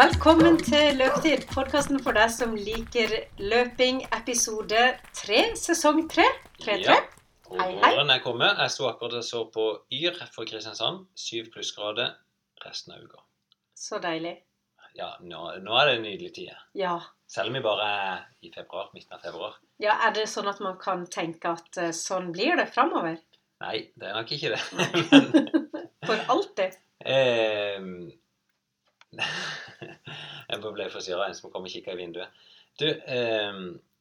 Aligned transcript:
Velkommen 0.00 0.54
til 0.64 0.94
Løpetid, 0.96 1.42
podkasten 1.50 1.98
for 2.00 2.16
deg 2.16 2.30
som 2.32 2.54
liker 2.56 3.10
løping, 3.36 3.98
episode 4.16 4.84
tre, 5.12 5.40
sesong 5.60 6.06
tre. 6.08 6.24
Tre, 6.62 6.76
tre. 6.80 6.94
Ja. 6.94 6.94
Hei, 7.58 7.66
hei. 7.82 8.14
kommet. 8.24 8.54
Jeg 8.62 8.72
sto 8.72 8.86
akkurat 8.88 9.18
og 9.18 9.26
så 9.26 9.42
på 9.52 9.66
Yr 9.92 10.16
for 10.32 10.48
Kristiansand. 10.48 11.02
Syv 11.12 11.50
plussgrader 11.52 12.14
resten 12.64 12.94
av 12.94 13.02
uka. 13.04 13.20
Så 13.76 13.98
deilig. 14.00 14.38
Ja, 14.96 15.10
nå, 15.20 15.42
nå 15.66 15.76
er 15.82 15.90
det 15.90 15.98
nydelig 16.06 16.32
tid. 16.38 16.54
Ja. 16.80 16.94
Selv 17.28 17.52
om 17.52 17.58
vi 17.58 17.62
bare 17.66 17.88
er 17.98 18.22
i 18.40 18.52
februar, 18.54 18.88
midten 18.94 19.18
av 19.18 19.26
februar. 19.26 19.58
ja. 19.84 19.98
Er 20.06 20.14
det 20.16 20.24
sånn 20.32 20.48
at 20.48 20.62
man 20.64 20.78
kan 20.80 21.04
tenke 21.12 21.52
at 21.58 21.76
eh, 21.76 21.92
sånn 21.92 22.32
blir 22.32 22.56
det 22.56 22.70
framover? 22.72 23.20
Nei, 23.66 23.90
det 24.00 24.08
er 24.08 24.16
nok 24.16 24.32
ikke 24.32 24.54
det. 24.56 24.62
Men 26.08 26.08
For 26.08 26.24
alltid? 26.38 26.80
ehm, 27.04 27.92
Jeg 30.50 30.62
ble 30.64 30.88
forstyrra 30.92 31.28
en 31.28 31.36
som 31.38 31.52
kom 31.52 31.66
og 31.68 31.72
kikka 31.72 31.94
i 31.94 32.00
vinduet. 32.00 32.42
Du, 32.80 32.86
eh, 32.88 33.60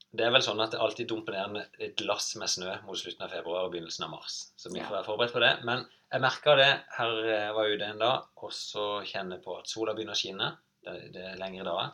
det 0.09 0.25
er 0.25 0.33
vel 0.33 0.41
sånn 0.41 0.61
at 0.63 0.73
det 0.73 0.81
alltid 0.81 1.09
dumper 1.11 1.35
ned 1.37 1.79
et 1.85 2.01
lass 2.01 2.31
med 2.41 2.49
snø 2.49 2.71
mot 2.87 2.97
slutten 2.97 3.27
av 3.27 3.33
februar 3.33 3.67
og 3.67 3.73
begynnelsen 3.75 4.07
av 4.07 4.13
mars. 4.15 4.39
Så 4.57 4.71
vi 4.73 4.81
får 4.81 4.95
være 4.95 5.05
forberedt 5.05 5.35
på 5.35 5.43
det. 5.43 5.51
Men 5.69 5.83
jeg 6.09 6.23
merka 6.23 6.55
det 6.57 6.69
her 6.95 7.17
jeg 7.27 7.55
var 7.57 7.69
ute 7.69 7.89
en 7.91 8.01
dag, 8.01 8.29
og 8.41 8.53
så 8.55 8.85
kjenner 9.05 9.37
jeg 9.37 9.45
på 9.45 9.57
at 9.59 9.69
sola 9.69 9.93
begynner 9.93 10.17
å 10.17 10.21
skinne. 10.21 10.49
Det, 10.85 10.95
det 11.13 11.25
er 11.33 11.41
lengre 11.41 11.67
dager. 11.67 11.93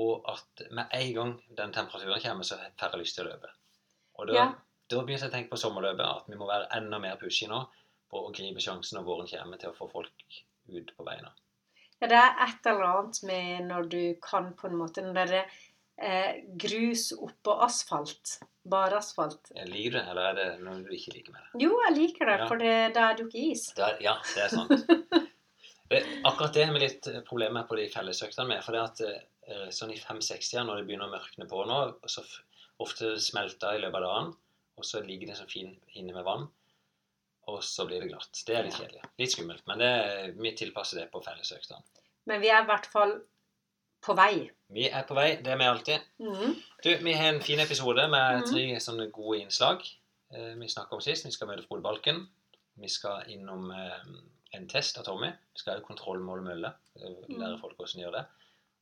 Og 0.00 0.28
at 0.32 0.64
med 0.76 0.92
en 0.96 1.12
gang 1.18 1.34
den 1.60 1.74
temperaturen 1.76 2.22
kommer, 2.24 2.48
så 2.48 2.56
får 2.80 2.96
jeg 2.96 3.02
lyst 3.02 3.18
til 3.18 3.26
å 3.26 3.34
løpe. 3.34 3.52
Og 4.16 4.30
da, 4.30 4.36
Ja. 4.36 4.46
da 4.88 5.02
begynte 5.02 5.26
jeg 5.26 5.32
å 5.32 5.36
tenke 5.36 5.52
på 5.52 5.60
sommerløpet, 5.60 6.04
at 6.06 6.30
vi 6.32 6.40
må 6.40 6.48
være 6.48 6.70
enda 6.76 6.98
mer 7.02 7.20
pushy 7.20 7.48
nå 7.48 7.66
på 8.08 8.22
å 8.22 8.32
gripe 8.32 8.62
sjansen 8.64 8.96
når 8.96 9.08
våren 9.08 9.28
kommer, 9.28 9.60
til 9.60 9.72
å 9.72 9.76
få 9.76 9.90
folk 9.92 10.40
ut 10.72 10.92
på 10.96 11.04
beina. 11.04 11.32
Ja, 12.02 12.08
det 12.12 12.18
er 12.20 12.42
et 12.44 12.66
eller 12.68 12.84
annet 12.90 13.22
med 13.24 13.64
når 13.70 13.86
du 13.92 14.00
kan 14.24 14.50
på 14.58 14.68
en 14.68 14.76
måte 14.76 15.00
Når 15.06 15.14
det 15.30 15.38
er 15.40 15.46
eh, 15.96 16.42
grus 16.60 17.06
oppå 17.16 17.54
asfalt, 17.64 18.34
bare 18.68 18.98
asfalt 19.00 19.52
Jeg 19.56 19.70
Liker 19.70 19.96
det, 19.96 20.02
eller 20.12 20.28
er 20.30 20.36
det 20.36 20.48
noe 20.66 20.82
du 20.84 20.90
ikke 20.92 21.14
liker 21.14 21.32
med 21.32 21.40
det? 21.46 21.62
Jo, 21.64 21.78
jeg 21.86 21.96
liker 21.96 22.28
det, 22.28 22.38
Ja. 22.42 22.48
for 22.50 22.60
det, 22.60 22.74
da 22.98 23.06
er 23.10 23.16
det 23.16 23.24
jo 23.24 23.30
ikke 23.30 23.46
is. 23.54 23.64
det 23.78 23.86
er, 23.86 23.96
ja, 24.04 24.16
det 24.34 24.44
er 24.44 24.52
sant. 24.52 24.90
Det, 25.88 26.02
akkurat 26.28 26.52
det 26.58 26.66
har 26.68 26.74
vi 26.76 26.84
litt 26.84 27.08
eh, 27.12 27.22
problemer 27.24 27.62
med 27.62 27.68
på 27.70 27.78
de 27.80 27.88
fellesøktene 27.94 28.48
med. 28.50 28.64
For 28.66 28.76
det 28.76 28.82
at 28.84 29.00
eh, 29.06 29.68
sånn 29.72 29.94
i 29.94 30.00
5-60 30.02 30.66
når 30.66 30.82
det 30.82 30.88
begynner 30.90 31.08
å 31.08 31.14
mørkne 31.16 31.48
på 31.48 31.64
nå, 31.70 31.80
så 32.10 32.26
ofte 32.82 33.14
smelter 33.22 33.78
i 33.78 33.80
løpet 33.86 34.02
av 34.02 34.04
dagen, 34.10 34.32
og 34.76 34.84
så 34.84 35.00
ligger 35.00 35.30
det 35.32 35.38
så 35.38 35.46
fint 35.48 35.78
inne 35.96 36.12
med 36.12 36.26
vann, 36.26 36.48
og 37.46 37.62
så 37.64 37.86
blir 37.86 38.00
det 38.02 38.08
glatt. 38.10 38.42
Det 38.46 38.56
er 38.56 38.64
litt 38.66 38.74
kjedelig. 38.74 39.02
Litt 39.18 39.32
skummelt, 39.32 39.62
men 39.66 39.78
det, 39.78 39.90
vi 40.40 40.52
tilpasser 40.58 40.98
det 41.00 41.10
på 41.12 41.22
fellesøktene. 41.24 41.82
Men 42.26 42.40
vi 42.42 42.48
er 42.50 42.62
i 42.64 42.66
hvert 42.66 42.86
fall 42.90 43.20
på 44.02 44.14
vei. 44.18 44.50
Vi 44.74 44.88
er 44.90 45.04
på 45.08 45.14
vei, 45.14 45.36
det 45.42 45.52
er 45.52 45.56
vi 45.60 45.64
alltid. 45.70 46.00
Mhm. 46.18 46.56
Du, 46.82 46.90
vi 47.04 47.12
har 47.14 47.32
en 47.34 47.40
fin 47.42 47.60
episode 47.60 48.08
med 48.10 48.40
Mhm. 48.42 48.50
tre 48.52 48.64
sånne 48.80 49.10
gode 49.12 49.40
innslag. 49.40 49.82
Eh, 50.34 50.54
vi 50.58 50.66
snakket 50.68 50.92
om 50.92 51.00
sist. 51.00 51.24
Vi 51.24 51.30
skal 51.30 51.48
møte 51.48 51.66
Frode 51.68 51.82
Balken. 51.82 52.26
Vi 52.76 52.88
skal 52.88 53.22
innom 53.28 53.70
eh, 53.70 54.02
en 54.54 54.66
test 54.68 54.98
av 54.98 55.04
Tommy. 55.04 55.28
Vi 55.28 55.58
skal 55.62 55.74
ha 55.78 55.80
kontrollmål 55.86 56.42
mølle. 56.42 56.72
eh, 56.96 57.02
Lære 57.28 57.54
Mhm. 57.56 57.60
folk 57.60 57.76
hvordan 57.76 57.94
de 57.96 58.02
gjør 58.02 58.12
det. 58.12 58.26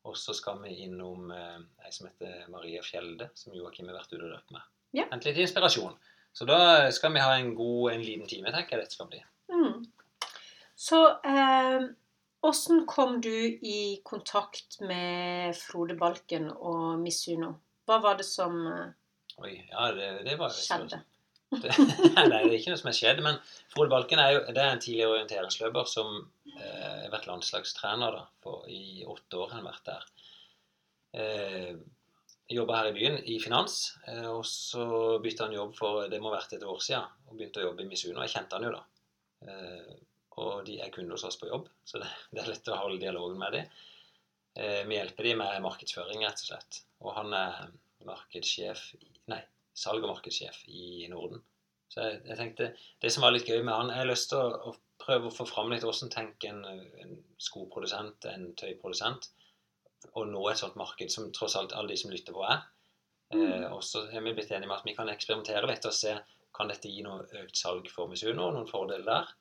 Og 0.05 0.17
så 0.17 0.35
skal 0.35 0.59
vi 0.63 0.75
innom 0.85 1.31
eh, 1.31 1.59
ei 1.85 1.91
som 1.91 2.07
heter 2.09 2.49
Maria 2.51 2.81
Fjelde, 2.83 3.31
som 3.35 3.53
Joakim 3.55 3.89
har 3.89 3.95
vært 3.97 4.13
ute 4.13 4.23
og 4.25 4.31
løpt 4.33 4.51
med. 4.53 4.61
Ja. 4.93 5.05
Hente 5.11 5.25
litt 5.25 5.37
inspirasjon. 5.39 5.97
Så 6.35 6.47
da 6.49 6.91
skal 6.93 7.15
vi 7.15 7.23
ha 7.23 7.37
en 7.39 7.55
god 7.55 7.93
en 7.93 8.03
liten 8.03 8.27
time, 8.27 8.51
tenker 8.51 8.77
jeg 8.77 8.85
dette 8.85 8.97
skal 8.97 9.11
bli. 9.11 9.21
Mm. 9.55 9.85
Så 10.75 11.01
eh, 11.23 11.85
kom 12.91 13.21
du 13.23 13.35
i 13.63 14.01
kontakt 14.05 14.81
med 14.83 15.55
Frode 15.57 15.95
Balken 15.95 16.51
og 16.51 16.99
Misuno? 16.99 17.55
Hva 17.87 18.01
var 18.03 18.19
det 18.19 18.27
som 18.27 18.59
eh, 18.67 18.93
Oi, 19.45 19.55
ja, 19.71 19.91
det, 19.95 20.11
det 20.27 20.39
var 20.39 20.55
skjedde? 20.55 21.03
Det, 21.55 21.71
nei, 21.71 22.25
det 22.27 22.37
er 22.49 22.55
ikke 22.57 22.73
noe 22.73 22.81
som 22.81 22.89
har 22.89 22.97
skjedd. 22.99 23.21
Men 23.23 23.37
Frode 23.71 23.93
Balken 23.93 24.19
er 24.19 24.33
jo 24.35 24.41
det 24.49 24.59
er 24.59 24.73
en 24.73 24.81
tidligere 24.83 25.13
orienteringsløper 25.13 25.87
som 25.87 26.17
eh, 26.51 27.05
har 27.05 27.13
vært 27.13 27.29
landslagstrener 27.31 28.17
da, 28.17 28.25
for, 28.43 28.65
i 28.67 29.05
åtte 29.07 29.39
år. 29.39 29.53
har 29.55 29.63
vært 29.69 29.85
der. 29.87 30.09
Eh, 31.15 31.77
Jobba 32.53 32.77
her 32.77 32.91
i 32.91 32.97
byen 32.97 33.15
i 33.25 33.39
finans, 33.41 33.95
eh, 34.11 34.27
og 34.29 34.43
så 34.45 34.85
bytta 35.25 35.47
han 35.47 35.57
jobb 35.57 35.77
for 35.79 36.11
det 36.13 36.21
må 36.21 36.29
ha 36.29 36.37
vært 36.37 36.59
et 36.59 36.67
år 36.69 36.83
siden. 36.85 37.07
Og 37.29 37.39
begynte 37.39 37.63
å 37.63 37.71
jobbe 37.71 37.87
i 37.87 37.89
Misuno. 37.89 38.21
Jeg 38.21 38.35
kjente 38.35 38.59
han 38.59 38.67
jo 38.69 38.75
da. 38.75 38.83
Eh, 39.49 39.95
og 40.43 40.67
de 40.67 40.77
er 40.83 40.93
kunder 40.93 41.17
hos 41.17 41.25
oss 41.29 41.39
på 41.41 41.49
jobb, 41.49 41.71
så 41.87 42.03
det, 42.03 42.11
er 42.43 42.51
lett 42.51 42.69
å 42.69 42.81
holde 42.83 43.01
dialogen 43.01 43.41
med 43.41 43.57
dem. 43.57 43.81
Eh, 44.61 44.83
vi 44.85 44.99
hjelper 44.99 45.31
dem 45.31 45.41
med 45.41 45.65
markedsføring, 45.65 46.25
rett 46.27 46.45
og 46.45 46.51
slett. 46.51 46.81
Og 47.05 47.17
han 47.17 47.33
er 47.39 47.75
markedssjef 48.05 48.91
Nei, 49.33 49.41
salg- 49.73 50.05
og 50.05 50.11
markedssjef 50.13 50.59
i 50.69 51.07
Norden. 51.09 51.41
Så 51.89 52.03
jeg, 52.05 52.19
jeg 52.29 52.37
tenkte, 52.37 52.67
Det 53.01 53.13
som 53.13 53.25
var 53.25 53.33
litt 53.33 53.49
gøy 53.49 53.63
med 53.63 53.73
han, 53.73 53.93
jeg 53.95 54.03
har 54.03 54.11
lyst 54.11 54.29
til 54.35 54.43
å, 54.43 54.73
å 54.75 55.01
prøve 55.01 55.31
å 55.31 55.35
få 55.35 55.47
fram 55.49 55.73
litt 55.73 55.87
hvordan 55.87 56.13
tenker 56.13 56.53
en, 56.53 56.85
en 57.01 57.17
skoprodusent, 57.41 58.29
en 58.29 58.51
tøyprodusent, 58.59 59.31
og 60.13 60.29
nå 60.31 60.45
et 60.51 60.61
sånt 60.61 60.77
marked 60.79 61.13
som 61.13 61.33
tross 61.35 61.57
alt 61.59 61.73
alle 61.73 61.95
de 61.95 61.99
som 62.01 62.13
lytter 62.13 62.37
på, 62.37 62.45
er. 62.47 62.65
Mm. 63.35 63.73
og 63.73 63.81
så 63.83 64.05
har 64.13 64.23
vi 64.23 64.35
blitt 64.37 64.53
enige 64.53 64.69
med 64.69 64.77
at 64.77 64.85
vi 64.87 64.93
kan 64.95 65.09
eksperimentere 65.11 65.67
litt 65.67 65.87
og 65.89 65.95
se 65.97 66.13
kan 66.55 66.69
dette 66.71 66.91
gi 66.93 67.01
noe 67.03 67.25
økt 67.41 67.57
salg 67.59 67.89
for 67.91 68.07
Misuno, 68.11 68.51
noen 68.55 68.69
fordeler 68.71 69.07
der. 69.09 69.33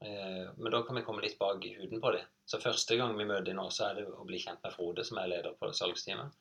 Eh, 0.00 0.46
men 0.56 0.72
da 0.72 0.80
kan 0.86 0.96
vi 0.96 1.04
komme 1.04 1.22
litt 1.22 1.36
bak 1.38 1.64
i 1.66 1.74
huden 1.76 2.00
på 2.00 2.12
det. 2.14 2.22
Så 2.48 2.60
første 2.62 2.96
gang 2.96 3.12
vi 3.18 3.26
møter 3.28 3.50
dem 3.50 3.60
nå, 3.60 3.66
så 3.74 3.90
er 3.90 4.00
det 4.00 4.06
å 4.08 4.24
bli 4.26 4.40
kjent 4.40 4.64
med 4.64 4.72
Frode, 4.74 5.04
som 5.06 5.20
er 5.20 5.30
leder 5.30 5.56
på 5.60 5.70
salgsteamet. 5.76 6.32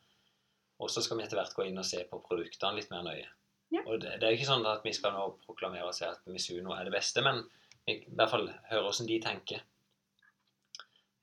Og 0.79 0.91
så 0.91 1.03
skal 1.03 1.19
vi 1.19 1.25
etter 1.25 1.39
hvert 1.39 1.55
gå 1.55 1.67
inn 1.67 1.79
og 1.79 1.87
se 1.87 2.01
på 2.07 2.21
produktene 2.23 2.79
litt 2.79 2.91
mer 2.93 3.03
nøye. 3.05 3.27
Ja. 3.73 3.83
Og 3.83 3.99
det, 4.03 4.15
det 4.21 4.27
er 4.27 4.37
ikke 4.37 4.49
sånn 4.49 4.65
at 4.69 4.85
vi 4.85 4.93
skal 4.95 5.15
nå 5.15 5.27
proklamere 5.43 5.89
og 5.89 5.97
si 5.97 6.05
at 6.07 6.23
Misuno 6.29 6.75
er 6.75 6.87
det 6.87 6.95
beste, 6.95 7.23
men 7.25 7.43
i 7.89 7.99
hvert 8.07 8.31
fall 8.31 8.47
høre 8.69 8.85
hvordan 8.85 9.09
de 9.09 9.19
tenker. 9.23 9.63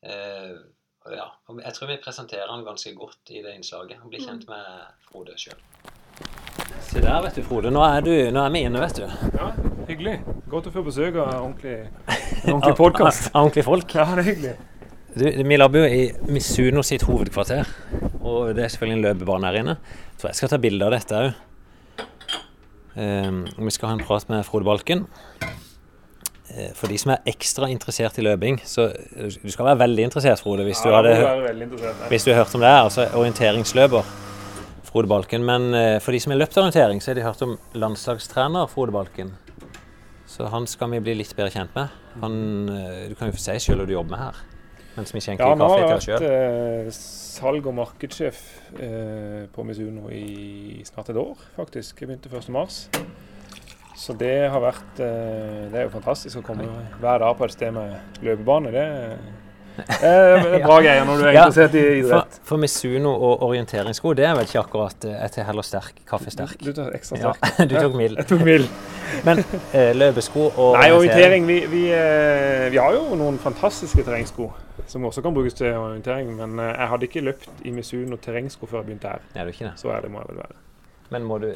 Eh, 0.05 0.55
og 0.57 0.80
ja, 1.09 1.27
jeg 1.65 1.73
tror 1.77 1.89
vi 1.89 1.97
presenterer 2.03 2.51
han 2.53 2.65
ganske 2.67 2.93
godt 2.95 3.33
i 3.33 3.41
det 3.41 3.55
innslaget. 3.57 4.01
Han 4.03 4.13
blir 4.13 4.21
kjent 4.21 4.45
med 4.51 4.91
Frode 5.09 5.37
sjøl. 5.41 5.57
Se 6.85 7.01
der, 7.01 7.23
vet 7.25 7.39
du, 7.39 7.43
Frode. 7.47 7.71
Nå 7.73 7.81
er, 7.87 8.03
du, 8.05 8.13
nå 8.35 8.43
er 8.45 8.53
vi 8.53 8.65
inne, 8.67 8.83
vet 8.83 9.01
du. 9.01 9.07
Ja, 9.39 9.49
hyggelig. 9.89 10.19
Godt 10.51 10.69
å 10.69 10.75
få 10.75 10.85
besøk 10.85 11.17
av 11.17 11.33
ordentlig, 11.39 11.79
ordentlig 12.53 12.75
podkast. 12.77 13.31
Av 13.33 13.47
ordentlige 13.47 13.67
folk. 13.71 13.97
Ja, 13.97 14.07
det 14.13 14.27
er 14.27 14.29
hyggelig. 14.29 14.55
Du, 15.11 15.25
vi 15.25 15.57
labber 15.59 15.87
jo 15.87 15.89
i 15.91 16.03
Misuno 16.31 16.85
sitt 16.87 17.03
hovedkvarter, 17.09 17.71
og 18.21 18.53
det 18.55 18.67
er 18.67 18.75
selvfølgelig 18.75 18.99
en 18.99 19.07
løpebane 19.09 19.49
her 19.49 19.61
inne. 19.63 19.79
Så 20.21 20.29
jeg 20.29 20.39
skal 20.39 20.53
ta 20.53 20.61
bilde 20.63 20.87
av 20.87 20.95
dette 20.95 21.25
òg. 21.25 21.47
Um, 23.01 23.45
vi 23.57 23.73
skal 23.73 23.93
ha 23.93 23.97
en 23.97 24.05
prat 24.05 24.29
med 24.29 24.45
Frode 24.45 24.69
Balken. 24.69 25.07
Eh, 26.57 26.73
For 26.75 26.91
de 26.91 26.99
som 26.99 27.13
er 27.15 27.21
ekstra 27.31 27.69
interessert 27.71 28.19
i 28.19 28.25
løping, 28.27 28.59
så 28.67 28.89
eh, 28.91 29.29
du 29.43 29.51
skal 29.53 29.69
være 29.71 29.79
veldig 29.85 30.07
interessert, 30.09 30.41
Frode, 30.43 30.65
hvis 30.67 30.81
du, 30.83 30.91
hadde, 30.91 31.15
hvis 32.11 32.25
du 32.27 32.33
har 32.33 32.43
hørt 32.43 32.55
om 32.59 32.65
det. 32.65 32.73
Altså 32.73 33.07
orienteringsløper 33.15 34.03
Frode 34.91 35.07
Balken. 35.11 35.45
Men 35.47 35.71
eh, 35.75 35.99
for 36.03 36.13
de 36.17 36.21
som 36.21 36.33
har 36.35 36.41
løpt 36.43 36.59
orientering, 36.59 37.03
så 37.03 37.13
har 37.13 37.21
de 37.21 37.27
hørt 37.29 37.43
om 37.47 37.57
landslagstrener 37.75 38.67
Frode 38.73 38.93
Balken. 38.97 39.35
Så 40.31 40.47
han 40.51 40.67
skal 40.71 40.91
vi 40.95 41.01
bli 41.03 41.15
litt 41.19 41.35
bedre 41.37 41.51
kjent 41.55 41.75
med. 41.75 41.89
Han, 42.23 42.35
du 43.11 43.15
kan 43.19 43.31
jo 43.31 43.35
få 43.37 43.43
si 43.43 43.57
sjøl 43.63 43.81
hva 43.83 43.87
du 43.87 43.93
jobber 43.97 44.15
med 44.17 44.23
her. 44.23 44.39
Mens 44.97 45.13
vi 45.15 45.21
skjenker 45.23 45.47
Ja, 45.47 45.55
har 45.55 45.59
kaffe 45.59 45.79
til 45.79 45.95
oss 45.95 46.07
vært 46.07 46.07
sjøl. 46.07 46.25
eh, 46.27 46.91
salg- 46.95 47.67
og 47.71 47.75
markedssjef 47.79 48.41
eh, 48.83 49.45
på 49.55 49.65
Misuno 49.67 50.09
i 50.11 50.83
snart 50.87 51.11
et 51.15 51.19
år, 51.19 51.39
faktisk. 51.57 52.03
Jeg 52.03 52.11
begynte 52.11 52.31
1. 52.31 52.51
Så 54.01 54.15
det 54.17 54.33
har 54.49 54.63
vært 54.65 55.01
eh, 55.05 55.67
Det 55.69 55.77
er 55.77 55.85
jo 55.85 55.93
fantastisk 55.93 56.41
å 56.41 56.45
komme 56.47 56.65
hver 57.03 57.21
dag 57.21 57.37
på 57.37 57.45
et 57.45 57.53
sted 57.53 57.75
med 57.77 58.23
løpebane. 58.25 58.71
Det, 58.73 58.85
eh, 59.77 59.83
det 60.01 60.55
er 60.57 60.65
bra 60.69 60.79
greier 60.81 61.05
når 61.05 61.21
du 61.21 61.27
er 61.27 61.35
Ja, 61.37 61.43
interessert 61.51 61.77
i 61.77 61.83
For, 61.83 61.99
idrett. 61.99 62.39
for 62.49 62.63
Misuno 62.63 63.13
og 63.13 63.45
orienteringssko, 63.51 64.15
det 64.17 64.25
er 64.29 64.39
vel 64.39 64.49
ikke 64.49 64.63
akkurat 64.63 65.05
eh, 65.09 65.19
Jeg 65.19 65.35
tar 65.37 65.49
heller 65.51 65.67
sterk. 65.69 66.01
Kaffesterk. 66.09 66.57
Du 66.65 66.73
tar 66.77 66.97
ekstra 66.97 67.21
Ja, 67.21 67.35
sterk. 67.37 67.69
du 67.71 67.77
tok 67.77 67.99
mild. 68.01 68.17
Jeg 68.23 68.31
tok 68.33 68.47
mild. 68.49 68.73
Men 69.29 69.45
eh, 69.77 69.93
løpesko 69.97 70.47
og 70.49 70.79
Nei, 70.79 70.89
orientering 70.97 71.47
vi, 71.49 71.61
vi, 71.69 71.85
eh, 71.93 72.71
vi 72.73 72.81
har 72.81 72.97
jo 72.97 73.19
noen 73.21 73.37
fantastiske 73.43 74.07
terrengsko 74.07 74.49
som 74.91 75.05
også 75.07 75.23
kan 75.23 75.37
brukes 75.37 75.55
til 75.61 75.77
orientering. 75.77 76.33
Men 76.41 76.57
eh, 76.59 76.73
jeg 76.73 76.93
hadde 76.95 77.09
ikke 77.11 77.27
løpt 77.29 77.65
i 77.69 77.77
Misuno 77.77 78.17
terrengsko 78.17 78.65
før 78.71 78.81
jeg 78.81 78.91
begynte 78.91 79.13
her. 79.13 79.29
Er 79.37 79.45
du 79.45 79.53
ikke 79.55 79.69
det? 79.69 79.77
Så 79.83 79.93
er 79.93 80.01
det 80.07 80.13
må 80.17 80.25
jeg 80.25 80.33
vel 80.33 80.43
være. 80.47 80.59
Men 81.11 81.27
du, 81.43 81.49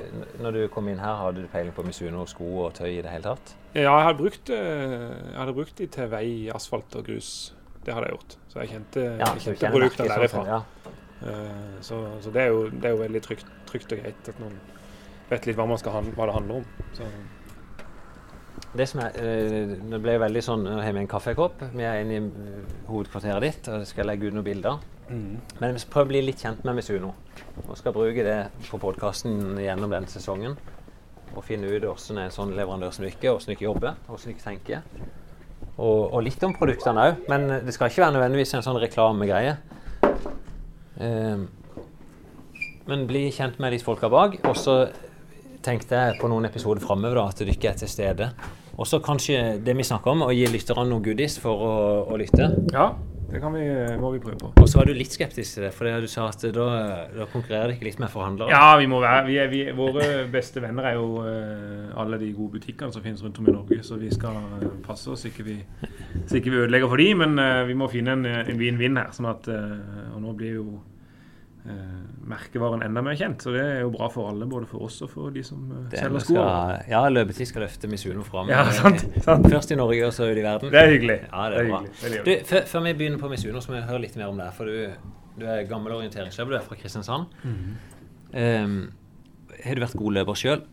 når 0.43 0.53
du 0.57 0.63
kom 0.69 0.89
inn 0.91 0.99
her, 0.99 1.15
hadde 1.21 1.43
du 1.45 1.49
peiling 1.53 1.73
på 1.77 1.85
Misuno 1.87 2.25
sko 2.27 2.49
og 2.67 2.73
tøy 2.75 2.89
i 2.99 3.03
det 3.05 3.11
hele 3.13 3.23
tatt? 3.23 3.53
Ja, 3.75 3.93
jeg 4.01 4.07
hadde 4.09 4.19
brukt, 4.19 4.51
eh, 4.51 5.13
jeg 5.31 5.39
hadde 5.39 5.55
brukt 5.55 5.77
de 5.79 5.87
til 5.87 6.09
vei, 6.11 6.27
asfalt 6.55 6.97
og 6.99 7.05
grus. 7.07 7.53
Det 7.85 7.95
hadde 7.95 8.09
jeg 8.09 8.17
gjort. 8.17 8.37
Så 8.51 8.61
jeg 8.65 8.69
kjente, 8.73 9.05
Ja, 9.21 9.29
jeg 9.35 9.45
kjente 9.47 9.71
produktene 9.71 10.09
derifra. 10.09 10.43
sånn 10.43 10.47
Ja. 10.51 10.61
Eh, 11.25 11.79
Så, 11.81 12.01
så 12.21 12.33
det, 12.33 12.43
er 12.43 12.49
jo, 12.49 12.69
det 12.71 12.85
er 12.85 12.97
jo 12.97 13.03
veldig 13.05 13.23
trygt, 13.23 13.47
trygt 13.67 13.93
og 13.93 13.99
greit 14.03 14.29
at 14.29 14.39
noen 14.41 14.59
vet 15.31 15.47
litt 15.47 15.57
hva, 15.57 15.67
man 15.69 15.79
skal, 15.79 16.03
hva 16.03 16.27
det 16.27 16.35
handler 16.35 16.55
om. 16.57 16.65
Så, 16.93 17.05
Det 18.75 18.89
som 18.91 19.01
er, 19.05 19.13
eh, 19.23 19.77
det 19.91 20.01
ble 20.03 20.17
veldig 20.19 20.43
sånn 20.43 20.65
Nå 20.67 20.81
har 20.83 20.93
vi 20.93 20.99
en 21.05 21.07
kaffekopp. 21.11 21.63
Vi 21.75 21.83
er 21.87 22.01
inne 22.03 22.17
i 22.19 22.23
eh, 22.25 22.75
hovedkvarteret 22.89 23.41
ditt, 23.47 23.69
og 23.71 23.87
skal 23.87 24.07
legge 24.11 24.27
ut 24.27 24.35
noen 24.35 24.45
bilder. 24.47 24.79
Men 25.09 25.75
vi 25.75 25.83
skal 25.83 25.93
prøve 25.93 26.09
å 26.09 26.13
bli 26.13 26.23
litt 26.25 26.41
kjent 26.45 26.65
med 26.65 26.79
Misuno. 26.79 27.13
Og 27.67 27.77
skal 27.79 27.95
bruke 27.97 28.25
det 28.25 28.39
på 28.69 28.81
podkasten 28.81 29.59
gjennom 29.61 29.93
denne 29.93 30.11
sesongen. 30.11 30.57
Og 31.35 31.45
finne 31.45 31.69
ut 31.69 31.85
hvordan 31.85 32.23
en 32.25 32.35
sånn 32.35 32.55
leverandør 32.57 32.95
ikke, 33.11 33.33
hvordan 33.33 33.55
ikke 33.55 33.67
jobber, 33.67 33.99
hvordan 34.09 34.35
ikke 34.35 34.47
tenker. 34.47 34.83
Og, 35.75 36.13
og 36.15 36.21
litt 36.23 36.43
om 36.47 36.55
produktene 36.55 37.09
òg, 37.09 37.25
men 37.31 37.49
det 37.67 37.75
skal 37.75 37.91
ikke 37.91 38.05
være 38.05 38.15
nødvendigvis 38.17 38.55
en 38.55 38.65
sånn 38.67 38.79
reklamegreie. 38.83 39.57
Um, 41.01 41.49
men 42.87 43.09
bli 43.09 43.27
kjent 43.35 43.59
med 43.63 43.75
de 43.75 43.81
folka 43.83 44.11
bak. 44.13 44.39
Og 44.47 44.57
så 44.61 44.77
tenkte 45.65 45.99
jeg 45.99 46.21
på 46.21 46.29
noen 46.31 46.47
episoder 46.47 46.85
framover 46.85 47.25
at 47.25 47.41
dere 47.41 47.57
er 47.57 47.81
til 47.81 47.91
stede. 47.91 48.31
Og 48.75 48.87
så 48.91 49.01
kanskje 49.03 49.59
det 49.65 49.75
vi 49.79 49.87
snakker 49.87 50.15
om, 50.15 50.25
å 50.27 50.35
gi 50.35 50.47
lytterne 50.51 50.87
noen 50.91 51.03
goodies 51.05 51.39
for 51.43 51.67
å, 51.67 51.75
å 52.11 52.19
lytte. 52.21 52.51
Ja, 52.75 52.93
det 53.35 53.41
kan 53.43 53.53
vi, 53.53 53.65
må 53.99 54.13
vi 54.15 54.21
prøve 54.23 54.39
på. 54.39 54.53
Og 54.63 54.69
så 54.71 54.79
var 54.79 54.87
du 54.87 54.95
litt 54.95 55.15
skeptisk 55.15 55.57
til 55.57 55.67
det, 55.67 55.73
for 55.75 55.91
du 56.03 56.07
sa 56.11 56.29
at 56.31 56.45
da, 56.55 56.67
da 57.11 57.27
konkurrerer 57.33 57.67
dere 57.67 57.75
ikke 57.75 57.89
litt 57.89 57.99
med 58.03 58.13
forhandlere. 58.13 58.55
Ja, 58.55 58.77
vi 58.79 58.87
må 58.91 59.01
være, 59.03 59.25
vi 59.27 59.39
er, 59.43 59.51
vi, 59.51 59.65
våre 59.75 60.07
beste 60.31 60.63
venner 60.63 60.87
er 60.93 60.99
jo 61.01 61.25
uh, 61.25 61.91
alle 62.01 62.21
de 62.23 62.31
gode 62.37 62.61
butikkene 62.61 62.95
som 62.95 63.03
finnes 63.03 63.25
rundt 63.25 63.41
om 63.43 63.51
i 63.51 63.57
Norge, 63.57 63.81
så 63.83 63.99
vi 63.99 64.13
skal 64.15 64.39
passe 64.87 65.11
oss 65.11 65.25
så 65.25 65.33
ikke 65.33 65.49
vi, 65.49 65.59
så 66.29 66.39
ikke 66.39 66.53
vi 66.53 66.63
ødelegger 66.63 66.91
for 66.93 67.03
de, 67.03 67.11
men 67.25 67.39
uh, 67.41 67.65
vi 67.67 67.79
må 67.79 67.91
finne 67.91 68.15
en 68.15 68.61
vinn-vinn 68.61 69.03
her. 69.03 69.11
sånn 69.17 69.33
at, 69.33 69.51
Og 70.15 70.21
nå 70.23 70.35
blir 70.39 70.61
jo 70.61 70.67
merkevaren 72.29 72.83
enda 72.85 73.03
mer 73.05 73.17
kjent. 73.17 73.43
Så 73.45 73.53
det 73.55 73.63
er 73.63 73.81
jo 73.85 73.91
bra 73.95 74.09
for 74.13 74.29
alle, 74.31 74.47
både 74.49 74.69
for 74.69 74.85
oss 74.85 75.01
og 75.05 75.11
for 75.13 75.33
de 75.35 75.43
som 75.47 75.63
uh, 75.71 75.87
selger 75.93 76.25
sko. 76.25 76.37
Ja, 76.91 77.03
løpetid 77.13 77.49
skal 77.49 77.65
løfte 77.65 77.89
Misuno 77.91 78.25
fram. 78.27 78.51
Ja, 78.53 78.67
sant, 78.75 79.05
sant. 79.25 79.49
Først 79.53 79.73
i 79.73 79.79
Norge, 79.79 80.03
og 80.07 80.13
så 80.17 80.29
ut 80.29 80.41
i 80.41 80.45
verden. 80.45 80.73
Det 80.73 80.81
er 80.81 80.93
hyggelig. 80.93 81.19
Ja, 81.25 81.47
det 81.53 81.57
er, 81.57 81.57
det 81.57 81.63
er 81.65 81.71
bra. 81.73 81.81
Hyggelig. 82.03 82.23
Du, 82.27 82.49
før, 82.51 82.67
før, 82.73 82.85
vi 82.89 82.95
begynner 83.01 83.23
på 83.23 83.31
Misuno, 83.33 83.63
så 83.65 83.73
må 83.73 83.79
vi 83.79 83.85
høre 83.89 84.03
litt 84.05 84.19
mer 84.21 84.33
om 84.33 84.41
det. 84.41 84.49
For 84.57 84.69
du, 84.69 85.13
du 85.41 85.47
er 85.55 85.69
gammel 85.71 85.97
orienteringsløper, 85.97 86.57
du 86.57 86.59
er 86.61 86.67
fra 86.67 86.79
Kristiansand. 86.81 87.39
Mm 87.45 87.55
-hmm. 87.55 88.65
um, 88.65 88.93
har 89.65 89.75
du 89.75 89.81
vært 89.81 89.97
god 90.03 90.13
løper 90.19 90.35
sjøl? 90.35 90.67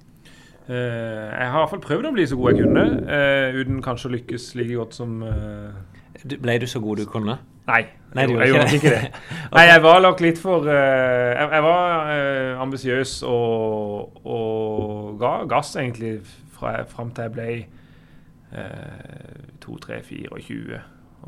Uh, 0.70 0.76
jeg 0.76 1.48
har 1.52 1.58
i 1.58 1.62
hvert 1.62 1.70
fall 1.70 1.86
prøvd 1.88 2.06
å 2.06 2.12
bli 2.12 2.28
så 2.28 2.36
god 2.36 2.52
jeg 2.52 2.64
kunne, 2.64 2.84
uh, 3.08 3.60
uten 3.60 3.82
kanskje 3.82 4.10
å 4.10 4.12
lykkes 4.12 4.56
like 4.56 4.76
godt 4.76 4.94
som 4.96 5.24
Ble 6.22 6.60
du 6.60 6.68
så 6.68 6.80
god 6.80 6.98
du 6.98 7.06
kunne? 7.06 7.38
Nei, 7.70 7.82
Nei 8.18 8.26
jeg, 8.26 8.38
jeg 8.40 8.54
gjorde 8.54 8.78
ikke 8.78 8.94
det. 8.96 9.20
Nei, 9.56 9.66
jeg 9.70 9.84
var 9.84 10.00
nok 10.04 10.24
litt 10.24 10.40
for 10.42 10.66
uh, 10.66 10.72
Jeg, 10.74 11.50
jeg 11.54 11.66
var 11.66 12.08
uh, 12.10 12.64
ambisiøs 12.64 13.14
og, 13.30 14.24
og, 14.26 15.12
ga 15.22 15.36
gass 15.52 15.76
egentlig 15.78 16.16
fra, 16.56 16.82
fram 16.90 17.14
til 17.16 17.28
jeg 17.28 17.36
ble 17.36 17.52
uh, 18.56 19.46
2, 19.62 19.78
3, 19.86 20.02
24. 20.10 20.82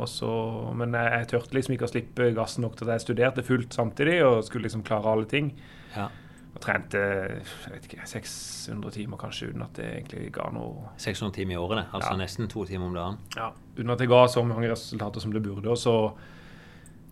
Så, 0.09 0.31
men 0.73 0.97
jeg, 0.97 1.13
jeg 1.13 1.29
tørte 1.35 1.55
liksom 1.55 1.75
ikke 1.75 1.85
å 1.85 1.91
slippe 1.91 2.33
gassen 2.33 2.65
nok 2.65 2.79
til 2.79 2.89
at 2.89 2.97
jeg 2.97 3.05
studerte 3.05 3.45
fullt 3.45 3.77
samtidig 3.77 4.17
og 4.25 4.41
skulle 4.47 4.65
liksom 4.65 4.85
klare 4.87 5.13
alle 5.13 5.29
ting. 5.29 5.53
Ja. 5.93 6.09
Og 6.53 6.61
trente 6.61 6.99
jeg 7.01 7.71
vet 7.71 7.87
ikke, 7.87 8.05
600 8.05 8.93
timer 8.93 9.19
kanskje 9.21 9.49
uten 9.49 9.65
at 9.65 9.73
det 9.79 9.87
egentlig 9.89 10.27
ga 10.35 10.51
noe 10.53 10.91
600 11.01 11.33
timer 11.33 11.55
i 11.55 11.61
året. 11.61 11.87
Altså 11.89 12.11
ja. 12.13 12.19
nesten 12.19 12.49
to 12.51 12.65
timer 12.69 12.91
om 12.91 12.97
dagen? 12.97 13.17
Ja. 13.37 13.49
Uten 13.73 13.93
at 13.95 14.03
det 14.03 14.09
ga 14.11 14.21
så 14.29 14.43
mange 14.45 14.69
resultater 14.69 15.23
som 15.23 15.33
det 15.33 15.41
burde. 15.45 15.71
Og 15.73 15.79
så 15.81 15.95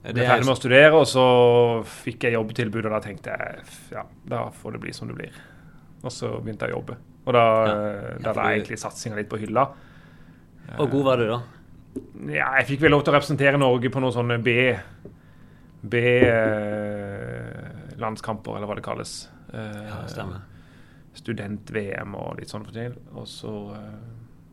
ble 0.02 0.22
jeg 0.22 0.30
ferdig 0.30 0.48
med 0.48 0.54
å 0.54 0.60
studere, 0.60 0.92
og 0.98 1.08
så 1.10 1.26
fikk 2.04 2.28
jeg 2.28 2.38
jobbtilbud, 2.38 2.86
og 2.86 2.94
da 2.96 3.02
tenkte 3.04 3.34
jeg 3.38 3.66
ja, 3.94 4.06
da 4.30 4.44
får 4.62 4.78
det 4.78 4.84
bli 4.86 4.94
som 4.98 5.10
det 5.10 5.18
blir. 5.18 5.42
Og 6.02 6.14
så 6.14 6.36
begynte 6.38 6.70
jeg 6.70 6.74
å 6.74 6.80
jobbe. 6.80 6.98
Og 7.22 7.36
da, 7.38 7.46
ja. 7.46 8.14
da 8.26 8.36
la 8.38 8.48
jeg 8.50 8.62
egentlig 8.62 8.80
satsinga 8.82 9.18
litt 9.18 9.30
på 9.30 9.42
hylla. 9.42 9.68
Hvor 10.72 10.90
god 10.90 11.06
var 11.10 11.22
du 11.22 11.28
da? 11.30 11.42
Ja, 12.32 12.54
jeg 12.62 12.70
fikk 12.70 12.86
vel 12.86 12.94
lov 12.94 13.02
til 13.04 13.14
å 13.14 13.18
representere 13.18 13.60
Norge 13.62 13.90
på 13.94 14.04
noen 14.04 14.16
sånne 14.16 14.38
B... 14.42 14.58
B 15.82 15.98
landskamper, 18.04 18.58
eller 18.58 18.70
hva 18.70 18.80
det 18.80 18.88
kalles. 18.88 19.20
ja. 19.54 20.02
Student-VM 21.12 22.14
og 22.16 22.38
litt 22.40 22.52
sånn 22.52 22.64
for 22.64 22.76
til. 22.76 22.94
Og 23.20 23.26
så 23.28 23.52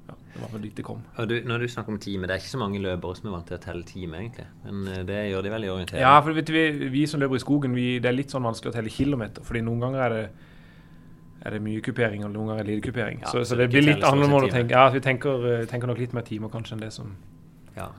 ja, 0.09 0.15
det 0.33 0.41
var 0.41 0.51
vel 0.57 0.65
dit 0.67 0.81
det 0.81 0.85
kom. 0.87 1.05
Du, 1.31 1.37
når 1.47 1.63
du 1.63 1.69
snakker 1.71 1.95
om 1.95 2.01
teamet, 2.03 2.27
det 2.27 2.35
er 2.35 2.43
ikke 2.43 2.51
så 2.51 2.59
mange 2.59 2.81
løpere 2.83 3.15
som 3.15 3.29
er 3.29 3.37
vant 3.37 3.47
til 3.47 3.59
å 3.59 3.63
telle 3.63 3.87
teamet 3.87 4.25
egentlig. 4.25 4.47
Men 4.65 5.07
det 5.07 5.21
gjør 5.29 5.47
de 5.47 5.53
veldig 5.55 5.71
orientert. 5.77 6.03
Ja, 6.03 6.17
for 6.19 6.35
vet 6.35 6.51
du, 6.51 6.55
vi, 6.57 6.91
vi 6.91 7.05
som 7.07 7.23
løper 7.23 7.39
i 7.39 7.45
skogen, 7.45 7.77
vi, 7.79 7.87
det 8.03 8.11
er 8.11 8.17
litt 8.17 8.35
sånn 8.35 8.47
vanskelig 8.49 8.73
å 8.73 8.79
telle 8.81 8.91
kilometer. 8.91 9.47
fordi 9.47 9.63
noen 9.69 9.87
ganger 9.87 10.07
er 10.09 10.17
det 10.17 10.27
er 11.47 11.55
det 11.55 11.63
mye 11.63 11.83
kupering, 11.85 12.25
og 12.27 12.33
noen 12.35 12.51
ganger 12.51 12.63
er 12.63 12.67
det 12.67 12.77
lite 12.77 12.91
kupering. 12.91 13.23
Ja, 13.23 13.33
så, 13.33 13.45
så, 13.47 13.57
det 13.59 13.69
blir 13.71 13.85
litt 13.87 14.05
annerledes 14.05 14.51
å 14.51 14.55
tenke 14.55 14.75
Ja, 14.75 14.89
vi 14.95 15.03
tenker, 15.05 15.47
tenker, 15.71 15.91
nok 15.91 16.01
litt 16.03 16.15
mer 16.17 16.27
timer 16.27 16.51
kanskje 16.53 16.77
enn 16.77 16.83
det 16.83 16.91
som 16.95 17.15
ja. 17.77 17.93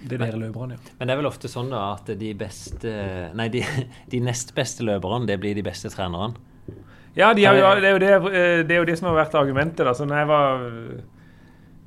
Det 0.00 0.16
er 0.16 0.22
dere 0.22 0.40
løperne, 0.40 0.78
ja. 0.78 0.94
Men 0.98 1.08
det 1.08 1.14
er 1.14 1.20
vel 1.20 1.28
ofte 1.28 1.48
sånn 1.50 1.68
da 1.72 1.82
at 1.92 2.08
de 2.20 2.30
beste 2.38 2.92
Nei, 3.36 3.48
de, 3.52 3.64
de 4.12 4.20
nest 4.24 4.54
beste 4.56 4.86
løperne, 4.86 5.28
det 5.28 5.36
blir 5.42 5.58
de 5.58 5.64
beste 5.66 5.92
trenerne. 5.92 6.38
Ja, 7.16 7.32
de 7.34 7.44
har, 7.44 7.80
det, 7.82 7.88
er 7.88 7.96
jo 7.96 8.00
det, 8.00 8.10
eh, 8.30 8.60
det, 8.64 8.74
er 8.74 8.78
jo 8.78 8.86
det, 8.88 8.96
som 9.00 9.10
har 9.10 9.18
vært 9.18 9.34
argumentet. 9.38 9.82
da. 9.86 9.94
Så 9.96 10.06
når 10.06 10.22
jeg 10.22 10.28
var 10.30 10.64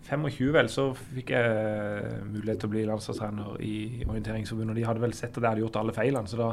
25, 0.09 0.51
vel, 0.53 0.69
så 0.69 0.89
fikk 0.93 1.31
jeg 1.33 2.13
mulighet 2.27 2.59
til 2.61 2.69
å 2.69 2.73
bli 2.73 2.85
landslagstrener 2.89 3.61
i 3.63 3.75
Orienteringsforbundet. 4.05 4.75
Og 4.75 4.81
de 4.81 4.87
hadde 4.89 5.03
vel 5.03 5.15
sett 5.17 5.31
at 5.31 5.41
jeg 5.41 5.49
hadde 5.49 5.63
gjort 5.63 5.79
alle 5.79 5.95
feilene, 5.95 6.29
så 6.29 6.41
da 6.41 6.49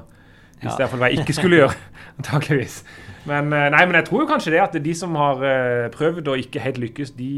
visste 0.60 0.76
jeg 0.76 0.86
iallfall 0.86 1.02
hva 1.02 1.10
jeg 1.10 1.24
ikke 1.24 1.36
skulle 1.36 1.60
gjøre. 1.62 1.76
antakeligvis. 2.20 2.78
Men, 3.26 3.50
eh, 3.56 3.66
nei, 3.74 3.82
men 3.88 3.98
jeg 3.98 4.08
tror 4.08 4.24
jo 4.24 4.30
kanskje 4.30 4.54
det 4.54 4.62
at 4.62 4.78
de 4.86 4.94
som 4.96 5.18
har 5.18 5.44
eh, 5.50 5.90
prøvd 5.96 6.30
og 6.30 6.44
ikke 6.44 6.62
helt 6.62 6.80
lykkes, 6.84 7.14
de 7.18 7.32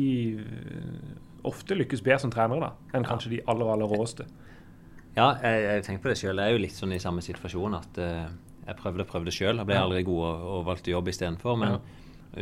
ofte 1.49 1.77
lykkes 1.77 2.03
bedre 2.05 2.23
som 2.25 2.33
trenere 2.33 2.63
da, 2.63 2.71
enn 2.97 3.07
kanskje 3.07 3.37
de 3.37 3.43
aller, 3.51 3.69
aller 3.75 3.91
råeste. 3.91 4.27
Ja, 5.17 5.35
jeg, 5.43 5.65
jeg 5.67 5.85
tenker 5.87 6.07
på 6.07 6.13
det 6.13 6.19
sjøl. 6.23 6.41
Jeg 6.41 6.49
er 6.53 6.57
jo 6.57 6.63
litt 6.63 6.77
sånn 6.77 6.95
i 6.97 7.03
samme 7.03 7.25
situasjon 7.25 7.77
at 7.77 8.01
uh, 8.01 8.31
jeg 8.63 8.79
prøvde 8.79 9.05
og 9.05 9.11
prøvde 9.11 9.35
sjøl 9.35 9.61
og 9.61 9.69
ble 9.69 9.77
aldri 9.77 10.05
god 10.07 10.23
og, 10.29 10.47
og 10.55 10.65
valgte 10.71 10.95
jobb 10.95 11.11
istedenfor. 11.13 11.59
Men 11.61 11.75
ja. 11.75 11.81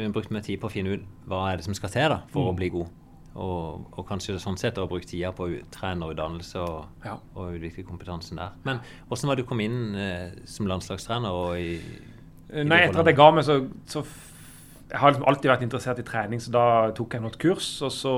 jeg 0.05 0.15
brukte 0.15 0.37
meg 0.37 0.47
tid 0.47 0.61
på 0.63 0.71
å 0.71 0.73
finne 0.73 0.95
ut 0.95 1.07
hva 1.31 1.49
er 1.51 1.59
det 1.59 1.67
som 1.67 1.77
skal 1.77 1.93
til 1.95 2.11
da, 2.13 2.21
for 2.31 2.47
mm. 2.47 2.53
å 2.53 2.57
bli 2.61 2.71
god. 2.77 2.97
Og, 3.31 3.91
og, 3.95 4.01
kanskje 4.09 4.41
sånn 4.43 4.59
sett 4.59 4.79
å 4.83 4.89
bruke 4.91 5.07
tida 5.07 5.31
på 5.35 5.47
trenerutdannelse 5.75 6.63
og, 6.63 7.03
ja. 7.07 7.15
og 7.39 7.59
utvikle 7.59 7.87
kompetansen 7.87 8.41
der. 8.41 8.57
Men 8.67 8.83
hvordan 9.09 9.31
var 9.31 9.39
det 9.39 9.45
du 9.47 9.51
kom 9.51 9.63
inn 9.65 9.83
uh, 9.97 10.41
som 10.51 10.71
landslagstrener? 10.71 11.43
i, 11.59 11.77
i 12.51 12.67
Nei, 12.67 12.85
etter 12.87 13.03
at 13.03 13.11
jeg 13.11 13.19
ga 13.19 13.31
meg, 13.35 13.47
så, 13.47 13.61
så 13.91 14.05
jeg 14.91 14.99
har 14.99 15.13
liksom 15.13 15.27
alltid 15.31 15.51
vært 15.53 15.65
interessert 15.67 16.01
i 16.03 16.07
trening, 16.07 16.41
så 16.43 16.53
da 16.55 16.65
tok 16.97 17.15
jeg 17.15 17.23
noe 17.23 17.39
kurs. 17.41 17.69
Og 17.87 17.93
så, 17.95 18.15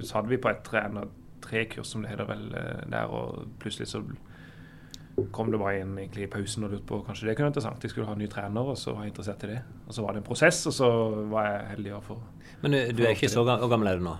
så 0.00 0.18
hadde 0.18 0.32
vi 0.32 0.40
på 0.40 0.50
et 0.50 0.62
trener, 0.66 1.10
tre-kurs, 1.44 1.90
som 1.92 2.04
det 2.04 2.14
heter 2.14 2.28
vel 2.28 2.46
eh, 2.56 2.86
der, 2.92 3.12
og 3.12 3.44
plutselig 3.62 3.90
så 3.92 4.02
kom 5.32 5.48
det 5.48 5.60
bare 5.60 5.80
inn 5.80 5.94
egentlig 5.96 6.26
i 6.26 6.30
pausen 6.32 6.66
og 6.66 6.74
lurte 6.74 6.84
på 6.88 6.98
kanskje 7.06 7.28
det 7.28 7.36
kunne 7.36 7.48
være 7.48 7.54
interessant. 7.54 7.84
Jeg 7.84 7.92
skulle 7.92 8.08
ha 8.08 8.16
en 8.16 8.20
ny 8.20 8.28
trener, 8.32 8.72
og 8.72 8.80
så 8.80 8.92
var 8.96 9.06
jeg 9.06 9.14
interessert 9.14 9.44
i 9.46 9.52
det. 9.54 9.60
Og 9.86 9.96
så 9.96 10.04
var 10.04 10.16
det 10.16 10.22
en 10.22 10.28
prosess, 10.28 10.62
og 10.68 10.76
så 10.76 10.88
var 11.32 11.50
jeg 11.50 11.68
heldig 11.74 11.94
å 11.96 12.00
få 12.04 12.16
Men 12.64 12.76
du, 12.76 12.80
du 12.98 13.04
er 13.04 13.14
ikke 13.16 13.32
så 13.32 13.44
gammel, 13.44 13.64
hvor 13.64 13.72
gammel 13.72 13.92
er 13.92 14.00
du 14.00 14.08
nå? 14.08 14.16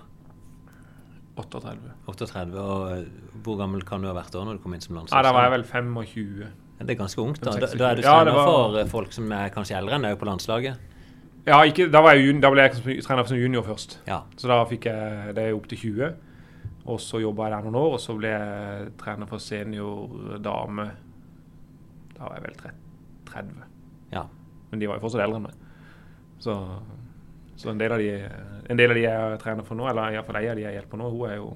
38. 1.37 1.95
38, 2.09 2.61
og 2.61 2.91
eh, 2.95 3.03
Hvor 3.45 3.59
gammel 3.59 3.83
kan 3.85 4.01
du 4.01 4.09
ha 4.09 4.15
vært 4.17 4.33
da 4.33 4.41
når 4.45 4.57
du 4.57 4.63
kom 4.63 4.73
inn 4.73 4.81
som 4.81 4.97
landslags? 4.97 5.19
Ja, 5.19 5.25
Da 5.27 5.35
var 5.35 5.45
jeg 5.45 5.53
vel 5.53 5.65
25. 5.69 6.47
Det 6.77 6.93
er 6.93 6.97
ganske 6.97 7.21
ungt. 7.21 7.41
Da, 7.41 7.53
da, 7.57 7.69
da 7.73 7.89
er 7.91 7.99
du 7.99 8.03
trener 8.05 8.31
ja, 8.31 8.37
var... 8.37 8.49
for 8.49 8.79
eh, 8.81 8.89
folk 8.89 9.13
som 9.13 9.33
er 9.33 9.53
kanskje 9.53 9.77
eldre 9.77 9.97
enn 9.97 10.07
deg 10.07 10.17
på 10.17 10.29
landslaget? 10.29 10.96
Ja, 11.47 11.61
ikke, 11.63 11.85
da, 11.87 12.01
jeg, 12.11 12.41
da, 12.43 12.49
ble 12.51 12.65
jeg 12.65 13.03
trener 13.05 13.27
som 13.27 13.39
junior 13.39 13.63
først. 13.63 14.01
Ja. 14.07 14.19
Så 14.35 14.49
da 14.51 14.59
fikk 14.67 14.89
jeg 14.89 15.35
det 15.37 15.45
opp 15.55 15.69
til 15.71 15.79
20. 15.79 16.09
Og 16.87 16.99
så 17.03 17.21
jobba 17.23 17.47
jeg 17.47 17.55
der 17.55 17.67
noen 17.67 17.79
år, 17.79 17.95
og 17.95 18.01
så 18.03 18.15
ble 18.15 18.33
jeg 18.33 18.89
trener 18.99 19.29
for 19.29 19.43
senior 19.43 20.37
dame. 20.43 20.89
Da 22.17 22.25
var 22.25 22.35
jeg 22.35 22.45
vel 22.49 22.59
30. 23.31 23.63
Ja. 24.11 24.25
Men 24.71 24.81
de 24.81 24.89
var 24.91 24.99
jo 24.99 25.05
fortsatt 25.05 25.23
eldre 25.23 25.39
enn 25.39 25.47
meg. 25.47 25.65
Så, 26.43 26.55
så 27.55 27.71
en, 27.71 27.79
del 27.79 27.95
de, 28.01 28.09
en, 28.67 28.79
del 28.79 28.91
av 28.91 28.99
de, 28.99 29.05
jeg 29.07 29.39
trener 29.43 29.67
for 29.67 29.79
nå, 29.79 29.87
eller 29.87 30.17
iallfall 30.17 30.41
ei 30.41 30.49
av 30.51 30.59
de 30.59 30.67
jeg 30.67 30.79
hjelper 30.81 30.99
nå, 30.99 31.11
hun 31.15 31.29
er 31.31 31.39
jo 31.39 31.51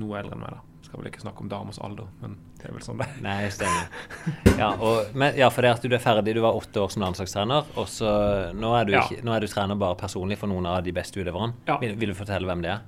noe 0.00 0.20
eldre 0.20 0.36
enn 0.36 0.44
meg. 0.44 0.58
da. 0.58 0.69
Skal 0.90 1.04
vel 1.04 1.08
ikke 1.12 1.20
snakke 1.22 1.44
om 1.44 1.48
damers 1.50 1.76
alder, 1.86 2.08
men 2.18 2.32
det 2.58 2.66
er 2.66 2.72
vel 2.74 2.82
sånn 2.82 2.98
det 2.98 3.06
Nei, 3.22 3.44
stemmer. 3.54 3.92
Ja, 4.58 4.72
og, 4.74 5.12
men, 5.14 5.36
ja, 5.38 5.46
for 5.54 5.62
det 5.62 5.70
at 5.76 5.84
du 5.86 5.94
er 5.94 6.02
ferdig, 6.02 6.34
du 6.34 6.42
var 6.42 6.58
åtte 6.58 6.82
år 6.82 6.90
som 6.90 7.04
landslagstrener, 7.04 7.68
og 7.78 7.86
så 7.88 8.10
nå 8.58 8.72
er, 8.74 8.88
du 8.88 8.96
ja. 8.96 9.04
ikke, 9.06 9.22
nå 9.22 9.36
er 9.36 9.44
du 9.44 9.46
trener 9.52 9.78
bare 9.78 9.94
personlig 10.00 10.40
for 10.40 10.50
noen 10.50 10.66
av 10.66 10.80
de 10.82 10.94
beste 10.96 11.22
utøverne. 11.22 11.54
Ja. 11.70 11.78
Vil, 11.78 11.94
vil, 12.00 12.10
du 12.10 12.18
fortelle 12.18 12.50
hvem 12.50 12.66
det 12.66 12.72
er? 12.74 12.82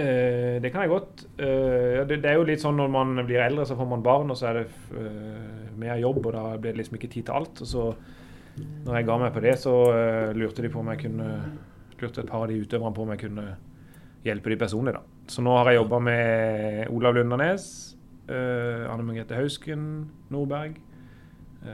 Eh, 0.00 0.56
det 0.64 0.72
kan 0.72 0.86
jeg 0.86 0.94
godt. 0.94 1.26
Eh, 1.36 2.00
det, 2.08 2.22
det, 2.22 2.32
er 2.32 2.40
jo 2.40 2.48
litt 2.48 2.64
sånn 2.64 2.80
når 2.80 2.96
man 2.96 3.12
blir 3.20 3.44
eldre, 3.44 3.68
så 3.68 3.76
får 3.76 3.92
man 3.92 4.06
barn, 4.06 4.32
og 4.32 4.40
så 4.40 4.48
er 4.48 4.62
det 4.62 4.64
eh, 4.96 5.68
mer 5.84 6.00
jobb, 6.00 6.24
og 6.24 6.32
da 6.38 6.46
blir 6.56 6.72
det 6.72 6.80
liksom 6.80 6.96
ikke 6.96 7.12
tid 7.18 7.28
til 7.28 7.36
alt. 7.36 7.60
Og 7.60 7.68
så 7.68 7.86
når 8.86 8.96
jeg 8.96 9.08
ga 9.12 9.18
meg 9.20 9.34
på 9.36 9.42
det, 9.44 9.56
så 9.60 9.74
uh, 9.92 10.32
lurte 10.36 10.64
de 10.64 10.70
på 10.72 10.80
om 10.80 10.88
jeg 10.92 11.04
kunne 11.04 11.28
lurte 12.00 12.22
et 12.22 12.30
par 12.30 12.44
av 12.44 12.50
de 12.50 12.58
utøverne 12.60 12.96
på 12.96 13.04
om 13.04 13.12
jeg 13.14 13.22
kunne 13.26 13.46
hjelpe 14.24 14.52
de 14.52 14.58
personlig, 14.60 14.96
da. 14.96 15.02
Så 15.30 15.44
nå 15.46 15.52
har 15.60 15.70
jeg 15.70 15.78
jobba 15.78 16.00
med 16.02 16.90
Olav 16.90 17.14
Lundernes, 17.14 17.66
uh, 18.30 18.88
Anne 18.90 19.04
Margrethe 19.06 19.36
Hausken 19.38 19.84
Nordberg, 20.32 20.80
uh, 21.62 21.70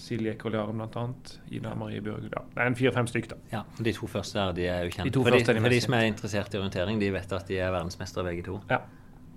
Silje 0.00 0.32
Ekroll 0.34 0.56
Jarum 0.56 0.80
bl.a. 0.80 1.04
Ida 1.52 1.74
Marie 1.78 2.00
Bjørg. 2.02 2.30
Ja, 2.32 2.42
det 2.54 2.62
er 2.64 2.70
en 2.72 2.78
fire-fem 2.78 3.10
stykker, 3.10 3.34
da. 3.34 3.42
Ja, 3.52 3.60
De 3.78 3.92
to 3.94 4.08
første 4.10 4.38
der, 4.40 4.54
de 4.56 4.66
er 4.66 4.86
jo 4.86 4.94
kjent. 4.96 5.12
De 5.12 5.22
for, 5.22 5.36
de, 5.36 5.60
for 5.60 5.74
de 5.76 5.80
som 5.84 5.96
er 5.98 6.08
interessert 6.08 6.56
i 6.56 6.58
orientering, 6.58 6.98
de 7.02 7.12
vet 7.14 7.36
at 7.36 7.46
de 7.50 7.60
er 7.60 7.70
verdensmestere 7.74 8.26
begge 8.30 8.46
to. 8.48 8.56
Ja. 8.72 8.80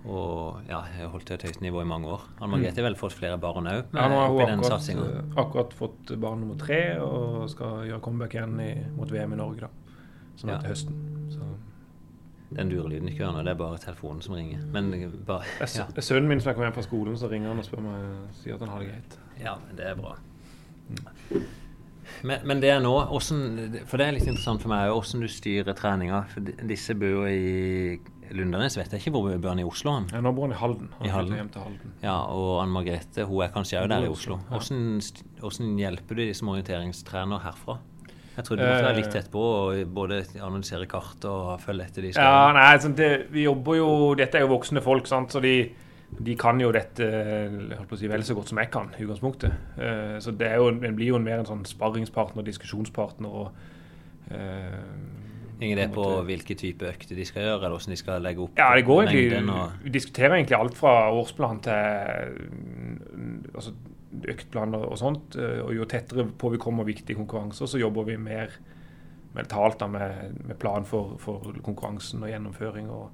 Og 0.04 0.60
ja, 0.68 0.82
jeg 0.92 1.04
har 1.06 1.12
holdt 1.14 1.30
til 1.30 1.38
et 1.38 1.46
høyt 1.46 1.62
nivå 1.64 1.80
i 1.80 1.88
mange 1.88 2.10
år. 2.12 2.24
Anne 2.40 2.50
Margrethe 2.56 2.82
har 2.82 2.88
vel 2.90 2.98
fått 3.00 3.14
flere 3.16 3.38
barn 3.40 3.68
òg 3.70 3.94
Ja, 3.94 4.08
nå 4.10 4.18
har 4.20 4.34
hun 4.34 4.42
akkurat, 4.58 4.88
eh, 4.92 5.38
akkurat 5.40 5.76
fått 5.78 6.12
barn 6.20 6.42
nummer 6.44 6.58
tre 6.60 6.80
og 7.00 7.46
skal 7.52 7.86
gjøre 7.88 8.02
comeback 8.04 8.36
igjen 8.36 8.58
i, 8.60 8.72
mot 8.98 9.08
VM 9.08 9.32
i 9.32 9.40
Norge, 9.40 9.68
da. 9.68 9.94
Sånn 10.36 10.50
Ja. 10.50 10.58
heter 10.58 10.74
høsten. 10.74 10.98
Den 12.54 12.70
durelyden 12.70 13.10
ikke 13.10 13.24
hører 13.24 13.36
nå, 13.38 13.42
det 13.46 13.54
er 13.54 13.58
bare 13.58 13.80
telefonen 13.82 14.22
som 14.22 14.36
ringer. 14.38 14.62
Men 14.74 14.92
bare 15.26 15.42
ja. 15.60 15.66
sønnen 15.98 16.30
min 16.30 16.40
som 16.40 16.52
jeg 16.52 16.58
kommer 16.58 16.70
hjem 16.70 16.78
fra 16.78 16.86
skolen, 16.86 17.18
så 17.18 17.30
ringer 17.32 17.50
han 17.50 17.62
og 17.62 17.66
spør 17.66 17.84
meg 17.84 18.32
sier 18.38 18.56
at 18.56 18.64
han 18.64 18.72
har 18.74 18.84
det 18.84 18.92
greit. 18.92 19.18
Ja, 19.42 19.58
men 19.60 19.78
det 19.80 19.90
er 19.90 19.98
bra. 19.98 20.16
Men, 22.24 22.40
men 22.46 22.60
det 22.62 22.70
er 22.70 22.82
nå 22.84 22.92
hvordan, 23.10 23.78
For 23.88 24.00
det 24.00 24.06
er 24.06 24.16
litt 24.16 24.26
interessant 24.28 24.62
for 24.62 24.72
meg 24.72 24.90
hvordan 24.92 25.24
du 25.24 25.30
styrer 25.32 25.76
treninga. 25.76 26.24
For 26.32 26.52
disse 26.68 26.96
bor 26.98 27.26
i 27.28 27.96
Lundanes, 28.34 28.76
vet 28.78 28.92
jeg 28.94 29.02
ikke 29.02 29.12
hvor 29.14 29.26
bor 29.28 29.50
han 29.50 29.60
i 29.60 29.66
Oslo? 29.68 29.96
han? 29.98 30.06
Ja, 30.12 30.22
nå 30.24 30.32
bor 30.36 30.46
han 30.46 30.54
i 30.54 30.60
Halden. 30.60 30.92
Han 30.98 31.08
I 31.08 31.12
Halden. 31.12 31.38
hjem 31.40 31.50
til 31.52 31.66
Halden. 31.66 31.96
Ja, 32.04 32.16
og 32.32 32.62
Anne 32.62 32.76
Margrethe 32.76 33.26
hun 33.28 33.44
er 33.44 33.52
kanskje 33.54 33.82
òg 33.82 33.90
der 33.92 34.06
i 34.06 34.12
Oslo. 34.12 34.38
Hvordan, 34.52 35.02
hvordan 35.42 35.74
hjelper 35.80 36.20
du 36.20 36.22
de 36.24 36.36
som 36.36 36.52
orienteringstrener 36.54 37.44
herfra? 37.44 37.78
Jeg 38.34 38.46
trodde 38.46 38.64
du 38.64 38.66
måtte 38.66 38.86
være 38.88 38.98
litt 38.98 39.12
tett 39.14 39.30
på 39.30 39.42
og 39.44 39.94
både 39.94 40.20
analysere 40.42 40.88
kart 40.90 41.24
og 41.30 41.54
følge 41.62 41.86
etter 41.86 42.06
de 42.06 42.12
skal 42.14 42.26
Ja, 42.26 42.52
nei, 42.56 42.68
sånn 42.82 42.96
det, 42.98 43.10
vi 43.34 43.46
jobber 43.46 43.78
jo 43.78 43.88
Dette 44.18 44.40
er 44.40 44.46
jo 44.46 44.52
voksne 44.56 44.82
folk, 44.84 45.06
sant, 45.10 45.34
så 45.34 45.42
de, 45.44 45.54
de 46.18 46.36
kan 46.38 46.58
jo 46.62 46.72
dette 46.74 47.08
si, 47.94 48.10
vel 48.10 48.26
så 48.26 48.36
godt 48.38 48.50
som 48.50 48.60
jeg 48.62 48.72
kan, 48.74 48.90
i 48.98 49.06
utgangspunktet. 49.06 49.54
Uh, 49.78 50.16
så 50.22 50.34
det 50.34 50.50
jo, 50.58 50.70
en 50.74 50.98
blir 50.98 51.12
jo 51.14 51.22
mer 51.22 51.42
en 51.42 51.50
sånn 51.50 51.62
sparringspartner, 51.68 52.46
diskusjonspartner 52.46 53.38
og 53.42 53.52
uh, 54.32 54.80
Ingen 55.62 55.78
idé 55.78 55.86
på 55.94 56.02
hvilken 56.02 56.26
hvilke 56.26 56.54
type 56.58 56.86
økter 56.88 57.18
de 57.18 57.24
skal 57.28 57.44
gjøre, 57.44 57.58
eller 57.60 57.76
hvordan 57.76 57.94
de 57.94 57.98
skal 58.00 58.24
legge 58.24 58.42
opp 58.42 58.58
Ja, 58.58 58.72
det 58.74 58.84
går 58.88 59.04
mengden 59.06 59.34
egentlig 59.38 59.54
og 59.54 59.84
Vi 59.84 59.92
diskuterer 59.94 60.34
egentlig 60.34 60.56
alt 60.58 60.78
fra 60.78 60.94
årsplan 61.14 61.60
til 61.62 62.32
mm, 62.50 63.36
altså, 63.54 63.74
øktplaner 64.28 64.84
og 64.88 64.96
sånt. 64.98 65.36
eh, 65.36 65.60
Og 65.64 65.74
jo 65.74 65.84
tettere 65.84 66.24
på 66.38 66.50
vi 66.50 66.58
kommer 66.58 66.84
viktige 66.84 67.16
konkurranser, 67.16 67.66
så 67.66 67.78
jobber 67.80 68.04
vi 68.04 68.16
mer 68.16 68.48
mentalt 69.34 69.78
da, 69.78 69.86
med, 69.90 70.34
med 70.46 70.58
plan 70.58 70.84
for, 70.84 71.16
for 71.18 71.52
konkurransen 71.62 72.22
og 72.22 72.28
gjennomføring 72.30 72.90
og, 72.90 73.08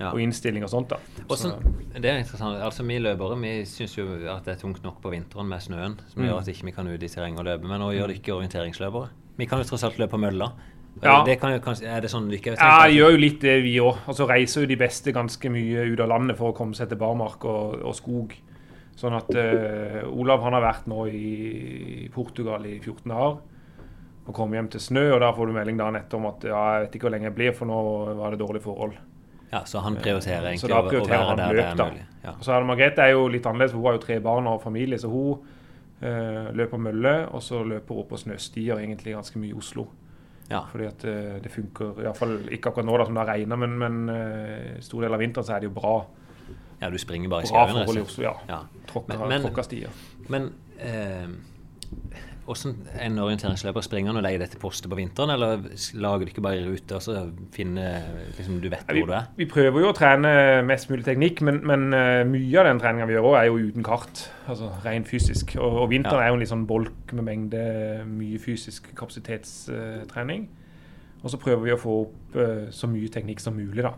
ja. 0.00 0.08
og 0.10 0.18
innstilling 0.20 0.64
og 0.66 0.70
sånt. 0.72 0.88
da. 0.90 0.96
Hvordan, 1.28 1.36
Så- 1.36 2.00
det 2.00 2.04
er 2.10 2.18
interessant. 2.18 2.58
Altså, 2.62 2.82
Vi 2.82 2.98
løpere 2.98 3.38
vi 3.40 3.64
syns 3.64 3.96
jo 3.96 4.06
at 4.34 4.44
det 4.44 4.54
er 4.56 4.60
tungt 4.60 4.82
nok 4.82 5.00
på 5.02 5.10
vinteren 5.10 5.46
med 5.48 5.60
snøen, 5.60 6.00
som 6.08 6.22
Mm. 6.22 6.28
gjør 6.28 6.38
at 6.40 6.48
ikke 6.48 6.64
vi 6.64 6.70
kan 6.72 6.88
ut 6.88 7.02
i 7.02 7.06
terreng 7.08 7.38
og 7.38 7.44
løpe. 7.44 7.62
Men 7.68 7.80
nå 7.80 7.92
gjør 7.92 8.08
det 8.08 8.16
ikke 8.22 8.34
orienteringsløpere. 8.34 9.08
Vi 9.38 9.46
kan 9.46 9.58
jo 9.58 9.64
tross 9.64 9.84
alt 9.84 9.96
løpe 9.98 10.10
på 10.10 10.18
mølla. 10.20 10.52
Ja. 11.02 11.22
Det 11.24 11.38
kan 11.40 11.52
er 11.52 12.00
det 12.00 12.10
sånn 12.10 12.28
ikke 12.32 12.56
har 12.58 12.82
Ja, 12.82 12.88
jeg 12.88 12.96
gjør 12.98 13.10
jo 13.12 13.16
litt 13.16 13.40
det, 13.40 13.62
vi 13.62 13.76
òg. 13.78 13.96
Altså, 14.08 14.26
reiser 14.28 14.60
jo 14.62 14.66
de 14.66 14.76
beste 14.76 15.12
ganske 15.12 15.48
mye 15.48 15.92
ut 15.92 16.00
av 16.00 16.08
landet 16.08 16.36
for 16.36 16.52
å 16.52 16.56
komme 16.56 16.74
seg 16.74 16.88
til 16.88 16.98
barmark 16.98 17.44
og, 17.44 17.80
og 17.84 17.94
skog. 17.94 18.34
Sånn 18.96 19.14
at 19.16 19.30
uh, 19.34 20.02
Olav 20.10 20.42
han 20.44 20.52
har 20.58 20.62
vært 20.62 20.86
nå 20.90 21.06
i 21.08 22.08
Portugal 22.12 22.66
i 22.66 22.78
14 22.82 23.10
år 23.12 23.38
og 24.26 24.34
kom 24.36 24.52
hjem 24.52 24.68
til 24.70 24.80
snø. 24.80 25.06
og 25.14 25.20
Da 25.22 25.30
får 25.32 25.46
du 25.48 25.52
melding 25.56 25.78
dagen 25.80 25.96
etter 25.96 26.18
om 26.20 26.26
at 26.26 26.44
ja, 26.44 26.58
jeg 26.76 26.82
vet 26.84 26.98
ikke 26.98 27.08
hvor 27.08 27.14
lenge 27.16 27.30
jeg 27.30 27.34
blir, 27.38 27.54
for 27.56 27.66
nå 27.70 27.78
var 28.18 28.30
det 28.34 28.40
dårlige 28.42 28.62
forhold. 28.62 28.92
Ja, 29.50 29.64
Så 29.64 29.80
han 29.82 29.96
prioriterer 29.96 30.44
Så 30.56 30.68
egentlig 30.68 30.70
da 30.70 30.82
å- 30.82 31.00
å 31.00 31.08
være 31.08 31.26
han 31.26 31.38
løp, 31.38 31.56
det 31.56 31.64
er 31.64 31.74
da. 31.74 31.86
mulig. 31.90 32.04
Ja. 32.22 32.30
Og 32.30 32.44
så 32.44 32.52
er 32.52 32.60
det 32.60 32.66
Margrethe 32.68 32.98
er 33.02 33.10
jo 33.16 33.28
litt 33.28 33.46
annerledes, 33.46 33.72
for 33.72 33.78
hun 33.80 33.86
har 33.86 33.96
jo 33.98 34.04
tre 34.06 34.18
barn 34.20 34.46
og 34.46 34.62
familie, 34.62 34.98
så 34.98 35.08
hun 35.10 35.40
uh, 36.02 36.52
løper 36.52 36.78
mølle, 36.78 37.14
og 37.32 37.42
så 37.42 37.64
løper 37.66 37.94
hun 37.94 38.06
på 38.06 38.18
snøstier 38.20 38.78
egentlig 38.78 39.14
ganske 39.16 39.36
mye 39.40 39.50
i 39.50 39.58
Oslo. 39.58 39.86
Ja. 40.50 40.60
Fordi 40.70 40.86
at 40.86 41.04
uh, 41.04 41.40
det 41.42 41.50
funker, 41.50 41.98
iallfall 42.04 42.36
ikke 42.50 42.70
akkurat 42.70 42.86
nå 42.86 42.96
da 42.98 43.04
som 43.06 43.14
det 43.14 43.24
har 43.26 43.34
regna, 43.34 43.56
men, 43.56 43.78
men 43.78 44.08
eh, 44.14 44.80
stor 44.80 45.02
del 45.02 45.14
av 45.14 45.18
vinteren 45.18 45.44
så 45.46 45.56
er 45.56 45.60
det 45.60 45.70
jo 45.70 45.74
bra, 45.80 45.96
ja, 46.80 46.90
du 46.90 46.98
springer 46.98 47.28
bare 47.28 47.42
i 47.42 47.46
skauen. 47.46 47.76
i. 47.84 48.00
Oslo. 48.00 48.22
Ja. 48.24 48.32
Ja. 48.48 48.60
Tråkka, 48.86 49.18
Men- 49.18 49.28
men- 49.28 49.42
tråkka 49.42 49.62
stier. 49.62 49.88
Men 50.28 50.52
eh, 50.78 51.28
hvordan 52.46 52.76
en 53.00 53.18
orienteringsløper 53.18 53.80
springer 53.84 54.12
når 54.12 54.18
og 54.18 54.24
leier 54.26 54.38
dette 54.42 54.58
postet 54.58 54.90
på 54.90 54.96
vinteren, 54.98 55.30
eller 55.30 55.60
lager 55.94 56.24
du 56.24 56.30
ikke 56.32 56.42
bare 56.42 56.64
ruter 56.66 56.96
og 56.96 57.02
så 57.04 57.30
finner 57.54 58.00
liksom, 58.38 58.60
du 58.62 58.68
vet 58.72 58.86
hvor 58.88 59.06
du 59.06 59.12
er? 59.12 59.28
vi 59.36 59.46
prøver 59.46 59.84
jo 59.84 59.90
å 59.92 59.94
trene 59.94 60.32
mest 60.66 60.90
mulig 60.90 61.04
teknikk, 61.06 61.42
men, 61.46 61.60
men 61.66 61.94
eh, 61.94 62.24
mye 62.26 62.58
av 62.58 62.66
den 62.70 62.80
treninga 62.82 63.06
vi 63.06 63.14
gjør 63.14 63.28
òg, 63.30 63.36
er 63.38 63.44
jo 63.50 63.58
uten 63.70 63.86
kart. 63.86 64.24
Altså 64.50 64.70
rent 64.84 65.06
fysisk. 65.10 65.54
Og, 65.60 65.82
og 65.84 65.90
vinteren 65.90 66.18
Ja. 66.18 66.24
er 66.26 66.28
jo 66.32 66.38
en 66.38 66.40
litt 66.40 66.50
sånn 66.50 66.66
bolk 66.66 67.12
med 67.12 67.24
mengde 67.24 67.62
mye 68.08 68.38
fysisk 68.42 68.90
kapasitetstrening. 68.96 70.48
og 71.22 71.30
så 71.30 71.36
prøver 71.36 71.62
vi 71.62 71.72
å 71.74 71.76
få 71.78 71.94
opp 72.06 72.36
uh, 72.36 72.70
så 72.72 72.88
mye 72.88 73.08
teknikk 73.12 73.40
som 73.40 73.54
mulig, 73.54 73.82
da. 73.84 73.92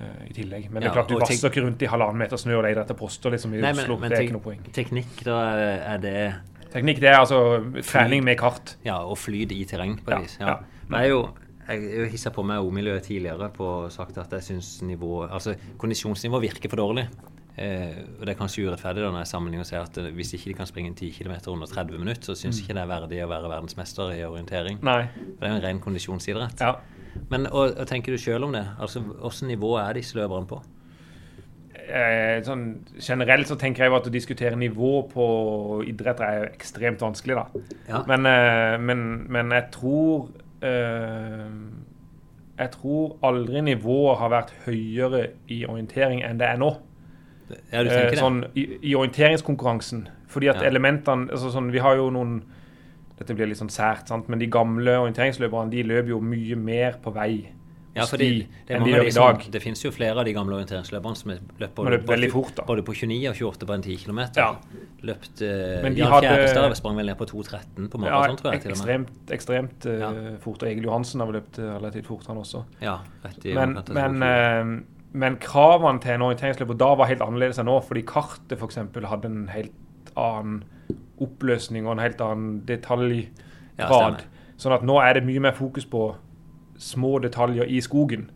Eh, 0.00 0.26
I 0.30 0.32
tillegg. 0.36 0.70
Men 0.70 0.82
det 0.82 0.90
er 0.90 0.94
klart 0.94 1.08
du 1.08 1.18
vasser 1.18 1.48
ikke 1.50 1.62
rundt 1.64 1.82
i 1.82 1.86
halvannen 1.86 2.18
meter 2.18 2.36
snø 2.40 2.56
og 2.58 2.64
leter 2.64 2.82
etter 2.82 2.94
poster 2.98 3.30
liksom 3.30 3.54
i 3.54 3.60
Nei, 3.60 3.72
men- 3.72 3.84
Oslo. 3.84 3.96
men 3.98 4.10
det 4.10 4.18
er 4.18 4.22
ikke 4.28 4.36
noe 4.38 4.46
poeng. 4.46 4.62
Teknikk, 4.72 5.24
da 5.24 5.38
er- 5.54 5.82
er 5.94 5.98
det 5.98 6.34
Teknikk 6.72 6.98
det 7.00 7.08
er 7.08 7.18
altså 7.20 7.38
trening 7.82 8.24
med 8.24 8.36
kart. 8.38 8.74
Ja, 8.84 8.98
og 8.98 9.16
flyt 9.16 9.52
i 9.52 9.64
terreng, 9.64 9.96
på 10.04 10.10
et 10.10 10.16
Ja, 10.16 10.20
vis. 10.20 10.36
Ja. 10.40 10.56
Men 10.88 11.00
jeg 11.00 11.06
er 11.06 11.10
jo 11.14 11.28
jeg 11.68 11.98
har 11.98 12.06
hissa 12.10 12.30
på 12.30 12.44
meg 12.46 12.58
O-miljøet 12.62 13.02
tidligere 13.02 13.48
på 13.52 13.90
sagt 13.90 14.16
at 14.18 14.30
jeg 14.30 14.40
syns 14.42 14.82
Altså, 15.32 15.56
kondisjonsnivået 15.78 16.42
virker 16.42 16.68
for 16.68 16.76
dårlig. 16.76 17.08
Eh, 17.58 17.94
og 18.20 18.26
det 18.26 18.34
er 18.36 18.38
kanskje 18.38 18.66
urettferdig 18.68 19.00
da 19.00 19.10
når 19.10 19.22
jeg 19.24 19.26
sammenligner 19.32 19.60
og 19.60 19.66
ser 19.66 19.80
at 19.80 19.96
eh, 19.98 20.10
hvis 20.12 20.34
ikke 20.34 20.50
de 20.50 20.54
kan 20.54 20.66
springe 20.66 20.94
10 20.94 21.10
km 21.10 21.32
under 21.54 21.66
30 21.66 21.98
minutter, 21.98 22.20
så 22.20 22.36
syns 22.36 22.60
ikke 22.60 22.74
det 22.76 22.82
er 22.82 22.86
verdig 22.86 23.22
å 23.24 23.28
være 23.30 23.48
verdensmester 23.48 24.12
i 24.12 24.20
orientering. 24.28 24.78
Nei. 24.84 25.06
For 25.06 25.40
det 25.40 25.48
er 25.48 25.48
jo 25.48 25.56
en 25.56 25.62
ren 25.64 25.80
kondisjonsidrett. 25.80 26.60
Ja. 26.60 26.74
Men 27.30 27.46
og, 27.46 27.76
og 27.78 27.86
tenker 27.86 28.12
du 28.12 28.18
sjøl 28.18 28.44
om 28.44 28.52
det? 28.52 28.64
Altså, 28.80 29.00
Hvilket 29.00 29.48
nivå 29.48 29.76
er 29.80 29.92
disse 29.98 30.16
løperne 30.18 30.46
på? 30.50 30.62
eh, 31.86 32.40
sånn, 32.42 32.64
generelt 32.98 33.46
så 33.46 33.56
tenker 33.60 33.84
jeg 33.86 33.94
at 33.94 34.06
å 34.08 34.12
diskutere 34.12 34.56
nivå 34.58 34.92
på 35.12 35.26
idretter 35.86 36.24
er 36.26 36.48
ekstremt 36.50 37.02
vanskelig, 37.04 37.36
da. 37.38 37.62
Ja. 37.88 38.00
Men, 38.08 38.26
eh, 38.26 38.76
men, 38.82 39.04
men 39.30 39.50
jeg 39.54 39.68
tror 39.76 40.28
eh, 40.66 41.52
Jeg 42.58 42.70
tror 42.72 43.18
aldri 43.22 43.60
nivået 43.60 44.18
har 44.18 44.30
vært 44.32 44.52
høyere 44.64 45.26
i 45.52 45.64
orientering 45.68 46.22
enn 46.24 46.38
det 46.40 46.46
er 46.48 46.56
nå. 46.62 46.70
Ja, 47.70 47.82
du 47.84 47.90
Eh, 47.92 48.14
sånn, 48.18 48.40
i, 48.56 48.64
I 48.90 48.94
orienteringskonkurransen. 48.96 50.06
Fordi 50.26 50.48
at 50.50 50.62
Ja. 50.62 50.70
elementene 50.70 51.28
altså 51.30 51.52
sånn, 51.52 51.70
Vi 51.70 51.78
har 51.84 51.96
jo 51.96 52.08
noen 52.10 52.42
Dette 53.16 53.34
blir 53.34 53.48
litt 53.48 53.56
sånn 53.60 53.72
sært, 53.72 54.08
sant? 54.10 54.28
men 54.28 54.38
de 54.42 54.46
gamle 54.52 54.98
orienteringsløperne 55.00 55.70
de 55.72 55.82
løper 55.88 56.10
jo 56.12 56.20
mye 56.20 56.56
mer 56.60 56.98
på 57.02 57.12
vei 57.16 57.30
Ja, 57.96 58.04
fordi 58.04 58.42
det, 58.68 58.74
enn 58.76 58.84
de 58.84 58.92
de 58.92 59.10
som, 59.14 59.38
det 59.54 59.62
finnes 59.64 59.80
jo 59.80 59.88
flere 59.90 60.20
av 60.20 60.26
de 60.28 60.34
gamle 60.36 60.52
orienteringsløperne 60.58 61.16
som 61.16 61.30
løper, 61.32 61.86
løper 61.94 62.10
veldig 62.10 62.28
fort, 62.34 62.58
både 62.68 62.82
på 62.84 62.92
29 62.92 63.30
og 63.30 63.38
28 63.56 63.68
på 63.70 63.72
en 63.72 63.84
10 63.86 63.96
km. 64.02 64.20
Ja. 64.36 64.50
Løpt 65.08 65.40
uh, 65.40 65.86
Jan 65.96 66.12
Fjærestad 66.20 66.76
sprang 66.76 66.98
vel 67.00 67.08
ned 67.08 67.16
på 67.16 67.24
2,13 67.30 67.88
på 67.88 68.02
Ja, 68.04 68.04
maraton, 68.04 68.36
tror 68.42 68.52
jeg. 68.52 68.60
til 68.66 68.74
og 68.74 68.76
med. 68.76 68.84
ekstremt, 68.84 69.32
ekstremt 69.38 69.86
eh, 69.88 69.96
Ja. 70.04 70.10
fort. 70.44 70.60
Og 70.62 70.68
Egil 70.68 70.84
Johansen 70.90 71.24
har 71.24 71.30
vel 71.32 71.38
løpt 71.40 71.58
eh, 71.58 71.72
relativt 71.78 72.06
fort, 72.12 72.26
han 72.28 72.36
også. 72.44 72.64
Ja, 72.84 72.98
rett 73.24 73.46
i 73.48 73.54
Men, 73.56 73.72
men, 73.88 74.20
22. 74.20 74.28
eh, 74.28 75.16
men 75.24 75.36
kravene 75.40 76.00
til 76.04 76.18
en 76.18 76.26
orienteringsløper 76.28 76.76
da 76.84 76.92
var 77.00 77.08
helt 77.08 77.24
annerledes 77.24 77.58
enn 77.64 77.70
nå, 77.72 77.80
fordi 77.80 78.04
kartet 78.04 78.58
f.eks. 78.60 78.76
hadde 79.08 79.24
en 79.32 79.46
helt 79.56 80.12
annen 80.20 80.64
oppløsning 81.20 81.86
og 81.86 81.92
en 81.96 81.98
helt 82.04 82.20
annen 82.20 82.60
detaljgrad. 82.68 83.28
Ja, 83.78 84.16
sånn 84.56 84.72
at 84.72 84.82
nå 84.88 84.96
er 85.02 85.14
det 85.18 85.24
mye 85.26 85.40
mer 85.40 85.52
fokus 85.56 85.84
på 85.88 86.14
små 86.78 87.18
detaljer 87.24 87.68
i 87.68 87.80
skogen. 87.84 88.30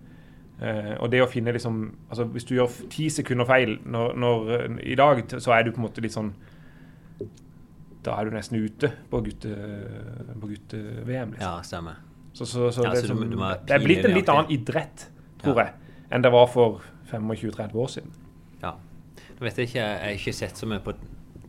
Uh, 0.61 0.97
og 1.01 1.11
det 1.11 1.23
å 1.25 1.29
finne 1.31 1.55
liksom 1.57 1.77
altså 2.11 2.27
Hvis 2.29 2.45
du 2.45 2.51
gjør 2.55 2.69
ti 2.93 3.07
sekunder 3.09 3.47
feil 3.49 3.79
når, 3.89 4.11
når, 4.21 4.51
i 4.85 4.95
dag, 4.95 5.23
så 5.41 5.55
er 5.57 5.63
du 5.65 5.71
på 5.73 5.81
en 5.81 5.87
måte 5.87 6.03
litt 6.05 6.13
sånn 6.13 6.35
Da 8.05 8.19
er 8.21 8.29
du 8.29 8.35
nesten 8.37 8.59
ute 8.61 8.91
på 9.09 9.23
gutte- 9.25 9.55
på 10.41 10.51
gutte-VM. 10.51 11.33
liksom. 11.33 11.41
Ja, 11.41 11.63
stemmer. 11.65 11.97
Så, 12.33 12.45
så, 12.45 12.69
så 12.73 12.85
Ja, 12.85 12.91
det, 12.91 12.99
så 12.99 13.03
du- 13.03 13.09
som- 13.09 13.31
du 13.31 13.37
det 13.67 13.75
er 13.75 13.79
blitt 13.85 14.05
en 14.05 14.15
litt 14.15 14.29
annen 14.29 14.51
idrett, 14.53 15.07
tror 15.43 15.57
Ja. 15.57 15.65
jeg, 15.65 15.73
enn 16.13 16.23
det 16.23 16.33
var 16.33 16.47
for 16.47 16.81
25-30 17.11 17.75
år 17.75 17.89
siden. 17.89 18.11
Ja. 18.63 18.73
Nå 19.39 19.41
vet 19.41 19.57
jeg 19.57 19.69
ikke, 19.69 19.81
jeg 19.81 19.99
har 20.01 20.11
ikke 20.11 20.35
sett 20.35 20.57
så 20.57 20.67
mye 20.67 20.81
på 20.81 20.93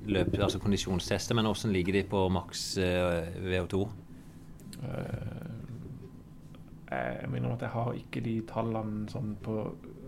løp, 0.07 0.33
altså 0.39 0.59
kondisjonstester, 0.61 1.35
men 1.37 1.45
hvordan 1.45 1.73
ligger 1.75 1.93
de 1.99 2.03
på 2.09 2.23
maks 2.33 2.63
eh, 2.81 3.33
VO2? 3.45 3.81
Jeg 6.91 7.29
minner 7.31 7.51
om 7.51 7.55
at 7.55 7.61
jeg 7.63 7.71
har 7.71 7.93
ikke 7.95 8.23
de 8.25 8.33
tallene 8.49 9.05
sånn 9.11 9.35
på 9.43 9.53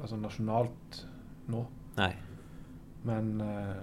altså 0.01 0.17
nasjonalt 0.19 1.03
nå. 1.53 1.61
Nei. 1.99 2.09
Men 3.07 3.29
eh, 3.43 3.77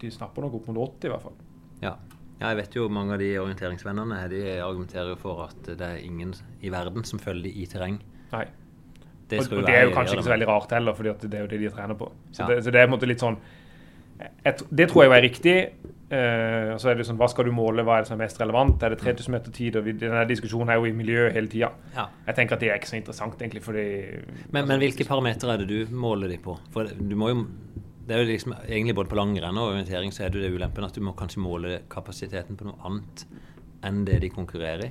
de 0.00 0.12
snapper 0.12 0.46
nok 0.46 0.60
opp 0.60 0.70
mot 0.70 0.80
80 0.86 1.08
i 1.08 1.12
hvert 1.12 1.26
fall. 1.26 1.36
Ja. 1.82 1.92
ja, 2.40 2.52
jeg 2.52 2.60
vet 2.62 2.78
jo 2.78 2.86
mange 2.92 3.16
av 3.16 3.20
de 3.22 3.30
orienteringsvennene 3.40 4.22
de 4.32 4.40
argumenterer 4.64 5.18
for 5.20 5.44
at 5.48 5.70
det 5.74 5.90
er 5.90 6.00
ingen 6.06 6.32
i 6.64 6.72
verden 6.72 7.04
som 7.08 7.20
følger 7.20 7.48
de 7.50 7.54
i 7.64 7.68
terreng. 7.68 8.00
Nei. 8.32 8.46
Det 9.30 9.44
og, 9.44 9.52
og 9.60 9.66
det 9.68 9.74
er 9.76 9.84
jo 9.86 9.92
kanskje 9.94 10.16
ikke 10.16 10.26
så 10.26 10.32
veldig 10.32 10.48
rart 10.48 10.72
heller, 10.74 10.96
for 10.96 11.06
det 11.06 11.36
er 11.36 11.44
jo 11.44 11.50
det 11.52 11.60
de 11.62 11.68
trener 11.70 11.98
på. 11.98 12.08
Så, 12.32 12.42
Ja. 12.42 12.48
det, 12.50 12.62
så 12.64 12.72
det 12.74 12.80
er 12.80 12.88
på 12.88 12.90
en 12.90 12.96
måte 12.96 13.08
litt 13.10 13.22
sånn 13.22 13.36
tr- 14.44 14.68
det 14.70 14.88
tror 14.90 15.04
jeg 15.04 15.16
er 15.16 15.26
riktig. 15.26 15.56
Uh, 16.10 16.74
så 16.82 16.90
er 16.90 16.98
det 16.98 17.04
sånn, 17.06 17.18
Hva 17.20 17.28
skal 17.30 17.46
du 17.46 17.52
måle? 17.54 17.84
Hva 17.86 17.98
er 17.98 18.04
det 18.04 18.10
som 18.10 18.16
er 18.16 18.24
mest 18.24 18.40
relevant? 18.42 18.82
Er 18.82 18.94
det 18.94 18.98
3000 19.02 19.34
meter 19.36 19.54
tid? 19.54 19.78
Og 19.78 19.86
vi, 19.86 19.94
denne 20.00 20.24
diskusjonen 20.26 20.72
er 20.72 20.80
jo 20.80 20.88
i 20.90 20.96
miljøet 20.96 21.36
hele 21.36 21.50
tida. 21.52 21.70
Ja. 21.94 22.08
Jeg 22.26 22.38
tenker 22.38 22.58
at 22.58 22.64
det 22.64 22.72
er 22.72 22.80
ikke 22.80 22.90
så 22.90 22.98
interessant, 22.98 23.36
egentlig. 23.38 23.62
fordi... 23.62 23.84
Men, 24.50 24.66
men 24.66 24.82
hvilke 24.82 25.06
parametere 25.06 25.54
er 25.54 25.62
det 25.62 25.70
du 25.70 25.94
måler 25.94 26.32
de 26.32 26.40
på? 26.42 26.56
For 26.74 26.90
du 26.90 27.14
må 27.18 27.30
jo 27.30 27.44
det 28.10 28.16
er 28.16 28.24
jo 28.24 28.30
liksom, 28.32 28.56
Egentlig 28.66 28.96
både 28.98 29.10
på 29.12 29.18
langrenn 29.20 29.58
og 29.60 29.68
orientering 29.70 30.10
så 30.10 30.24
er 30.24 30.32
det 30.32 30.40
jo 30.40 30.48
det 30.48 30.56
ulempen 30.56 30.82
at 30.82 30.96
du 30.96 31.04
må 31.04 31.14
kanskje 31.14 31.42
måle 31.44 31.76
kapasiteten 31.92 32.58
på 32.58 32.66
noe 32.66 32.80
annet 32.88 33.22
enn 33.86 34.02
det 34.04 34.18
de 34.24 34.32
konkurrerer 34.34 34.88
i. 34.88 34.90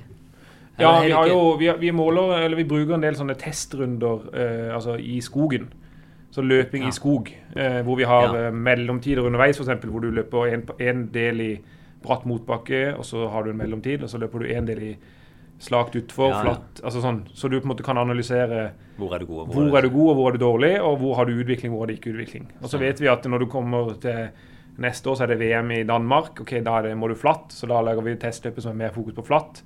Eller 0.78 0.86
Ja, 0.86 1.02
vi, 1.04 1.12
har 1.12 1.28
jo, 1.28 1.42
vi, 1.60 1.68
vi 1.82 1.90
måler, 1.94 2.32
eller 2.40 2.58
vi 2.58 2.64
bruker 2.64 2.96
en 2.96 3.04
del 3.04 3.18
sånne 3.18 3.36
testrunder 3.38 4.24
uh, 4.32 4.72
altså 4.74 4.96
i 4.96 5.20
skogen. 5.22 5.68
Så 6.30 6.42
løping 6.46 6.82
Ja. 6.82 6.88
i 6.88 6.92
skog, 6.92 7.28
eh, 7.56 7.82
hvor 7.82 7.96
vi 7.96 8.04
har 8.04 8.34
Ja. 8.34 8.46
eh, 8.46 8.50
mellomtider 8.52 9.22
underveis, 9.26 9.58
f.eks. 9.60 9.80
Hvor 9.84 10.00
du 10.00 10.10
løper 10.10 10.52
en, 10.52 10.62
en 10.78 11.06
del 11.12 11.40
i 11.40 11.60
bratt 12.02 12.24
motbakke, 12.24 12.96
og 12.96 13.04
så 13.04 13.28
har 13.30 13.42
du 13.44 13.50
en 13.50 13.56
mellomtid, 13.58 14.02
og 14.02 14.08
så 14.08 14.18
løper 14.18 14.38
du 14.38 14.46
en 14.46 14.66
del 14.66 14.78
i 14.82 14.96
slakt 15.58 15.92
utfor, 15.94 16.30
Ja, 16.30 16.42
flatt 16.42 16.80
altså 16.82 17.02
sånn. 17.02 17.18
Så 17.34 17.50
du 17.50 17.58
på 17.60 17.66
en 17.66 17.76
måte 17.76 17.82
kan 17.84 17.98
analysere 17.98 18.70
Hvor 18.96 19.12
er 19.14 19.18
du 19.18 19.26
god? 19.26 19.40
og 19.40 19.48
hvor 19.54 19.76
er 19.76 19.82
du 19.82 19.90
god, 19.90 20.08
og 20.10 20.16
hvor 20.16 20.28
er 20.28 20.36
du 20.38 20.44
dårlig, 20.44 20.80
og 20.80 20.98
hvor 20.98 21.16
har 21.16 21.24
du 21.26 21.32
utvikling, 21.32 21.72
hvor 21.72 21.82
er 21.82 21.86
det 21.88 22.00
ikke 22.00 22.14
utvikling. 22.14 22.46
Og 22.62 22.70
så 22.70 22.78
vet 22.78 22.98
vi 23.00 23.06
at 23.08 23.22
når 23.24 23.38
du 23.40 23.46
kommer 23.46 24.00
til 24.00 24.30
neste 24.78 25.10
år, 25.10 25.14
så 25.16 25.22
er 25.24 25.34
det 25.34 25.38
VM 25.40 25.70
i 25.72 25.82
Danmark. 25.82 26.40
ok, 26.40 26.62
Da 26.64 26.80
det, 26.82 26.96
må 26.96 27.08
du 27.08 27.14
flatt, 27.14 27.48
så 27.52 27.66
da 27.68 27.80
lager 27.82 28.00
vi 28.02 28.14
testløpet 28.16 28.62
som 28.62 28.70
er 28.72 28.84
mer 28.86 28.90
fokus 28.94 29.12
på 29.14 29.26
flatt. 29.26 29.62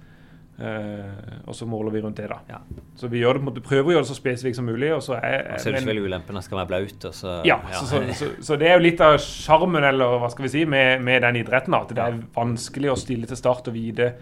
Eh, 0.55 1.41
og 1.49 1.55
så 1.59 1.67
måler 1.67 1.91
vi 1.91 2.01
rundt 2.05 2.17
det, 2.17 2.29
da. 2.31 2.37
Ja. 2.49 2.59
Så 2.97 3.09
vi 3.11 3.19
gjør 3.19 3.35
det, 3.35 3.41
på 3.43 3.49
en 3.49 3.49
måte, 3.55 3.63
prøver 3.67 3.89
å 3.91 3.95
gjøre 3.97 4.05
det 4.05 4.11
så 4.13 4.15
spesifikt 4.15 4.57
som 4.57 4.67
mulig. 4.69 4.93
Og 4.95 5.03
så 5.03 5.17
er, 5.19 5.49
Og 5.55 5.59
så 5.59 5.69
er 5.69 5.73
det 5.73 5.73
men- 5.73 5.81
selvfølgelig 5.83 6.05
ulempen 6.07 6.43
skal 6.43 6.59
være 6.61 6.67
blaut. 6.71 7.05
Og 7.11 7.15
så, 7.15 7.33
ja, 7.45 7.57
så, 7.73 7.87
så, 7.91 8.03
så, 8.15 8.29
så 8.41 8.57
det 8.61 8.69
er 8.71 8.77
jo 8.79 8.85
litt 8.85 9.01
av 9.03 9.17
sjarmen, 9.19 9.83
eller 9.85 10.19
hva 10.23 10.31
skal 10.31 10.47
vi 10.47 10.53
si, 10.55 10.65
med, 10.65 11.03
med 11.03 11.23
den 11.27 11.37
idretten. 11.43 11.75
At 11.75 11.89
det 11.91 11.99
er 12.05 12.21
vanskelig 12.37 12.93
å 12.93 12.97
stille 12.97 13.27
til 13.27 13.37
start 13.37 13.67
og 13.69 13.75
vite 13.75 14.13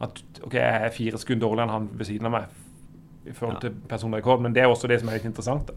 at 0.00 0.22
ok, 0.42 0.54
jeg 0.54 0.80
er 0.88 0.90
fire 0.96 1.18
sekunder 1.20 1.46
dårligere 1.46 1.68
enn 1.68 1.74
han 1.76 1.90
ved 2.00 2.06
siden 2.08 2.26
av 2.26 2.32
meg 2.32 2.44
i 3.28 3.32
forhold 3.36 3.56
Ja. 3.56 3.60
til 3.68 3.76
personlig 3.88 4.18
rekord. 4.22 4.40
Men 4.40 4.52
det 4.56 4.62
er 4.64 4.72
også 4.72 4.88
det 4.88 5.00
som 5.00 5.08
er 5.08 5.18
litt 5.20 5.24
interessant. 5.28 5.66
da. 5.68 5.74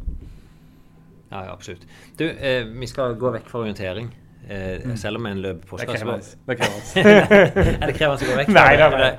Ja, 1.31 1.43
ja, 1.43 1.51
absolutt. 1.51 1.83
Du, 2.17 2.23
eh, 2.29 2.63
vi 2.63 2.87
skal 2.87 3.15
gå 3.19 3.31
vekk 3.35 3.49
fra 3.51 3.59
orientering. 3.65 4.09
Eh, 4.47 4.95
Selv 4.95 5.19
om 5.19 5.25
en 5.27 5.41
løper 5.43 5.67
på 5.67 5.75
postkast. 5.75 6.37
Det 6.47 6.55
er 6.55 6.59
krevende. 6.61 7.75
Er 7.81 7.89
det 7.89 7.95
krevende 7.97 8.23
å 8.23 8.29
gå 8.29 8.37
vekk? 8.39 8.51
Nei, 8.55 8.69
det 8.79 8.87
er 8.87 9.17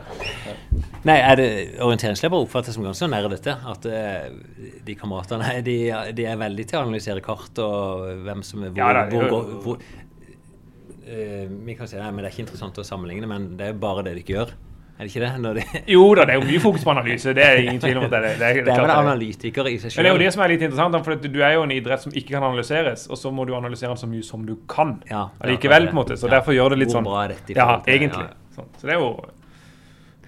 Nei, 1.08 1.14
er 1.22 1.38
det 1.38 1.48
orienteringsløpere 1.84 2.46
oppfattes 2.46 2.74
som 2.76 2.84
ganske 2.84 3.06
nerdete? 3.12 3.54
At 3.70 3.86
uh, 3.86 4.72
de 4.84 4.96
kameratene 4.98 5.60
de, 5.64 5.76
de 6.16 6.26
er 6.26 6.40
veldig 6.40 6.66
til 6.68 6.80
å 6.80 6.82
analysere 6.86 7.22
kart 7.24 7.60
og 7.62 8.08
hvem 8.26 8.42
som 8.46 8.64
er 8.66 8.72
hvor, 8.74 8.80
Ja, 8.82 9.04
hvor, 9.12 9.28
hvor, 9.30 9.52
hvor 9.64 9.78
uh, 9.78 11.44
Vi 11.68 11.76
kan 11.78 11.90
si 11.90 12.00
nei, 12.00 12.10
men 12.10 12.24
det 12.24 12.30
er 12.30 12.34
ikke 12.34 12.46
interessant 12.48 12.80
å 12.80 12.86
sammenligne, 12.86 13.30
men 13.30 13.52
det 13.60 13.70
er 13.70 13.78
bare 13.84 14.04
det 14.08 14.16
de 14.18 14.24
ikke 14.24 14.36
gjør. 14.40 14.56
Er 14.98 15.06
det 15.06 15.12
ikke 15.14 15.20
det? 15.22 15.30
Når 15.40 15.54
det... 15.60 15.64
Jo 15.94 16.02
da, 16.18 16.24
det 16.26 16.34
er 16.34 16.40
jo 16.40 16.46
mye 16.48 16.60
fokus 16.60 16.82
på 16.84 16.90
analyse. 16.90 17.30
Det 17.38 17.44
er 17.44 17.60
ingen 17.62 17.78
tvil 17.80 18.00
om 18.00 18.04
at 18.08 18.10
det 18.16 18.22
det. 18.24 18.32
Det 18.40 18.64
det 18.66 18.72
er 18.74 18.80
vel 18.82 18.90
er. 18.90 18.94
analytikere 18.98 19.70
i 19.70 19.78
seg 19.78 19.94
Men 19.94 20.04
det 20.08 20.10
er 20.10 20.16
jo 20.16 20.22
det 20.24 20.32
som 20.34 20.42
er 20.42 20.52
litt 20.54 20.64
interessant, 20.66 20.98
for 21.06 21.14
du 21.28 21.40
er 21.46 21.52
jo 21.54 21.62
en 21.68 21.74
idrett 21.76 22.02
som 22.02 22.12
ikke 22.18 22.34
kan 22.34 22.42
analyseres, 22.48 23.06
og 23.06 23.20
så 23.20 23.30
må 23.30 23.46
du 23.46 23.54
analysere 23.54 23.92
den 23.94 24.00
så 24.02 24.10
mye 24.10 24.26
som 24.26 24.42
du 24.48 24.56
kan 24.68 24.96
Ja, 25.10 25.28
allikevel, 25.40 25.86
på 25.86 25.94
en 25.94 26.00
måte. 26.02 26.18
Så 26.18 26.26
ja. 26.26 26.34
derfor 26.40 26.56
gjør 26.58 26.74
det 26.74 26.80
litt 26.82 26.90
Hvor 26.90 26.98
sånn 26.98 27.06
bra 27.12 27.24
er 27.28 27.34
dette 27.36 27.54
i 27.54 27.58
Ja, 27.60 27.68
egentlig. 27.86 28.26
ja. 28.26 28.54
Sånn. 28.58 28.72
Så 28.80 28.90
det 28.90 28.96
er 28.96 28.98
jo 29.04 29.12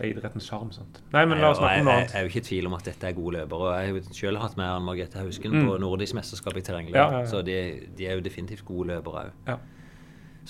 det 0.01 0.07
er 0.07 0.13
idrettens 0.15 0.47
sjarm. 0.49 0.71
Nei, 1.13 1.25
men 1.29 1.43
la 1.43 1.51
oss 1.53 1.59
snakke 1.61 1.83
om 1.83 1.91
noe 1.91 1.93
jeg, 1.99 2.07
annet. 2.07 2.13
jeg 2.15 2.21
er 2.21 2.25
jo 2.25 2.31
ikke 2.31 2.41
i 2.41 2.47
tvil 2.47 2.69
om 2.71 2.75
at 2.79 2.87
dette 2.89 3.05
er 3.11 3.13
gode 3.19 3.35
løpere. 3.37 3.73
Jeg 3.83 3.91
har 3.91 3.99
jo 3.99 4.15
selv 4.17 4.41
hatt 4.41 4.55
med 4.57 4.65
Anne 4.71 4.87
Margrethe 4.87 5.19
Hausken 5.21 5.53
Mm. 5.59 5.67
på 5.67 5.75
nordisk 5.83 6.15
mesterskap 6.17 6.57
i 6.57 6.63
terrengløp, 6.65 7.19
så 7.29 7.43
de, 7.45 7.59
de 7.99 8.07
er 8.09 8.15
jo 8.17 8.23
definitivt 8.25 8.65
gode 8.65 8.95
løpere 8.95 9.27
òg. 9.27 9.59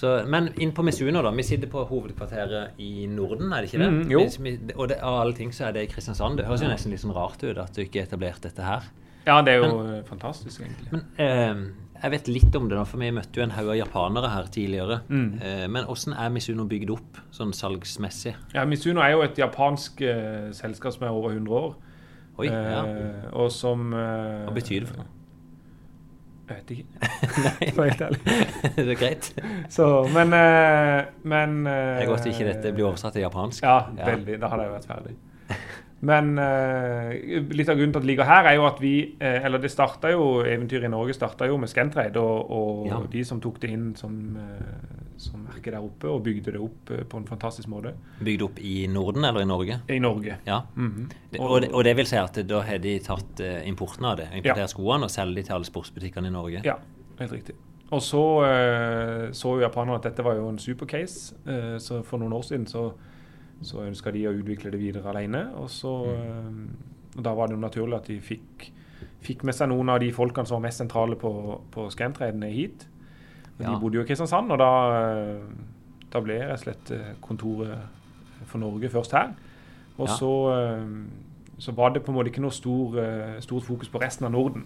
Så, 0.00 0.14
men 0.32 0.48
inn 0.56 0.70
på 0.72 0.84
Misuno, 0.86 1.20
da. 1.20 1.32
Vi 1.36 1.44
sitter 1.44 1.68
på 1.68 1.82
hovedkvarteret 1.90 2.78
i 2.80 3.04
Norden, 3.10 3.50
er 3.52 3.60
det 3.60 3.68
ikke 3.68 3.82
det? 3.82 3.88
Mm, 3.92 4.06
jo. 4.08 4.22
Vi, 4.40 4.54
og 4.78 4.88
det, 4.88 4.96
av 5.04 5.18
alle 5.26 5.36
ting 5.36 5.52
så 5.52 5.66
er 5.68 5.76
det 5.76 5.82
i 5.84 5.90
Kristiansand. 5.90 6.40
Det 6.40 6.46
høres 6.48 6.64
jo 6.64 6.70
nesten 6.70 6.94
litt 6.94 7.02
sånn 7.02 7.12
rart 7.12 7.44
ut 7.44 7.60
at 7.60 7.76
du 7.76 7.82
ikke 7.84 8.06
etablerte 8.06 8.48
dette 8.48 8.64
her. 8.64 8.88
Ja, 9.26 9.36
det 9.44 9.58
er 9.58 9.60
jo 9.60 9.74
men, 9.76 10.00
fantastisk, 10.08 10.62
egentlig. 10.64 10.88
Men 10.94 11.04
eh, 11.20 11.60
jeg 12.00 12.14
vet 12.14 12.32
litt 12.32 12.56
om 12.56 12.70
det, 12.70 12.78
da, 12.78 12.86
for 12.88 13.02
vi 13.02 13.12
møtte 13.12 13.42
jo 13.42 13.44
en 13.44 13.52
haug 13.52 13.74
av 13.74 13.76
japanere 13.76 14.32
her 14.32 14.50
tidligere. 14.56 15.00
Mm. 15.12 15.28
Eh, 15.36 15.66
men 15.68 15.84
hvordan 15.90 16.16
er 16.16 16.32
Misuno 16.32 16.64
bygd 16.70 16.96
opp, 16.96 17.20
sånn 17.36 17.52
salgsmessig? 17.56 18.32
Ja, 18.56 18.64
Misuno 18.68 19.04
er 19.04 19.12
jo 19.18 19.24
et 19.26 19.36
japansk 19.42 20.00
eh, 20.00 20.48
selskap 20.56 20.96
som 20.96 21.04
er 21.10 21.12
over 21.12 21.36
100 21.36 21.60
år. 21.60 21.76
Oi, 22.40 22.48
ja. 22.48 22.84
Eh, 22.88 23.24
og 23.36 23.52
som 23.52 23.90
eh, 23.92 24.46
Hva 24.46 24.56
betyr 24.56 24.86
det 24.86 24.94
for 24.94 25.02
noe? 25.02 25.19
Jeg 26.50 26.58
vet 26.58 26.70
ikke. 26.74 27.08
Nei, 27.46 27.70
For 27.76 27.86
helt 27.86 28.00
ærlig. 28.02 28.20
det 28.76 28.86
er 28.88 28.98
greit. 28.98 29.28
Så, 29.70 29.84
men 30.14 30.34
eh, 30.34 31.04
Men 31.22 31.60
Det 31.64 31.74
er 32.02 32.08
godt 32.10 32.26
ikke 32.26 32.48
dette 32.50 32.72
blir 32.74 32.88
oversatt 32.90 33.14
til 33.14 33.22
japansk. 33.22 33.62
Ja, 33.62 33.76
veldig. 34.10 34.40
Da 34.42 34.50
hadde 34.50 34.66
jeg 34.66 34.74
vært 34.74 34.88
ferdig. 34.90 35.14
Men 36.10 36.30
eh, 36.40 37.10
litt 37.52 37.68
av 37.68 37.76
grunnen 37.76 37.92
til 37.92 38.00
at 38.00 38.04
det 38.06 38.08
ligger 38.08 38.24
her, 38.24 38.46
er 38.48 38.54
jo 38.56 38.62
at 38.64 38.78
vi 38.80 38.92
eh, 39.20 39.42
Eller 39.44 39.60
det 39.60 39.68
starta 39.70 40.08
jo 40.14 40.40
Eventyret 40.48 40.86
i 40.88 40.92
Norge 40.92 41.12
starta 41.12 41.44
jo 41.50 41.58
med 41.60 41.68
Scantrade, 41.68 42.16
og, 42.16 42.50
og 42.50 42.86
Ja. 42.88 43.00
de 43.12 43.24
som 43.28 43.40
tok 43.44 43.58
det 43.60 43.70
inn 43.74 43.90
som, 44.00 44.14
som 45.20 45.42
merke 45.44 45.70
der 45.74 45.82
oppe, 45.84 46.08
og 46.08 46.22
bygde 46.24 46.54
det 46.54 46.60
opp 46.64 46.90
eh, 46.94 47.02
på 47.08 47.18
en 47.20 47.26
fantastisk 47.28 47.68
måte. 47.68 47.92
Bygd 48.24 48.42
opp 48.46 48.60
i 48.64 48.86
Norden 48.88 49.24
eller 49.28 49.44
i 49.44 49.48
Norge? 49.48 49.80
I 49.92 49.98
Norge. 50.00 50.38
Ja. 50.46 50.62
Mhm. 50.74 51.08
Det, 51.30 51.40
og, 51.40 51.60
det, 51.62 51.70
og 51.76 51.84
det 51.84 51.92
vil 51.98 52.08
si 52.08 52.16
at 52.16 52.40
da 52.48 52.62
har 52.66 52.78
de 52.82 52.94
tatt 53.04 53.40
eh, 53.44 53.60
importen 53.68 54.08
av 54.08 54.16
det, 54.22 54.30
importert 54.40 54.72
skoene 54.72 55.04
og 55.08 55.12
selger 55.12 55.36
de 55.40 55.46
til 55.48 55.58
alle 55.58 55.68
sportsbutikkene 55.68 56.30
i 56.32 56.34
Norge? 56.34 56.62
Ja, 56.66 56.78
helt 57.20 57.32
riktig. 57.36 57.54
Og 57.90 58.02
så 58.06 58.22
eh, 58.46 59.28
så 59.34 59.56
jo 59.56 59.64
japanerne 59.64 59.98
at 59.98 60.08
dette 60.08 60.22
var 60.24 60.36
jo 60.38 60.48
en 60.48 60.58
supercase, 60.62 61.34
så 61.82 62.02
for 62.06 62.22
noen 62.22 62.32
år 62.38 62.44
siden 62.46 62.66
så, 62.70 62.84
så 63.66 63.82
ønska 63.84 64.12
de 64.14 64.22
å 64.30 64.34
utvikle 64.36 64.70
det 64.72 64.78
videre 64.80 65.10
alene. 65.12 65.46
Og 65.60 65.68
så 65.70 65.94
Mm. 66.06 66.68
og 67.16 67.24
da 67.26 67.32
var 67.34 67.48
det 67.50 67.56
jo 67.56 67.60
naturlig 67.64 67.96
at 67.98 68.06
de 68.06 68.20
fikk, 68.22 68.68
fikk 69.26 69.42
med 69.44 69.54
seg 69.56 69.68
noen 69.72 69.88
av 69.90 69.98
de 70.00 70.12
folkene 70.14 70.46
som 70.46 70.60
var 70.60 70.68
mest 70.68 70.78
sentrale 70.78 71.16
på, 71.18 71.32
på 71.74 71.88
Scantrade 71.90 72.50
hit. 72.54 72.86
Og. 73.60 73.74
De 73.74 73.80
bodde 73.80 74.00
jo 74.00 74.02
i 74.04 74.08
Kristiansand, 74.08 74.52
og 74.52 74.58
da, 74.58 74.70
eh, 74.98 75.40
da 76.12 76.20
ble 76.24 76.38
rett 76.42 76.58
og 76.58 76.62
slett 76.64 76.92
eh, 76.96 77.14
kontoret 77.20 77.78
for 78.46 78.58
Norge 78.58 78.90
først 78.90 79.12
her. 79.12 79.34
Og 80.00 80.08
så, 80.08 80.32
eh, 80.54 80.86
så 81.58 81.72
var 81.76 81.88
det 81.92 82.02
på 82.02 82.12
en 82.12 82.16
måte 82.16 82.32
ikke 82.32 82.44
noe 82.44 82.54
stor, 82.56 82.98
eh, 83.00 83.40
stort 83.40 83.62
fokus 83.64 83.88
på 83.88 84.00
resten 84.00 84.26
av 84.26 84.32
Norden. 84.32 84.64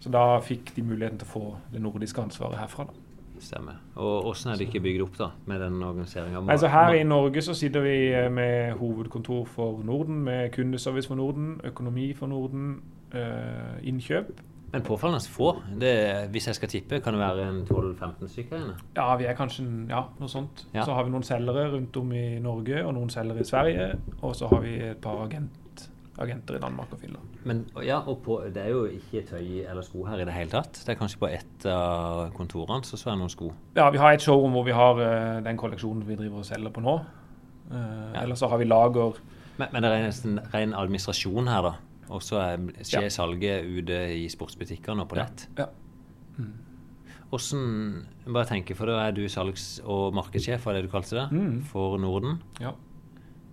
Så 0.00 0.10
da 0.12 0.38
fikk 0.40 0.74
de 0.76 0.82
muligheten 0.82 1.18
til 1.18 1.26
å 1.26 1.32
få 1.32 1.56
det 1.72 1.82
nordiske 1.82 2.22
ansvaret 2.22 2.58
herfra. 2.58 2.84
Da. 2.84 2.92
Stemmer. 3.40 3.76
Og 3.96 4.22
hvordan 4.22 4.52
er 4.52 4.56
det 4.56 4.68
ikke 4.68 4.80
bygd 4.80 5.02
opp 5.02 5.18
da, 5.18 5.28
med 5.46 5.60
den 5.60 5.82
organiseringa? 5.82 6.40
Altså 6.52 6.68
her 6.68 6.94
i 6.96 7.02
Norge 7.02 7.42
så 7.42 7.54
sitter 7.54 7.80
vi 7.80 7.96
eh, 8.12 8.32
med 8.32 8.72
hovedkontor 8.80 9.44
for 9.44 9.82
Norden, 9.84 10.22
med 10.24 10.52
kundeservice 10.52 11.08
for 11.08 11.14
Norden, 11.14 11.60
økonomi 11.64 12.12
for 12.14 12.26
Norden, 12.26 12.82
eh, 13.12 13.88
innkjøp. 13.88 14.32
Men 14.76 14.84
påfallende 14.84 15.32
få. 15.32 15.50
Det, 15.80 15.92
hvis 16.34 16.50
jeg 16.50 16.58
skal 16.58 16.68
tippe, 16.68 17.00
kan 17.00 17.16
det 17.16 17.22
være 17.22 17.44
en 17.48 17.62
12-15 17.64 18.28
stykker 18.28 18.58
inne? 18.60 18.74
Ja, 18.96 19.08
vi 19.16 19.24
er 19.24 19.36
kanskje 19.38 19.64
ja, 19.88 20.02
noe 20.20 20.28
sånt. 20.28 20.66
Ja. 20.74 20.84
Så 20.84 20.92
har 20.92 21.06
vi 21.06 21.14
noen 21.14 21.24
selgere 21.24 21.70
rundt 21.72 21.96
om 21.96 22.10
i 22.12 22.26
Norge, 22.44 22.82
og 22.84 22.92
noen 22.98 23.12
selgere 23.12 23.40
i 23.40 23.48
Sverige. 23.48 23.86
Og 24.20 24.36
så 24.36 24.50
har 24.52 24.60
vi 24.60 24.74
et 24.90 25.00
par 25.00 25.22
agent, 25.24 25.86
agenter 26.20 26.58
i 26.58 26.60
Danmark 26.60 26.92
og 26.92 27.00
Finland. 27.00 27.32
Men 27.48 27.64
ja, 27.86 28.02
og 28.04 28.20
på, 28.26 28.36
det 28.52 28.66
er 28.66 28.74
jo 28.74 28.84
ikke 28.98 29.24
tøy 29.30 29.62
eller 29.62 29.84
sko 29.86 30.04
her 30.10 30.20
i 30.20 30.28
det 30.28 30.36
hele 30.36 30.52
tatt. 30.52 30.82
Det 30.82 30.92
er 30.92 31.00
kanskje 31.00 31.22
på 31.24 31.32
ett 31.32 31.66
av 31.72 32.26
kontorene 32.36 32.84
så 32.84 33.00
så 33.00 33.10
er 33.10 33.16
det 33.16 33.22
noen 33.24 33.32
sko. 33.32 33.50
Ja, 33.78 33.88
vi 33.94 34.02
har 34.02 34.12
et 34.12 34.24
showroom 34.24 34.56
hvor 34.58 34.68
vi 34.68 34.76
har 34.76 35.00
uh, 35.00 35.40
den 35.46 35.56
kolleksjonen 35.60 36.04
vi 36.04 36.20
driver 36.20 36.44
og 36.44 36.48
selger 36.48 36.74
på 36.74 36.84
nå. 36.84 36.98
Uh, 37.72 37.80
Ja. 38.12 38.22
Eller 38.22 38.36
så 38.38 38.46
har 38.46 38.60
vi 38.60 38.64
lager 38.68 39.16
Men, 39.56 39.68
men 39.72 39.82
det 39.82 39.90
er 39.90 40.02
nesten 40.04 40.36
ren 40.52 40.74
administrasjon 40.76 41.48
her, 41.48 41.64
da. 41.64 41.72
Og 42.10 42.22
så 42.22 42.36
er- 42.38 42.84
skjer 42.84 43.02
Ja. 43.02 43.08
salget 43.08 43.64
ute 43.66 43.98
i 44.14 44.28
sportsbutikkene 44.28 45.00
og 45.02 45.08
på 45.08 45.16
nett. 45.16 45.48
Ja. 45.58 45.66
Hvordan 47.30 48.06
Bare 48.32 48.44
tenke 48.46 48.74
for 48.76 48.86
da 48.86 49.00
er 49.08 49.12
du 49.12 49.24
salgs- 49.28 49.80
og 49.84 50.14
markedssjef, 50.14 50.64
var 50.66 50.74
det 50.74 50.84
du 50.84 50.88
kalte 50.90 51.10
det, 51.16 51.30
Mm. 51.32 51.62
for 51.64 51.96
Norden. 51.98 52.42
ja. 52.60 52.70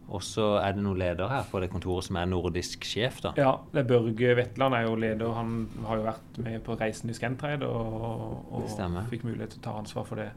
Og 0.09 0.21
så 0.21 0.59
er 0.61 0.73
det 0.73 0.83
noen 0.83 0.97
leder 0.99 1.27
her 1.29 1.43
på 1.49 1.59
det 1.61 1.71
kontoret 1.71 2.03
som 2.03 2.17
er 2.17 2.25
nordisk 2.25 2.83
sjef, 2.83 3.21
da. 3.21 3.31
Ja, 3.37 3.55
det 3.73 3.79
er 3.89 3.97
Børge 3.99 4.35
Vetland 4.35 4.73
er 4.75 4.81
jo 4.83 4.95
leder. 4.95 5.33
Han 5.33 5.69
har 5.87 5.95
jo 5.97 6.03
vært 6.03 6.37
med 6.43 6.63
på 6.63 6.75
reisen 6.79 7.09
i 7.09 7.13
Scantrade 7.13 7.63
og, 7.63 8.45
og 8.51 8.63
fikk 9.09 9.23
mulighet 9.23 9.49
til 9.51 9.59
å 9.59 9.63
ta 9.63 9.71
ansvar 9.79 10.05
for 10.05 10.15
det 10.15 10.29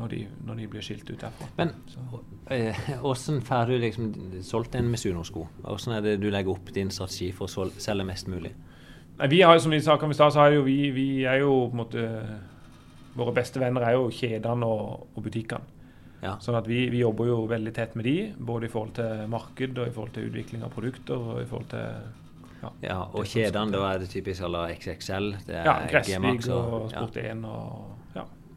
når, 0.00 0.14
de, 0.14 0.20
når 0.48 0.60
de 0.60 0.66
blir 0.72 0.84
skilt 0.84 1.08
ut 1.10 1.20
derfra. 1.20 1.48
Men 1.58 1.72
åssen 1.76 2.50
eh, 2.56 3.00
hvordan 3.04 3.42
får 3.46 3.70
du 3.70 3.76
liksom 3.84 4.10
solgt 4.46 4.76
en 4.78 4.90
Misuno-sko? 4.90 5.46
Hvordan 5.62 5.96
er 5.96 6.06
det 6.06 6.18
du 6.22 6.30
legger 6.32 6.54
opp 6.54 6.72
din 6.74 6.92
strategi 6.94 7.30
for 7.36 7.46
å 7.46 7.68
selge 7.76 8.06
mest 8.08 8.30
mulig? 8.32 8.54
Nei, 9.20 9.28
vi 9.28 9.42
har 9.44 9.58
jo, 9.58 9.66
som 9.66 9.74
vi 9.74 9.82
sa 9.84 9.98
vi, 10.00 10.16
så 10.16 10.30
er 10.46 10.56
jo 10.56 10.64
vi, 10.64 10.78
vi 10.96 11.08
er 11.28 11.42
jo 11.44 11.66
på 11.68 11.76
en 11.76 11.84
måte 11.84 12.06
Våre 13.10 13.32
beste 13.34 13.58
venner 13.58 13.82
er 13.82 13.96
jo 13.96 14.04
kjedene 14.14 14.66
og, 14.70 15.08
og 15.18 15.24
butikkene. 15.24 15.80
Ja. 16.22 16.36
Sånn 16.40 16.54
at 16.54 16.68
vi, 16.68 16.84
vi 16.92 17.00
jobber 17.00 17.26
jo 17.26 17.40
veldig 17.50 17.72
tett 17.74 17.96
med 17.98 18.06
de, 18.06 18.14
både 18.36 18.68
i 18.68 18.70
forhold 18.70 18.92
til 19.00 19.24
marked 19.32 19.78
og 19.80 19.88
i 19.88 19.94
forhold 19.94 20.12
til 20.14 20.28
utvikling 20.28 20.62
av 20.62 20.70
produkter. 20.74 21.16
og 21.18 21.40
i 21.42 21.46
forhold 21.48 21.70
til 21.72 22.60
ja, 22.60 22.70
Ja, 22.84 22.98
og 23.08 23.26
kjedene, 23.26 23.72
da 23.74 23.86
er 23.88 24.02
det 24.02 24.10
typisk 24.12 24.44
eller 24.46 24.74
XXL. 24.76 25.30
Det 25.48 25.56
er 25.58 25.66
Ja, 25.66 25.74
Gressvig 25.90 26.52
og. 26.54 26.90
Sport 26.92 27.18
1 27.24 27.44
og 27.48 27.56
ja. 27.56 27.99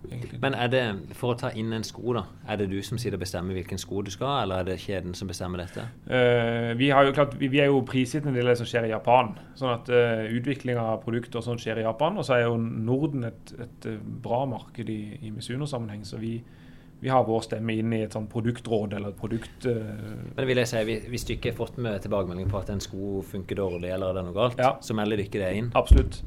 Egentlig. 0.10 0.40
Men 0.42 0.54
er 0.58 0.70
det, 0.74 0.82
for 1.20 1.34
å 1.34 1.38
ta 1.40 1.50
inn 1.58 1.74
en 1.74 1.84
sko, 1.88 2.14
da, 2.18 2.24
er 2.50 2.58
det 2.62 2.68
du 2.72 2.78
som 2.86 2.98
sitter 3.02 3.18
og 3.18 3.24
bestemmer 3.24 3.58
hvilken 3.58 3.80
sko 3.82 4.02
du 4.06 4.12
skal 4.14 4.28
ha, 4.30 4.38
eller 4.44 4.64
er 4.64 4.70
det 4.72 4.80
kjeden 4.84 5.14
som 5.18 5.30
bestemmer 5.30 5.64
dette? 5.64 5.86
Uh, 6.10 6.74
vi, 6.80 6.90
har 6.94 7.06
jo 7.08 7.14
klart, 7.16 7.38
vi, 7.40 7.48
vi 7.54 7.62
er 7.64 7.72
jo 7.72 7.84
prisgitt 7.88 8.26
en 8.28 8.36
del 8.36 8.48
av 8.48 8.54
det 8.54 8.62
som 8.64 8.70
skjer 8.70 8.90
i 8.90 8.94
Japan. 8.94 9.34
Sånn 9.60 9.74
at 9.76 9.90
uh, 9.94 10.26
utvikling 10.36 10.80
av 10.82 11.00
produkter 11.06 11.40
og 11.42 11.48
sånt 11.48 11.64
skjer 11.64 11.82
i 11.82 11.88
Japan. 11.88 12.18
Og 12.20 12.28
så 12.28 12.38
er 12.40 12.46
jo 12.48 12.58
Norden 12.60 13.24
et, 13.30 13.56
et 13.64 13.88
eh, 13.92 13.98
bra 14.26 14.44
marked 14.50 14.90
i, 14.90 15.02
i 15.22 15.32
Misuno-sammenheng. 15.34 16.04
Så 16.08 16.20
vi, 16.22 16.38
vi 17.04 17.12
har 17.12 17.26
vår 17.28 17.42
stemme 17.48 17.76
inn 17.76 17.92
i 17.96 18.04
et 18.06 18.14
sånt 18.16 18.30
produktråd 18.32 18.94
eller 18.98 19.12
et 19.12 19.20
produkt... 19.20 19.68
Uh... 19.68 20.32
Men 20.38 20.48
vil 20.50 20.62
jeg 20.62 20.70
si, 20.72 20.84
hvis- 21.12 21.26
du 21.28 21.34
ikke 21.36 21.52
har 21.52 21.58
fått 21.60 21.78
med 21.84 22.00
tilbakemelding 22.06 22.50
på 22.52 22.62
at 22.62 22.72
en 22.74 22.84
sko 22.84 23.22
funker 23.28 23.60
dårlig, 23.60 23.92
eller 23.92 24.16
det 24.16 24.24
er 24.24 24.28
noe 24.30 24.38
galt, 24.38 24.60
Ja. 24.64 24.76
så 24.82 24.96
melder 24.98 25.20
du 25.20 25.26
ikke 25.26 25.42
det 25.44 25.52
inn. 25.60 25.72
Absolutt. 25.76 26.22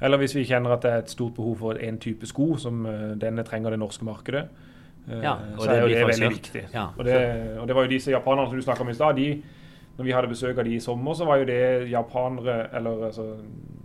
Eller 0.00 0.16
hvis 0.18 0.34
vi 0.36 0.44
kjenner 0.44 0.70
at 0.76 0.82
det 0.82 0.90
er 0.92 0.98
et 1.02 1.10
stort 1.10 1.34
behov 1.34 1.56
for 1.58 1.72
en 1.82 1.98
type 1.98 2.26
sko 2.26 2.56
som 2.56 2.86
eh, 2.86 3.16
denne 3.20 3.42
trenger 3.44 3.70
det 3.70 3.78
norske 3.78 4.04
markedet, 4.04 4.44
eh, 5.10 5.22
Ja, 5.22 5.32
og 5.56 5.62
så 5.62 5.70
det 5.70 5.78
er 5.78 5.82
jo 5.82 5.88
det 5.88 6.06
veldig 6.06 6.30
viktig. 6.30 6.62
Ja. 6.74 6.86
Og, 6.96 7.04
det, 7.04 7.58
og 7.58 7.66
det 7.68 7.74
var 7.76 7.82
jo 7.82 7.88
disse 7.88 8.10
japanerne 8.10 8.48
som 8.48 8.56
du 8.56 8.62
snakka 8.62 8.80
om 8.82 8.88
i 8.88 8.94
stad. 8.94 9.16
de 9.16 9.42
når 9.98 10.04
vi 10.04 10.10
hadde 10.14 10.28
besøk 10.30 10.58
av 10.58 10.64
de 10.64 10.74
i 10.76 10.80
sommer, 10.80 11.14
så 11.18 11.24
var 11.26 11.36
jo 11.40 11.44
det 11.48 11.88
japanere, 11.90 12.68
eller 12.78 13.04
altså 13.08 13.24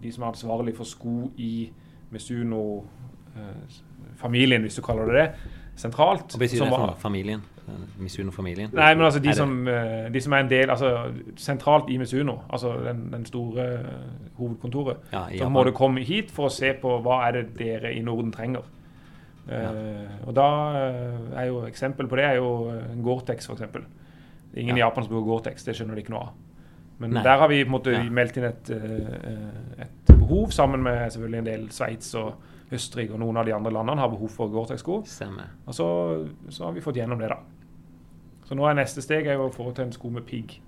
de 0.04 0.12
som 0.12 0.24
er 0.24 0.28
ansvarlig 0.28 0.76
for 0.78 0.84
sko 0.86 1.32
i 1.42 1.72
Misuno-familien, 2.14 4.62
hvis 4.62 4.76
du 4.76 4.82
kaller 4.86 5.06
det 5.10 5.16
det, 5.16 5.30
sentralt. 5.76 6.32
Hva 6.36 6.40
betyr 6.44 6.58
som 6.62 6.68
det 6.70 6.76
for 6.78 6.86
var- 6.86 6.98
noe? 7.68 7.76
Familien? 7.78 8.04
Misuno-familien? 8.04 8.70
Nei, 8.74 8.94
men 8.96 9.06
altså 9.06 9.20
de 9.24 9.30
Er 9.30 9.34
som, 9.34 9.68
eh, 9.68 10.10
de 10.14 10.22
som 10.22 10.34
er 10.34 10.38
en 10.44 10.50
del 10.50 10.70
altså 10.70 10.92
sentralt 11.36 11.90
i 11.90 11.98
Misuno, 11.98 12.38
altså 12.50 12.74
den, 12.86 13.12
den 13.12 13.26
store 13.26 13.66
eh, 13.74 14.30
hovedkontoret, 14.38 14.98
Ja, 15.14 15.26
så 15.38 15.50
må 15.50 15.64
du 15.64 15.72
komme 15.72 16.04
hit 16.04 16.32
for 16.32 16.50
å 16.50 16.54
se 16.54 16.74
på 16.82 17.00
hva 17.02 17.22
er 17.28 17.32
det 17.42 17.58
dere 17.58 17.94
i 17.94 18.02
Norden 18.02 18.32
trenger. 18.32 18.64
Eh, 19.50 20.28
og 20.28 20.34
da 20.36 20.48
eh, 20.80 21.42
er 21.42 21.50
jo 21.50 21.66
eksempel 21.68 22.08
på 22.08 22.16
det 22.16 22.24
er 22.30 22.38
jo 22.40 22.70
eh, 22.72 22.96
Gore-Tex 23.04 23.50
f.eks. 23.50 23.62
Ingen 24.56 24.78
i 24.78 24.80
Japan 24.80 25.04
som 25.04 25.12
bruker 25.12 25.28
Gore-Tex, 25.28 25.66
det 25.68 25.76
skjønner 25.76 25.96
de 25.98 26.04
ikke 26.06 26.14
noe 26.14 26.28
av. 26.30 26.34
Men 27.02 27.16
Nei. 27.18 27.24
der 27.26 27.40
har 27.42 27.50
vi 27.50 27.64
på 27.64 27.68
en 27.68 27.74
måte 27.74 27.92
Ja. 27.92 28.04
meldt 28.08 28.38
inn 28.38 28.46
et, 28.48 28.70
eh, 28.70 29.84
et 29.84 30.12
behov, 30.14 30.52
sammen 30.52 30.84
med 30.84 31.10
selvfølgelig 31.12 31.40
en 31.40 31.46
del 31.50 31.70
Sveits 31.72 32.14
og 32.16 32.34
Østerrike 32.74 33.14
og 33.14 33.20
noen 33.20 33.38
av 33.38 33.46
de 33.46 33.54
andre 33.54 33.72
landene 33.74 34.00
har 34.00 34.10
behov 34.10 34.30
for 34.32 34.48
Gore-Tex-sko. 34.48 34.96
Og 35.68 35.74
så, 35.76 35.88
så 36.50 36.66
har 36.66 36.72
vi 36.72 36.82
fått 36.82 36.96
gjennom 36.96 37.20
det, 37.20 37.30
da. 37.30 37.38
Så 38.54 38.58
nå 38.60 38.68
er 38.70 38.76
neste 38.78 39.02
steg 39.02 39.26
er 39.26 39.40
å 39.42 39.48
få 39.50 39.72
til 39.74 39.88
en 39.88 39.92
sko 39.96 40.10
med 40.14 40.28
pigg. 40.30 40.60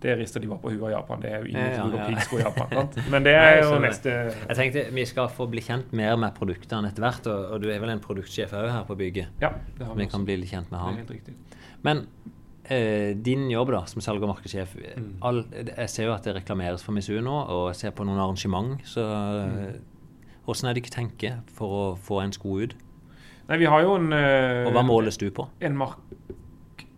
Det 0.00 0.14
rister 0.16 0.40
de 0.40 0.48
bare 0.48 0.60
på 0.62 0.70
huet 0.72 0.90
i 0.90 0.92
Japan. 0.94 1.20
Det 1.20 1.30
er 1.32 1.42
jo 1.42 1.48
ingen 1.50 1.66
Ja, 1.66 1.74
som 1.76 1.90
bruker 1.90 2.04
ja. 2.04 2.08
piggsko 2.14 2.38
i 2.38 2.42
Japan. 2.42 2.70
Sant? 2.72 2.96
Men 3.12 3.24
det 3.26 3.34
er 3.36 3.58
jo 3.64 3.78
neste 3.80 4.12
Jeg 4.48 4.56
tenkte 4.56 4.84
vi 4.94 5.04
skal 5.08 5.28
få 5.32 5.46
bli 5.50 5.60
kjent 5.64 5.92
mer 5.96 6.16
med 6.20 6.32
produktene 6.36 6.88
etter 6.88 7.04
hvert, 7.04 7.26
og, 7.32 7.44
og 7.56 7.60
du 7.64 7.68
er 7.72 7.80
vel 7.82 7.92
en 7.94 8.00
produktsjef 8.04 8.52
òg 8.56 8.68
her 8.72 8.84
på 8.88 8.96
bygget? 9.00 9.28
Ja, 9.44 9.50
det 9.78 9.86
har 9.88 9.94
Vi 9.96 10.04
vi 10.04 10.10
kan 10.12 10.24
bli 10.28 10.36
litt 10.42 10.52
kjent 10.52 10.70
med 10.72 10.80
Det 10.80 10.92
er 10.94 11.00
helt 11.02 11.12
riktig. 11.16 11.34
Men 11.84 12.02
eh, 12.64 13.12
din 13.28 13.48
jobb 13.52 13.72
da, 13.76 13.82
som 13.92 14.00
salg- 14.04 14.22
og 14.24 14.32
markedssjef 14.34 14.76
Mm. 14.96 15.10
all, 15.22 15.44
Jeg 15.52 15.90
ser 15.90 16.04
jo 16.08 16.12
at 16.16 16.24
det 16.24 16.34
reklameres 16.42 16.82
for 16.84 16.92
Misuno, 16.92 17.36
og 17.44 17.68
jeg 17.72 17.76
ser 17.76 17.90
på 17.96 18.04
noen 18.08 18.18
arrangement. 18.20 18.80
Så 18.84 19.00
Mm. 19.04 19.80
hvordan 20.46 20.70
er 20.70 20.74
det 20.74 20.84
ikke 20.84 20.94
tenker 20.96 21.40
for 21.56 21.68
å 21.68 21.96
få 21.98 22.22
en 22.24 22.32
sko 22.32 22.60
ut? 22.62 22.74
Nei, 23.48 23.58
vi 23.58 23.64
har 23.70 23.80
jo 23.82 23.94
en 23.96 24.12
eh, 24.12 24.66
Og 24.66 24.72
hva 24.74 24.82
måles 24.84 25.16
du 25.18 25.30
på? 25.30 25.48
En 25.60 25.76
mark... 25.76 25.98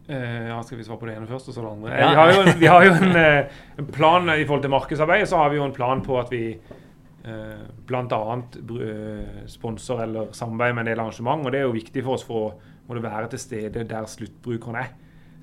eh, 0.09 0.49
ja, 0.49 0.63
skal 0.63 0.79
vi 0.79 0.85
svare 0.85 0.99
på 0.99 1.07
det 1.07 1.17
ene 1.17 1.29
først, 1.29 1.49
og 1.49 1.55
så 1.55 1.63
det 1.65 1.71
andre? 1.71 1.93
Eh, 1.93 2.01
Ja. 2.01 2.09
Vi 2.11 2.17
har 2.17 2.33
jo, 2.33 2.59
vi 2.59 2.67
har 2.67 2.85
jo 2.85 2.93
en, 2.93 3.17
eh, 3.17 3.59
en 3.79 3.87
plan 3.87 4.29
i 4.35 4.45
forhold 4.45 4.63
til 4.63 4.71
markedsarbeidet, 4.71 5.29
så 5.29 5.37
har 5.43 5.51
vi 5.51 5.57
jo 5.57 5.65
en 5.65 5.73
plan 5.77 6.03
på 6.03 6.19
at 6.21 6.31
vi 6.33 6.59
uh, 7.29 7.67
bl.a. 7.87 8.39
sponser 9.47 10.03
eller 10.03 10.33
samarbeider 10.33 10.75
med 10.75 10.87
en 10.87 10.93
del 10.93 11.01
arrangement. 11.01 11.45
Og 11.45 11.53
det 11.53 11.61
er 11.61 11.67
jo 11.67 11.75
viktig 11.77 12.05
for 12.05 12.17
oss 12.17 12.25
for 12.25 12.57
å 12.89 13.03
være 13.05 13.29
til 13.29 13.39
stede 13.43 13.85
der 13.85 14.07
sluttbrukeren 14.09 14.81
er. 14.81 14.95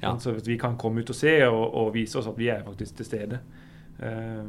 Ja. 0.02 0.16
Sånn, 0.18 0.40
Så 0.40 0.50
vi 0.50 0.58
kan 0.58 0.78
komme 0.78 1.02
ut 1.02 1.10
og 1.10 1.16
se 1.16 1.36
og, 1.48 1.64
og 1.74 1.94
vise 1.94 2.18
oss 2.20 2.28
at 2.28 2.38
vi 2.38 2.50
er 2.50 2.64
faktisk 2.66 2.98
til 2.98 3.06
stede. 3.06 3.40
Eh, 4.02 4.44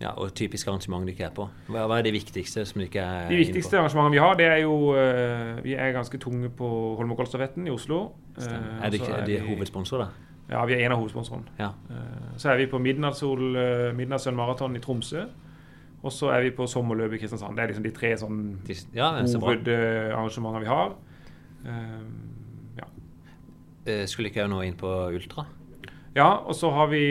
Ja, 0.00 0.10
Og 0.14 0.34
typisk 0.34 0.68
arrangement 0.68 1.06
du 1.06 1.10
ikke 1.10 1.24
er 1.26 1.32
på? 1.34 1.48
Hva, 1.68 1.86
er 1.98 2.02
det 2.06 2.12
viktigste 2.14 2.62
som 2.66 2.78
du 2.78 2.84
ikke 2.86 3.02
er 3.02 3.28
De 3.32 3.38
viktigste 3.40 3.78
arrangementene 3.80 4.14
vi 4.14 4.20
har, 4.22 4.36
det 4.38 4.46
er 4.46 4.60
jo 4.62 4.76
uh, 4.94 5.58
Vi 5.64 5.74
er 5.74 5.92
ganske 5.96 6.18
tunge 6.22 6.50
på 6.54 6.68
Holmenkollstafetten 7.00 7.66
i 7.66 7.70
Oslo. 7.74 8.12
Eh, 8.38 8.84
Er 8.84 8.90
det 8.94 9.00
så 9.02 9.12
er 9.16 9.24
de 9.26 9.40
hovedsponsor, 9.40 10.04
da? 10.04 10.08
Ja, 10.48 10.64
vi 10.64 10.72
er 10.78 10.86
en 10.86 10.92
av 10.94 10.98
hovedsponsorene. 11.02 11.50
Ja. 11.58 11.72
Uh, 11.90 12.36
Så 12.36 12.50
er 12.50 12.56
vi 12.56 12.66
på 12.70 12.78
Midnattssol, 12.78 13.42
Midnattssønn 13.94 14.36
maraton 14.36 14.76
i 14.76 14.80
Tromsø. 14.80 15.26
Og 16.02 16.12
så 16.12 16.30
er 16.30 16.46
vi 16.46 16.50
på 16.54 16.66
sommerløpet 16.66 17.18
i 17.18 17.18
Kristiansand. 17.24 17.56
Det 17.56 17.62
er 17.62 17.66
liksom 17.72 17.84
de 17.84 17.90
tre 17.90 18.12
sånn 18.16 18.38
ja, 18.94 19.10
så 19.26 19.40
hovedarrangementene 19.42 20.60
vi 20.62 20.70
har. 20.70 20.94
Ja. 22.78 22.86
Skulle 24.06 24.30
ikke 24.30 24.44
jeg 24.44 24.52
nå 24.52 24.62
inn 24.62 24.78
på 24.78 24.92
Ultra? 25.10 25.44
ja, 26.14 26.30
og 26.46 26.54
så 26.54 26.70
har 26.70 26.86
vi 26.86 27.02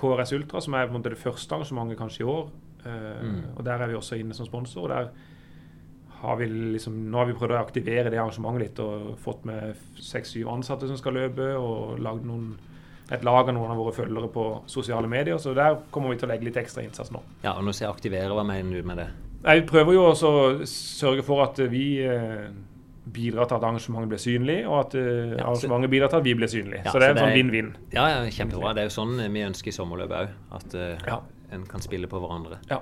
KRS 0.00 0.32
Ultra, 0.38 0.60
som 0.64 0.74
er 0.74 0.86
på 0.88 0.94
en 0.94 1.00
måte 1.02 1.12
det 1.12 1.20
første 1.20 1.54
arrangementet 1.56 1.98
kanskje 2.00 2.24
i 2.24 2.30
år. 2.30 2.48
Eh, 2.86 3.20
Mm. 3.20 3.42
Og 3.58 3.64
der 3.64 3.82
er 3.82 3.86
vi 3.88 3.94
også 3.94 4.16
inne 4.18 4.34
som 4.34 4.46
sponsor. 4.46 4.82
og 4.82 4.88
der 4.88 5.08
har 6.20 6.36
vi 6.36 6.46
liksom, 6.46 6.92
Nå 7.10 7.18
har 7.18 7.26
vi 7.26 7.32
prøvd 7.32 7.52
å 7.56 7.60
aktivere 7.64 8.10
det 8.10 8.18
arrangementet 8.20 8.60
litt 8.60 8.78
og 8.80 9.18
fått 9.18 9.44
med 9.44 9.74
seks-syv 10.00 10.48
ansatte 10.52 10.86
som 10.88 10.96
skal 10.96 11.12
løpe, 11.16 11.54
og 11.56 11.98
lagd 11.98 12.24
noen, 12.28 12.58
et 13.10 13.24
lag 13.24 13.48
av 13.48 13.54
noen 13.54 13.70
av 13.70 13.76
våre 13.80 13.92
følgere 13.96 14.28
på 14.32 14.62
sosiale 14.66 15.08
medier. 15.08 15.38
Så 15.38 15.54
der 15.54 15.78
kommer 15.90 16.10
vi 16.10 16.16
til 16.20 16.28
å 16.28 16.32
legge 16.32 16.44
litt 16.44 16.56
ekstra 16.60 16.82
innsats 16.84 17.10
nå. 17.10 17.20
Ja, 17.42 17.54
og 17.56 17.64
nå 17.64 17.72
sier 17.72 17.88
aktivere. 17.90 18.28
Hva 18.36 18.44
mener 18.46 18.82
du 18.82 18.86
med 18.86 18.96
det? 18.98 19.08
Nei, 19.42 19.60
Vi 19.60 19.66
prøver 19.66 19.92
jo 19.94 20.04
også 20.10 20.28
å 20.28 20.66
sørge 20.68 21.22
for 21.24 21.42
at 21.42 21.56
vi 21.72 22.02
eh, 22.04 22.50
bidrar 23.12 23.46
til 23.48 23.56
at 23.56 23.62
arrangementet 23.64 24.08
blir 24.12 24.18
synlig, 24.20 24.58
og 24.68 24.78
at 24.86 24.94
uh, 24.94 25.00
Ja, 25.00 25.36
så- 25.38 25.46
arrangementet 25.46 25.90
bidrar 25.90 26.08
til 26.12 26.16
at 26.20 26.24
vi 26.24 26.34
blir 26.34 26.48
synlige. 26.52 26.82
Ja, 26.84 26.90
så 26.92 26.98
det 27.00 27.08
er 27.08 27.16
en 27.16 27.22
sånn 27.24 27.36
vinn-vinn. 27.38 27.70
Ja, 27.92 28.08
ja, 28.08 28.30
kjempebra. 28.30 28.74
Det 28.74 28.84
er 28.84 28.90
jo 28.90 28.96
sånn 29.00 29.16
vi 29.32 29.40
ønsker 29.46 29.68
i 29.68 29.76
sommerløpet 29.76 30.16
òg. 30.20 30.28
At 30.52 30.74
uh, 30.74 31.20
en 31.52 31.64
kan 31.66 31.80
spille 31.80 32.06
på 32.06 32.20
hverandre. 32.20 32.58
Ja. 32.70 32.78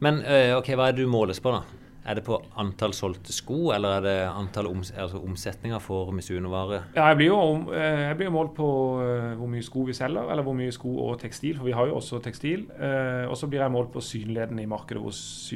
Men 0.00 0.20
uh, 0.24 0.56
ok, 0.60 0.72
hva 0.76 0.88
er 0.90 0.96
det 0.96 1.04
du 1.04 1.10
måles 1.12 1.40
på, 1.42 1.52
da? 1.52 1.62
Er 2.10 2.16
det 2.16 2.22
på 2.24 2.38
antall 2.56 2.94
solgte 2.96 3.30
sko, 3.36 3.72
eller 3.76 3.98
er 3.98 4.04
det 4.06 4.14
antall 4.32 4.70
oms 4.70 4.88
altså 4.96 5.18
omsetninger 5.20 5.82
for 5.84 6.08
Misuno-vare? 6.16 6.78
Ja, 6.96 7.10
jeg 7.10 7.18
blir 7.18 7.26
jo 7.28 7.36
om- 7.36 7.66
eh, 7.76 8.06
jeg 8.08 8.16
blir 8.16 8.30
målt 8.32 8.54
på 8.56 8.68
eh, 9.04 9.34
hvor 9.36 9.46
mye 9.52 9.62
sko 9.62 9.84
vi 9.84 9.92
selger, 9.92 10.30
eller 10.32 10.42
hvor 10.42 10.56
mye 10.56 10.72
sko 10.72 10.94
og 11.10 11.18
tekstil, 11.20 11.58
for 11.58 11.68
vi 11.68 11.72
har 11.76 11.86
jo 11.90 11.98
også 12.00 12.22
tekstil. 12.24 12.64
Eh, 12.80 13.28
Og 13.28 13.36
så 13.36 13.46
blir 13.52 13.60
jeg 13.60 13.70
målt 13.70 13.92
på 13.92 14.00
synligheten 14.00 14.58
i 14.58 14.64
markedet. 14.66 14.96
Hvor 15.02 15.12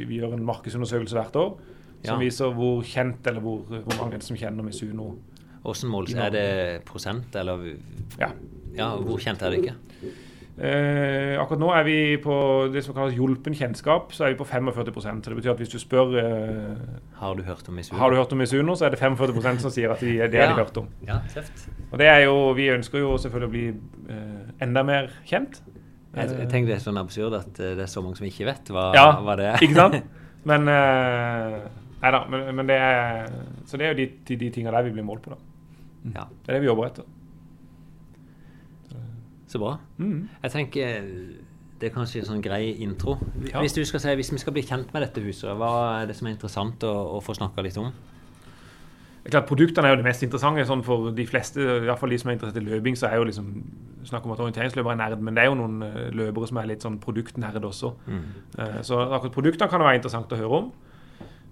vi 0.07 0.21
gjør 0.21 0.35
en 0.37 0.45
markedsundersøkelse 0.45 1.17
hvert 1.17 1.35
år 1.41 1.57
som 2.05 2.21
viser 2.23 2.53
hvor 2.57 2.83
kjent 2.87 3.27
eller 3.31 3.45
hvor, 3.45 3.65
hvor 3.71 3.97
mange 4.03 4.21
som 4.25 4.37
kjenner 4.39 4.67
Misuno. 4.67 5.15
Hvordan 5.65 5.91
måles 5.91 6.15
Er 6.15 6.31
det 6.35 6.85
prosent, 6.85 7.37
eller 7.37 7.65
Ja. 8.21 8.31
Ja, 8.75 8.97
hvor 8.99 9.19
kjent 9.23 9.43
er 9.43 9.55
det 9.55 9.63
ikke? 9.63 9.75
Eh, 10.55 11.35
akkurat 11.43 11.59
nå 11.59 11.71
er 11.75 11.83
vi 11.83 11.95
på 12.23 12.35
det 12.71 12.85
som 12.87 12.95
kalles 12.95 13.17
hjulpen 13.17 13.57
kjennskap, 13.59 14.13
så 14.15 14.23
er 14.29 14.35
vi 14.35 14.39
på 14.39 14.45
45 14.47 15.03
Så 15.03 15.31
det 15.31 15.37
betyr 15.41 15.51
at 15.51 15.59
hvis 15.59 15.73
du 15.73 15.81
spør 15.83 16.15
eh, 16.15 16.77
Har 17.19 17.35
du 17.35 17.43
hørt 17.43 17.69
om 17.69 17.75
Misuno? 17.75 17.99
har 17.99 18.11
du 18.11 18.17
hørt 18.17 18.33
om 18.33 18.39
Misuno, 18.39 18.75
så 18.75 18.85
er 18.85 18.91
det 18.91 19.01
45% 19.01 19.59
som 19.59 19.71
sier 19.71 19.91
at 19.91 20.01
de, 20.01 20.07
det 20.07 20.39
har 20.39 20.55
de 20.55 20.55
hørt 20.55 20.77
om. 20.77 20.87
Ja, 21.07 21.19
tøft. 21.35 21.69
Og 21.91 21.99
det 21.99 22.07
er 22.07 22.19
jo, 22.19 22.53
Vi 22.53 22.69
ønsker 22.71 22.99
jo 22.99 23.17
selvfølgelig 23.19 23.49
å 23.49 23.51
bli 23.51 23.67
eh, 24.15 24.63
enda 24.63 24.83
mer 24.83 25.11
kjent. 25.27 25.59
Jeg, 26.15 26.31
jeg 26.39 26.49
tenker 26.53 26.71
det 26.71 26.77
er 26.77 26.85
sånn 26.85 27.03
absurd 27.03 27.35
at 27.35 27.59
eh, 27.59 27.75
det 27.75 27.89
er 27.89 27.91
så 27.91 28.03
mange 28.05 28.21
som 28.21 28.27
ikke 28.27 28.47
vet 28.47 28.71
hva, 28.71 28.93
Ja, 28.95 29.09
hva 29.27 29.35
det 29.41 29.49
er. 29.57 29.59
Ikke 29.59 29.75
sant? 29.75 30.05
Men 30.51 30.69
uh, 30.69 31.65
Nei 32.05 32.13
da. 32.13 32.21
Men, 32.29 32.51
men 32.61 32.69
det 32.69 32.77
er 32.77 33.31
Så 33.65 33.81
det 33.81 33.87
er 33.89 33.95
jo 33.95 33.99
de, 34.03 34.07
de, 34.29 34.37
de 34.45 34.51
tinga 34.53 34.73
der 34.75 34.85
vi 34.87 34.93
blir 34.99 35.07
målt 35.09 35.25
på, 35.25 35.33
da. 35.33 35.41
Ja, 36.15 36.27
Det 36.45 36.51
er 36.53 36.59
det 36.59 36.63
vi 36.67 36.69
jobber 36.69 36.91
etter. 36.91 37.07
Så 39.49 39.61
bra. 39.63 39.77
Mm. 40.03 40.29
Jeg 40.43 40.51
tenker 40.53 41.03
det 41.81 41.89
er 41.91 41.93
kanskje 41.95 42.21
en 42.23 42.27
sånn 42.29 42.43
grei 42.43 42.71
intro. 42.85 43.17
Hvis 43.61 43.75
du 43.77 43.83
skal 43.85 44.01
si, 44.01 44.13
hvis 44.17 44.31
vi 44.33 44.39
skal 44.41 44.55
bli 44.57 44.63
kjent 44.65 44.93
med 44.95 45.03
dette 45.05 45.21
huset, 45.25 45.51
hva 45.59 45.71
er 46.01 46.07
det 46.09 46.15
som 46.17 46.29
er 46.29 46.37
interessant 46.37 46.85
å, 46.87 46.93
å 47.17 47.21
få 47.23 47.35
snakka 47.37 47.65
litt 47.67 47.77
om? 47.81 47.91
Det 49.25 49.31
er 49.31 49.35
klart, 49.35 49.49
Produktene 49.49 49.89
er 49.89 49.95
jo 49.95 49.99
det 50.01 50.07
mest 50.07 50.23
interessante 50.25 50.65
sånn 50.69 50.85
for 50.87 51.11
de 51.17 51.27
fleste. 51.29 51.61
I 51.61 51.87
hvert 51.89 52.01
fall 52.01 52.13
de 52.15 52.19
som 52.21 52.31
er 52.31 52.37
interessert 52.39 52.61
i 52.63 52.65
løping, 52.69 52.97
så 53.01 53.09
er 53.11 53.19
jo 53.21 53.27
liksom 53.29 53.51
snakk 54.09 54.27
om 54.29 54.35
at 54.35 54.43
orienteringsløpere 54.45 54.95
er 54.97 55.01
nerd, 55.01 55.23
men 55.25 55.37
det 55.37 55.45
er 55.45 55.49
jo 55.51 55.59
noen 55.61 55.79
eh, 55.87 56.01
løpere 56.15 56.49
som 56.51 56.61
er 56.61 56.69
litt 56.73 56.85
sånn 56.85 56.99
produktnerd 57.03 57.65
også. 57.65 57.95
Mm. 58.07 58.25
Eh, 58.61 58.81
Så 58.85 59.01
akkurat 59.05 59.33
produktene 59.37 59.71
kan 59.73 59.81
det 59.81 59.89
være 59.89 60.01
interessant 60.03 60.35
å 60.37 60.41
høre 60.41 60.59
om, 60.61 60.69
eh, 60.71 60.94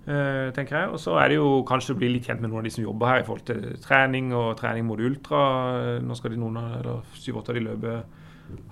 tenker 0.06 0.76
jeg. 0.80 0.88
Og 0.90 0.98
så 0.98 1.14
er 1.22 1.28
det 1.28 1.36
jo 1.38 1.62
kanskje 1.68 1.94
å 1.94 1.98
bli 2.00 2.08
litt 2.16 2.26
kjent 2.26 2.40
med 2.42 2.50
noen 2.50 2.58
av 2.62 2.64
de 2.64 2.70
som 2.74 2.84
jobber 2.84 3.06
her 3.12 3.20
i 3.22 3.26
forhold 3.28 3.44
til 3.46 3.76
trening 3.84 4.32
og 4.34 4.56
trening 4.58 4.84
mot 4.88 4.98
ultra. 5.00 5.42
Nå 6.02 6.16
skal 6.18 6.34
de 6.34 6.40
noen 6.42 6.56
av, 6.58 6.72
eller 6.80 7.14
syv-åtte 7.14 7.54
av 7.54 7.58
de 7.60 7.64
løpe 7.68 7.94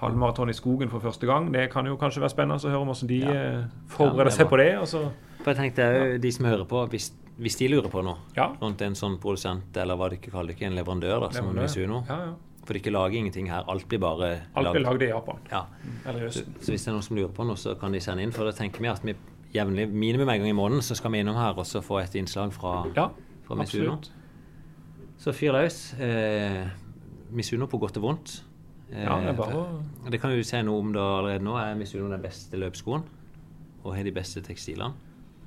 halvmaraton 0.03 0.51
i 0.51 0.57
skogen 0.57 0.91
for 0.93 1.01
første 1.01 1.27
gang. 1.29 1.49
Det 1.55 1.69
kan 1.73 1.87
jo 1.89 1.97
kanskje 2.01 2.21
være 2.25 2.35
spennende 2.35 2.59
å 2.61 2.69
høre 2.73 2.83
om 2.83 2.91
hvordan 2.93 3.09
de 3.09 3.21
Ja. 3.21 3.31
forbereder 3.31 3.61
Ja, 3.61 3.97
forbereder 3.97 4.27
er 4.27 4.37
seg 4.37 4.49
på 4.51 4.57
det. 4.61 4.71
Og 4.79 4.87
så, 4.89 5.11
For 5.45 5.55
jeg 5.55 5.57
tenkte 5.57 5.81
ja. 6.13 6.19
de 6.19 6.33
som 6.33 6.45
hører 6.45 6.65
på, 6.69 6.87
hvis, 6.91 7.13
hvis 7.39 7.57
de 7.57 7.69
lurer 7.69 7.89
på 7.89 8.03
noe 8.05 8.19
ja, 8.37 8.51
rundt 8.61 8.83
en 8.83 8.95
sånn 8.95 9.19
produsent, 9.23 9.75
eller 9.77 9.97
hva 9.97 10.11
de 10.11 10.17
ikke 10.19 10.31
kaller 10.35 10.53
det, 10.53 10.63
en 10.67 10.75
leverandør, 10.77 11.21
da, 11.21 11.31
som. 11.33 11.55
Misuno 11.57 12.05
ja, 12.09 12.19
ja. 12.27 12.35
For 12.67 12.75
de 12.75 12.83
ikke 12.83 12.93
lager 12.93 13.17
ingenting 13.17 13.49
her. 13.49 13.65
Alt 13.67 13.89
blir 13.89 13.99
bare 13.99 14.43
Alt 14.55 14.73
blir 14.75 14.83
lagd 14.85 15.03
i 15.03 15.09
Japan. 15.09 15.39
Ja. 15.51 15.65
Eller 16.07 16.27
i 16.27 16.31
Så, 16.31 16.41
Østen. 16.45 16.55
så 16.61 16.71
hvis 16.75 16.85
det 16.85 16.89
er 16.91 16.93
noen 16.93 17.03
som 17.03 17.17
lurer 17.17 17.33
på 17.35 17.47
noe, 17.49 17.57
så 17.57 17.73
kan 17.81 17.91
de 17.93 18.01
sende 18.01 18.23
inn. 18.23 18.31
For 18.33 18.45
da 18.45 18.53
tenker 18.53 18.81
vi 18.85 18.87
at 18.93 19.01
vi 19.03 19.15
jevnlig, 19.55 19.89
minimum 19.93 20.29
en 20.29 20.41
gang 20.41 20.49
i 20.51 20.57
måneden, 20.57 20.83
så 20.83 20.95
skal 20.99 21.13
vi 21.13 21.19
innom 21.23 21.37
her 21.37 21.59
og 21.59 21.67
så 21.67 21.81
få 21.83 21.99
et 22.03 22.15
innslag 22.15 22.53
fra, 22.53 22.87
Ja, 22.97 23.09
fra 23.47 23.55
Misuno. 23.59 23.97
Så 25.21 25.33
fyr 25.37 25.53
løs. 25.53 25.95
Eh, 26.01 26.67
Misuno 27.31 27.67
på 27.67 27.79
godt 27.79 27.97
og 28.01 28.03
vondt. 28.03 28.43
Eh, 28.93 29.03
Ja, 29.05 29.19
det 29.21 29.29
er 29.29 29.37
bare 29.37 30.11
Det 30.11 30.21
kan 30.21 30.31
vi 30.31 30.43
si 30.43 30.63
noe 30.63 30.79
om 30.81 30.93
da 30.93 31.01
allerede 31.19 31.45
nå. 31.45 31.57
Er 31.57 31.75
Misuno 31.77 32.09
den 32.11 32.23
beste 32.23 32.57
løpsskoen? 32.57 33.03
Og 33.85 33.95
har 33.97 34.03
de 34.05 34.13
beste 34.13 34.41
tekstilene? 34.41 34.93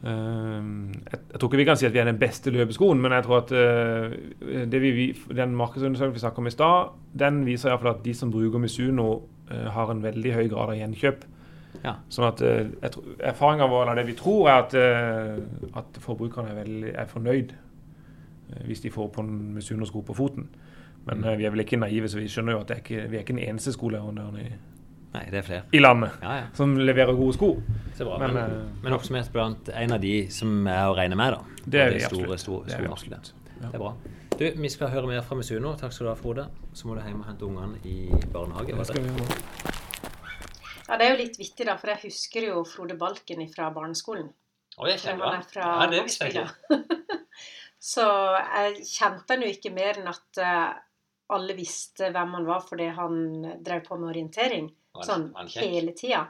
Ehm, 0.03 0.91
jeg, 1.11 1.19
jeg 1.31 1.39
tror 1.39 1.47
ikke 1.49 1.57
vi 1.61 1.65
kan 1.67 1.77
si 1.79 1.85
at 1.87 1.93
vi 1.95 1.99
er 2.01 2.09
den 2.09 2.19
beste 2.19 2.51
løpeskoen, 2.51 2.99
men 2.99 3.13
jeg 3.15 3.23
tror 3.23 3.37
at 3.37 3.51
eh, 3.55 4.65
det 4.67 4.81
vi, 4.83 4.89
vi, 4.97 5.05
den 5.35 5.53
markedsundersøkelsen 5.55 6.17
vi 6.17 6.19
snakket 6.19 6.41
om 6.43 6.49
i 6.49 6.51
stad, 6.51 6.89
den 7.19 7.45
viser 7.47 7.71
iallfall 7.71 7.93
at 7.95 8.01
de 8.03 8.13
som 8.17 8.31
bruker 8.33 8.59
Misuno, 8.59 9.21
eh, 9.49 9.69
har 9.71 9.91
en 9.93 10.03
veldig 10.03 10.33
høy 10.35 10.49
grad 10.51 10.73
av 10.73 10.75
gjenkjøp. 10.81 11.23
Ja. 11.83 11.97
Sånn 12.09 12.27
at 12.29 12.41
eh, 12.41 12.69
Erfaringa 13.29 13.67
vår, 13.67 13.81
eller 13.89 13.99
det 14.01 14.07
vi 14.07 14.15
tror, 14.19 14.47
er 14.49 14.61
at, 14.63 14.73
eh, 14.73 15.71
at 15.79 15.97
forbrukerne 16.03 16.53
er, 16.61 16.69
er 17.03 17.09
fornøyd 17.11 17.51
eh, 17.53 18.61
hvis 18.69 18.81
de 18.85 18.91
får 18.93 19.09
på 19.15 19.23
en 19.25 19.33
Misuno-sko 19.57 20.01
på 20.07 20.15
foten. 20.15 20.47
Men 21.05 21.23
eh, 21.27 21.35
vi 21.37 21.43
er 21.47 21.51
vel 21.51 21.65
ikke 21.65 21.79
naive, 21.81 22.07
så 22.07 22.21
vi 22.21 22.29
skjønner 22.31 22.55
jo 22.55 22.61
at 22.63 22.69
det 22.71 22.77
er 22.77 22.83
ikke, 22.85 23.01
vi 23.11 23.19
er 23.19 23.25
ikke 23.25 23.35
den 23.35 23.43
eneste 23.49 23.73
skoleverandøren 23.75 24.39
i, 24.39 24.47
Nei, 25.13 25.25
det 25.29 25.41
er 25.43 25.45
flere. 25.45 25.65
i 25.75 25.77
landet 25.83 26.15
Ja, 26.23 26.37
ja. 26.39 26.45
som 26.57 26.71
leverer 26.79 27.13
gode 27.13 27.35
sko. 27.35 27.51
Så 27.93 28.07
bra. 28.07 28.15
Men, 28.23 28.33
Men, 28.33 28.55
men 28.81 28.95
oppsummert 28.95 29.27
blant 29.35 29.69
en 29.69 29.91
av 29.93 30.01
de 30.01 30.15
som 30.33 30.63
er 30.65 30.87
å 30.89 30.95
regne 30.97 31.19
med, 31.19 31.35
da. 31.35 31.61
Det 31.67 31.81
er 31.83 31.91
vi 31.93 31.99
vi 31.99 32.07
store, 32.07 32.23
absolutt. 32.33 32.39
store, 32.47 32.65
Det 32.65 32.73
er 32.73 32.81
vi 32.81 32.87
store 32.87 32.97
absolutt. 32.97 33.33
Det 33.59 33.69
er 33.69 33.83
bra. 33.83 33.93
Du, 34.33 34.47
vi 34.63 34.69
skal 34.73 34.89
høre 34.89 35.07
mer 35.11 35.21
fra 35.21 35.37
Misuno. 35.37 35.75
Takk 35.77 35.93
skal 35.93 36.07
du 36.07 36.09
ha, 36.09 36.17
Frode. 36.17 36.47
Så 36.73 36.87
må 36.89 36.95
du 36.97 37.03
hjem 37.05 37.21
og 37.21 37.27
hente 37.29 37.45
ungene 37.45 37.77
i 37.85 38.09
barnehage. 38.33 38.73
Det 38.73 38.87
skal 38.89 39.05
vi 39.05 39.13
gjøre. 39.13 39.72
Ja, 40.87 40.97
det 40.99 41.05
er 41.05 41.13
jo 41.13 41.19
litt 41.21 41.37
vittig, 41.39 41.67
da, 41.69 41.77
for 41.79 41.93
jeg 41.93 42.09
husker 42.09 42.47
jo 42.49 42.63
Frode 42.67 42.97
Balken 42.99 43.43
fra 43.51 43.69
barneskolen. 43.75 44.29
Oh, 44.77 44.87
jeg 44.89 45.03
kjenner 45.03 45.37
han 45.37 45.43
Ja, 45.55 45.89
det 45.91 46.01
visste 46.07 46.27
jeg 46.27 46.43
ikke. 46.43 47.19
Så 47.93 48.05
jeg 48.05 48.85
kjente 48.87 49.35
han 49.35 49.43
jo 49.43 49.51
ikke 49.51 49.73
mer 49.75 49.99
enn 49.99 50.07
at 50.07 50.39
eh, 50.39 50.69
alle 51.35 51.55
visste 51.57 52.13
hvem 52.13 52.37
han 52.37 52.47
var 52.47 52.63
fordi 52.63 52.87
han 52.95 53.17
drev 53.63 53.83
på 53.87 53.97
med 53.99 54.13
orientering 54.13 54.69
sånn 55.03 55.29
han 55.35 55.51
hele 55.51 55.91
tida. 55.97 56.25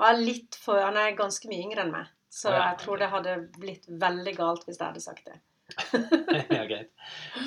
Han 0.00 0.98
er 1.00 1.16
ganske 1.18 1.48
mye 1.50 1.64
yngre 1.66 1.84
enn 1.84 1.92
meg, 1.92 2.10
så 2.32 2.50
oh, 2.50 2.56
ja. 2.56 2.66
jeg 2.70 2.80
tror 2.84 3.02
det 3.02 3.10
hadde 3.12 3.38
blitt 3.58 3.88
veldig 3.88 4.36
galt 4.36 4.64
hvis 4.68 4.78
jeg 4.78 4.86
hadde 4.86 5.04
sagt 5.04 5.28
det. 5.28 5.40
ja, 6.56 6.64
greit. 6.68 6.90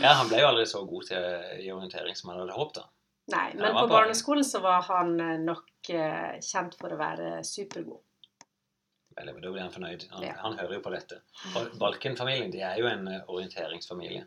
Ja, 0.02 0.16
han 0.20 0.30
ble 0.30 0.42
jo 0.42 0.50
aldri 0.50 0.66
så 0.70 0.82
god 0.90 1.10
til 1.10 1.26
i 1.62 1.72
orientering 1.74 2.18
som 2.18 2.32
han 2.32 2.44
hadde 2.44 2.58
håpet. 2.58 2.82
da. 2.82 2.95
Nei, 3.34 3.54
men 3.58 3.74
på 3.74 3.88
barneskolen 3.90 4.46
så 4.46 4.60
var 4.62 4.84
han 4.86 5.16
eh, 5.20 5.38
nok 5.42 5.90
eh, 5.90 6.36
kjent 6.46 6.76
for 6.78 6.94
å 6.94 6.98
være 7.00 7.40
supergod. 7.48 8.02
Vel, 9.16 9.32
Da 9.32 9.34
blir 9.52 9.62
han 9.64 9.72
fornøyd. 9.72 10.08
Han, 10.12 10.24
Ja. 10.28 10.34
han 10.44 10.58
hører 10.60 10.76
jo 10.78 10.82
på 10.86 10.92
dette. 10.94 11.22
Balken-familien 11.80 12.52
de 12.52 12.62
er 12.62 12.78
jo 12.82 12.88
en 12.90 13.08
eh, 13.08 13.22
orienteringsfamilie. 13.28 14.26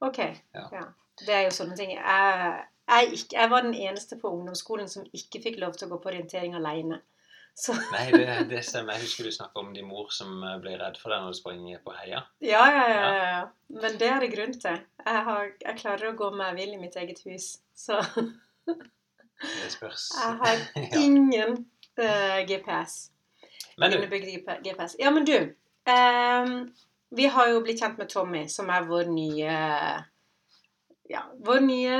Ok, 0.00 0.18
Ja. 0.54 0.68
ja. 0.72 0.84
Det 1.18 1.34
er 1.34 1.42
jo 1.44 1.50
sånne 1.54 1.76
ting. 1.76 1.90
Jeg, 1.92 2.66
jeg, 2.88 3.18
jeg 3.32 3.50
var 3.50 3.62
den 3.66 3.74
eneste 3.74 4.16
på 4.18 4.30
ungdomsskolen 4.32 4.88
som 4.88 5.04
ikke 5.12 5.42
fikk 5.44 5.58
lov 5.60 5.74
til 5.76 5.88
å 5.88 5.90
gå 5.92 5.98
på 6.02 6.08
orientering 6.12 6.54
alene. 6.56 7.00
Så 7.54 7.74
Nei, 7.94 8.06
det, 8.14 8.26
det 8.50 8.62
stemmer. 8.64 8.96
Jeg 8.96 9.06
husker 9.06 9.28
du 9.28 9.34
snakka 9.34 9.60
om 9.60 9.72
din 9.74 9.88
mor 9.88 10.08
som 10.14 10.38
eh, 10.42 10.56
ble 10.62 10.76
redd 10.80 10.96
for 11.00 11.12
deg 11.12 11.22
når 11.24 11.34
du 11.34 11.38
sprang 11.38 11.66
på 11.84 11.94
heia. 11.98 12.22
ja, 12.40 12.62
ja, 12.72 12.86
ja, 12.90 13.10
ja. 13.18 13.42
Men 13.72 13.98
det 14.00 14.08
er 14.08 14.20
det 14.24 14.30
grunn 14.34 14.54
til. 14.56 14.78
Jeg, 15.04 15.24
har, 15.28 15.50
jeg 15.60 15.78
klarer 15.80 16.10
å 16.10 16.16
gå 16.16 16.30
meg 16.36 16.56
vill 16.58 16.74
i 16.76 16.80
mitt 16.80 16.96
eget 17.00 17.20
hus. 17.28 17.54
Så 17.76 18.00
Det 19.42 19.70
spørs. 19.74 20.08
jeg 20.14 20.38
har 20.38 20.60
ingen 21.04 21.64
eh, 21.98 22.40
GPS. 22.48 23.10
Men 23.80 23.92
du, 23.92 23.98
GPS. 24.06 24.96
Ja, 25.00 25.10
men 25.10 25.24
du. 25.26 25.36
um, 25.88 26.72
vi 27.12 27.26
har 27.28 27.48
jo 27.50 27.60
blitt 27.64 27.80
kjent 27.80 27.98
med 27.98 28.08
Tommy, 28.12 28.46
som 28.48 28.70
er 28.72 28.84
vår 28.88 29.08
nye 29.12 29.54
Ja, 31.10 31.22
vår 31.44 31.64
nye 31.64 31.96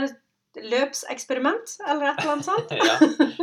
løpseksperiment, 0.60 1.76
eller 1.88 2.10
et 2.10 2.20
eller 2.22 2.32
annet 2.34 2.46
sånt. 2.48 2.72
ja, 2.78 2.96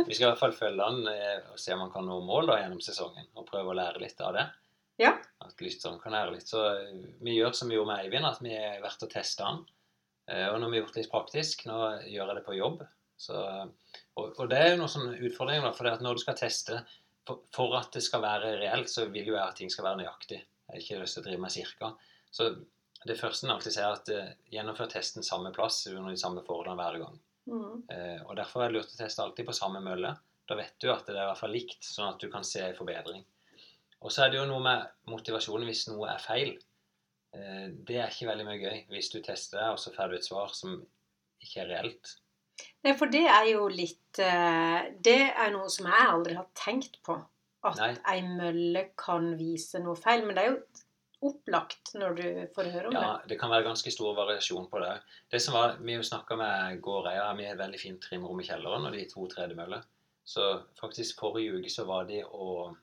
vi 0.06 0.14
skal 0.14 0.26
i 0.26 0.28
hvert 0.30 0.42
fall 0.42 0.54
følge 0.56 0.86
han 0.86 1.00
eh, 1.10 1.40
og 1.52 1.58
se 1.60 1.74
om 1.74 1.82
han 1.84 1.92
kan 1.94 2.06
nå 2.06 2.20
mål 2.26 2.50
da 2.52 2.60
gjennom 2.60 2.80
sesongen. 2.84 3.26
Og 3.34 3.48
prøve 3.48 3.72
å 3.72 3.76
lære 3.78 4.02
litt 4.02 4.20
av 4.24 4.36
det. 4.36 4.46
Ja. 5.00 5.14
At 5.42 5.62
lytteren 5.64 5.98
kan 6.02 6.12
lære 6.14 6.34
litt. 6.36 6.46
Så 6.50 6.62
eh, 6.74 7.02
vi 7.24 7.36
gjør 7.38 7.56
som 7.56 7.70
vi 7.72 7.78
gjorde 7.78 7.92
med 7.94 8.04
Eivind, 8.04 8.28
at 8.28 8.40
vi 8.44 8.54
har 8.54 8.80
vært 8.84 9.06
og 9.06 9.12
testa 9.12 9.48
han. 9.48 9.62
Eh, 10.30 10.46
Og 10.52 10.58
nå 10.60 10.68
har 10.68 10.74
vi 10.76 10.82
gjort 10.82 10.98
litt 11.00 11.10
praktisk. 11.12 11.66
Nå 11.70 11.78
gjør 12.06 12.30
jeg 12.32 12.38
det 12.40 12.46
på 12.46 12.58
jobb. 12.58 12.84
Så, 13.20 13.36
og, 14.16 14.26
og 14.40 14.46
det 14.48 14.58
er 14.58 14.70
jo 14.72 14.80
noen 14.80 14.92
sånne 14.92 15.18
utfordringer, 15.28 15.66
da, 15.66 15.74
for 15.76 15.84
det 15.88 15.96
at 15.98 16.04
når 16.04 16.16
du 16.16 16.22
skal 16.22 16.38
teste 16.38 16.78
for, 17.28 17.42
for 17.52 17.74
at 17.76 17.90
det 17.92 18.00
skal 18.06 18.22
være 18.24 18.54
reelt, 18.62 18.88
så 18.88 19.04
vil 19.12 19.28
jo 19.28 19.34
jeg 19.36 19.44
at 19.44 19.58
ting 19.58 19.72
skal 19.72 19.84
være 19.90 20.00
nøyaktig. 20.00 20.38
Jeg 20.40 20.72
har 20.72 20.84
ikke 20.84 21.00
lyst 21.02 21.18
til 21.18 21.24
å 21.24 21.26
drive 21.26 21.42
med 21.42 21.52
cirka. 21.52 21.90
Så 22.32 22.46
det 23.08 23.16
første 23.16 23.46
en 23.46 23.54
alltid 23.54 23.74
sier, 23.74 23.88
er 23.88 23.96
at 23.96 24.10
uh, 24.12 24.32
gjennomfør 24.52 24.90
testen 24.92 25.24
samme 25.24 25.52
plass 25.56 25.86
under 25.88 26.12
de 26.12 26.20
samme 26.20 26.42
forholdene 26.44 26.76
hver 26.76 26.98
gang. 27.00 27.20
Mm. 27.48 27.76
Uh, 27.88 28.18
og 28.26 28.34
Derfor 28.36 28.64
er 28.64 28.70
det 28.70 28.76
lurt 28.76 28.92
å 28.92 28.98
teste 29.00 29.24
alltid 29.24 29.48
på 29.48 29.56
samme 29.56 29.80
mølle. 29.84 30.12
Da 30.50 30.56
vet 30.58 30.74
du 30.82 30.90
at 30.92 31.06
det 31.08 31.14
er 31.16 31.24
i 31.24 31.28
hvert 31.30 31.40
fall 31.40 31.54
likt, 31.54 31.80
sånn 31.86 32.10
at 32.12 32.20
du 32.20 32.28
kan 32.32 32.44
se 32.44 32.66
forbedring. 32.76 33.24
Og 34.00 34.12
så 34.12 34.24
er 34.24 34.32
det 34.32 34.40
jo 34.40 34.48
noe 34.48 34.60
med 34.64 34.84
motivasjonen 35.12 35.68
hvis 35.68 35.86
noe 35.88 36.10
er 36.12 36.20
feil. 36.24 36.56
Uh, 37.32 37.70
det 37.88 38.02
er 38.02 38.12
ikke 38.12 38.28
veldig 38.32 38.48
mye 38.48 38.60
gøy 38.60 38.82
hvis 38.92 39.12
du 39.14 39.20
tester 39.24 39.62
det, 39.62 39.70
og 39.72 39.80
så 39.80 39.94
får 39.96 40.12
du 40.12 40.18
et 40.18 40.28
svar 40.28 40.52
som 40.56 40.76
ikke 41.40 41.64
er 41.64 41.72
reelt. 41.72 42.14
Nei, 42.84 42.92
for 42.98 43.08
det 43.08 43.24
er 43.24 43.46
jo 43.54 43.68
litt 43.72 44.18
Det 44.20 45.20
er 45.30 45.52
noe 45.54 45.70
som 45.72 45.86
jeg 45.88 46.08
aldri 46.10 46.34
har 46.36 46.48
tenkt 46.58 46.98
på. 47.06 47.14
At 47.64 47.78
Nei. 47.80 47.94
ei 48.12 48.20
mølle 48.26 48.82
kan 49.00 49.30
vise 49.38 49.80
noe 49.80 49.96
feil. 49.96 50.26
Men 50.26 50.36
det 50.36 50.42
er 50.42 50.50
jo 50.50 50.58
opplagt 51.22 51.92
når 52.00 52.14
du 52.16 52.26
får 52.54 52.68
høre 52.72 52.88
om 52.90 52.94
Ja, 52.96 53.20
det 53.28 53.38
kan 53.40 53.50
være 53.52 53.66
ganske 53.66 53.90
stor 53.92 54.14
variasjon 54.16 54.68
på 54.72 54.80
det. 54.82 54.92
Det 55.30 55.40
som 55.42 55.54
var, 55.54 55.76
Vi 55.80 55.96
snakka 56.02 56.36
med 56.36 56.80
gårdeier. 56.80 57.36
vi 57.36 57.44
har 57.46 57.52
et 57.54 57.58
veldig 57.60 57.80
fint 57.80 58.00
trimrom 58.00 58.40
i 58.40 58.44
kjelleren 58.46 58.86
og 58.86 58.92
de 58.92 59.04
to 59.08 59.26
tredemøller. 59.28 59.82
Så 60.24 60.62
faktisk 60.80 61.18
forrige 61.20 61.58
uke 61.58 61.70
så 61.70 61.84
var 61.86 62.04
de 62.04 62.22
og 62.24 62.76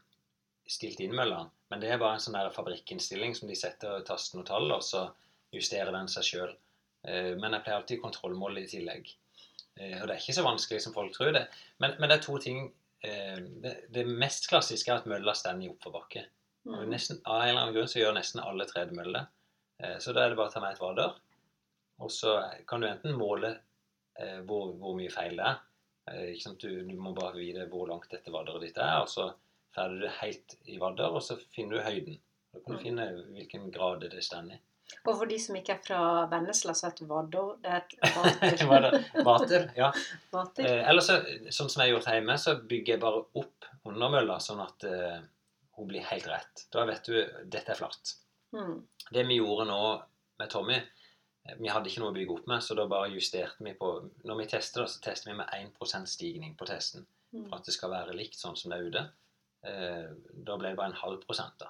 stilte 0.68 1.04
inn 1.04 1.16
møllene. 1.16 1.50
Men 1.70 1.80
det 1.80 1.90
er 1.92 1.98
bare 1.98 2.14
en 2.16 2.20
sånn 2.20 2.34
der 2.38 2.50
fabrikkinnstilling 2.52 3.36
som 3.36 3.48
de 3.50 3.56
setter 3.56 4.02
tasten 4.08 4.40
og 4.42 4.46
tall, 4.48 4.72
og 4.72 4.84
så 4.84 5.10
justerer 5.52 5.92
den 5.92 6.08
seg 6.08 6.24
sjøl. 6.24 6.56
Men 7.04 7.54
jeg 7.54 7.64
pleier 7.64 7.78
alltid 7.80 8.02
kontrollmål 8.02 8.58
i 8.60 8.68
tillegg. 8.68 9.14
Eh, 9.80 10.02
Og 10.02 10.08
det 10.08 10.16
er 10.16 10.20
ikke 10.22 10.34
så 10.36 10.44
vanskelig 10.44 10.82
som 10.82 10.94
folk 10.94 11.14
tror 11.16 11.32
det. 11.32 11.48
Men, 11.80 11.94
men 12.00 12.10
det 12.10 12.18
er 12.18 12.24
to 12.26 12.38
ting. 12.38 12.74
eh, 13.04 13.38
Det, 13.64 13.88
det 13.94 14.06
mest 14.08 14.48
klassiske 14.50 14.92
er 14.92 14.98
at 14.98 15.06
mølla 15.08 15.34
står 15.34 15.62
i 15.64 15.70
oppforbakke. 15.70 16.26
Mm. 16.68 16.90
nesten, 16.92 17.22
av 17.26 17.42
en 17.42 17.50
eller 17.50 17.62
annen 17.62 17.74
grunn 17.78 17.88
så 17.88 18.00
gjør 18.02 18.14
nesten 18.18 18.42
alle 18.44 18.66
tredemøller 18.70 19.14
det. 19.20 19.26
Eh, 19.84 19.98
Så 20.04 20.14
da 20.14 20.26
er 20.26 20.30
det 20.34 20.38
bare 20.40 20.50
å 20.52 20.54
ta 20.54 20.60
med 20.64 20.74
et 20.76 20.82
vader. 20.82 21.14
Og 22.00 22.12
så 22.12 22.36
kan 22.68 22.82
du 22.84 22.88
enten 22.88 23.16
måle 23.18 23.56
eh, 24.20 24.40
hvor, 24.46 24.74
hvor 24.78 24.96
mye 24.98 25.10
feil 25.14 25.38
det 25.40 25.46
er. 25.48 25.60
Eh? 26.12 26.54
Du, 26.60 26.70
du 26.84 26.96
må 26.96 27.14
bare 27.18 27.36
vite 27.40 27.66
hvor 27.72 27.88
langt 27.90 28.10
dette 28.12 28.32
vaderet 28.34 28.62
ditt 28.68 28.78
er, 28.78 29.02
og 29.02 29.10
så 29.10 29.32
ferder 29.76 30.02
du 30.06 30.08
helt 30.22 30.56
i 30.66 30.78
vadder, 30.82 31.12
og 31.18 31.22
så 31.24 31.38
finner 31.54 31.78
du 31.78 31.84
høyden. 31.88 32.20
Da 32.54 32.60
kan 32.64 32.74
du 32.74 32.78
Mm. 32.80 32.84
finne 32.84 33.06
hvilken 33.36 33.72
grad 33.72 34.02
det 34.10 34.24
står 34.24 34.52
i. 34.56 34.60
Og 35.06 35.18
for 35.20 35.26
de 35.28 35.38
som 35.40 35.56
ikke 35.60 35.74
er 35.74 35.82
fra 35.84 36.00
Vennesla, 36.32 36.72
så 36.74 36.88
heter 36.88 37.06
vader, 37.10 37.58
vadder 37.58 37.58
Det 37.62 37.72
er 37.72 38.54
et 38.54 38.64
vater. 38.64 38.68
Vader, 38.70 39.24
vater, 39.26 39.66
ja. 39.76 39.90
vater. 40.32 40.66
Eh, 40.66 40.90
eller 40.90 41.02
så, 41.04 41.18
sånn 41.52 41.70
som 41.70 41.82
jeg 41.84 41.92
har 41.92 41.98
gjort 41.98 42.08
hjemme, 42.14 42.38
så 42.40 42.54
bygger 42.62 42.94
jeg 42.94 43.02
bare 43.04 43.26
opp 43.42 43.68
undermølla, 43.86 44.38
sånn 44.40 44.62
at 44.64 44.84
eh, 44.88 45.18
hun 45.78 45.88
blir 45.90 46.06
helt 46.10 46.28
rett. 46.28 46.66
Da 46.74 46.86
vet 46.90 47.06
du 47.06 47.16
dette 47.46 47.72
er 47.74 47.78
flatt. 47.80 48.16
Mm. 48.56 48.80
Det 49.14 49.24
vi 49.28 49.38
gjorde 49.40 49.66
nå 49.70 49.80
med 50.40 50.50
Tommy 50.50 50.76
eh, 50.78 51.56
Vi 51.60 51.68
hadde 51.68 51.90
ikke 51.92 52.00
noe 52.00 52.14
å 52.14 52.16
bygge 52.16 52.34
opp 52.38 52.48
med, 52.48 52.64
så 52.64 52.78
da 52.80 52.86
bare 52.88 53.10
justerte 53.12 53.64
vi 53.66 53.74
på 53.76 53.90
Når 54.24 54.38
vi 54.40 54.46
tester, 54.54 54.86
så 54.88 55.02
tester 55.04 55.32
vi 55.34 55.38
med 55.42 55.50
1% 55.54 56.08
stigning 56.08 56.56
på 56.58 56.66
testen. 56.70 57.06
Mm. 57.36 57.50
For 57.50 57.58
at 57.60 57.68
det 57.68 57.76
skal 57.76 57.92
være 57.92 58.16
likt 58.16 58.40
sånn 58.40 58.56
som 58.58 58.72
det 58.72 58.78
er 58.80 58.88
ute. 58.88 59.04
Eh, 59.68 60.08
da 60.48 60.56
ble 60.58 60.72
det 60.72 60.80
bare 60.80 60.94
en 60.94 61.02
halv 61.02 61.22
prosent 61.28 61.58
da, 61.60 61.70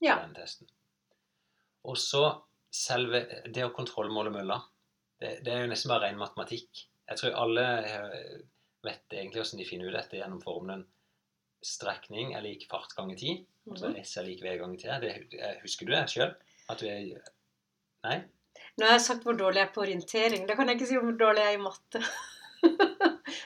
på 0.00 0.08
Ja. 0.08 0.16
den 0.22 0.34
testen. 0.38 0.70
Og 1.84 1.98
så 2.00 2.24
selve 2.74 3.20
det 3.52 3.66
å 3.66 3.72
kontrollmåle 3.76 4.32
mølla, 4.32 4.56
det, 5.20 5.36
det 5.44 5.52
er 5.52 5.62
jo 5.66 5.70
nesten 5.70 5.92
bare 5.92 6.08
ren 6.08 6.18
matematikk. 6.18 6.86
Jeg 7.10 7.20
tror 7.20 7.36
alle 7.36 7.64
eh, 7.84 8.38
vet 8.84 9.12
egentlig 9.12 9.42
hvordan 9.42 9.60
de 9.60 9.68
finner 9.68 9.90
ut 9.92 9.96
dette 9.98 10.16
gjennom 10.18 10.40
formelen 10.42 10.86
strekning 11.64 12.34
er 12.36 12.42
lik 12.44 12.66
fart 12.70 12.92
ganger 12.96 13.16
tid. 13.20 13.44
Altså 13.70 13.88
Mhm. 13.90 14.00
S 14.04 14.16
er 14.20 14.26
lik 14.28 14.42
V 14.44 14.56
ganger 14.60 14.78
T. 14.78 15.00
Det, 15.00 15.12
eh, 15.40 15.56
husker 15.62 15.86
du 15.86 15.92
det 15.92 16.04
sjøl? 16.12 16.34
At 16.68 16.78
du 16.78 16.86
er 16.86 17.22
Nei? 18.04 18.18
Nå 18.78 18.84
har 18.86 18.92
jeg 18.98 19.00
sagt 19.06 19.24
hvor 19.24 19.36
dårlig 19.38 19.56
jeg 19.62 19.68
er 19.68 19.72
på 19.74 19.82
orientering. 19.82 20.46
Da 20.46 20.54
kan 20.54 20.68
jeg 20.68 20.76
ikke 20.78 20.86
si 20.90 20.96
hvor 21.00 21.16
dårlig 21.16 21.40
jeg 21.44 21.54
er 21.54 21.58
i 21.58 21.62
matte. 21.62 22.02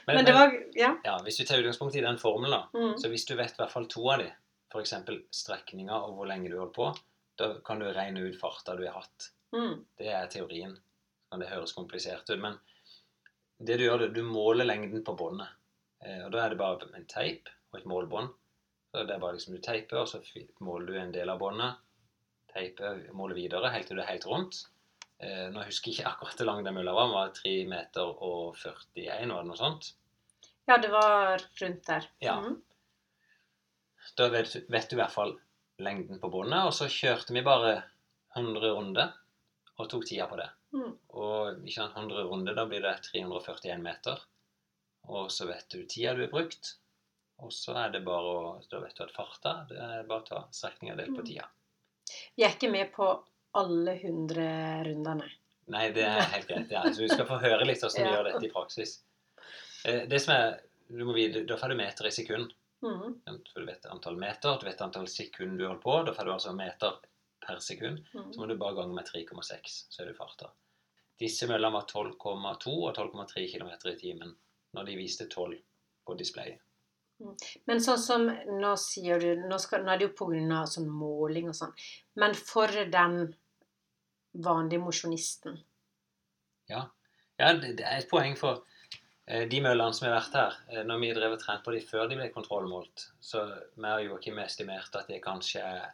Men, 0.07 0.15
Men 0.15 0.25
det 0.25 0.33
var 0.33 0.51
Ja. 0.75 0.95
ja, 1.05 1.17
hvis 1.23 1.37
du 1.37 1.43
tar 1.45 1.59
utgangspunkt 1.61 1.95
i 1.95 2.01
den 2.01 2.17
formelen, 2.17 2.51
da, 2.51 2.67
Mm. 2.73 2.95
så 2.97 3.09
hvis 3.09 3.25
du 3.27 3.35
vet 3.35 3.51
i 3.51 3.55
hvert 3.61 3.71
fall 3.71 3.85
to 3.87 4.09
av 4.09 4.19
de, 4.19 4.31
f.eks. 4.71 4.93
strekninga 5.31 5.93
og 5.93 6.15
hvor 6.15 6.27
lenge 6.27 6.49
du 6.49 6.57
holder 6.57 6.73
på, 6.73 6.99
da 7.37 7.59
kan 7.65 7.79
du 7.79 7.85
regne 7.93 8.19
ut 8.29 8.39
farta 8.39 8.75
du 8.77 8.85
har 8.85 8.93
hatt. 9.01 9.29
Mm. 9.53 9.85
Det 9.97 10.07
er 10.07 10.27
teorien. 10.27 10.77
Men 11.31 11.39
det 11.39 11.49
høres 11.49 11.73
komplisert 11.73 12.29
ut, 12.29 12.39
men 12.39 12.57
det 13.63 13.77
du 13.77 13.83
gjør, 13.85 14.07
du 14.13 14.21
måler 14.23 14.65
lengden 14.65 15.03
på 15.03 15.15
båndet. 15.17 15.47
Eh, 16.03 16.25
og 16.25 16.31
da 16.31 16.45
er 16.45 16.49
det 16.49 16.57
bare 16.57 16.89
en 16.95 17.05
teip 17.05 17.49
og 17.71 17.79
et 17.79 17.85
målbånd. 17.89 18.29
Så 18.89 19.03
det 19.05 19.13
er 19.15 19.21
bare 19.21 19.35
liksom 19.37 19.55
du 19.55 19.61
teiper, 19.61 20.01
og 20.01 20.07
så 20.09 20.21
måler 20.65 20.87
du 20.87 20.97
en 20.99 21.11
del 21.13 21.29
av 21.29 21.39
båndet. 21.41 21.77
Teiper, 22.53 23.03
måler 23.13 23.37
videre 23.37 23.69
helt 23.73 23.87
til 23.87 23.99
du 23.99 24.01
er 24.01 24.09
helt 24.09 24.25
rundt. 24.25 24.63
Eh, 25.19 25.49
nå 25.53 25.61
husker 25.67 25.91
jeg 25.91 25.99
ikke 25.99 26.09
akkurat 26.13 26.39
hvor 26.41 26.47
lang 26.49 26.63
den 26.65 26.73
mølla 26.79 26.93
var. 26.95 27.05
Den 27.09 27.17
var 27.19 27.35
3 27.37 27.53
meter 27.69 28.13
og 28.29 28.55
41, 28.57 29.29
var 29.35 29.43
det 29.43 29.51
noe 29.51 29.59
sånt? 29.59 29.91
Ja, 30.69 30.77
det 30.81 30.89
var 30.93 31.37
rundt 31.61 31.85
der. 31.85 32.07
Ja. 32.23 32.39
Mm. 32.41 32.57
Da 34.17 34.29
vet, 34.33 34.53
du- 34.53 34.65
vet 34.73 34.89
du 34.89 34.95
i 34.95 34.99
hvert 34.99 35.13
fall 35.13 35.35
lengden 35.79 36.19
på 36.19 36.29
båndet, 36.31 36.65
og 36.65 36.73
så 36.73 36.87
kjørte 36.89 37.33
vi 37.33 37.41
bare 37.45 37.83
100 38.35 38.73
runder 38.75 39.13
og 39.79 39.89
tok 39.89 40.05
tida 40.09 40.25
på 40.27 40.35
det. 40.39 40.49
Mm. 40.73 40.97
Og 41.13 41.61
ikke 41.63 41.75
sant, 41.77 41.95
100 41.95 42.25
runder, 42.29 42.55
da 42.57 42.65
blir 42.65 42.81
det 42.81 42.95
341 43.11 43.81
meter. 43.81 44.19
Og 45.09 45.29
så 45.31 45.47
vet 45.47 45.69
du 45.69 45.85
tida 45.85 46.13
du 46.15 46.21
har 46.25 46.31
brukt. 46.33 46.73
Og 47.41 47.51
så 47.55 47.73
er 47.77 47.89
det 47.93 48.01
bare 48.05 48.31
å 48.35 48.69
Da 48.69 48.79
vet 48.83 48.95
du 48.97 49.03
at 49.03 49.13
farta 49.15 49.53
Det 49.69 49.77
er 49.79 50.03
bare 50.09 50.21
å 50.21 50.25
ta 50.27 50.39
strekninga 50.51 50.95
delt 50.97 51.13
på 51.15 51.21
Mm. 51.23 51.25
tida. 51.25 51.45
Vi 52.35 52.43
er 52.43 52.49
ikke 52.55 52.71
med 52.71 52.91
på 52.93 53.07
alle 53.55 53.95
100 53.95 54.83
rundene. 54.85 55.29
Nei, 55.67 55.91
det 55.91 56.03
er 56.03 56.21
helt 56.33 56.47
greit. 56.47 56.69
ja. 56.71 56.81
Så 56.83 56.99
vi 57.01 57.07
skal 57.09 57.25
få 57.25 57.37
høre 57.39 57.65
litt 57.65 57.79
hvordan 57.81 58.03
vi 58.03 58.09
Ja. 58.09 58.15
gjør 58.17 58.31
dette 58.33 58.45
i 58.45 58.51
praksis. 58.53 58.99
Eh, 59.85 60.05
Det 60.07 60.19
som 60.21 60.33
er, 60.35 60.59
du 60.89 61.05
må 61.05 61.13
vite, 61.13 61.45
Da 61.45 61.55
får 61.57 61.69
du 61.69 61.75
meter 61.75 62.05
i 62.07 62.11
sekund. 62.11 62.51
Mm. 62.83 63.19
For 63.53 63.59
du 63.59 63.65
vet 63.65 63.85
antall 63.85 64.15
meter, 64.17 64.57
du 64.59 64.65
vet 64.65 64.81
antall 64.81 65.07
sekund 65.07 65.57
du 65.59 65.67
holder 65.67 65.81
på. 65.81 66.05
Da 66.05 66.13
får 66.13 66.25
du 66.25 66.31
altså 66.31 66.53
meter 66.55 66.97
per 67.45 67.57
sekund. 67.59 68.03
Mhm. 68.13 68.33
Så 68.33 68.39
må 68.39 68.47
du 68.47 68.55
bare 68.57 68.75
gange 68.75 68.93
med 68.95 69.05
3,6, 69.05 69.85
så 69.89 70.01
er 70.01 70.05
du 70.07 70.13
farta. 70.13 70.49
Disse 71.19 71.47
møllene 71.47 71.73
var 71.73 71.85
12,2 71.85 72.87
og 72.87 72.95
12,3 72.95 73.47
km 73.51 73.69
i 73.91 73.95
timen 73.99 74.35
når 74.73 74.85
de 74.85 74.95
viste 74.95 75.27
12 75.29 75.57
på 76.07 76.17
displayet. 76.17 76.59
Men 77.67 77.81
sånn 77.83 77.99
som 77.99 78.25
nå 78.61 78.71
sier 78.79 79.19
du 79.19 79.43
Nå, 79.49 79.57
skal, 79.59 79.83
nå 79.83 79.91
er 79.91 79.99
det 79.99 80.09
jo 80.09 80.15
pga. 80.21 80.63
sånn 80.71 80.87
måling 80.87 81.49
og 81.51 81.57
sånn. 81.57 81.73
Men 82.21 82.35
for 82.35 82.71
den 82.71 83.33
vanlige 84.31 84.83
mosjonisten 84.83 85.59
Ja, 87.39 87.53
det, 87.55 87.75
det 87.79 87.85
er 87.87 88.01
et 88.01 88.09
poeng 88.11 88.35
for 88.39 88.63
eh, 89.27 89.47
de 89.49 89.61
møllene 89.63 89.95
som 89.95 90.07
har 90.07 90.17
vært 90.19 90.37
her. 90.37 90.57
Eh, 90.69 90.83
når 90.87 90.99
vi 91.01 91.13
drev 91.17 91.35
og 91.35 91.41
trente 91.43 91.65
på 91.65 91.75
de 91.75 91.81
før 91.83 92.09
de 92.11 92.19
ble 92.19 92.29
kontrollmålt, 92.35 93.07
så 93.23 93.45
vi 93.75 93.89
og 93.89 94.03
Joakim 94.05 94.39
estimerte 94.43 95.01
at 95.01 95.09
det 95.11 95.21
kanskje 95.23 95.63
er 95.63 95.87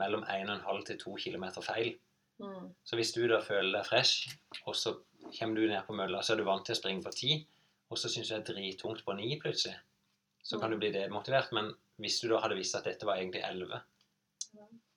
mellom 0.00 0.24
1,5 0.26 0.84
til 0.88 1.00
2 1.02 1.16
km 1.26 1.48
feil. 1.62 1.94
mm. 2.42 2.70
Så 2.84 2.96
hvis 2.96 3.12
du 3.12 3.26
da 3.30 3.40
føler 3.42 3.78
deg 3.78 3.86
fresh, 3.86 4.30
og 4.66 4.76
så 4.76 4.96
kommer 5.38 5.60
du 5.60 5.66
ned 5.68 5.82
på 5.86 5.94
mølla, 5.98 6.22
så 6.22 6.34
er 6.34 6.40
du 6.40 6.48
vant 6.48 6.64
til 6.66 6.74
å 6.74 6.80
springe 6.80 7.04
på 7.04 7.12
10, 7.14 7.44
og 7.90 7.98
så 7.98 8.08
syns 8.08 8.30
du 8.30 8.34
det 8.34 8.40
er 8.40 8.48
drittungt 8.52 9.04
på 9.04 9.18
9 9.18 9.38
plutselig, 9.42 9.76
så 10.44 10.60
kan 10.60 10.70
du 10.70 10.78
bli 10.78 10.92
demotivert. 10.92 11.52
Men 11.56 11.72
hvis 12.00 12.20
du 12.20 12.28
da 12.30 12.42
hadde 12.44 12.58
visst 12.58 12.76
at 12.76 12.86
dette 12.88 13.08
var 13.08 13.20
egentlig 13.20 13.42
11 13.44 13.80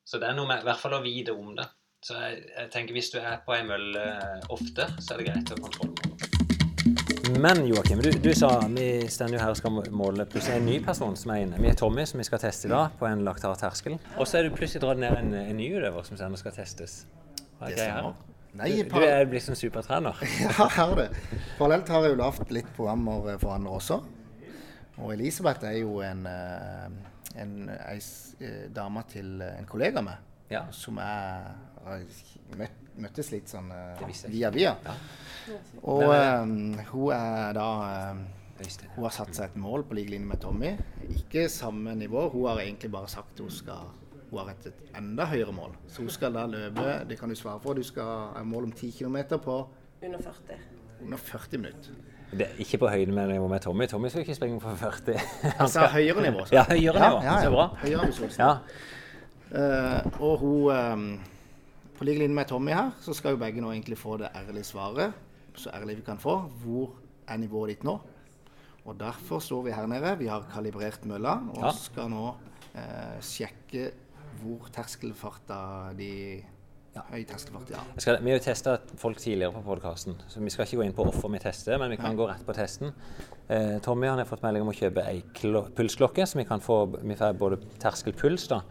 Så 0.07 0.19
det 0.19 0.29
er 0.29 0.35
noe 0.37 0.47
med 0.47 0.63
i 0.63 0.67
hvert 0.67 0.79
fall 0.79 0.97
å 0.97 1.03
vite 1.03 1.35
om 1.35 1.55
det. 1.57 1.65
Så 2.05 2.15
jeg, 2.19 2.43
jeg 2.53 2.69
tenker 2.71 2.95
hvis 2.95 3.09
du 3.11 3.17
er 3.19 3.41
på 3.43 3.55
ei 3.55 3.63
mølle 3.67 4.03
ofte, 4.53 4.85
så 5.01 5.15
er 5.15 5.21
det 5.21 5.31
greit 5.31 5.55
å 5.55 5.61
kontrollmåle. 5.63 6.17
Men 7.41 7.59
Joakim, 7.67 7.99
du, 7.99 8.11
du 8.23 8.29
sa 8.37 8.49
vi 8.71 8.85
står 9.11 9.33
jo 9.35 9.41
her 9.41 9.51
og 9.51 9.57
skal 9.59 9.73
måle 9.91 10.25
plutselig 10.29 10.61
en 10.61 10.67
ny 10.69 10.77
person 10.85 11.17
som 11.19 11.33
er 11.35 11.43
inne. 11.43 11.59
Vi 11.59 11.67
er 11.69 11.75
Tommy, 11.77 12.05
som 12.07 12.21
vi 12.21 12.25
skal 12.27 12.39
teste 12.41 12.69
i 12.69 12.71
dag 12.71 12.95
på 12.99 13.07
en 13.09 13.25
laktatterskel. 13.27 13.97
Og 14.15 14.29
så 14.29 14.39
er 14.39 14.47
du 14.47 14.55
plutselig 14.55 14.85
dratt 14.85 15.01
ned 15.01 15.17
en, 15.19 15.33
en 15.41 15.59
ny 15.59 15.67
utøver 15.75 16.07
som 16.07 16.19
senere 16.19 16.39
skal 16.39 16.55
testes. 16.55 17.01
Hva 17.57 17.67
er 17.67 17.75
greia 17.75 17.97
her? 17.97 18.13
Nei, 18.57 18.69
Du, 18.87 18.95
du 18.95 19.03
er 19.05 19.27
blitt 19.29 19.43
som 19.45 19.57
supertrener. 19.59 20.17
ja, 20.45 20.69
her 20.77 20.93
er 20.93 21.01
det. 21.01 21.09
Parallelt 21.59 21.91
har 21.93 22.07
jeg 22.07 22.15
jo 22.15 22.21
lagd 22.23 22.55
litt 22.55 22.71
programmer 22.77 23.35
for 23.41 23.53
andre 23.57 23.75
også. 23.81 23.99
Og 24.97 25.13
Elisabeth 25.13 25.65
er 25.65 25.77
jo 25.81 25.99
en, 26.01 26.25
eh, 26.25 27.41
en 27.41 27.69
ei 27.69 27.99
eh, 28.41 28.65
dame 28.73 29.03
til 29.09 29.41
en 29.41 29.67
kollega 29.69 30.01
meg, 30.01 30.17
Ja. 30.49 30.63
som 30.71 30.97
jeg 30.97 31.43
har 31.85 32.03
møtt, 32.57 32.79
møttes 32.97 33.31
litt 33.31 33.51
sånn 33.51 33.69
eh, 33.71 34.07
via 34.31 34.49
via. 34.49 34.75
Ja. 34.85 34.95
Og 35.83 36.03
um, 36.03 36.73
hun 36.91 37.11
er 37.13 37.53
da 37.55 37.67
um, 38.11 38.25
Hun 38.95 39.03
har 39.03 39.13
satt 39.13 39.35
seg 39.37 39.51
et 39.51 39.55
mål 39.61 39.83
på 39.85 39.93
lik 39.93 40.09
linje 40.09 40.27
med 40.27 40.39
Tommy. 40.41 40.71
Ikke 41.13 41.43
samme 41.47 41.93
nivå. 41.95 42.23
Hun 42.33 42.47
har 42.49 42.57
egentlig 42.63 42.89
bare 42.91 43.07
sagt 43.07 43.37
hun 43.39 43.51
skal 43.53 43.85
hun 44.31 44.39
har 44.41 44.49
et, 44.49 44.65
et 44.65 44.95
enda 44.97 45.27
høyere 45.29 45.53
mål. 45.53 45.75
Så 45.87 46.01
hun 46.01 46.09
skal 46.09 46.33
da 46.33 46.47
løpe 46.49 47.05
Det 47.07 47.19
kan 47.19 47.29
du 47.29 47.35
svare 47.37 47.61
for. 47.63 47.77
Du 47.77 47.83
skal 47.85 48.33
ha 48.33 48.43
mål 48.43 48.63
om 48.63 48.71
10 48.71 48.91
km 48.97 49.37
på 49.37 49.59
Under 50.03 50.19
40. 50.19 50.57
under 51.03 51.17
40 51.17 51.57
minutter. 51.61 51.93
Det 52.31 52.41
er 52.41 52.57
ikke 52.59 52.77
på 52.81 52.87
høyde 52.91 53.11
med 53.15 53.27
nivå 53.31 53.47
med 53.47 53.59
Tommy. 53.63 53.85
Tommy 53.87 54.09
skal 54.11 54.21
ikke 54.25 54.35
springe 54.35 54.59
på 54.59 54.73
40. 54.75 55.15
Han 55.43 55.53
skal 55.55 55.69
skal- 55.69 55.89
høyere 55.93 56.21
nivå. 56.31 56.45
så. 56.45 56.53
Ja, 56.57 56.63
høyere 56.67 56.99
nivå. 56.99 57.21
Så 57.43 57.51
bra. 57.53 57.67
Høyere 57.83 57.99
ambisjonsnivå. 58.03 58.49
Ja. 58.49 58.57
Uh, 59.47 60.21
og 60.21 60.37
hun 60.41 60.75
um, 60.75 61.19
På 61.97 62.03
lik 62.03 62.19
linje 62.19 62.35
med 62.35 62.45
Tommy 62.45 62.71
her, 62.75 62.91
så 63.01 63.13
skal 63.15 63.31
jo 63.33 63.37
begge 63.41 63.61
nå 63.63 63.71
egentlig 63.71 63.97
få 63.97 64.17
det 64.21 64.27
ærlige 64.35 64.63
svaret. 64.67 65.13
Så 65.55 65.71
ærlig 65.73 65.95
vi 65.97 66.03
kan 66.05 66.19
få. 66.21 66.35
Hvor 66.63 66.91
er 67.27 67.37
nivået 67.41 67.69
ditt 67.69 67.83
nå? 67.87 67.95
Og 68.85 68.99
derfor 68.99 69.39
står 69.39 69.63
vi 69.65 69.71
her 69.71 69.87
nede. 69.87 70.11
Vi 70.19 70.27
har 70.27 70.43
kalibrert 70.53 71.05
mølla 71.05 71.37
og 71.55 71.63
Ja. 71.63 71.71
skal 71.71 72.09
nå 72.11 72.27
uh, 72.75 73.17
sjekke 73.21 73.91
hvor 74.43 74.67
terskelfarta 74.75 75.93
de 75.97 76.43
Ja. 76.97 77.03
Høy 77.13 77.23
terskelfart, 77.29 77.69
ja. 77.75 77.81
Skal, 78.01 78.17
vi 78.25 78.31
har 78.33 78.39
jo 78.39 78.43
testa 78.47 78.77
folk 78.97 79.19
tidligere 79.21 79.53
på 79.53 79.61
podkasten, 79.67 80.15
så 80.31 80.41
vi 80.41 80.49
skal 80.53 80.65
ikke 80.65 80.79
gå 80.79 80.85
inn 80.87 80.95
på 80.97 81.05
hvorfor 81.05 81.29
vi 81.33 81.41
tester, 81.43 81.77
men 81.77 81.91
vi 81.93 81.97
kan 82.01 82.17
gå 82.17 82.25
rett 82.29 82.41
på 82.47 82.55
testen. 82.57 82.93
Eh, 83.53 83.75
Tommy 83.85 84.07
han 84.09 84.17
har 84.17 84.25
fått 84.27 84.41
melding 84.43 84.65
om 84.65 84.71
å 84.71 84.75
kjøpe 84.75 85.03
ei 85.07 85.21
pulsklokke, 85.77 86.25
så 86.27 86.39
vi 86.41 86.45
kan 86.49 86.59
få 86.63 86.79
vi 87.03 87.15
får 87.19 87.37
både 87.37 87.59
terskelpuls 87.83 88.47
da. 88.49 88.61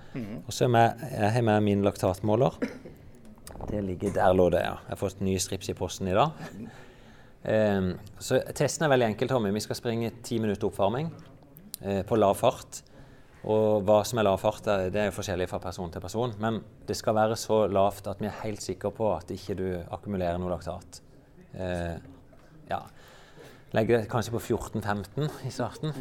Og 0.47 0.51
så 0.53 0.67
har 0.67 0.75
vi- 0.75 1.07
jeg 1.17 1.33
har 1.37 1.43
med 1.43 1.63
min 1.63 1.83
laktatmåler. 1.87 2.59
Det 3.71 3.85
ligger 3.85 4.13
Der 4.13 4.35
lå 4.35 4.51
det, 4.51 4.61
ja. 4.65 4.75
Jeg 4.89 4.99
har 4.99 5.01
fått 5.09 5.21
nye 5.21 5.39
strips 5.39 5.69
i 5.71 5.75
posten 5.75 6.09
i 6.09 6.13
dag. 6.15 6.33
Eh, 7.45 7.95
så 8.19 8.41
testen 8.55 8.85
er 8.87 8.91
veldig 8.97 9.07
enkel, 9.15 9.29
Tommy. 9.29 9.51
Vi 9.55 9.61
skal 9.61 9.77
springe 9.77 10.11
ti 10.23 10.39
minutter 10.39 10.67
oppvarming 10.69 11.13
eh, 11.83 12.03
på 12.03 12.19
lav 12.19 12.35
fart. 12.37 12.83
Og 13.47 13.85
hva 13.87 14.01
som 14.07 14.19
er 14.19 14.27
lav 14.27 14.41
fart, 14.43 14.67
det 14.91 14.99
er 14.99 15.09
jo 15.11 15.15
forskjellig 15.15 15.47
fra 15.51 15.61
person 15.63 15.91
til 15.93 16.03
person. 16.03 16.33
Men 16.43 16.59
det 16.89 16.97
skal 16.99 17.15
være 17.15 17.37
så 17.39 17.63
lavt 17.71 18.09
at 18.11 18.23
vi 18.23 18.27
er 18.27 18.41
helt 18.43 18.65
sikre 18.65 18.91
på 18.95 19.13
at 19.15 19.31
ikke 19.31 19.55
du 19.59 19.67
akkumulerer 19.95 20.41
noe 20.43 20.51
laktat. 20.51 21.01
Eh, 21.55 21.95
ja. 22.71 22.81
Legger 23.77 24.01
det 24.01 24.11
kanskje 24.11 24.35
på 24.35 24.41
14-15 24.43 25.47
i 25.47 25.53
starten. 25.55 25.95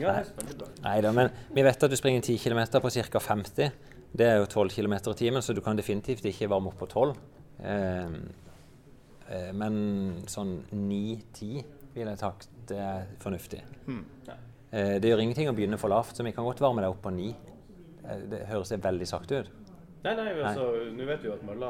Nei 0.86 0.96
da, 1.06 1.12
men 1.14 1.30
vi 1.54 1.66
vet 1.66 1.86
at 1.86 1.92
du 1.92 1.98
springer 2.00 2.26
10 2.26 2.42
km 2.42 2.64
på 2.82 2.94
ca. 2.98 3.22
50. 3.28 3.94
Det 4.16 4.26
er 4.32 4.40
jo 4.40 4.50
12 4.50 4.74
km 4.78 4.98
i 4.98 5.16
timen, 5.20 5.44
så 5.46 5.54
du 5.54 5.62
kan 5.62 5.78
definitivt 5.78 6.26
ikke 6.26 6.50
varme 6.50 6.72
opp 6.72 6.80
på 6.82 6.90
12. 6.90 7.14
Eh, 7.62 8.18
eh, 9.30 9.52
men 9.54 9.80
sånn 10.32 10.58
9-10 10.74 11.62
vil 11.96 12.10
jeg 12.10 12.22
takke 12.22 12.54
det 12.70 12.82
er 12.82 13.10
fornuftig. 13.22 13.62
Eh, 14.34 14.46
det 14.76 15.08
gjør 15.08 15.22
ingenting 15.24 15.48
å 15.48 15.56
begynne 15.56 15.80
for 15.80 15.94
lavt, 15.94 16.18
så 16.18 16.26
vi 16.26 16.34
kan 16.36 16.44
godt 16.48 16.64
varme 16.64 16.84
deg 16.84 16.92
opp 16.92 17.04
på 17.06 17.14
9. 17.16 17.34
Eh, 18.10 18.26
det 18.32 18.42
høres 18.50 18.74
veldig 18.82 19.08
sakte 19.10 19.42
ut. 19.42 19.54
Nei, 20.06 20.14
nei, 20.14 20.28
altså, 20.38 20.68
nå 20.94 21.06
vet 21.08 21.24
vi 21.24 21.32
jo 21.32 21.34
at 21.34 21.46
mølla 21.48 21.70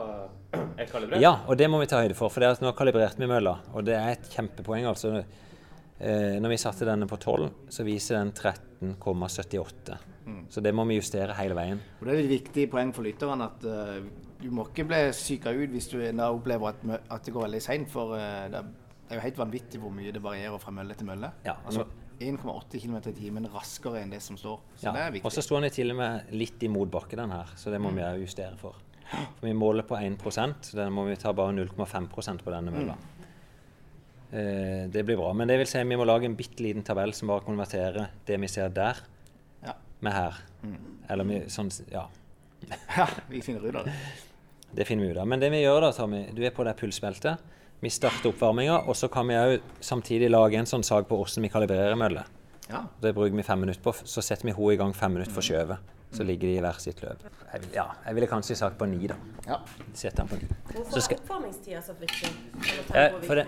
er 0.52 0.89
kalibrert. 0.89 1.22
Ja, 1.24 1.38
og 1.48 1.56
det 1.60 1.70
må 1.72 1.80
vi 1.80 1.88
ta 1.88 2.02
høyde 2.04 2.18
for, 2.20 2.34
for 2.34 2.44
det 2.44 2.50
er 2.50 2.58
at 2.58 2.63
nå 2.65 2.74
kalibrerte 2.76 3.22
vi 3.22 3.30
mølla. 3.32 3.62
Og 3.72 3.86
det 3.88 3.96
er 3.96 4.18
et 4.18 4.28
kjempepoeng. 4.34 4.89
altså. 4.91 5.22
Eh, 5.96 6.36
når 6.44 6.52
vi 6.52 6.60
satte 6.60 6.88
denne 6.88 7.08
på 7.08 7.15
12, 7.15 7.48
så 7.72 7.86
viser 7.88 8.20
den 8.20 8.34
13,78. 8.36 10.02
Så 10.52 10.62
det 10.65 10.74
må 10.76 10.84
vi 10.89 10.98
justere 10.98 11.38
hele 11.38 11.56
veien. 11.56 11.80
Og 12.02 12.08
Det 12.08 12.15
er 12.15 12.24
et 12.26 12.32
viktig 12.34 12.65
poeng 12.74 12.91
for 12.91 13.06
lytterne 13.06 13.46
at 13.46 13.65
uh, 13.70 14.00
du 14.41 14.48
må 14.52 14.65
ikke 14.68 14.88
bli 14.89 15.02
psyka 15.13 15.54
ut 15.54 15.70
hvis 15.70 15.88
du 15.91 16.00
da 16.02 16.32
opplever 16.34 16.74
at, 16.74 16.82
at 17.13 17.28
det 17.28 17.34
går 17.34 17.46
veldig 17.46 17.62
seint. 17.62 17.91
For 17.94 18.18
uh, 18.18 18.50
det 18.50 18.63
er 19.13 19.20
jo 19.20 19.22
helt 19.22 19.38
vanvittig 19.39 19.80
hvor 19.80 19.94
mye 19.94 20.12
det 20.12 20.24
varierer 20.26 20.58
fra 20.60 20.74
mølle 20.74 20.98
til 20.98 21.08
mølle. 21.08 21.30
Ja, 21.46 21.60
altså 21.62 21.86
1,8 22.19 22.80
km 22.82 22.95
i 23.10 23.13
timen 23.17 23.47
raskere 23.51 24.01
enn 24.01 24.12
det 24.13 24.21
som 24.23 24.38
står. 24.39 24.60
Så 24.80 24.93
det 24.95 25.01
er 25.01 25.12
viktig. 25.15 25.25
Og 25.28 25.34
så 25.36 25.43
står 25.43 25.65
den 25.65 25.73
til 25.75 25.91
og 25.93 25.97
med 25.99 26.32
litt 26.36 26.63
i 26.63 26.69
motbakke, 26.71 27.17
den 27.19 27.34
her, 27.36 27.51
så 27.60 27.73
det 27.73 27.82
må 27.84 27.91
vi 27.95 28.04
òg 28.06 28.21
justere 28.23 28.56
for. 28.60 28.78
For 29.12 29.46
vi 29.46 29.54
måler 29.54 29.85
på 29.85 29.98
1 30.00 30.17
så 30.65 30.77
den 30.79 30.94
må 30.94 31.06
vi 31.06 31.15
ta 31.15 31.33
bare 31.33 31.54
0,5% 31.54 32.42
på 32.44 32.52
denne 32.54 32.71
mølla. 32.73 32.96
Eh, 34.31 34.87
det 34.90 35.04
blir 35.06 35.17
bra. 35.17 35.33
Men 35.33 35.48
det 35.48 35.58
vil 35.62 35.67
si 35.69 35.83
vi 35.83 35.98
må 35.98 36.06
lage 36.08 36.25
en 36.25 36.35
bitte 36.35 36.63
liten 36.63 36.83
tabell 36.83 37.13
som 37.13 37.29
bare 37.31 37.46
konverterer 37.46 38.10
det 38.25 38.40
vi 38.42 38.48
ser 38.48 38.69
der, 38.69 38.96
Ja. 39.65 39.73
med 40.02 40.13
her. 40.13 40.33
Eller 41.10 41.23
vi, 41.23 41.40
sånn, 41.48 41.69
ja. 41.92 42.08
ja, 42.98 43.08
vi 43.29 43.42
finner 43.42 43.62
ut 43.65 43.75
av 43.75 43.85
det. 43.85 43.94
Det 44.75 44.83
finner 44.83 45.06
vi 45.06 45.12
ut 45.13 45.17
av. 45.17 45.27
Men 45.27 45.40
det 45.40 45.48
vi 45.54 45.62
gjør 45.62 45.85
da, 45.85 45.92
Tommy, 45.96 46.25
du 46.35 46.42
er 46.44 46.52
på 46.52 46.65
det 46.65 46.73
pulsbeltet. 46.75 47.40
Vi 47.82 47.90
starter 47.92 48.32
oppvarminga, 48.32 48.78
og 48.88 48.96
så 48.98 49.10
kan 49.12 49.28
vi 49.28 49.36
òg 49.38 49.60
samtidig 49.84 50.30
lage 50.32 50.58
en 50.58 50.65
sånn 50.69 50.84
sak 50.86 51.08
på 51.10 51.17
hvordan 51.19 51.44
vi 51.46 51.50
kalibrerer 51.54 51.96
møller. 52.00 52.26
Ja. 52.69 52.86
Det 53.02 53.12
bruker 53.13 53.36
vi 53.36 53.44
fem 53.46 53.60
minutter 53.62 53.82
på. 53.86 53.94
Så 54.08 54.23
setter 54.26 54.48
vi 54.48 54.56
henne 54.56 54.73
i 54.73 54.80
gang 54.80 54.94
fem 54.98 55.13
minutter 55.13 55.34
for 55.36 55.46
skjøvet. 55.46 55.92
Så 56.15 56.23
ligger 56.23 56.48
de 56.48 56.56
i 56.58 56.62
hver 56.63 56.78
sitt 56.80 57.02
løp. 57.04 57.21
Jeg, 57.52 57.62
vil, 57.62 57.69
ja, 57.76 57.86
jeg 58.06 58.15
ville 58.15 58.28
kanskje 58.32 58.56
sagt 58.56 58.78
på 58.80 58.88
ni, 58.88 59.08
da. 59.12 59.17
ja. 59.50 59.58
Sett 59.94 60.15
den 60.15 60.30
på 60.32 60.38
ni. 60.40 60.48
Hvorfor 60.71 61.02
er 61.02 61.17
oppvarmingstida 61.19 61.82
så 61.84 61.96
viktig? 62.00 62.30
Eh, 62.96 63.17
for 63.26 63.42
det. 63.42 63.46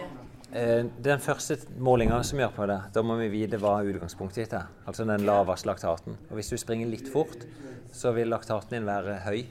Eh, 0.52 0.84
Den 1.04 1.20
første 1.24 1.58
målinga 1.80 2.20
som 2.28 2.38
vi 2.38 2.44
gjør 2.44 2.54
på 2.58 2.68
det, 2.68 2.78
da 2.94 3.04
må 3.04 3.16
vi 3.22 3.30
vite 3.32 3.60
hva 3.62 3.78
utgangspunktet 3.88 4.44
ditt 4.44 4.54
er. 4.60 4.68
Altså 4.88 5.06
den 5.08 5.24
laveste 5.28 5.70
laktaten. 5.70 6.18
Og 6.30 6.36
hvis 6.40 6.52
du 6.52 6.58
springer 6.60 6.92
litt 6.92 7.08
fort, 7.14 7.48
så 7.96 8.12
vil 8.16 8.28
laktaten 8.32 8.78
din 8.78 8.86
være 8.90 9.22
høy. 9.26 9.46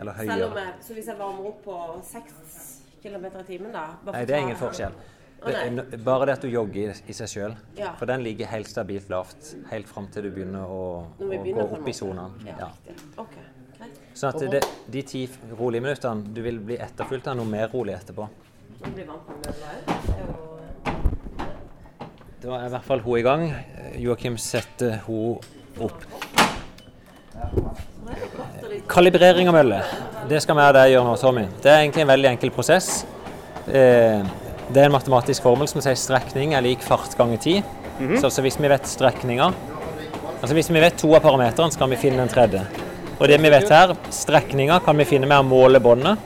Eller 0.00 0.12
Selv 0.16 0.32
om 0.32 0.36
høyere. 0.40 0.64
jeg, 0.64 0.74
så 0.84 0.96
hvis 0.96 1.06
jeg 1.12 1.18
varmer 1.20 1.46
opp 1.52 1.62
på 1.64 1.76
6 2.04 2.75
km 3.06 3.24
i 3.40 3.44
timen, 3.48 3.72
da 3.72 3.86
bare 4.04 4.18
Nei, 4.18 4.24
det 4.28 4.36
er 4.36 4.44
ingen 4.46 4.58
forskjell. 4.60 4.92
Det 5.46 5.54
er 5.54 5.98
bare 6.02 6.26
det 6.26 6.32
at 6.38 6.42
du 6.42 6.48
jogger 6.48 6.94
i- 7.06 7.12
seg 7.14 7.28
sjøl. 7.28 7.56
Ja. 7.76 7.92
For 7.98 8.06
den 8.08 8.22
ligger 8.24 8.46
helt 8.50 8.66
stabilt 8.70 9.08
lavt 9.12 9.54
helt 9.70 9.86
fram 9.88 10.08
til 10.12 10.22
du 10.26 10.30
begynner 10.30 10.64
å, 10.66 10.80
begynner 11.20 11.62
å 11.62 11.68
gå 11.70 11.78
opp 11.80 11.88
i 11.88 11.92
sonen. 11.92 12.32
Ja, 12.46 12.54
Ja. 12.58 12.70
Okay. 12.86 12.94
Ok. 13.18 13.36
Sånn 14.16 14.30
at 14.34 14.50
det, 14.50 14.62
de 14.90 15.02
ti 15.02 15.26
rolige 15.58 15.82
minuttene 15.84 16.32
du 16.34 16.40
vil 16.42 16.58
bli 16.58 16.78
etterfulgt 16.80 17.26
av 17.28 17.36
noe 17.36 17.44
mer 17.44 17.68
rolig 17.68 17.94
etterpå. 17.98 18.28
Er 18.86 19.04
jo 19.04 20.42
Da 22.40 22.54
er 22.60 22.66
i 22.66 22.70
hvert 22.70 22.84
fall 22.84 23.00
hun 23.00 23.18
i 23.18 23.22
gang. 23.22 23.54
Joakim 23.98 24.36
setter 24.38 24.98
hun 25.06 25.38
opp. 25.80 26.04
Kalibrering 28.88 29.48
av 29.50 29.54
mølle. 29.56 29.80
Det 30.30 30.40
skal 30.42 30.58
vi 30.58 30.64
og 30.66 30.74
deg 30.76 30.92
gjøre 30.92 31.06
nå, 31.06 31.14
Tommy. 31.20 31.46
Det 31.62 31.70
er 31.72 31.80
egentlig 31.84 32.04
en 32.04 32.10
veldig 32.12 32.28
enkel 32.34 32.52
prosess. 32.54 33.04
Eh, 33.66 34.22
Det 34.66 34.82
er 34.82 34.88
en 34.88 34.96
matematisk 34.96 35.44
formel 35.44 35.68
som 35.70 35.78
sier 35.80 35.94
strekning 35.94 36.54
er 36.58 36.64
lik 36.64 36.80
fart 36.82 37.12
ganger 37.18 37.38
tid. 37.38 37.62
Så 38.18 38.26
altså 38.26 38.42
hvis 38.42 38.58
vi 38.60 38.68
vet 38.68 38.84
strekninga 38.90 39.52
Altså 40.42 40.54
hvis 40.54 40.68
vi 40.68 40.80
vet 40.82 40.98
to 41.00 41.14
av 41.16 41.22
parameterne, 41.24 41.72
så 41.72 41.78
kan 41.78 41.88
vi 41.90 41.96
finne 41.96 42.18
den 42.18 42.28
tredje. 42.28 42.60
Og 43.18 43.28
det 43.28 43.38
vi 43.40 43.48
vet 43.50 43.70
her, 43.72 43.94
strekninga 44.12 44.80
kan 44.84 44.98
vi 44.98 45.04
finne 45.08 45.26
med 45.26 45.38
å 45.38 45.46
måle 45.46 45.80
båndet. 45.80 46.18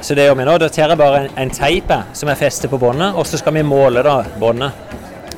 Så 0.00 0.14
det 0.16 0.24
gjør 0.24 0.38
vi 0.38 0.46
nå. 0.48 0.54
Da 0.62 0.68
tar 0.72 0.88
jeg 0.94 0.98
bare 0.98 1.18
en, 1.26 1.28
en 1.36 1.50
teip 1.52 1.90
jeg, 1.92 2.16
som 2.16 2.30
er 2.32 2.38
festet 2.40 2.70
på 2.72 2.78
båndet, 2.80 3.12
og 3.14 3.26
så 3.28 3.36
skal 3.42 3.52
vi 3.58 3.62
måle 3.68 4.02
da 4.06 4.22
båndet. 4.40 4.72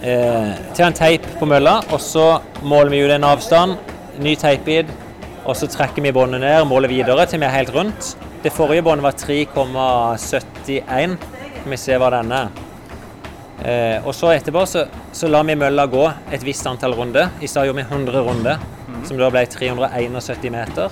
Eh, 0.02 0.52
til 0.76 0.86
en 0.86 0.94
teip 0.94 1.26
på 1.40 1.48
mølla, 1.50 1.80
og 1.90 2.00
så 2.00 2.28
måler 2.62 2.92
vi 2.94 3.02
ut 3.02 3.10
en 3.16 3.26
avstand, 3.32 3.74
ny 4.20 4.34
teipbit, 4.36 4.90
og 5.42 5.56
så 5.58 5.66
trekker 5.70 6.04
vi 6.04 6.12
båndet 6.14 6.42
ned 6.42 6.60
og 6.60 6.68
måler 6.70 6.92
videre 6.92 7.24
til 7.26 7.40
vi 7.42 7.48
er 7.48 7.56
helt 7.56 7.72
rundt. 7.74 8.12
Det 8.42 8.52
forrige 8.52 8.84
båndet 8.84 9.06
var 9.06 9.16
3,71. 9.18 11.16
Skal 11.62 11.70
vi 11.70 11.78
se 11.78 11.98
hva 11.98 12.10
denne 12.14 12.42
er. 12.44 12.62
Eh, 13.62 14.06
og 14.06 14.14
så 14.18 14.32
etterpå 14.34 14.64
så, 14.66 14.84
så 15.14 15.28
lar 15.30 15.46
vi 15.46 15.54
mølla 15.58 15.86
gå 15.86 16.02
et 16.34 16.42
visst 16.46 16.66
antall 16.66 16.96
runder. 16.98 17.30
I 17.40 17.50
stad 17.50 17.68
gjorde 17.68 17.84
vi 17.84 17.86
100 17.86 18.24
runder, 18.26 18.62
som 19.06 19.20
da 19.20 19.30
ble 19.30 19.44
371 19.46 20.50
meter. 20.50 20.90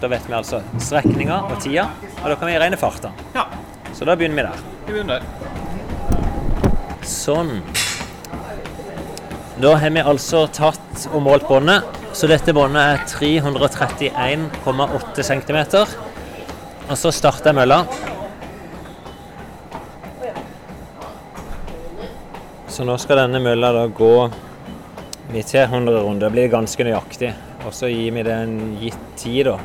Da 0.00 0.08
vet 0.08 0.24
vi 0.28 0.36
altså 0.38 0.62
strekninga 0.80 1.42
og 1.50 1.58
tida, 1.60 1.88
og 2.22 2.30
da 2.30 2.36
kan 2.38 2.48
vi 2.48 2.58
regne 2.62 2.78
farta. 2.80 3.12
Ja. 3.34 3.44
Så 3.92 4.06
da 4.06 4.14
begynner 4.16 4.36
vi 4.36 4.46
der. 4.46 4.58
Vi 4.86 4.92
begynner 4.94 5.18
der. 5.18 5.24
Sånn. 7.08 7.58
Da 9.58 9.74
har 9.82 9.90
vi 9.90 10.04
altså 10.06 10.46
tatt 10.54 11.08
og 11.10 11.24
målt 11.26 11.48
båndet. 11.48 11.82
Så 12.18 12.26
dette 12.26 12.50
båndet 12.50 12.82
er 12.82 12.98
331,8 13.06 15.22
cm. 15.22 15.58
Og 16.90 16.96
så 16.98 17.14
starter 17.14 17.46
jeg 17.52 17.58
mølla. 17.60 17.86
Så 22.66 22.82
nå 22.88 22.96
skal 22.98 23.22
denne 23.22 23.38
mølla 23.44 23.70
da 23.76 23.84
gå 23.86 24.30
tar 25.46 25.70
100 25.70 25.94
runder. 25.94 26.26
Det 26.26 26.34
blir 26.34 26.50
ganske 26.50 26.82
nøyaktig. 26.90 27.30
Og 27.62 27.70
så 27.78 27.86
gir 27.86 28.10
vi 28.18 28.26
det 28.26 28.34
en 28.34 28.74
gitt 28.82 28.98
tid, 29.22 29.52
da. 29.52 29.56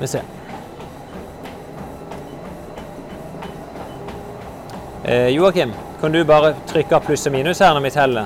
Vi 0.00 0.06
ser. 0.14 0.24
Eh, 5.04 5.28
Joakim, 5.36 5.76
kan 6.00 6.12
du 6.12 6.24
bare 6.24 6.56
trykke 6.72 7.04
pluss 7.04 7.28
og 7.28 7.32
minus 7.36 7.60
her 7.60 7.76
når 7.76 7.84
vi 7.90 7.96
teller? 8.00 8.24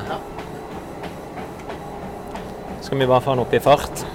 Skal 2.89 2.99
vi 2.99 3.07
bare 3.07 3.21
få 3.21 3.31
den 3.31 3.39
opp 3.39 3.55
i 3.55 3.59
fart. 3.61 4.07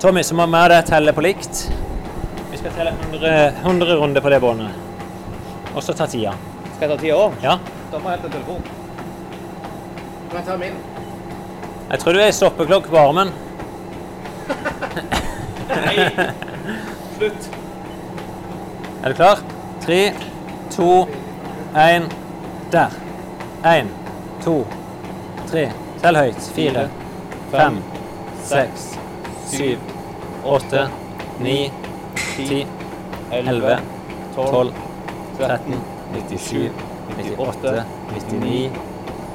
Tommy, 0.00 0.22
så 0.22 0.34
må 0.36 0.44
vi 0.52 0.58
og 0.58 0.68
deg 0.68 0.84
telle 0.84 1.12
på 1.16 1.22
likt. 1.24 1.60
Vi 2.50 2.58
skal 2.60 2.74
telle 2.76 2.90
100, 3.06 3.30
100 3.62 3.94
runder 3.96 4.20
på 4.20 4.32
det 4.34 4.38
båndet. 4.42 4.74
Og 5.72 5.80
så 5.82 5.94
ta 5.96 6.04
tida. 6.04 6.34
Skal 6.74 6.82
jeg 6.84 6.90
ta 6.90 6.98
tida 7.00 7.14
òg? 7.16 7.38
Ja. 7.40 7.54
Da 7.88 8.00
må 8.02 8.12
jeg 8.12 8.20
hente 8.20 8.32
telefonen. 8.34 8.66
Kan 10.28 10.36
jeg 10.36 10.44
ta 10.50 10.56
min? 10.60 10.76
Jeg 11.86 12.02
tror 12.02 12.12
du 12.12 12.20
er 12.20 12.28
i 12.28 12.34
stoppeklokke 12.36 12.92
på 12.92 12.98
armen. 13.00 13.32
Nei! 15.70 16.04
Slutt. 17.14 17.48
Er 19.00 19.14
du 19.14 19.16
klar? 19.22 19.40
Tre, 19.86 20.02
to, 20.76 20.90
én. 21.86 22.10
Der. 22.76 23.00
Én, 23.72 23.88
to, 24.44 24.58
tre. 25.48 25.64
Tell 26.04 26.20
høyt. 26.20 26.50
Fire, 26.58 26.84
fem, 27.54 27.78
seks, 28.44 28.86
syv, 29.46 29.78
åtte, 30.44 30.88
ni, 31.40 31.58
ti, 32.36 32.66
elleve, 33.32 33.78
tolv, 34.34 34.72
13, 35.38 35.80
97, 36.14 36.70
98, 37.38 37.84
99 38.14 38.70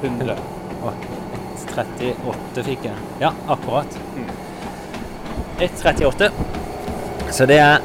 100. 0.04 0.36
38 1.70 2.64
fikk 2.64 2.86
jeg. 2.88 3.08
Ja, 3.22 3.32
akkurat. 3.48 3.98
1,38. 5.60 6.30
Så 7.32 7.46
det 7.50 7.60
er 7.60 7.80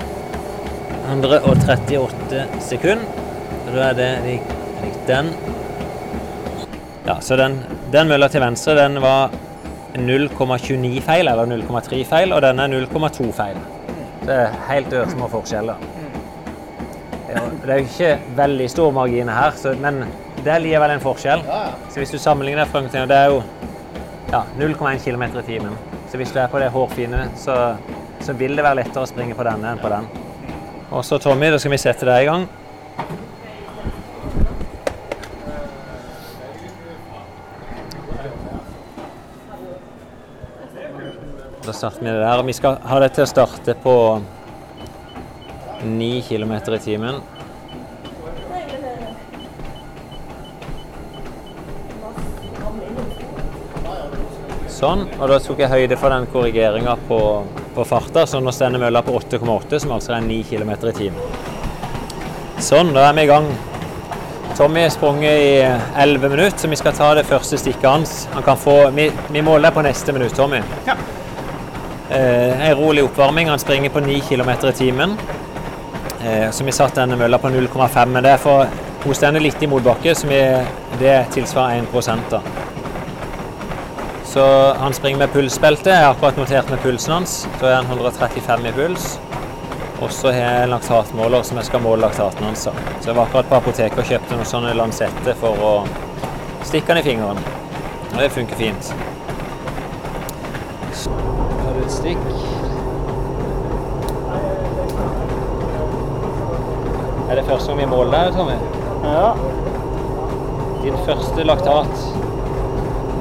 138 1.11 2.47
sekunder. 2.64 3.22
Da 3.74 3.89
er 3.91 3.97
det 3.99 4.39
den. 5.09 5.32
Ja, 7.07 7.18
så 7.20 7.37
den, 7.37 7.59
den 7.93 8.09
mølla 8.09 8.28
til 8.32 8.41
venstre, 8.45 8.76
den 8.78 9.01
var 9.03 9.35
0,29 9.95 11.01
feil, 11.05 11.28
eller 11.28 11.47
0,3 11.47 12.05
feil, 12.09 12.32
og 12.34 12.42
denne 12.42 12.66
er 12.66 12.86
0,2 12.86 13.30
feil. 13.32 13.59
Det 14.24 14.34
er 14.34 14.57
helt 14.68 14.92
ørsmå 14.92 15.28
forskjeller. 15.30 15.82
Det 17.34 17.70
er 17.72 17.78
jo 17.78 17.84
ikke 17.84 18.11
veldig 18.36 18.66
stor 18.70 18.90
margin 18.95 19.28
her, 19.28 19.55
så, 19.59 19.74
men 19.80 20.05
det 20.45 20.53
er 20.53 20.62
likevel 20.62 20.95
en 20.95 21.03
forskjell. 21.03 21.45
Så 21.90 22.01
hvis 22.01 22.14
du 22.14 22.18
sammenligner 22.18 22.68
fremtiden, 22.70 23.09
det 23.09 23.16
er 23.16 23.32
jo 23.32 23.42
ja, 24.32 24.42
0,1 24.59 25.03
km 25.05 25.22
i 25.38 25.47
timen. 25.47 25.78
Så 26.11 26.20
hvis 26.20 26.32
du 26.32 26.38
er 26.38 26.51
på 26.51 26.61
det 26.62 26.70
hårfine, 26.70 27.28
så, 27.36 27.76
så 28.20 28.32
vil 28.38 28.57
det 28.57 28.64
være 28.64 28.82
lettere 28.82 29.07
å 29.07 29.11
springe 29.11 29.34
på 29.34 29.47
denne 29.47 29.72
enn 29.74 29.82
på 29.82 29.90
den. 29.92 30.07
Og 30.90 31.05
så 31.05 31.18
Tommy, 31.18 31.51
da 31.51 31.59
skal 31.59 31.74
vi 31.74 31.80
sette 31.82 32.07
deg 32.07 32.26
i 32.26 32.28
gang. 32.28 32.47
Da 41.74 41.78
starter 41.78 42.04
vi 42.04 42.10
det 42.10 42.18
der. 42.18 42.42
Vi 42.42 42.52
skal 42.52 42.76
ha 42.86 42.96
det 43.02 43.08
til 43.16 43.24
å 43.24 43.26
starte 43.26 43.72
på 43.82 43.92
9 45.82 46.20
km 46.22 46.52
i 46.54 46.76
timen. 46.78 47.16
Sånn, 54.70 55.02
og 55.18 55.32
da 55.32 55.40
tok 55.42 55.64
jeg 55.64 55.72
høyde 55.72 55.98
for 55.98 56.14
den 56.14 56.28
korrigeringa 56.30 56.94
på, 57.08 57.18
på 57.74 57.88
farta, 57.90 58.22
så 58.22 58.38
nå 58.38 58.54
stender 58.54 58.84
mølla 58.84 59.02
på 59.02 59.16
8,8, 59.18 59.82
som 59.82 59.96
altså 59.96 60.14
er 60.14 60.22
9 60.28 60.38
km 60.52 60.70
i 60.76 60.94
timen. 61.00 61.42
Sånn, 62.62 62.94
da 62.94 63.08
er 63.08 63.18
vi 63.18 63.26
i 63.26 63.32
gang. 63.32 63.50
Tommy 64.54 64.86
har 64.86 64.94
sprunget 64.94 65.42
i 65.42 65.50
11 66.06 66.28
minutter, 66.28 66.54
så 66.54 66.70
vi 66.70 66.78
skal 66.78 66.94
ta 66.94 67.10
det 67.18 67.26
første 67.26 67.58
stikket 67.58 67.90
hans. 67.90 68.16
Han 68.38 68.62
få, 68.62 68.78
vi, 68.94 69.10
vi 69.34 69.42
måler 69.42 69.74
på 69.74 69.82
neste 69.82 70.14
minutt, 70.14 70.38
Tommy. 70.38 70.62
Ja. 70.86 70.94
Eh, 72.11 72.68
en 72.70 72.76
rolig 72.76 73.05
oppvarming. 73.05 73.48
Han 73.48 73.59
springer 73.59 73.90
på 73.90 74.00
9 74.00 74.20
km 74.28 74.50
i 74.50 74.72
timen. 74.72 75.16
Eh, 76.24 76.50
så 76.50 76.64
vi 76.64 76.72
satte 76.72 77.00
denne 77.00 77.16
mølla 77.16 77.38
på 77.38 77.48
0,5, 77.48 78.12
men 78.12 78.22
det 78.22 78.34
er 78.34 78.42
for 78.42 78.66
hun 79.05 79.16
stender 79.16 79.42
litt 79.44 79.62
i 79.62 79.68
motbakke, 79.68 80.14
så 80.16 80.28
vi, 80.28 80.40
det 80.98 81.16
tilsvarer 81.34 81.84
1 81.84 82.22
da. 82.30 82.40
Så 84.24 84.44
han 84.80 84.94
springer 84.96 85.18
med 85.18 85.32
pulsbelte. 85.32 85.90
Jeg 85.90 86.07
har 86.07 86.14
akkurat 86.14 86.36
notert 86.36 86.70
med 86.70 86.80
pulsen 86.82 87.12
hans. 87.12 87.34
Da 87.61 87.68
er 87.68 87.76
han 87.76 87.86
135 87.86 88.66
i 88.66 88.72
puls. 88.72 89.18
Og 90.02 90.11
så 90.11 90.32
har 90.32 90.40
jeg 90.40 90.64
en 90.64 90.72
laktatmåler 90.74 91.44
som 91.46 91.61
jeg 91.61 91.68
skal 91.68 91.84
måle 91.84 92.02
laktaten 92.02 92.48
hans. 92.48 92.66
Så 92.66 93.07
jeg 93.07 93.14
var 93.14 93.28
akkurat 93.28 93.52
på 93.52 93.61
apoteket 93.61 94.02
og 94.02 94.11
kjøpte 94.11 94.34
noen 94.34 94.50
sånne 94.50 94.74
lansetter 94.74 95.38
for 95.38 95.62
å 95.62 95.74
stikke 96.66 96.90
den 96.90 97.05
i 97.05 97.07
fingeren. 97.07 97.44
Og 98.11 98.18
det 98.18 98.32
funker 98.34 98.59
fint. 98.59 99.13
Stikk. 101.95 102.18
Er 107.30 107.34
det 107.38 107.45
første 107.49 107.70
gang 107.70 107.80
vi 107.80 107.86
måler 107.86 108.12
deg, 108.12 108.34
Tommy? 108.36 108.57
Ja. 109.05 109.30
Din 110.82 110.97
første 111.07 111.47
laktat 111.47 112.05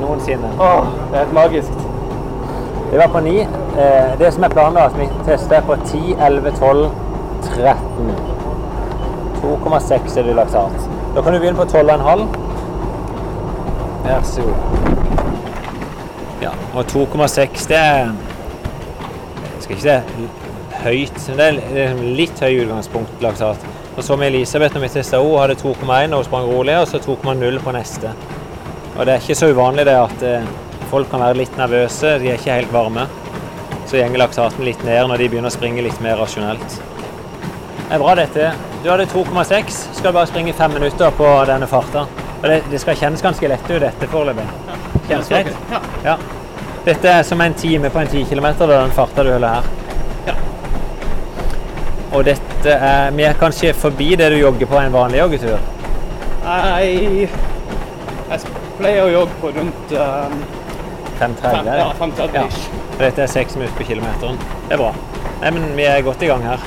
noensinne. 0.01 0.49
Åh, 0.59 0.86
det 1.11 1.15
er 1.15 1.24
helt 1.24 1.34
magisk. 1.34 1.71
Vi 2.91 2.97
var 2.97 3.07
på 3.07 3.19
9. 3.19 3.39
Eh, 3.41 4.19
det 4.19 4.34
som 4.34 4.43
er 4.43 4.49
planen, 4.49 4.78
er 4.78 4.89
at 4.89 4.99
vi 4.99 5.07
tester 5.26 5.61
på 5.61 5.76
10, 5.86 6.15
11, 6.28 6.51
12, 6.59 6.89
13. 7.43 8.11
2,6 9.41 10.19
er 10.19 10.24
det 10.24 10.36
laktat. 10.36 10.89
Da 11.15 11.21
kan 11.21 11.34
du 11.34 11.39
begynne 11.39 11.57
på 11.57 11.63
12,5. 11.63 12.28
Vær 14.03 14.21
så 14.24 14.41
god. 14.41 14.55
Ja, 16.41 16.51
og 16.76 16.86
2,6 16.86 17.67
det 17.67 17.78
er 17.78 18.32
skal 19.64 19.78
ikke 19.78 19.86
si 19.86 20.28
høyt, 20.84 21.18
men 21.30 21.39
det 21.39 21.45
er 21.47 21.57
liksom 21.57 22.03
litt 22.18 22.43
høy 22.43 22.64
utgangspunkt 22.66 23.24
laksat. 23.24 23.66
Og 23.93 24.03
så 24.05 24.18
med 24.18 24.32
Elisabeth 24.32 24.76
når 24.76 24.86
vi 24.88 24.91
testa 24.95 25.20
henne, 25.22 25.41
hadde 25.41 25.57
2,1 25.61 26.16
og 26.18 26.26
sprang 26.28 26.47
rolig, 26.49 26.78
og 26.82 26.88
så 26.89 27.01
2,0 27.03 27.59
på 27.64 27.76
neste. 27.76 28.14
Og 28.93 29.05
det 29.05 29.14
er 29.14 29.22
ikke 29.22 29.38
så 29.38 29.51
uvanlig 29.53 29.86
det 29.89 29.97
at 29.97 30.26
eh, 30.28 30.49
folk 30.91 31.09
kan 31.11 31.24
være 31.24 31.39
litt 31.41 31.55
nervøse, 31.57 32.18
de 32.22 32.32
er 32.32 32.39
ikke 32.39 32.57
helt 32.57 32.74
varme. 32.74 33.05
Så 33.89 33.99
gjenger 33.99 34.22
laksaten 34.22 34.66
litt 34.66 34.82
ned 34.88 35.07
når 35.09 35.22
de 35.22 35.30
begynner 35.30 35.51
å 35.51 35.53
springe 35.53 35.86
litt 35.86 36.01
mer 36.01 36.18
rasjonelt. 36.22 36.78
Det 37.84 37.97
er 37.97 38.01
bra 38.01 38.14
dette. 38.18 38.51
Du 38.82 38.89
hadde 38.89 39.05
2,6. 39.11 39.82
Skal 39.99 40.16
bare 40.16 40.30
springe 40.30 40.53
fem 40.57 40.74
minutter 40.74 41.14
på 41.18 41.28
denne 41.49 41.70
farta. 41.70 42.07
Og 42.39 42.47
det, 42.49 42.64
det 42.72 42.80
skal 42.82 42.97
kjennes 42.97 43.22
ganske 43.22 43.49
lett 43.51 43.70
ut 43.70 43.84
dette 43.84 44.09
foreløpig. 44.09 44.47
Kjennes 45.09 45.30
greit? 45.30 45.51
Ja. 46.05 46.18
Dette 46.84 47.07
er 47.07 47.23
som 47.23 47.39
en 47.41 47.53
time 47.55 47.89
på 47.89 47.99
en 48.01 48.07
10 48.11 48.25
km, 48.27 48.47
den 48.67 48.91
farta 48.91 49.23
du 49.23 49.31
holder 49.31 49.53
her. 49.55 49.69
Ja. 50.27 50.34
Og 52.11 52.25
dette 52.27 52.75
er 52.75 53.11
Vi 53.15 53.23
er 53.23 53.39
kanskje 53.39 53.71
forbi 53.73 54.09
det 54.19 54.29
du 54.34 54.38
jogger 54.41 54.67
på 54.67 54.81
en 54.81 54.93
vanlig 54.93 55.21
joggetur? 55.21 55.63
Nei 56.43 57.29
Jeg 58.29 58.39
pleier 58.79 59.05
å 59.05 59.11
jogge 59.13 59.39
på 59.39 59.53
rundt 59.55 59.95
um, 59.95 60.38
5.30? 61.21 61.71
ja, 61.79 61.89
5.30 61.99 62.38
Ja. 62.41 62.45
Dette 62.99 63.23
er 63.23 63.31
seks 63.31 63.55
minutter 63.55 63.77
på 63.79 63.88
kilometeren. 63.88 64.38
Det 64.67 64.75
er 64.75 64.81
bra. 64.84 64.91
Nei, 65.41 65.51
men 65.55 65.71
vi 65.77 65.88
er 65.88 66.03
godt 66.05 66.21
i 66.23 66.29
gang 66.29 66.43
her. 66.45 66.61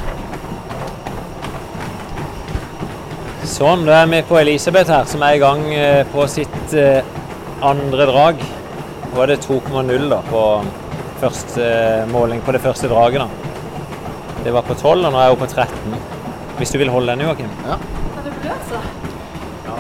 Sånn, 3.47 3.85
da 3.87 4.01
er 4.03 4.09
vi 4.11 4.23
på 4.27 4.41
Elisabeth 4.41 4.91
her, 4.91 5.05
som 5.07 5.23
er 5.23 5.37
i 5.37 5.43
gang 5.43 5.63
eh, 5.73 6.03
på 6.11 6.25
sitt 6.31 6.75
eh, 6.75 7.05
andre 7.65 8.09
drag. 8.11 8.43
Er 9.17 9.27
det 9.27 9.39
2,0 9.49 10.11
da 10.11 10.19
på 10.29 10.41
første 11.21 11.65
eh, 11.65 12.09
måling 12.13 12.43
på 12.45 12.53
det 12.53 12.61
første 12.61 12.89
draget. 12.89 13.21
da. 13.21 13.29
Det 14.45 14.53
var 14.53 14.63
på 14.63 14.75
12, 14.75 15.07
og 15.07 15.13
nå 15.13 15.19
er 15.19 15.23
jeg 15.23 15.31
jo 15.33 15.39
på 15.41 15.47
13. 15.47 15.95
Hvis 16.59 16.71
du 16.71 16.79
vil 16.79 16.91
holde 16.91 17.11
den, 17.13 17.21
Joakim? 17.25 17.49
Er 17.67 17.79
det 18.25 18.33
bløt, 18.43 18.71
da? 18.71 18.81
Ja. 19.67 19.79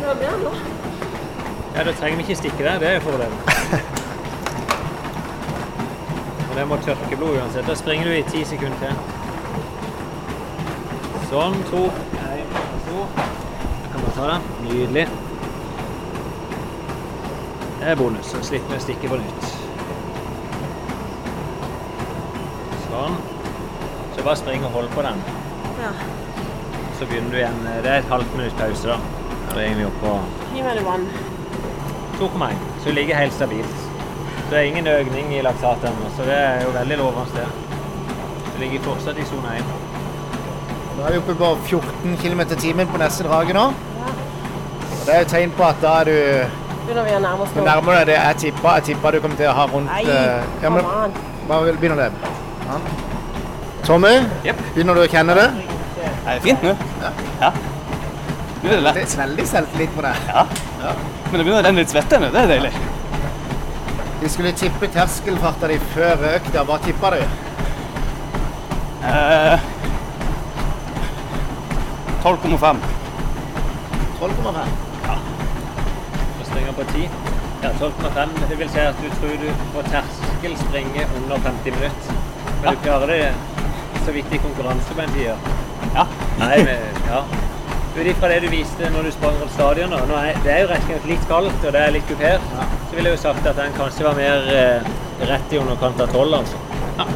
Det 0.00 0.16
blir 0.18 0.34
nå. 0.44 0.52
Ja, 1.76 1.84
Da 1.84 1.92
trenger 1.92 2.16
vi 2.16 2.22
ikke 2.22 2.36
stikke 2.36 2.64
der. 2.64 2.78
Det 2.78 2.88
er 2.88 3.00
fordelen. 3.00 3.38
Og 6.50 6.56
det 6.56 6.68
må 6.68 6.76
tørke 6.76 7.16
blod 7.16 7.36
uansett. 7.38 7.66
Da 7.68 7.74
springer 7.74 8.04
du 8.04 8.12
i 8.18 8.22
ti 8.32 8.44
sekunder 8.44 8.76
til. 8.82 8.94
Sånn. 11.30 11.56
To. 11.70 11.86
En, 11.86 12.44
to. 12.90 13.06
Jeg 13.22 13.92
kan 13.92 14.00
bare 14.02 14.14
ta 14.18 14.28
den. 14.34 14.42
Nydelig. 14.68 15.06
Det 17.86 17.92
er 17.92 17.96
bonus. 17.96 18.26
Så 18.26 18.40
slipper 18.42 18.72
vi 18.72 18.76
å 18.80 18.82
stikke 18.82 19.08
på 19.12 19.16
nytt. 19.20 19.44
Sånn. 22.88 23.14
Så 24.16 24.24
bare 24.26 24.40
spring 24.40 24.66
og 24.66 24.74
hold 24.74 24.90
på 24.90 25.04
den. 25.06 25.20
Ja. 25.78 25.92
Så 26.98 27.06
begynner 27.06 27.30
du 27.30 27.38
igjen. 27.38 27.60
Det 27.84 27.92
er 27.92 28.00
et 28.00 28.10
halvt 28.10 28.34
minutts 28.34 28.58
pause, 28.58 28.90
da. 28.90 28.98
Da 29.52 29.62
er 29.62 29.78
vi 29.78 29.86
oppe 29.86 30.02
på 30.02 30.16
Gi 30.56 30.66
meg 30.66 30.80
litt 30.80 30.88
vann. 30.88 31.06
2,1, 32.18 32.66
så 32.80 32.88
det 32.88 32.96
ligger 32.98 33.22
helt 33.22 33.38
stabilt. 33.38 33.78
Så 33.78 34.50
det 34.50 34.58
er 34.64 34.72
ingen 34.72 34.90
økning 34.96 35.32
i 35.38 35.46
laksat 35.46 35.86
ennå, 35.86 36.10
så 36.18 36.26
det 36.26 36.42
er 36.42 36.66
jo 36.66 36.74
veldig 36.80 37.00
lovende 37.04 37.38
det. 37.38 37.48
Det 38.50 38.66
ligger 38.66 38.86
fortsatt 38.90 39.22
i 39.22 39.30
sone 39.30 39.56
1. 39.62 39.74
Da 40.98 41.06
er 41.06 41.14
vi 41.14 41.22
oppe 41.22 41.38
på 41.38 41.54
14 41.70 42.18
km 42.18 42.48
i 42.50 42.62
timen 42.66 42.90
på 42.90 42.98
neste 43.06 43.30
drage 43.30 43.54
nå. 43.54 43.70
Og 43.70 45.02
Det 45.06 45.14
er 45.14 45.22
jo 45.22 45.34
tegn 45.38 45.54
på 45.54 45.70
at 45.70 45.84
da 45.86 45.98
er 46.02 46.10
du 46.10 46.64
Begynner 46.86 47.02
vi 47.02 47.14
å 47.16 47.18
nærme 47.18 47.42
oss 47.42 47.54
nå? 47.56 47.62
nærmer 47.66 47.96
deg 47.98 48.04
det 48.12 48.16
jeg 48.16 48.36
tippa. 48.44 48.76
Jeg 48.78 48.84
tippa 48.92 49.10
du 49.10 49.16
kommer 49.24 49.38
til 49.40 49.48
å 49.50 49.54
ha 49.58 49.64
rundt 49.72 49.90
Nei, 49.90 50.04
eh, 50.06 50.44
ja, 50.62 50.70
men. 50.70 51.16
Bare 51.48 51.72
begynner 51.82 51.98
det. 52.04 52.30
Ja. 52.66 52.76
Tommy, 53.88 54.12
yep. 54.46 54.60
begynner 54.74 54.94
du 54.94 55.02
å 55.02 55.08
kjenne 55.10 55.34
det? 55.34 55.48
Det 55.96 56.12
er 56.30 56.44
fint 56.44 56.62
nå. 56.62 56.76
Ja. 57.02 57.50
Nå 58.62 58.70
er 58.70 58.84
det 58.84 58.94
Det 58.94 59.02
er 59.02 59.18
veldig 59.24 59.48
selvtillit 59.50 59.98
på 59.98 60.06
deg. 60.06 60.30
Ja. 60.30 60.46
Men 61.26 61.34
det 61.34 61.42
begynner 61.42 61.58
å 61.58 61.66
renne 61.66 61.82
litt 61.82 61.90
svette 61.90 62.22
nå. 62.22 62.30
Det 62.34 62.44
er 62.44 62.54
deilig. 62.54 62.72
Vi 64.22 64.30
skulle 64.30 64.54
tippe 64.62 64.90
terskelfarta 64.94 65.74
di 65.74 65.82
før 65.90 66.26
økta. 66.36 66.62
Hva 66.70 66.78
tippa 66.86 67.16
du? 67.16 67.20
Uh, 69.06 69.58
12,5. 72.22 72.90
12,5. 74.22 74.85
På 76.76 76.84
10. 76.92 77.08
Ja, 77.62 77.70
12,5. 77.80 78.28
Det 78.50 78.58
vil 78.58 78.70
si 78.70 78.78
at 78.84 79.02
du 79.02 79.08
tror 79.20 79.36
du 79.42 79.48
på 79.74 79.84
terskel 79.90 80.56
springer 80.60 81.14
under 81.18 81.36
50 81.48 81.76
minutter. 81.78 82.22
Men 82.62 82.74
du 82.74 82.82
klarer 82.84 83.06
det 83.06 83.32
så 84.04 84.12
vidt 84.12 84.32
i 84.32 84.38
konkurranse 84.38 84.94
på 84.94 85.00
en 85.00 85.14
tier. 85.16 85.36
Ja. 85.94 86.06
Nei, 86.38 86.56
men, 86.68 86.88
ja. 87.08 87.22
Ut 87.96 88.06
ifra 88.06 88.28
det 88.28 88.42
du 88.44 88.50
viste 88.52 88.90
når 88.92 89.08
du 89.08 89.10
sprang 89.14 89.38
rundt 89.40 89.52
stadion, 89.54 89.94
nå 90.10 90.16
er, 90.20 90.36
det 90.44 90.52
er 90.52 90.64
jo 90.64 90.68
rett 90.68 90.82
og 90.84 90.90
slett 90.90 91.06
litt 91.08 91.28
kaldt 91.30 91.62
og 91.64 91.72
det 91.72 91.80
er 91.80 91.94
litt 91.94 92.08
kupert, 92.10 92.50
så 92.60 92.96
ville 92.98 93.08
jeg 93.08 93.16
jo 93.16 93.22
sagt 93.22 93.48
at 93.48 93.56
den 93.56 93.72
kanskje 93.78 94.04
var 94.04 94.18
mer 94.18 94.50
eh, 94.52 94.90
rett 95.30 95.54
i 95.56 95.60
underkant 95.62 96.02
av 96.04 96.12
12, 96.12 96.34
altså. 96.42 96.60
Ja. 96.98 97.06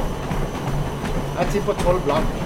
Jeg 1.40 1.52
tipper 1.52 1.84
12 1.84 2.00
blank. 2.08 2.38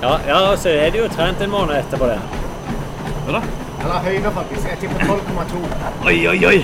Ja, 0.00 0.14
ja, 0.28 0.40
så 0.56 0.72
er 0.72 0.88
det 0.94 1.02
jo 1.02 1.10
trent 1.12 1.44
en 1.44 1.52
måned 1.52 1.76
etterpå 1.76 2.08
det. 2.08 2.16
Ja 3.26 3.36
da? 3.36 3.42
Eller 3.80 3.98
høyere, 4.06 4.32
faktisk. 4.32 4.68
Jeg 4.68 4.78
tipper 4.78 4.98
12,2. 4.98 5.60
Oi, 6.06 6.16
oi, 6.28 6.38
oi. 6.46 6.58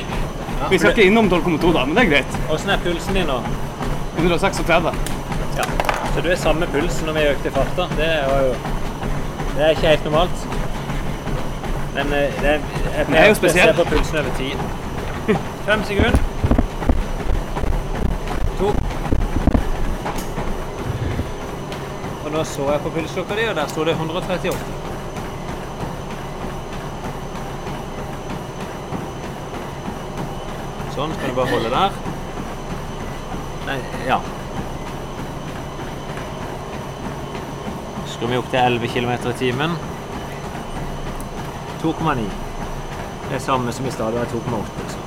Vi 0.70 0.78
skal 0.78 0.90
ikke 0.90 1.02
innom 1.10 1.28
12,2 1.32 1.72
da, 1.72 1.84
men 1.84 1.96
det 1.96 2.04
er 2.04 2.10
greit. 2.10 2.38
Åssen 2.50 2.70
er 2.70 2.78
pulsen 2.84 3.14
din 3.14 3.28
nå? 3.28 3.40
136. 4.18 4.92
Ja. 5.56 5.64
Så 6.14 6.20
du 6.24 6.28
er 6.32 6.36
samme 6.40 6.66
puls 6.72 7.02
når 7.04 7.12
vi 7.12 7.26
økte 7.32 7.50
farta. 7.52 7.88
Det 7.96 8.12
var 8.28 8.40
jo 8.46 8.54
Det 9.56 9.64
er 9.64 9.68
ikke 9.70 9.86
helt 9.86 10.04
normalt. 10.04 10.46
Men 11.94 12.12
eh, 12.12 12.40
det 12.40 12.48
er, 12.48 12.60
jeg 12.96 13.06
Det 13.08 13.18
er 13.18 13.28
jo 13.28 13.34
spesielt. 13.34 13.66
Jeg 13.66 13.74
ser 13.76 13.84
på 13.84 13.90
pulsen 13.90 14.16
over 14.16 14.34
tid. 14.36 14.56
Fem 15.66 15.84
sekunder. 15.84 16.18
To. 18.58 18.72
Og 22.24 22.32
nå 22.32 22.44
så 22.44 22.70
jeg 22.72 22.80
på 22.80 22.90
pulsklokka 22.90 23.34
di, 23.40 23.48
og 23.48 23.56
der 23.56 23.66
sto 23.66 23.84
det 23.84 23.92
138. 23.92 24.85
Sånn, 30.96 31.10
skal 31.12 31.28
du 31.28 31.34
bare 31.36 31.50
holde 31.50 31.68
der. 31.68 31.96
Nei, 33.66 33.74
ja. 34.06 34.16
Skrur 38.08 38.30
vi 38.30 38.38
opp 38.40 38.48
til 38.48 38.60
11 38.62 38.88
km 38.94 39.10
i 39.28 39.34
timen. 39.36 39.74
2,9. 41.82 42.24
Det 43.26 43.36
er 43.36 43.42
samme 43.44 43.74
som 43.76 43.86
i 43.86 43.92
stad, 43.92 44.16
det 44.16 44.22
var 44.22 44.32
2,8. 44.32 44.62
liksom. 44.78 45.02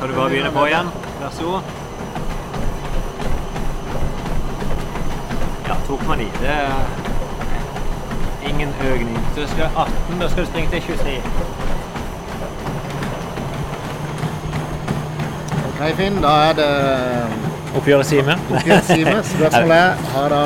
Kan 0.00 0.08
du 0.08 0.14
bare 0.16 0.28
begynne 0.34 0.50
på 0.56 0.66
igjen? 0.66 0.90
Vær 1.20 1.30
så 1.38 1.44
god. 1.44 1.62
Ja, 5.68 5.78
2,9. 5.86 6.26
Det 6.42 6.50
er 6.58 6.74
ingen 8.50 8.74
økning. 8.90 9.22
Så 9.34 9.40
det 9.40 9.48
skal 9.54 9.70
18, 9.86 10.20
da 10.20 10.28
skal 10.28 10.42
du 10.42 10.50
springe 10.50 10.70
til 10.74 10.82
23. 10.82 11.65
OK, 15.86 15.96
Finn. 15.96 16.16
Da 16.22 16.30
er 16.48 16.54
det 16.58 16.68
Oppgjøret 17.76 18.06
Sime? 18.06 18.34
Spørsmålet 19.36 19.76
er 19.76 19.98
har 20.14 20.32
da 20.32 20.40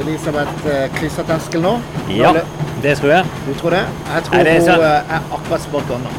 Elisabeth 0.00 0.66
eh, 0.70 0.84
kryssa 0.94 1.22
terskelen 1.26 1.64
nå? 1.66 1.72
Ja, 2.14 2.30
det 2.82 2.92
tror 3.00 3.10
jeg. 3.10 3.24
Du 3.46 3.54
tror 3.58 3.74
det? 3.74 3.80
Jeg 4.14 4.22
tror 4.28 4.44
det 4.46 4.52
er 4.52 4.60
hun 4.60 4.84
eh, 4.86 5.14
er 5.16 5.24
akkurat 5.34 5.64
spot 5.64 5.90
on 5.96 6.04
nå. 6.06 6.12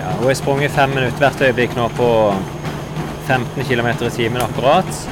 Ja, 0.00 0.14
hun 0.16 0.26
har 0.26 0.38
sprunget 0.40 0.70
fem 0.72 0.94
minutter 0.96 1.20
hvert 1.20 1.42
øyeblikk 1.44 1.76
nå 1.76 1.88
på 1.98 2.08
15 3.26 3.64
km 3.68 3.90
i 4.06 4.10
timen 4.16 4.42
akkurat. 4.42 5.02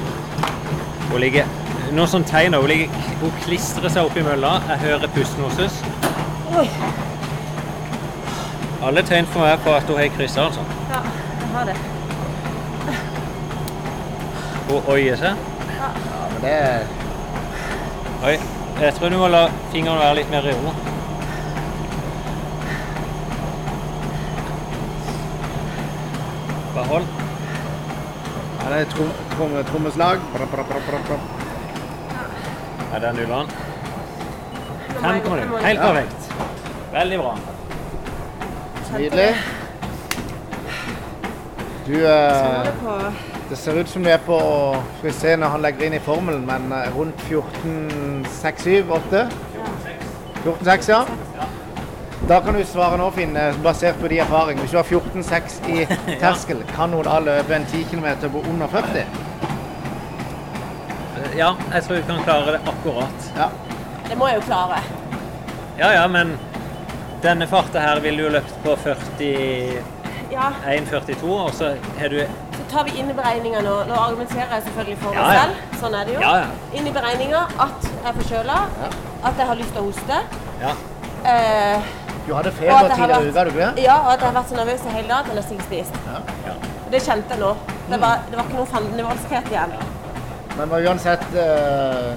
Hun 1.11 1.21
ligger 1.21 1.45
noe 1.93 2.09
sånn 2.09 2.25
tegn 2.27 2.57
hun, 2.57 2.65
ligger, 2.71 2.89
hun 3.21 3.35
klistrer 3.45 3.93
seg 3.93 4.09
opp 4.09 4.17
i 4.17 4.25
mølla. 4.25 4.55
Jeg 4.71 4.81
hører 4.87 5.13
pusten 5.19 5.45
hennes. 5.45 5.77
Alle 8.87 9.05
tegn 9.05 9.29
for 9.29 9.45
meg 9.45 9.61
på 9.67 9.77
at 9.77 9.93
hun 9.93 10.01
har 10.01 10.09
kryssa, 10.17 10.49
altså. 10.49 10.65
Ja, 10.89 11.03
jeg 11.43 11.53
har 11.53 11.69
det. 11.69 11.77
Hun 14.69 14.89
oier 14.91 15.19
seg. 15.21 15.43
Ja, 15.79 15.89
men 16.33 16.41
det 16.43 16.55
er 16.59 16.87
Oi. 18.27 18.37
Jeg 18.77 18.93
tror 18.97 19.09
du 19.09 19.17
må 19.17 19.29
la 19.33 19.47
fingrene 19.73 20.01
være 20.03 20.17
litt 20.19 20.31
mer 20.33 20.47
i 20.51 20.53
ro. 20.53 20.73
Bare 26.75 26.87
hold. 26.91 27.07
Ja, 28.59 28.67
det 28.73 28.81
er 28.81 28.91
trom, 28.93 29.13
trom, 29.37 29.55
trommeslag. 29.71 30.27
Bra, 30.35 30.49
bra, 30.53 30.67
bra, 30.73 30.83
bra, 30.89 31.01
bra. 31.07 31.19
Ja, 32.93 32.99
der 33.07 33.13
nuller 33.13 33.37
han. 33.37 33.47
5,0. 34.97 35.37
jeg 35.39 35.65
Helt 35.67 35.81
perfekt. 35.81 36.29
Veldig 36.93 37.19
bra. 37.23 37.37
Nydelig. 38.97 39.31
Du 41.87 41.95
eh, 41.95 43.36
det 43.49 43.57
ser 43.57 43.79
ut 43.79 43.89
som 43.89 44.03
du 44.03 44.11
er 44.11 44.19
på 44.27 44.37
Skal 44.99 45.11
vi 45.11 45.13
se 45.15 45.37
når 45.37 45.49
han 45.55 45.63
legger 45.63 45.87
inn 45.87 45.95
i 45.99 46.03
formelen, 46.03 46.47
men 46.47 46.73
rundt 46.97 47.21
14-6-7-8? 47.29 49.27
14-6, 50.45 50.91
ja. 50.91 51.05
Da 52.29 52.41
kan 52.41 52.55
du 52.55 52.65
svare 52.65 52.97
nå, 52.99 53.11
Finn, 53.15 53.37
eh, 53.37 53.55
basert 53.63 54.01
på 54.01 54.09
de 54.09 54.19
erfaringene. 54.19 54.65
Hvis 54.65 54.73
du 54.75 54.77
har 54.77 54.85
14,6 54.85 55.61
i 55.71 55.87
terskel, 56.23 56.63
kan 56.75 56.91
hun 56.91 57.05
da 57.07 57.21
løpe 57.23 57.55
en 57.55 57.67
10 57.71 57.85
km 57.91 58.07
på 58.33 58.43
under 58.51 58.67
40? 58.67 59.07
Ja, 61.37 61.53
jeg 61.75 61.83
tror 61.85 61.97
hun 61.97 62.07
kan 62.09 62.25
klare 62.25 62.57
det 62.57 62.61
akkurat. 62.73 63.31
Ja. 63.37 63.49
Det 64.09 64.19
må 64.19 64.29
jeg 64.31 64.41
jo 64.41 64.47
klare. 64.49 64.81
Ja, 65.79 65.93
ja, 65.93 66.07
men 66.09 66.39
denne 67.23 67.47
farta 67.47 67.79
her 67.85 68.01
ville 68.01 68.23
du 68.23 68.29
løpt 68.39 68.59
på 68.65 68.77
40 68.77 69.83
Ja, 70.33 70.51
og 71.23 71.55
så 71.55 71.75
har 71.99 72.09
du 72.09 72.21
tar 72.77 72.85
vi 72.89 72.93
inn 73.01 73.09
i 73.11 73.15
beregninga 73.17 73.61
nå. 73.65 73.75
Nå 73.89 73.95
argumenterer 74.07 74.51
jeg 74.59 74.63
selvfølgelig 74.69 74.99
for 75.03 75.11
meg 75.17 75.25
selv. 75.41 75.53
Sånn 75.83 75.95
er 75.97 76.03
det 76.09 76.13
jo. 76.17 76.21
Ja, 76.25 76.33
ja. 76.43 76.49
Inn 76.79 76.87
i 76.91 76.93
beregninga 76.97 77.41
at 77.67 77.79
jeg 77.89 78.05
er 78.11 78.15
forkjøla, 78.21 78.59
at 79.31 79.35
jeg 79.41 79.47
har 79.51 79.57
lyst 79.63 79.73
til 79.77 79.83
å 79.83 79.85
hoste. 79.91 80.17
Ja. 80.61 80.73
Eh, 81.33 81.79
Du 82.27 82.31
hadde 82.35 82.51
feber 82.53 82.89
tidligere 82.91 83.23
i 83.23 83.25
uka, 83.31 83.43
du 83.47 83.51
ikke 83.53 83.67
det? 83.77 83.83
ja, 83.87 83.97
og 84.03 84.09
at 84.13 84.19
jeg 84.21 84.29
har 84.29 84.35
vært 84.37 84.49
så 84.51 84.57
nervøs 84.59 84.83
i 84.83 84.85
hele 84.97 85.09
dag 85.09 85.19
at 85.21 85.27
jeg 85.31 85.37
nesten 85.39 85.55
ikke 85.57 85.69
spist. 85.69 85.95
Det 86.95 87.01
kjente 87.05 87.29
jeg 87.35 87.41
nå. 87.43 87.51
Det 87.91 87.99
var, 88.03 88.15
det 88.31 88.35
var 88.39 88.45
ikke 88.49 88.59
noe 88.61 88.71
fandenivoldskhet 88.73 89.47
igjen. 89.53 89.73
Men 90.59 90.67
uansett 90.89 91.27
eh, 91.45 92.11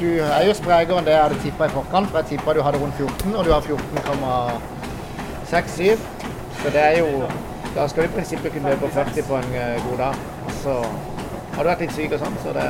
Du 0.00 0.08
er 0.24 0.42
jo 0.48 0.52
sprekere 0.58 0.96
enn 0.98 1.06
det 1.06 1.14
jeg 1.14 1.22
hadde 1.22 1.38
tippa 1.44 1.62
i 1.68 1.72
forkant. 1.76 2.06
For 2.10 2.16
jeg 2.22 2.28
tippa 2.34 2.48
du 2.56 2.60
hadde 2.66 2.78
rundt 2.82 2.96
14, 2.98 3.36
og 3.38 3.42
du 3.46 3.50
har 3.54 3.62
14,67. 3.62 5.98
Så 6.62 6.66
det 6.74 6.82
er 6.82 6.94
jo 6.98 7.08
Da 7.74 7.86
skal 7.88 8.02
du 8.04 8.08
i 8.08 8.12
prinsippet 8.16 8.52
kunne 8.52 8.72
løpe 8.74 8.88
40 8.92 9.24
på 9.28 9.38
en 9.38 9.54
eh, 9.56 9.78
god 9.88 9.98
dag. 9.98 10.14
Så 10.62 10.74
har 11.54 11.62
du 11.64 11.70
vært 11.70 11.84
litt 11.86 11.94
syk 11.96 12.12
og 12.12 12.20
sånn, 12.20 12.36
så 12.44 12.52
det, 12.56 12.66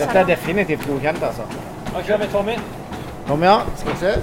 dette 0.00 0.18
er 0.18 0.28
definitivt 0.28 0.86
godkjent, 0.88 1.22
altså. 1.22 1.46
Da 1.92 2.02
kjører 2.02 2.24
vi 2.24 2.30
Tommy. 2.32 2.56
Tommy, 3.28 3.46
ja. 3.46 3.60
Skal 3.78 3.94
vi 3.94 3.98
se. 4.02 4.16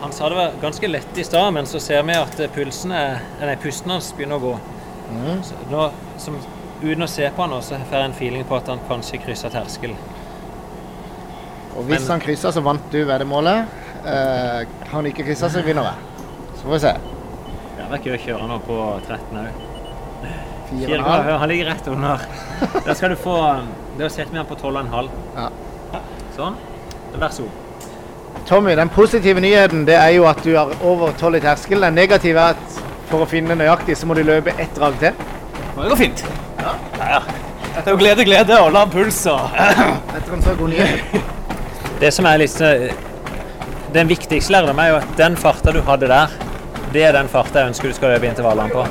Han 0.00 0.12
sa 0.16 0.28
det 0.32 0.36
var 0.38 0.54
ganske 0.62 0.88
lett 0.88 1.18
i 1.20 1.24
stad, 1.24 1.50
men 1.52 1.66
så 1.68 1.80
ser 1.80 2.04
vi 2.08 2.14
at 2.16 2.38
pulsen 2.54 2.92
er, 2.96 3.18
nei, 3.40 3.56
pusten 3.60 3.92
hans 3.92 4.12
begynner 4.16 4.40
å 4.40 4.44
gå. 4.46 4.52
Så 5.44 5.58
nå, 5.68 5.90
som, 6.20 6.38
uten 6.80 7.04
å 7.04 7.08
se 7.10 7.28
på 7.36 7.44
han, 7.44 7.52
nå, 7.52 7.60
så 7.64 7.76
får 7.90 7.98
jeg 7.98 8.10
en 8.10 8.16
feeling 8.16 8.46
på 8.48 8.56
at 8.56 8.70
han 8.72 8.80
kanskje 8.88 9.20
krysser 9.24 9.52
terskel. 9.52 9.92
Og 11.76 11.84
hvis 11.84 12.00
Men- 12.00 12.10
han 12.14 12.20
krysser, 12.20 12.50
så 12.52 12.60
vant 12.64 12.90
du 12.92 13.04
veddemålet. 13.04 13.68
Eh, 14.04 14.64
har 14.88 14.96
han 14.96 15.06
ikke 15.06 15.24
kryssa, 15.24 15.48
så 15.48 15.62
vinner 15.62 15.84
jeg. 15.84 16.11
Så 16.62 16.68
får 16.68 16.72
vi 16.72 16.80
se. 16.80 16.94
Det 17.76 17.98
er 17.98 18.04
gøy 18.06 18.14
å 18.14 18.20
kjøre 18.22 18.48
nå 18.48 18.58
på 18.66 18.76
13 19.08 19.40
òg. 19.42 19.48
Han 20.72 21.48
ligger 21.50 21.66
rett 21.68 21.88
under. 21.92 22.22
Da 22.86 22.94
skal 22.94 23.12
du 23.12 23.16
få 23.20 23.34
Da 23.98 24.08
setter 24.08 24.30
vi 24.32 24.38
han 24.38 24.46
på 24.48 24.56
12,5. 24.56 25.10
Ja. 25.36 25.48
Sånn. 26.36 26.54
Vær 27.18 27.34
så 27.34 27.44
god. 27.44 27.58
Tommy, 28.48 28.72
den 28.78 28.88
positive 28.88 29.42
nyheten 29.42 29.84
det 29.86 29.98
er 29.98 30.14
jo 30.16 30.24
at 30.30 30.40
du 30.44 30.54
har 30.56 30.72
over 30.80 31.12
12 31.18 31.36
i 31.36 31.42
terskel. 31.44 31.84
Den 31.84 31.98
negative 31.98 32.40
er 32.40 32.56
at 32.56 32.80
for 33.10 33.26
å 33.26 33.28
finne 33.28 33.54
nøyaktig, 33.58 33.98
så 33.98 34.08
må 34.08 34.16
du 34.16 34.22
løpe 34.24 34.54
ett 34.56 34.72
drag 34.78 34.96
til. 35.02 35.18
Det 35.76 35.90
går 35.90 36.00
fint. 36.00 36.24
Ja, 36.62 36.72
ja. 37.02 37.20
Dette 37.72 37.84
er 37.88 37.92
jo 37.92 38.00
glede, 38.00 38.24
glede 38.28 38.56
og 38.60 38.72
lav 38.74 38.90
puls 38.92 39.18
og 39.32 39.54
Etter 39.56 40.34
en 40.36 40.42
så 40.44 40.54
god 40.58 40.72
nyhet. 40.72 41.14
Det 42.02 42.10
som 42.12 42.26
er 42.28 42.40
litt 42.42 42.56
eh, 42.64 42.90
Den 43.94 44.08
viktigste 44.10 44.52
lærdommen 44.52 44.82
er 44.84 44.90
jo 44.92 44.98
at 45.00 45.12
den 45.16 45.36
farta 45.40 45.72
du 45.72 45.80
hadde 45.86 46.08
der, 46.10 46.32
det 46.92 47.02
er 47.08 47.12
den 47.16 47.28
farta 47.28 47.60
jeg 47.62 47.72
ønsker 47.72 47.88
du 47.88 47.94
skal 47.96 48.14
løpe 48.14 48.28
intervallene 48.28 48.70
på. 48.72 48.86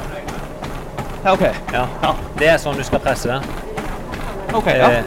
Ja, 1.24 1.34
OK. 1.34 1.44
Ja. 1.74 2.14
Det 2.40 2.48
er 2.50 2.58
sånn 2.62 2.78
du 2.80 2.84
skal 2.84 3.00
presse 3.04 3.30
det. 3.30 3.42
Ok, 4.58 4.68
ja. 4.74 4.90
Eh, 4.92 5.04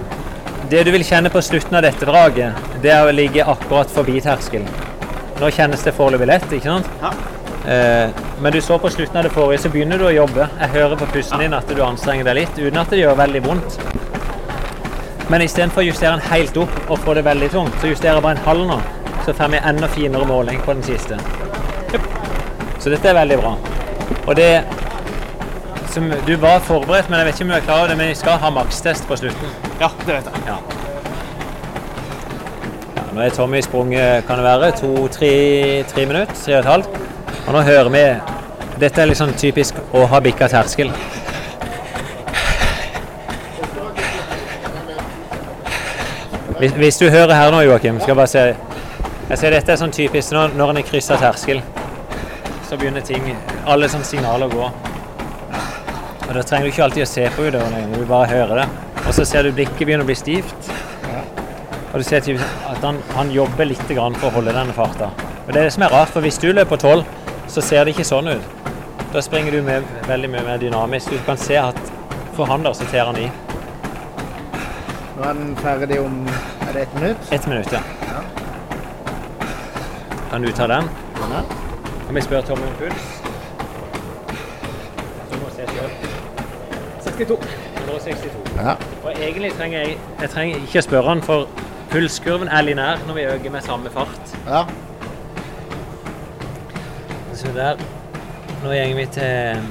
Det 0.71 0.81
du 0.87 0.91
vil 0.95 1.03
kjenne 1.05 1.29
på 1.29 1.43
slutten 1.45 1.77
av 1.77 1.83
dette 1.85 2.07
draget, 2.09 2.55
det 2.83 2.91
er 2.95 3.05
å 3.05 3.13
ligge 3.13 3.45
akkurat 3.45 3.91
forbi 3.93 4.21
terskelen. 4.25 4.69
Nå 5.41 5.51
kjennes 5.53 5.83
det 5.85 5.93
foreløpig 5.93 6.27
lett, 6.31 6.47
ikke 6.57 6.71
sant? 6.71 6.87
Eh, 7.69 8.09
Men 8.41 8.53
du 8.53 8.61
så 8.61 8.79
på 8.79 8.89
slutten 8.91 9.17
av 9.21 9.25
det 9.27 9.33
forrige, 9.35 9.59
så 9.61 9.69
begynner 9.73 9.99
du 9.99 10.07
å 10.09 10.15
jobbe. 10.15 10.49
Jeg 10.61 10.69
hører 10.79 10.97
på 10.97 11.07
pusten 11.13 11.39
din 11.45 11.53
at 11.55 11.69
du 11.69 11.83
anstrenger 11.85 12.25
deg 12.25 12.35
litt, 12.41 12.59
uten 12.59 12.79
at 12.81 12.91
det 12.91 12.99
gjør 13.03 13.17
veldig 13.21 13.43
vondt. 13.45 13.79
Men 15.29 15.41
istedenfor 15.43 15.83
å 15.83 15.87
justere 15.87 16.17
den 16.17 16.27
helt 16.31 16.57
opp 16.57 16.91
og 16.91 16.99
få 17.05 17.15
det 17.15 17.25
veldig 17.25 17.51
tungt, 17.53 17.77
så 17.81 17.89
justerer 17.93 18.15
jeg 18.19 18.23
bare 18.23 18.37
en 18.39 18.45
halv 18.49 18.67
nå. 18.69 18.81
Så 19.25 19.33
får 19.37 19.49
vi 19.55 19.61
enda 19.65 19.89
finere 19.89 20.27
måling 20.29 20.61
på 20.65 20.75
den 20.75 20.83
siste. 20.83 21.17
Så 22.85 22.91
dette 22.93 23.09
er 23.09 23.15
veldig 23.17 23.37
bra. 23.41 23.51
Og 24.29 24.35
det 24.37 24.63
som 25.89 26.11
Du 26.27 26.37
var 26.37 26.59
forberedt, 26.61 27.09
men 27.09 27.19
jeg 27.19 27.27
vet 27.27 27.35
ikke 27.35 27.45
om 27.45 27.49
du 27.49 27.55
er 27.57 27.61
klar 27.65 27.79
over 27.79 27.89
det, 27.89 27.97
men 27.97 28.09
vi 28.09 28.15
skal 28.15 28.33
ha 28.43 28.51
makstest 28.51 29.07
på 29.09 29.17
slutten. 29.17 29.53
ja, 29.81 29.89
det 30.07 30.15
vet 30.15 30.25
jeg. 30.25 30.43
Ja. 30.47 30.57
ja 32.97 33.05
nå 33.15 33.21
er 33.21 33.31
Tommy 33.31 33.63
sprunget, 33.63 34.27
kan 34.27 34.37
det 34.37 34.45
være, 34.45 34.71
to-tre 34.81 35.31
tre 35.89 36.07
minutter, 36.07 36.35
tre 36.45 36.57
og 36.57 36.59
et 36.59 36.65
halvt. 36.65 36.89
Og 37.47 37.53
nå 37.53 37.61
hører 37.61 37.89
vi 37.89 38.03
Dette 38.81 39.03
er 39.03 39.07
liksom 39.07 39.33
typisk 39.33 39.75
å 39.95 40.05
ha 40.07 40.21
bikka 40.21 40.49
terskel. 40.49 40.91
Hvis, 46.59 46.73
hvis 46.73 47.01
du 47.01 47.09
hører 47.09 47.35
her 47.35 47.51
nå, 47.51 47.61
Joakim, 47.61 48.01
skal 48.01 48.13
jeg 48.13 48.17
bare 48.17 48.27
se 48.27 48.45
Jeg 49.31 49.39
ser 49.39 49.51
dette 49.57 49.73
er 49.73 49.81
sånn 49.81 49.95
typisk 49.95 50.37
når, 50.37 50.53
når 50.59 50.75
en 50.75 50.83
har 50.83 50.87
kryssa 50.91 51.17
terskel. 51.17 51.63
Så 52.75 52.79
begynner 52.79 53.05
ting 53.07 53.37
Alle 53.71 53.87
sånne 53.87 54.07
signaler 54.09 54.51
å 54.51 54.51
gå. 54.51 54.65
Og 56.25 56.33
Da 56.35 56.43
trenger 56.43 56.67
du 56.67 56.71
ikke 56.73 56.83
alltid 56.89 57.05
å 57.05 57.07
se 57.07 57.29
på 57.31 57.45
utøveren 57.45 57.77
engang, 57.79 58.01
du 58.03 58.09
bare 58.11 58.27
hører 58.27 58.59
det. 58.59 58.65
Og 59.05 59.13
så 59.15 59.23
ser 59.31 59.47
du 59.47 59.53
blikket 59.55 59.85
begynner 59.85 60.03
å 60.03 60.09
bli 60.09 60.17
stivt. 60.19 60.71
Og 61.93 62.01
du 62.01 62.03
ser 62.03 62.19
at 62.19 62.83
han, 62.83 62.99
han 63.15 63.31
jobber 63.31 63.69
litt 63.71 63.87
grann 63.93 64.19
for 64.19 64.27
å 64.27 64.41
holde 64.41 64.57
denne 64.57 64.75
farta. 64.75 65.13
Og 65.45 65.53
Det 65.53 65.61
er 65.61 65.69
det 65.69 65.73
som 65.77 65.87
er 65.87 65.95
rart, 65.95 66.11
for 66.11 66.27
hvis 66.27 66.41
du 66.43 66.49
løper 66.51 66.73
på 66.75 66.81
12, 66.83 67.05
så 67.55 67.63
ser 67.63 67.87
det 67.87 67.95
ikke 67.95 68.09
sånn 68.11 68.33
ut. 68.33 68.67
Da 69.15 69.23
springer 69.23 69.55
du 69.55 69.63
med 69.63 69.87
veldig 70.11 70.35
mye 70.35 70.43
mer 70.49 70.59
dynamisk. 70.59 71.15
Du 71.15 71.23
kan 71.29 71.39
se 71.39 71.61
at 71.63 71.79
for 72.35 72.51
han 72.51 72.67
der, 72.67 72.75
så 72.75 72.91
tar 72.91 73.13
han 73.13 73.21
i. 73.23 73.29
Nå 75.15 75.29
er 75.29 75.39
den 75.45 75.55
ferdig 75.63 76.01
om 76.03 76.25
er 76.27 76.73
det 76.73 76.89
ett 76.89 76.99
minutt. 76.99 77.31
Ett 77.39 77.47
minutt, 77.47 77.71
ja. 77.71 77.85
Kan 80.33 80.43
du 80.43 80.51
ta 80.51 80.67
den? 80.67 80.91
Kan 82.07 82.15
vi 82.15 82.21
spørre 82.21 82.43
Tommy 82.43 82.67
om 82.67 82.75
puls? 82.79 83.23
Du 85.33 85.37
må 85.41 85.51
se 85.51 85.67
selv. 85.67 85.91
62. 87.03 87.39
162. 87.77 88.57
Ja. 88.57 88.75
Og 89.05 89.13
egentlig 89.13 89.53
trenger 89.53 89.79
jeg, 89.79 89.99
jeg 90.21 90.31
trenger 90.31 90.57
ikke 90.57 90.83
spørre 90.83 91.09
han, 91.09 91.23
for 91.23 91.49
pulskurven 91.91 92.49
er 92.49 92.63
linær 92.63 92.97
når 93.07 93.15
vi 93.15 93.23
øker 93.23 93.51
med 93.51 93.61
samme 93.61 93.91
fart. 93.91 94.37
ja. 94.49 94.65
Så 97.35 97.49
der, 97.55 97.77
nå 98.63 98.69
går 98.69 98.95
vi 98.97 99.07
til 99.07 99.63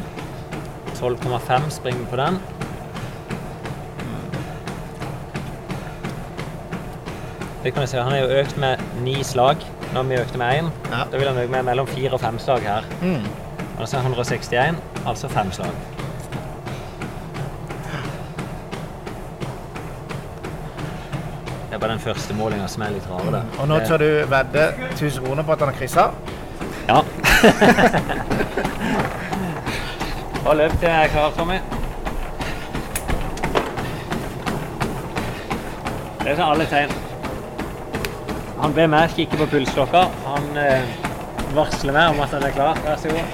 12,5, 0.95 1.69
springer 1.69 2.05
på 2.09 2.15
den. 2.15 2.39
Det 7.63 7.73
kan 7.73 7.81
jeg 7.81 7.89
se, 7.89 7.97
Han 7.97 8.13
er 8.13 8.19
jo 8.19 8.27
økt 8.27 8.57
med 8.57 8.77
ni 9.01 9.23
slag 9.23 9.57
når 9.93 10.03
vi 10.03 10.15
økte 10.15 10.37
med 10.37 10.59
én. 10.59 10.69
Ja. 10.91 11.03
Da 11.11 11.17
vil 11.17 11.27
han 11.27 11.37
øke 11.37 11.51
med 11.51 11.63
mellom 11.63 11.87
fire 11.87 12.11
og 12.11 12.21
fem 12.21 12.39
slag 12.39 12.61
her. 12.61 12.81
Mm. 13.01 13.25
Altså 13.79 13.97
161, 13.97 14.75
altså 15.07 15.27
fem 15.27 15.51
slag. 15.51 15.69
Det 21.69 21.73
er 21.73 21.77
bare 21.77 21.91
den 21.91 21.99
første 21.99 22.33
målinga 22.33 22.67
som 22.67 22.81
er 22.81 22.89
litt 22.89 23.07
rar. 23.09 23.29
Mm. 23.29 23.59
Og 23.59 23.67
nå 23.67 23.79
tør 23.87 23.97
du 23.97 24.09
vedde 24.29 24.73
1000 24.91 25.25
kroner 25.25 25.43
på 25.43 25.51
at 25.51 25.59
han 25.59 25.67
har 25.67 25.77
kryssa. 25.77 26.09
Ja. 26.87 27.01
Bare 30.43 30.57
løp 30.57 30.71
til 30.71 30.89
jeg 30.89 31.03
er 31.03 31.07
klar, 31.07 31.31
Tommy. 31.37 31.53
Det 36.23 36.39
er 36.39 36.43
alle 36.45 36.65
tegn. 36.65 37.02
Han 38.63 38.71
ber 38.71 38.87
meg 38.87 39.11
kikke 39.11 39.35
på 39.41 39.45
pulsklokka. 39.51 40.05
Han 40.23 40.45
eh, 40.55 40.85
varsler 41.51 41.91
meg 41.91 42.13
om 42.13 42.21
at 42.23 42.31
han 42.31 42.45
er 42.47 42.53
klar. 42.55 42.77
Vær 42.85 42.95
så 43.01 43.09
god. 43.11 43.27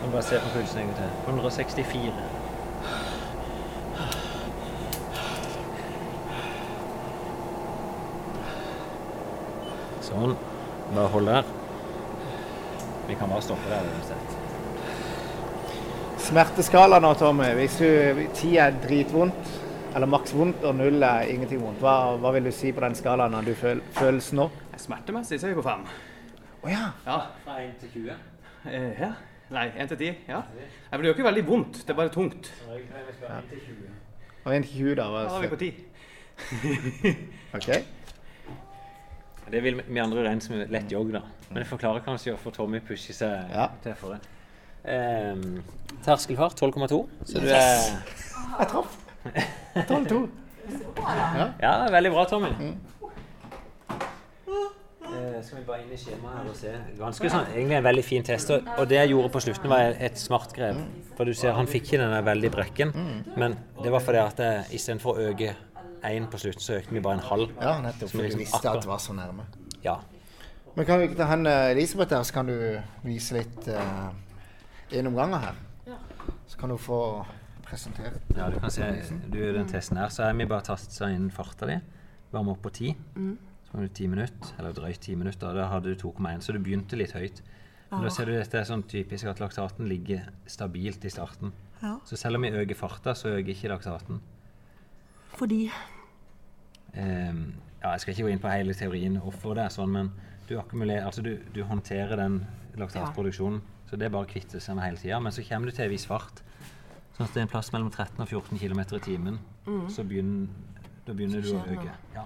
Nå 0.00 0.08
bare 0.14 0.22
se 0.24 0.40
på 0.40 0.52
pulsen 0.54 0.80
en 0.80 0.88
gang 0.88 0.96
til. 1.02 1.10
164. 1.28 2.14
Sånn. 10.08 10.32
Bare 10.94 11.10
hold 11.12 11.28
der. 11.28 11.44
Vi 13.10 13.18
kan 13.20 13.28
bare 13.36 13.44
stoppe 13.44 13.68
der 13.68 13.84
uansett. 13.92 14.38
Smerteskala 16.24 17.04
nå, 17.04 17.12
Tommy. 17.20 17.52
Hvis 17.60 17.76
du, 17.84 18.24
ti 18.32 18.56
er 18.56 18.72
dritvondt, 18.80 19.60
eller 19.94 20.08
maks 20.08 20.32
vondt, 20.36 20.64
og 20.64 20.76
null 20.78 21.02
er 21.04 21.28
ingenting 21.32 21.60
vondt, 21.62 21.80
hva, 21.82 22.16
hva 22.20 22.32
vil 22.36 22.48
du 22.48 22.52
si 22.54 22.72
på 22.72 22.80
den 22.84 22.94
skalaen 22.96 23.34
når 23.36 23.50
du 23.50 23.52
føl, 23.58 23.82
føles 23.96 24.32
nå? 24.36 24.48
Smertemessig 24.80 25.38
så 25.40 25.48
er 25.48 25.52
vi 25.52 25.60
på 25.60 25.66
fem. 25.66 25.84
Å 26.62 26.70
ja. 26.70 26.86
Ja. 27.06 27.18
Fra 27.44 27.58
1 27.60 27.74
til 27.82 27.92
20. 27.96 28.16
Eh, 28.70 29.00
ja. 29.02 29.12
Nei, 29.52 29.66
én 29.76 29.88
til 29.90 29.98
ti. 30.00 30.10
Ja. 30.30 30.40
Nei, 30.56 30.96
blir 30.96 31.02
det 31.02 31.10
gjør 31.10 31.18
ikke 31.18 31.28
veldig 31.28 31.44
vondt, 31.48 31.80
det 31.82 31.92
er 31.92 31.98
bare 31.98 32.12
tungt. 32.14 32.52
Og 32.68 32.76
1 34.56 34.64
til 34.64 34.72
20, 34.78 34.94
da. 34.96 35.08
Da 35.12 35.26
er 35.36 35.44
vi 35.44 35.50
på 35.52 35.60
ti. 35.60 35.72
ok. 37.58 37.68
Det 39.52 39.60
vil 39.60 39.82
vi 39.84 40.00
andre 40.00 40.24
regne 40.24 40.40
som 40.40 40.56
lett 40.56 40.92
jogg, 40.92 41.12
da. 41.12 41.26
Men 41.50 41.60
det 41.60 41.68
forklarer 41.68 42.04
kanskje 42.06 42.32
hvorfor 42.32 42.56
Tommy 42.56 42.80
pusher 42.80 43.16
seg 43.16 43.52
Ja. 43.52 43.68
til 43.84 43.98
for 44.00 44.16
det. 44.16 44.22
Um, 44.82 45.62
terskelfart 46.02 46.56
12,2, 46.58 47.04
så 47.28 47.38
du 47.38 47.46
er 47.52 49.01
12-2. 49.74 50.22
Ja, 51.60 51.74
veldig 51.90 52.10
bra, 52.14 52.24
Tommy. 52.30 52.50
Eh, 55.12 55.42
skal 55.44 55.58
vi 55.58 55.64
bare 55.66 55.82
inn 55.82 55.92
i 55.92 55.98
skjemaet 56.00 56.38
her 56.38 56.48
og 56.48 56.56
se. 56.56 56.72
Ganske 56.98 57.30
sånn, 57.32 57.50
egentlig 57.52 57.76
en 57.78 57.84
veldig 57.84 58.04
fin 58.06 58.24
test. 58.26 58.52
Og 58.54 58.70
og 58.78 58.88
det 58.88 58.98
jeg 59.00 59.12
gjorde 59.12 59.32
på 59.34 59.42
slutten, 59.44 59.72
var 59.72 59.98
et 60.08 60.18
smart 60.18 60.54
grep. 60.56 60.78
For 61.18 61.28
du 61.28 61.34
ser, 61.36 61.52
han 61.58 61.68
fikk 61.70 61.90
ikke 61.90 62.00
denne 62.04 62.22
veldig 62.24 62.50
brekken, 62.54 62.94
men 63.36 63.58
det 63.82 63.92
var 63.92 64.04
fordi 64.04 64.22
at 64.22 64.40
jeg, 64.40 64.64
istedenfor 64.78 65.18
å 65.18 65.28
øke 65.32 65.52
én 66.08 66.26
på 66.30 66.40
slutten, 66.40 66.64
så 66.64 66.78
økte 66.80 66.94
vi 66.94 67.02
bare 67.04 67.20
en 67.20 67.26
halv. 67.28 67.52
Ja, 67.60 67.76
nettopp. 67.84 68.10
For 68.10 68.22
er 68.22 68.22
du 68.22 68.28
liksom 68.30 68.42
visste 68.42 68.70
at 68.70 68.82
det 68.82 68.90
var 68.90 69.02
så 69.02 69.14
nærme. 69.16 69.46
Ja. 69.84 69.98
Men 70.74 70.88
kan 70.88 70.98
vi 70.98 71.10
ikke 71.10 71.20
ta 71.20 71.28
han 71.28 71.46
eh, 71.46 71.70
Elisabeth 71.74 72.16
her, 72.16 72.24
så 72.24 72.38
kan 72.38 72.48
du 72.48 72.56
vise 73.04 73.36
litt 73.36 73.68
uh, 73.68 74.08
gjennomganger 74.90 75.46
her. 75.46 75.60
Så 76.48 76.58
kan 76.58 76.72
du 76.72 76.78
få 76.80 77.00
presentert. 77.72 78.20
ja, 78.36 78.50
du 78.52 78.60
kan 78.60 78.72
se 78.74 78.90
du 79.32 79.40
gjør 79.40 79.58
den 79.58 79.70
testen 79.70 79.98
her, 80.00 80.12
så 80.12 80.26
har 80.26 80.36
vi 80.38 80.46
bare 80.50 80.68
tastet 80.68 81.02
inn 81.08 81.30
farta 81.34 81.68
di. 81.70 81.80
Varme 82.32 82.54
opp 82.54 82.62
på 82.64 82.72
10. 82.72 82.94
Så 83.66 83.74
var 83.76 83.88
det 83.88 83.94
10 83.96 84.12
minutter, 84.12 84.54
eller 84.58 84.76
drøyt 84.76 85.00
10 85.00 85.18
minutter. 85.20 85.56
Da 85.56 85.66
hadde 85.72 85.92
du 85.92 86.06
2,1, 86.06 86.44
så 86.44 86.54
du 86.54 86.60
begynte 86.60 87.00
litt 87.00 87.16
høyt. 87.16 87.42
Men 87.92 88.06
da 88.06 88.12
ser 88.12 88.28
du 88.28 88.32
dette 88.32 88.56
er 88.56 88.64
sånn 88.64 88.86
typisk 88.88 89.28
at 89.28 89.40
laktaten 89.42 89.88
ligger 89.88 90.30
stabilt 90.48 91.04
i 91.04 91.12
starten. 91.12 91.52
Så 92.08 92.16
selv 92.16 92.38
om 92.38 92.46
vi 92.46 92.52
øker 92.54 92.78
farta, 92.78 93.14
så 93.18 93.34
øker 93.34 93.52
ikke 93.52 93.72
laktaten. 93.72 94.20
Fordi 95.34 95.64
um, 96.94 97.42
ja, 97.82 97.90
jeg 97.90 98.00
skal 98.00 98.14
ikke 98.14 98.26
gå 98.28 98.32
inn 98.32 98.42
på 98.42 98.52
hele 98.52 98.76
teorien 98.78 99.16
hvorfor 99.18 99.56
det 99.58 99.64
er 99.64 99.74
sånn, 99.74 99.92
men 99.96 100.12
du, 100.48 100.54
akkumulerer, 100.60 101.06
altså 101.08 101.24
du, 101.24 101.34
du 101.54 101.62
håndterer 101.66 102.20
den 102.20 102.42
laktatproduksjonen, 102.78 103.60
så 103.88 103.98
det 103.98 104.06
er 104.06 104.14
bare 104.14 104.28
å 104.28 104.30
kvitte 104.30 104.60
seg 104.62 104.78
med 104.78 104.86
hele 104.86 105.00
tida. 105.00 105.18
Men 105.20 105.34
så 105.34 105.44
kommer 105.48 105.68
du 105.68 105.76
til 105.76 105.88
en 105.88 105.92
viss 105.92 106.06
fart, 106.08 106.44
sånn 107.16 107.26
at 107.26 107.34
det 107.34 107.40
er 107.42 107.46
en 107.46 107.52
plass 107.52 107.72
mellom 107.72 107.90
13 107.90 108.20
og 108.24 108.28
14 108.28 108.58
km 108.58 108.80
i 108.96 109.00
timen. 109.04 109.38
Så 109.92 110.04
begynner, 110.04 110.48
da 111.06 111.12
begynner 111.12 111.42
du 111.44 111.52
å 111.54 111.62
øke. 111.66 111.92
Ja. 112.14 112.24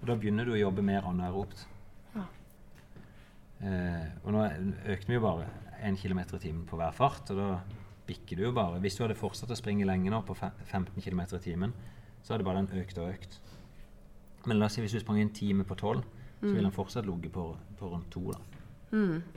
Og 0.00 0.06
da 0.06 0.14
begynner 0.16 0.44
du 0.46 0.52
å 0.54 0.60
jobbe 0.60 0.82
mer 0.82 1.02
anaerobt. 1.08 1.66
Eh, 3.58 4.04
og 4.22 4.30
nå 4.36 4.44
økte 4.86 5.10
vi 5.10 5.16
jo 5.16 5.22
bare 5.24 5.48
1 5.82 5.96
km 5.98 6.20
i 6.22 6.38
timen 6.42 6.64
på 6.68 6.78
hver 6.78 6.92
fart, 6.94 7.30
og 7.34 7.38
da 7.40 7.48
bikker 8.06 8.38
du 8.38 8.44
jo 8.46 8.52
bare. 8.54 8.78
Hvis 8.82 8.96
du 8.98 9.02
hadde 9.04 9.16
fortsatt 9.18 9.50
å 9.50 9.58
springe 9.58 9.86
lenge 9.88 10.10
nå 10.12 10.20
på 10.26 10.36
15 10.38 11.02
km 11.02 11.20
i 11.26 11.40
timen, 11.42 11.74
så 12.22 12.34
hadde 12.34 12.46
bare 12.46 12.62
den 12.62 12.80
økt 12.82 12.98
og 13.02 13.10
økt. 13.10 13.38
Men 14.46 14.60
la 14.60 14.68
oss 14.68 14.78
si 14.78 14.84
hvis 14.84 14.94
du 14.94 15.00
sprang 15.02 15.18
en 15.20 15.34
time 15.34 15.66
på 15.66 15.74
12, 15.76 16.02
så 16.38 16.46
ville 16.54 16.68
den 16.68 16.74
fortsatt 16.76 17.06
ligget 17.08 17.32
på, 17.34 17.48
på 17.80 17.90
rundt 17.90 18.10
2. 18.14 18.22
Da. 18.30 18.38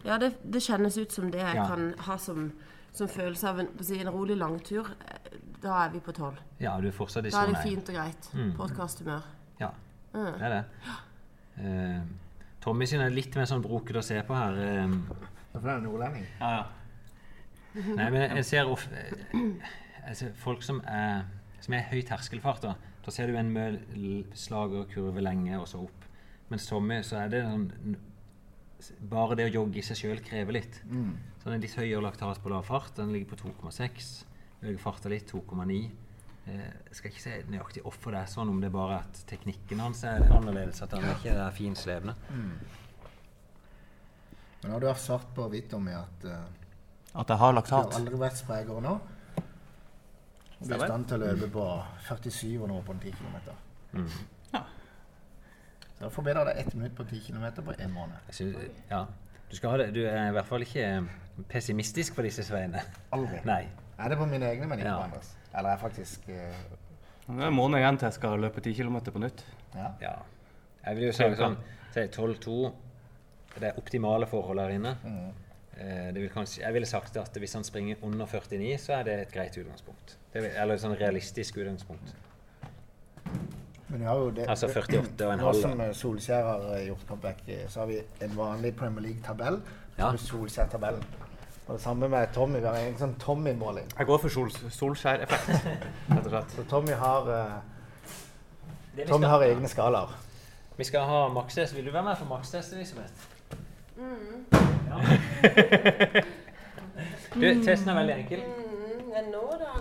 Ja, 0.05 0.17
det, 0.21 0.35
det 0.53 0.61
kjennes 0.63 0.95
ut 1.01 1.11
som 1.11 1.31
det 1.33 1.41
jeg 1.41 1.55
Ja. 1.57 1.65
kan 1.67 1.93
ha 2.05 2.17
som, 2.21 2.51
som 2.93 3.07
følelse 3.07 3.47
av 3.49 3.59
en, 3.63 3.69
på 3.77 3.85
si, 3.87 3.99
en 4.01 4.11
rolig 4.11 4.37
langtur. 4.39 4.89
Eh, 5.07 5.37
Da 5.61 5.75
er 5.85 5.91
vi 5.93 5.99
på 6.01 6.11
tolv. 6.17 6.39
Ja, 6.59 6.71
du 6.81 6.87
er 6.87 6.91
fortsatt 6.95 7.25
i 7.25 7.29
Da 7.29 7.43
er 7.43 7.51
det 7.53 7.59
fint 7.61 7.89
og 7.89 7.93
greit. 7.95 8.29
Mm. 8.33 8.53
Podkasthumør. 8.57 9.27
Ja, 9.59 9.67
det 10.15 10.41
er 10.41 10.53
det. 10.55 10.63
Uh, 11.61 12.01
Tommy 12.61 12.87
sin 12.89 13.01
er 13.01 13.13
litt 13.13 13.35
mer 13.37 13.45
sånn 13.45 13.61
broket 13.61 13.99
å 13.99 14.01
se 14.01 14.17
på 14.25 14.33
her. 14.33 14.57
Uh, 14.57 14.95
For 15.51 15.61
det 15.61 15.75
er 15.75 15.83
nordlending. 15.83 16.25
Ja, 16.39 16.49
ja. 16.55 16.63
Nei, 17.75 18.09
men 18.09 18.35
jeg 18.35 18.45
ser 18.49 18.67
ofte 18.67 19.05
altså, 20.07 20.31
Folk 20.41 20.63
som 20.65 20.81
er, 20.89 21.27
som 21.61 21.77
er 21.77 21.85
høy 21.91 22.01
terskelfart, 22.09 22.65
da, 22.65 22.73
da 23.05 23.13
ser 23.13 23.29
du 23.31 23.37
en 23.39 23.53
med 23.53 23.77
slagerkurve 24.33 25.21
lenge 25.23 25.59
og 25.61 25.69
så 25.69 25.85
opp. 25.85 26.09
Mens 26.49 26.65
Tommy, 26.67 27.03
så 27.05 27.21
er 27.21 27.29
det 27.31 27.45
sånn 27.45 27.69
Bare 29.11 29.37
det 29.39 29.49
å 29.49 29.53
jogge 29.59 29.81
i 29.81 29.85
seg 29.85 29.99
sjøl 29.99 30.21
krever 30.25 30.57
litt. 30.57 30.81
Så 31.41 31.49
den 31.49 31.57
er 31.57 31.63
litt 31.63 31.77
høyere 31.77 32.03
laktat 32.05 32.41
på 32.43 32.51
lav 32.53 32.67
fart. 32.67 32.95
Den 32.97 33.13
ligger 33.13 33.33
på 33.33 33.49
2,6. 33.49 34.11
Øker 34.61 34.81
farta 34.81 35.09
litt, 35.09 35.31
2,9. 35.31 35.81
Eh, 36.49 36.69
skal 36.91 37.11
ikke 37.11 37.21
si 37.21 37.33
nøyaktig 37.53 37.83
hvorfor 37.85 38.15
det 38.15 38.23
er 38.23 38.29
sånn, 38.31 38.49
om 38.49 38.61
det 38.61 38.71
er 38.71 38.73
bare 38.73 38.99
at 39.03 39.19
teknikken 39.29 39.81
hans 39.83 40.03
er 40.09 40.25
annerledes. 40.33 40.81
At 40.81 40.95
han 40.97 41.05
er 41.05 41.17
ikke 41.17 41.35
er 41.37 41.55
finslevende. 41.57 42.15
Men 44.61 44.75
har 44.75 44.81
du 44.81 44.87
vært 44.89 45.01
svart 45.01 45.31
på 45.35 45.47
hvitt 45.49 45.73
om 45.73 45.87
at 45.89 46.27
uh, 46.29 46.43
At 47.17 47.31
jeg 47.33 47.41
har 47.41 47.55
du 47.57 47.61
har 47.73 47.95
aldri 47.97 48.19
vært 48.21 48.37
sprekere 48.37 48.83
nå? 48.85 48.93
Og 50.61 50.67
du 50.67 50.75
er 50.75 50.83
i 50.83 50.89
stand 50.91 51.07
til 51.09 51.17
å 51.17 51.25
løpe 51.25 51.49
på 51.55 51.65
47 52.05 52.67
nå 52.69 52.81
på 52.85 52.93
en 52.93 53.01
10 53.01 53.15
km. 53.17 53.37
Mm. 53.97 54.11
Da 56.01 56.09
forbedrer 56.09 56.45
det 56.49 56.51
ett 56.63 56.73
minutt 56.73 56.95
på 56.97 57.03
10 57.03 57.19
km 57.27 57.45
på 57.65 57.73
én 57.77 57.91
måned. 57.93 58.17
Synes, 58.33 58.57
ja. 58.89 59.05
Du, 59.49 59.55
skal 59.55 59.69
ha 59.69 59.77
det. 59.77 59.91
du 59.93 60.01
er 60.07 60.29
i 60.29 60.33
hvert 60.33 60.47
fall 60.47 60.63
ikke 60.65 60.85
pessimistisk 61.51 62.15
på 62.15 62.25
disse 62.25 62.43
sveiene. 62.47 62.81
Aldri. 63.13 63.41
Nei. 63.51 63.67
Er 64.01 64.09
det 64.09 64.17
på 64.17 64.25
mine 64.25 64.47
egne, 64.49 64.67
men 64.67 64.79
ikke 64.79 64.89
Ja. 64.89 64.97
på 64.97 65.09
andres? 65.09 65.35
Eller 65.51 65.69
er 65.69 65.75
jeg 65.75 65.79
faktisk 65.79 66.29
eh, 66.29 66.63
Det 67.27 67.43
er 67.43 67.47
en 67.47 67.53
måned 67.53 67.79
igjen 67.79 67.97
til 67.99 68.07
jeg 68.07 68.13
skal 68.17 68.39
løpe 68.39 68.61
10 68.61 68.73
km 68.79 68.97
på 69.11 69.21
nytt. 69.21 69.45
Ja. 69.75 69.91
Ja. 70.01 70.15
Jeg 70.85 70.95
vil 70.97 71.05
jo 71.05 71.11
si 71.13 71.27
sånn 71.37 71.57
12-2 71.93 72.55
Det 73.59 73.67
er 73.69 73.77
optimale 73.77 74.25
forhold 74.27 74.59
her 74.63 74.73
inne. 74.73 74.95
Mm. 75.03 75.31
det 76.13 76.21
vil 76.21 76.29
kanskje, 76.29 76.61
jeg 76.61 76.73
ville 76.73 76.85
sagt 76.87 77.15
at 77.17 77.37
hvis 77.37 77.53
han 77.53 77.63
springer 77.63 77.95
under 78.05 78.25
49, 78.25 78.77
så 78.79 78.93
er 78.99 79.03
det 79.03 79.13
et 79.21 79.31
greit 79.33 79.57
utgangspunkt. 79.57 80.17
Det 80.33 80.43
vil, 80.43 80.51
eller 80.55 80.75
et 80.77 80.81
sånn 80.83 80.95
realistisk 80.99 81.57
utgangspunkt. 81.57 82.13
Men 83.91 83.99
vi 83.99 84.05
har 84.05 84.15
jo 84.15 84.29
det, 84.29 84.45
Altså 84.49 84.67
48 84.67 85.25
og 85.25 85.33
en 85.33 85.41
Nå 85.43 85.51
som 85.53 85.81
eh, 85.83 85.89
Solskjær 85.95 86.45
har 86.47 86.67
eh, 86.77 86.85
gjort 86.87 87.01
comeback, 87.07 87.41
eh, 87.47 87.65
så 87.69 87.79
har 87.81 87.89
vi 87.89 87.97
en 88.23 88.37
vanlig 88.37 88.75
Premier 88.75 89.03
League-tabell. 89.03 89.59
Ja. 89.97 90.13
Solskjær-tabellen. 90.17 91.03
Og 91.67 91.73
det 91.73 91.81
samme 91.81 92.07
med 92.09 92.27
Tommy. 92.33 92.59
Vi 92.59 92.65
har 92.65 92.77
en 92.79 92.95
sånn 92.99 93.17
Tommy-måling. 93.19 93.91
Jeg 93.97 94.07
går 94.07 94.21
for 94.23 94.33
sol 94.33 94.51
Solskjær-effekt, 94.51 95.67
rett 96.07 96.23
og 96.23 96.31
slett. 96.31 96.53
Så 96.55 96.65
Tommy 96.71 96.95
har, 97.03 97.27
uh, 97.27 99.03
Tommy 99.07 99.27
har 99.27 99.43
egne 99.49 99.67
skalaer. 99.71 100.15
vi 100.77 100.87
skal 100.87 101.05
ha 101.11 101.27
makstest. 101.35 101.75
Vil 101.75 101.85
du 101.85 101.91
være 101.91 102.07
med 102.07 102.17
på 102.17 102.29
makstest, 102.31 102.73
Elisabeth? 102.73 103.27
Ja. 104.87 105.03
du, 107.41 107.45
testen 107.63 107.91
er 107.91 107.99
veldig 107.99 108.17
enkel. 108.17 108.47
Mm, 108.47 109.13
er 109.19 109.29
nå, 109.35 109.45
da. 109.59 109.75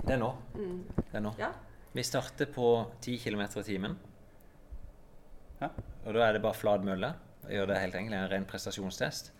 Det 0.00 0.16
er 0.16 0.20
nå. 0.24 0.34
Det 0.56 1.20
er 1.20 1.24
nå. 1.28 1.36
Ja. 1.38 1.52
Vi 1.96 2.02
starter 2.04 2.48
på 2.52 2.66
10 3.00 3.18
km 3.22 3.40
i 3.46 3.62
timen. 3.64 3.94
Ja. 5.62 5.70
Og 6.04 6.12
da 6.14 6.26
er 6.26 6.36
det 6.36 6.42
bare 6.44 6.54
flat 6.58 6.84
mølle. 6.84 7.14
Jeg 7.46 7.56
gjør 7.60 7.70
det 7.70 7.78
helt 7.80 7.94
enkelt, 7.96 8.16
en 8.18 8.28
ren 8.32 8.44
prestasjonstest. 8.48 9.30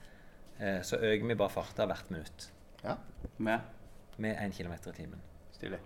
Eh, 0.61 0.79
så 0.87 0.97
øker 0.97 1.27
vi 1.29 1.35
bare 1.37 1.53
farta 1.53 1.85
hvert 1.91 2.11
minutt 2.11 2.51
Ja. 2.85 2.95
Med 3.39 3.61
med 4.19 4.37
1 4.41 4.55
km 4.57 4.73
i 4.73 4.93
timen. 4.97 5.21
stilig. 5.53 5.79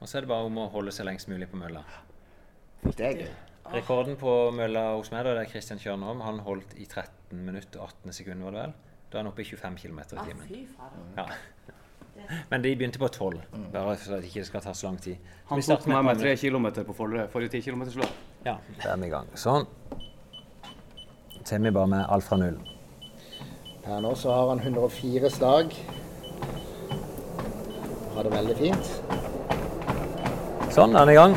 Og 0.00 0.08
så 0.08 0.18
er 0.18 0.20
det 0.22 0.28
bare 0.28 0.44
om 0.46 0.56
å 0.58 0.68
holde 0.70 0.90
seg 0.92 1.06
lengst 1.06 1.28
mulig 1.28 1.46
på 1.50 1.56
mølla. 1.56 1.84
Det 2.82 3.00
er 3.06 3.14
gøy. 3.20 3.30
Rekorden 3.72 4.16
på 4.16 4.50
mølla 4.54 4.96
hos 4.96 5.10
meg, 5.12 5.24
da, 5.24 5.34
det 5.34 5.46
er 5.46 5.50
Christian 5.50 5.78
Kjørnholm. 5.78 6.20
Han 6.22 6.38
holdt 6.40 6.74
i 6.76 6.84
13 6.86 7.38
minutter 7.46 7.80
og 7.80 7.88
18 8.02 8.12
sekunder, 8.12 8.44
var 8.44 8.52
det 8.52 8.60
vel. 8.62 8.74
Da 9.10 9.18
er 9.18 9.22
han 9.22 9.30
oppe 9.32 9.42
i 9.42 9.44
25 9.44 9.76
km 9.78 9.98
i 9.98 10.02
Ah, 10.18 10.24
timen. 10.26 10.46
fy 10.48 10.66
faen. 10.66 11.14
Ja. 11.16 11.26
Men 12.50 12.62
de 12.62 12.76
begynte 12.76 12.98
på 12.98 13.08
12, 13.08 13.40
bare 13.72 13.96
for 13.96 14.14
at 14.16 14.22
det 14.22 14.30
ikke 14.30 14.44
skal 14.44 14.62
ta 14.64 14.72
så 14.74 14.86
lang 14.88 15.00
tid. 15.02 15.16
Så 15.16 15.54
Han 15.54 15.62
tok 15.62 15.86
meg 15.86 16.04
med 16.04 16.14
par 16.14 16.22
tre 16.22 16.36
kilometer 16.36 16.84
på 16.84 16.94
forrige, 16.96 17.28
forrige 17.32 17.60
10 17.60 17.60
km 17.70 17.82
løp. 17.96 18.16
Ja, 18.46 18.56
da 18.82 18.92
er 18.92 18.96
vi 18.96 19.06
i 19.06 19.12
gang. 19.12 19.28
Sånn. 19.34 19.66
Så 21.44 21.54
er 21.54 21.62
vi 21.62 21.70
bare 21.70 21.86
med 21.86 22.06
alt 22.08 22.24
fra 22.26 22.36
null. 22.40 22.58
Per 23.84 24.00
nå 24.02 24.14
så 24.18 24.32
har 24.34 24.48
han 24.50 24.60
104 24.60 25.30
slag. 25.30 25.74
Har 28.14 28.22
det 28.26 28.32
veldig 28.32 28.56
fint. 28.58 28.88
Sånn, 30.74 30.92
da 30.92 31.02
er 31.02 31.04
han 31.04 31.12
i 31.14 31.20
gang. 31.20 31.36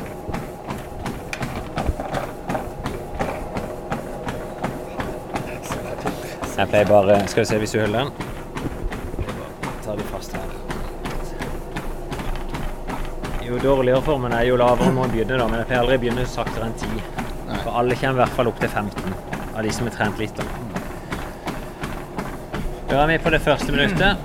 Jeg 6.59 6.67
pleier 6.67 6.87
bare 6.89 7.27
Skal 7.31 7.45
vi 7.45 7.47
se 7.47 7.57
hvis 7.61 7.71
du 7.71 7.79
holder 7.79 8.09
den. 8.09 8.11
Ta 9.85 9.95
de 9.95 10.03
fast 10.11 10.35
her. 10.35 10.58
Jo 13.49 13.57
dårligere 13.57 14.01
formen 14.05 14.33
er, 14.35 14.43
jo 14.45 14.57
lavere 14.61 14.91
må 14.93 15.07
en 15.07 15.13
begynne, 15.13 15.37
da. 15.41 15.47
Men 15.49 15.63
jeg 15.63 15.67
pleier 15.71 15.81
aldri 15.81 15.95
å 15.97 16.01
begynne 16.03 16.25
saktere 16.29 16.67
enn 16.67 16.75
10. 16.77 16.99
For 17.63 17.77
alle 17.79 17.95
kommer 17.97 18.19
i 18.19 18.21
hvert 18.21 18.35
fall 18.37 18.49
opp 18.51 18.59
til 18.61 18.69
15 18.69 19.15
av 19.55 19.63
de 19.65 19.71
som 19.73 19.87
har 19.89 19.95
trent 19.95 20.21
litt. 20.21 20.37
Da 20.37 20.45
Da 22.89 22.99
er 23.03 23.07
vi 23.07 23.17
på 23.23 23.33
det 23.33 23.41
første 23.41 23.73
minuttet, 23.73 24.17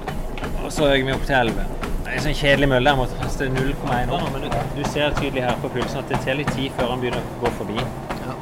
og 0.65 0.73
så 0.73 0.91
øker 0.91 1.07
vi 1.07 1.13
opp 1.13 1.25
til 1.25 1.37
11. 1.37 1.65
Det 2.05 2.11
er 2.11 2.17
en 2.19 2.25
sånn 2.27 2.37
kjedelig 2.39 2.69
mølle 2.75 2.95
mot 2.97 3.11
det 3.39 3.47
er 3.47 3.55
0,1 3.55 4.07
nå, 4.13 4.21
men 4.35 4.45
du, 4.45 4.49
du 4.77 4.85
ser 4.93 5.17
tydelig 5.17 5.43
her 5.43 5.57
på 5.63 5.73
pulsen 5.75 5.99
at 6.03 6.13
det 6.13 6.21
tar 6.25 6.39
litt 6.39 6.53
tid 6.55 6.77
før 6.77 6.93
han 6.93 7.01
begynner 7.03 7.25
å 7.25 7.41
gå 7.41 7.55
forbi. 7.59 7.81
Ja. 8.21 8.37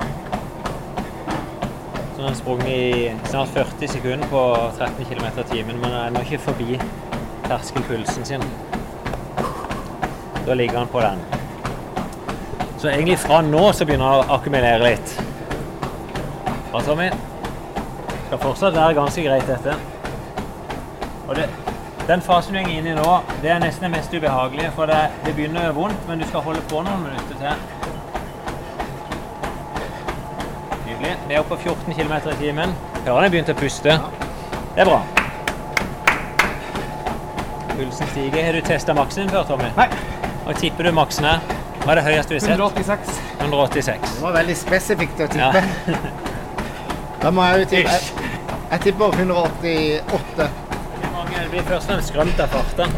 Så 2.17 2.27
han 2.27 2.37
sprunget 2.39 2.75
i 2.75 3.31
snart 3.31 3.55
40 3.55 3.95
sekunder 3.95 4.35
på 4.35 4.43
13 4.79 5.09
km 5.09 5.27
i 5.31 5.49
timen, 5.55 5.79
men 5.79 5.89
han 5.91 5.99
er 6.03 6.11
ennå 6.11 6.27
ikke 6.27 6.43
forbi 6.51 6.79
terskelpulsen 7.47 8.31
sin. 8.35 8.47
Da 10.47 10.55
ligger 10.55 10.79
han 10.79 10.87
på 10.87 11.01
den. 11.01 11.19
Så 12.79 12.89
egentlig 12.89 13.19
fra 13.19 13.41
nå 13.47 13.73
så 13.73 13.85
begynner 13.87 14.09
han 14.11 14.25
å 14.25 14.37
akkumulere 14.37 14.83
litt. 14.83 15.13
Bra, 16.73 16.81
Tommy. 16.83 17.11
Skal 18.27 18.41
fortsatt 18.43 18.75
være 18.75 18.97
ganske 18.97 19.23
greit, 19.23 19.47
dette. 19.47 19.77
Og 21.29 21.37
det, 21.39 21.45
den 22.09 22.25
fasen 22.27 22.57
du 22.57 22.59
er 22.59 22.71
inne 22.73 22.91
i 22.91 22.97
nå, 22.97 23.21
det 23.43 23.53
er 23.55 23.61
nesten 23.63 23.87
det 23.87 23.93
mest 23.93 24.15
ubehagelige. 24.15 24.73
For 24.75 24.91
det, 24.91 24.99
det 25.23 25.35
begynner 25.37 25.71
vondt, 25.77 26.09
men 26.09 26.19
du 26.19 26.27
skal 26.27 26.43
holde 26.43 26.65
på 26.73 26.83
noen 26.83 27.05
minutter 27.07 27.39
til. 27.39 27.55
Nydelig. 30.89 31.13
Vi 31.29 31.35
er 31.37 31.45
oppe 31.45 31.55
på 31.55 31.61
14 31.71 31.95
km 31.95 32.15
i 32.19 32.39
timen. 32.41 32.75
Hører 33.05 33.15
han 33.15 33.29
har 33.29 33.35
begynt 33.37 33.53
å 33.53 33.59
puste. 33.63 33.95
Det 34.75 34.83
er 34.83 34.91
bra. 34.91 35.03
Pulsen 37.77 38.11
stiger. 38.11 38.43
Har 38.49 38.59
du 38.59 38.67
testa 38.67 38.97
maksen 38.97 39.31
før, 39.31 39.47
Tommy? 39.53 39.71
Nei. 39.79 40.12
Og 40.47 40.57
tipper 40.59 40.89
du 40.89 40.93
maksen 40.97 41.25
her? 41.29 41.41
Hva 41.83 41.93
er 41.95 41.99
det 42.01 42.05
høyeste 42.07 42.35
du 42.35 42.39
har 42.39 42.45
sett? 42.45 42.59
186. 42.59 43.21
186. 43.41 44.11
Det 44.17 44.23
var 44.23 44.37
veldig 44.39 44.57
spesifikt 44.59 45.21
å 45.21 45.29
Ja. 45.39 45.51
tippe. 45.53 45.99
Da 47.23 47.31
må 47.31 47.45
jeg 47.47 47.61
jo 47.61 47.67
tippe 47.71 47.91
Jeg, 47.93 48.01
jeg 48.73 48.81
tipper 48.89 49.13
188. 49.15 50.49
Det 51.33 51.51
blir 51.53 51.63
først 51.69 51.85
og 51.87 51.93
fremst 51.93 52.09
skrømt 52.11 52.41
av 52.41 52.49
farten. 52.51 52.95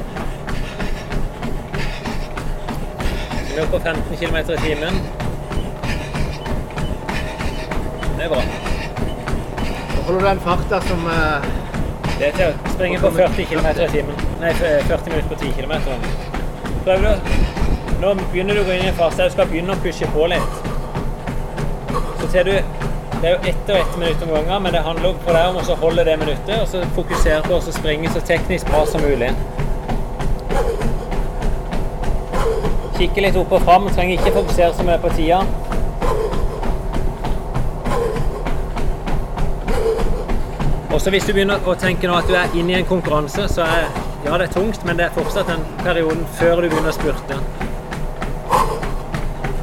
Vi 3.50 3.60
er 3.60 3.66
på 3.70 3.78
15 3.78 4.16
km 4.18 4.36
i 4.36 4.56
timen. 4.62 4.96
Det 8.16 8.24
er 8.24 8.28
bra. 8.32 8.40
Holder 10.06 10.20
du 10.20 10.26
den 10.26 10.40
farta 10.44 10.80
som 10.88 11.04
uh, 11.06 11.44
Det 12.18 12.28
er 12.28 12.34
til 12.38 12.46
å 12.48 12.72
springe 12.74 12.98
på 13.02 13.10
40 13.16 13.50
km 13.52 13.68
i 13.74 13.90
timen. 13.92 14.24
Nei, 14.40 14.54
40 14.54 15.10
minutter 15.10 15.28
på 15.34 15.40
10 15.44 15.52
km. 15.60 16.33
Prøv 16.84 17.02
du. 17.02 17.08
Nå 18.00 18.10
begynner 18.32 18.58
du 18.58 18.60
å 18.60 18.64
gå 18.66 18.74
inn 18.74 18.82
i 18.84 18.88
en 18.90 18.96
fase 18.98 19.16
der 19.16 19.30
du 19.30 19.32
skal 19.32 19.46
begynne 19.48 19.72
å 19.72 19.80
pushe 19.80 20.08
på 20.12 20.26
litt. 20.28 20.58
Så 22.20 22.28
ser 22.32 22.44
du 22.44 22.56
Det 23.22 23.30
er 23.30 23.32
jo 23.32 23.48
ett 23.48 23.70
og 23.72 23.78
ett 23.78 23.94
minutt 23.96 24.22
om 24.22 24.32
gangen, 24.34 24.62
men 24.62 24.72
det 24.74 24.82
handler 24.84 25.14
for 25.24 25.32
deg 25.32 25.46
om 25.48 25.56
å 25.56 25.76
holde 25.80 26.04
det 26.04 26.18
minuttet 26.20 26.58
og 26.60 26.66
så 26.68 26.82
fokusere 26.92 27.38
på 27.46 27.56
å 27.56 27.72
springe 27.72 28.10
så 28.12 28.20
teknisk 28.20 28.68
bra 28.68 28.82
som 28.84 29.00
mulig. 29.00 29.30
Kikke 32.98 33.24
litt 33.24 33.38
opp 33.40 33.54
og 33.56 33.64
fram. 33.64 33.88
Trenger 33.88 34.18
ikke 34.18 34.36
fokusere 34.36 34.74
så 34.76 34.84
mye 34.84 35.00
på 35.00 35.14
tida. 35.16 35.40
Også 40.92 41.10
hvis 41.10 41.24
du 41.24 41.32
begynner 41.32 41.64
å 41.64 41.80
tenke 41.80 42.10
nå 42.10 42.20
at 42.20 42.28
du 42.28 42.36
er 42.36 42.52
inne 42.60 42.76
i 42.76 42.82
en 42.82 42.92
konkurranse, 42.92 43.48
så 43.48 43.64
er 43.64 43.88
ja, 44.24 44.38
det 44.38 44.48
er 44.48 44.52
tungt, 44.52 44.84
men 44.84 44.98
det 44.98 45.04
er 45.08 45.16
fortsatt 45.16 45.48
den 45.52 45.62
perioden 45.84 46.26
før 46.40 46.64
du 46.64 46.68
begynner 46.68 46.92
å 46.92 46.96
spurte. 46.96 47.40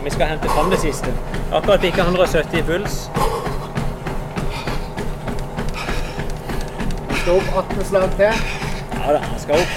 Vi 0.04 0.14
skal 0.14 0.34
hente 0.34 0.50
fram 0.54 0.70
det 0.74 0.80
siste. 0.82 1.14
Akkurat 1.52 1.84
ikke 1.86 2.06
170 2.08 2.60
i 2.60 2.66
puls. 2.70 3.04
skal 7.22 7.38
opp 7.38 7.58
18 7.72 7.86
slag 7.86 8.14
til. 8.18 8.34
Ja 9.02 9.14
da, 9.14 9.20
han 9.20 9.40
skal 9.40 9.62
opp. 9.62 9.74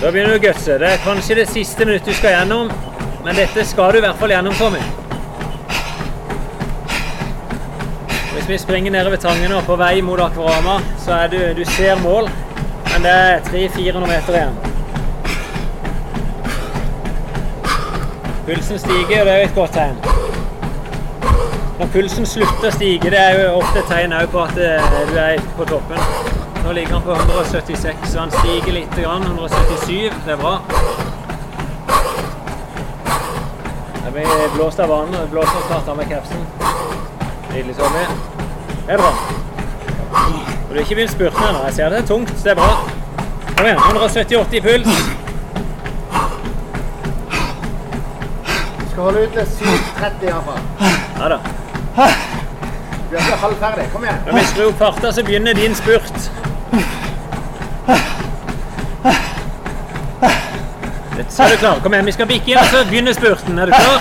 Da 0.00 0.12
begynner 0.12 0.36
du 0.36 0.38
å 0.38 0.44
gutse. 0.44 0.78
Det 0.78 0.92
er 0.92 1.02
kanskje 1.04 1.40
det 1.40 1.48
siste 1.50 1.88
minuttet 1.88 2.12
du 2.12 2.18
skal 2.20 2.36
gjennom, 2.36 2.70
men 3.24 3.38
dette 3.38 3.64
skal 3.66 3.92
du 3.92 4.00
i 4.00 4.06
hvert 4.06 4.20
fall 4.20 4.34
gjennom, 4.36 4.54
Tommy. 4.60 5.05
Hvis 8.46 8.52
vi 8.52 8.58
springer 8.58 8.92
nede 8.92 9.10
ved 9.10 9.18
Tangen 9.18 9.52
og 9.52 9.64
på 9.66 9.76
vei 9.76 10.00
mot 10.00 10.20
Akvarama, 10.20 10.78
så 10.98 11.12
er 11.12 11.26
du, 11.26 11.60
du 11.60 11.64
ser 11.70 12.02
mål, 12.02 12.28
men 12.92 13.02
det 13.02 13.10
er 13.10 13.40
300-400 13.40 14.00
meter 14.00 14.36
igjen. 14.38 14.54
Pulsen 18.46 18.78
stiger, 18.78 19.20
og 19.20 19.26
det 19.26 19.32
er 19.32 19.38
jo 19.38 19.48
et 19.48 19.54
godt 19.54 19.72
tegn. 19.72 19.98
Når 21.78 21.90
pulsen 21.96 22.26
slutter 22.26 22.68
å 22.68 22.72
stige, 22.76 23.10
det 23.10 23.18
er 23.18 23.40
jo 23.40 23.50
ofte 23.56 23.82
et 23.82 23.90
tegn 23.90 24.14
på 24.30 24.44
at 24.44 24.62
eh, 24.68 24.94
du 25.10 25.18
er 25.24 25.42
på 25.58 25.66
toppen. 25.72 26.06
Nå 26.62 26.76
ligger 26.78 27.00
han 27.00 27.04
på 27.08 27.18
176, 27.18 28.06
så 28.12 28.22
han 28.22 28.30
stiger 28.38 28.78
litt. 28.78 28.94
177, 28.94 30.14
det 30.22 30.36
er 30.36 30.40
bra. 30.44 30.54
Jeg 34.04 34.16
blir 34.20 34.48
blåst 34.54 34.86
av 34.86 34.94
vannet, 34.94 35.36
snart 35.66 35.88
av 35.88 35.98
med 35.98 36.14
capsen. 36.14 36.46
Nydelig, 37.50 37.74
Tommy. 37.82 38.35
Det 38.86 38.92
er 38.94 38.98
bra. 38.98 39.12
Og 40.68 40.68
du 40.68 40.74
har 40.74 40.80
ikke 40.80 40.94
begynt 40.94 41.10
spurten 41.10 41.42
ennå. 41.48 41.64
Jeg 41.64 41.74
ser 41.74 41.88
det 41.88 41.98
er 41.98 42.06
tungt, 42.06 42.28
så 42.28 42.44
det 42.44 42.50
er 42.50 42.54
bra. 42.54 42.68
Kom 43.56 43.66
igjen, 43.66 43.78
178 43.78 44.54
i 44.54 44.60
puls. 44.60 44.88
Du 48.78 48.90
skal 48.90 49.02
holde 49.02 49.22
ut 49.22 49.32
til 49.32 49.40
7.30 49.40 50.26
iallfall. 50.28 50.60
Ja 51.20 51.28
da. 51.28 51.38
Du 53.10 53.16
er 53.16 53.18
ikke 53.18 53.36
halvferdig. 53.42 53.88
Kom 53.92 54.04
igjen. 54.04 54.20
Når 54.26 54.38
vi 54.38 54.44
skrur 54.52 54.68
opp 54.70 54.78
farta, 54.78 55.12
så 55.12 55.24
begynner 55.24 55.52
din 55.52 55.74
spurt. 55.74 56.30
Så 61.28 61.42
er 61.42 61.48
du 61.48 61.56
klar. 61.56 61.80
Kom 61.82 61.92
igjen, 61.92 62.06
vi 62.06 62.12
skal 62.12 62.26
bikke 62.26 62.50
inn, 62.50 62.58
og 62.58 62.70
så 62.70 62.84
begynner 62.88 63.12
spurten. 63.12 63.58
Er 63.58 63.66
du 63.66 63.72
klar? 63.72 64.00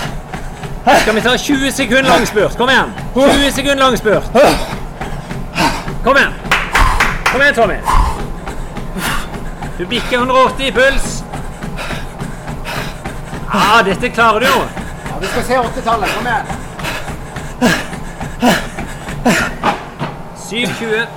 Skal 1.01 1.15
vi 1.15 1.21
ta 1.21 1.37
20 1.37 1.71
sekunder 1.71 2.09
lang 2.09 2.27
spurt? 2.27 2.57
Kom 2.57 2.69
igjen. 2.69 2.93
20 3.15 3.51
sekunder 3.51 3.83
lang 3.85 3.97
spurt. 3.97 4.74
Kom 6.05 6.17
igjen. 6.17 6.33
Kom 7.31 7.41
igjen, 7.41 7.55
Tommy. 7.55 7.75
Du 9.77 9.85
bikker 9.85 10.17
180 10.17 10.67
i 10.67 10.71
puls. 10.71 11.23
Ja, 13.53 13.81
dette 13.85 14.09
klarer 14.09 14.39
du 14.39 14.45
jo. 14.45 14.61
Ja, 15.09 15.19
vi 15.21 15.27
skal 15.27 15.43
se 15.43 15.57
80-tallet. 15.57 16.09
Kom 16.15 16.27
igjen. 16.27 16.45
720. 20.49 21.07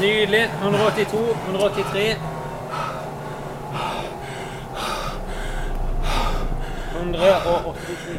Nydelig. 0.00 0.50
182, 0.62 1.36
183. 1.48 2.16
187. 6.94 8.18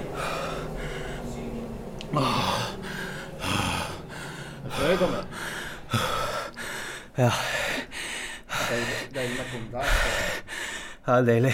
Før 4.70 4.88
jeg 4.90 4.98
kommer. 5.00 5.21
Ja, 7.22 7.32
Deilig 9.14 9.38
med 9.38 9.74
det 11.06 11.18
er 11.18 11.26
deilig. 11.26 11.52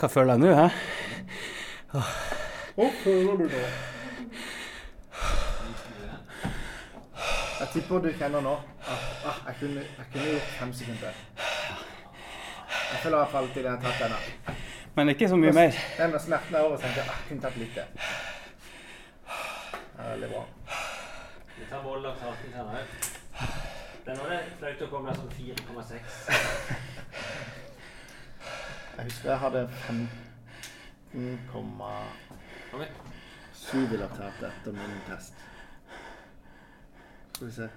Hva 0.00 0.08
føler 0.08 0.32
jeg 0.32 0.40
nå, 0.40 0.52
hæ? 0.56 0.68
Hva 2.78 2.86
føler 3.02 3.36
du 3.36 3.42
nå? 3.52 3.64
Jeg 7.58 7.68
tipper 7.74 8.00
du 8.06 8.08
kjenner 8.16 8.40
nå 8.46 8.54
at 8.54 9.26
ah, 9.28 9.42
jeg, 9.46 9.58
kunne, 9.60 9.84
jeg 9.98 10.06
kunne 10.14 10.30
gjort 10.30 10.54
fem 10.60 10.72
sekunder. 10.80 11.20
Jeg 11.36 13.02
føler 13.02 13.18
jeg 13.18 13.24
har 13.26 13.32
falt 13.34 13.56
i 13.56 13.66
den 13.66 13.68
jeg 13.68 13.74
har 13.74 13.82
tatt 13.90 14.00
denne. 14.06 14.56
Men 14.94 15.12
ikke 15.14 15.28
så 15.28 15.40
mye 15.42 15.52
mer. 15.58 15.82
Den 15.98 16.16
smerten 16.20 16.56
er 16.56 16.60
over, 16.70 16.76
så 16.76 16.86
tenkte 16.86 17.04
jeg 17.04 17.10
ah, 17.10 17.20
jeg 17.20 17.28
kunne 17.28 17.44
tatt 17.44 17.60
litt 17.60 17.76
til. 17.76 17.84
Det 19.82 20.00
er 20.06 20.10
veldig 20.14 20.32
bra. 20.32 20.46
Vi 21.58 21.68
tar 21.74 21.84
mållagstaten 21.90 22.56
her 22.56 22.72
nå. 22.72 23.70
Det 24.04 24.10
er 24.10 24.16
det 24.18 24.38
flaut 24.58 24.80
å 24.82 24.86
komme 24.90 25.12
sånn 25.14 25.28
4,6. 25.36 26.14
Jeg 28.96 29.04
husker 29.06 29.28
jeg 29.30 29.38
hadde 29.44 29.60
15,7 29.84 31.38
Kom 31.52 32.82
igjen. 32.82 32.96
i 33.94 34.00
etter 34.48 34.74
min 34.74 34.98
test. 35.06 35.34
Skal 37.36 37.46
vi 37.46 37.52
se. 37.54 37.68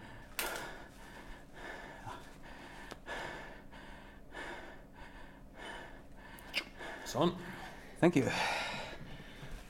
Sånn. 7.05 7.31
Thank 8.01 8.17
you. 8.17 8.25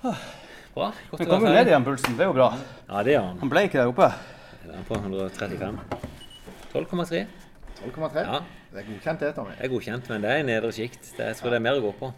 Bra. 0.01 0.16
Godt 1.12 1.20
Men 1.20 1.28
å 1.28 1.32
kom 1.36 1.45
jo 1.45 1.51
ned 1.51 1.68
igjen, 1.68 1.84
pulsen. 1.86 2.16
Det 2.16 2.24
er 2.24 2.32
jo 2.32 2.39
bra. 2.39 2.49
Ja, 2.88 3.03
det 3.03 3.12
gjør 3.18 3.28
han. 3.28 3.38
Han 3.43 3.51
ble 3.51 3.68
ikke 3.68 3.82
der 3.84 3.91
oppe. 3.91 4.08
Det 4.64 4.72
er 4.72 4.88
på 4.88 5.03
135. 5.03 6.14
12,3. 6.76 7.26
12,3. 7.80 8.24
Ja, 8.26 8.40
Det 8.72 8.82
er 8.84 8.88
godkjent 8.92 9.20
det, 9.24 9.30
Tommy. 9.36 9.52
det 9.56 9.66
er 9.66 9.72
godkjent, 9.72 10.10
men 10.12 10.22
det 10.26 10.32
er 10.32 10.40
i 10.44 10.44
nedre 10.48 10.72
sjikt. 10.76 11.14
Det- 11.18 11.26
Jeg 11.32 11.36
tror 11.40 11.50
det 11.50 11.56
er 11.62 11.64
mer 11.64 11.80
å 11.80 11.82
gå 11.86 11.94
på. 12.00 12.14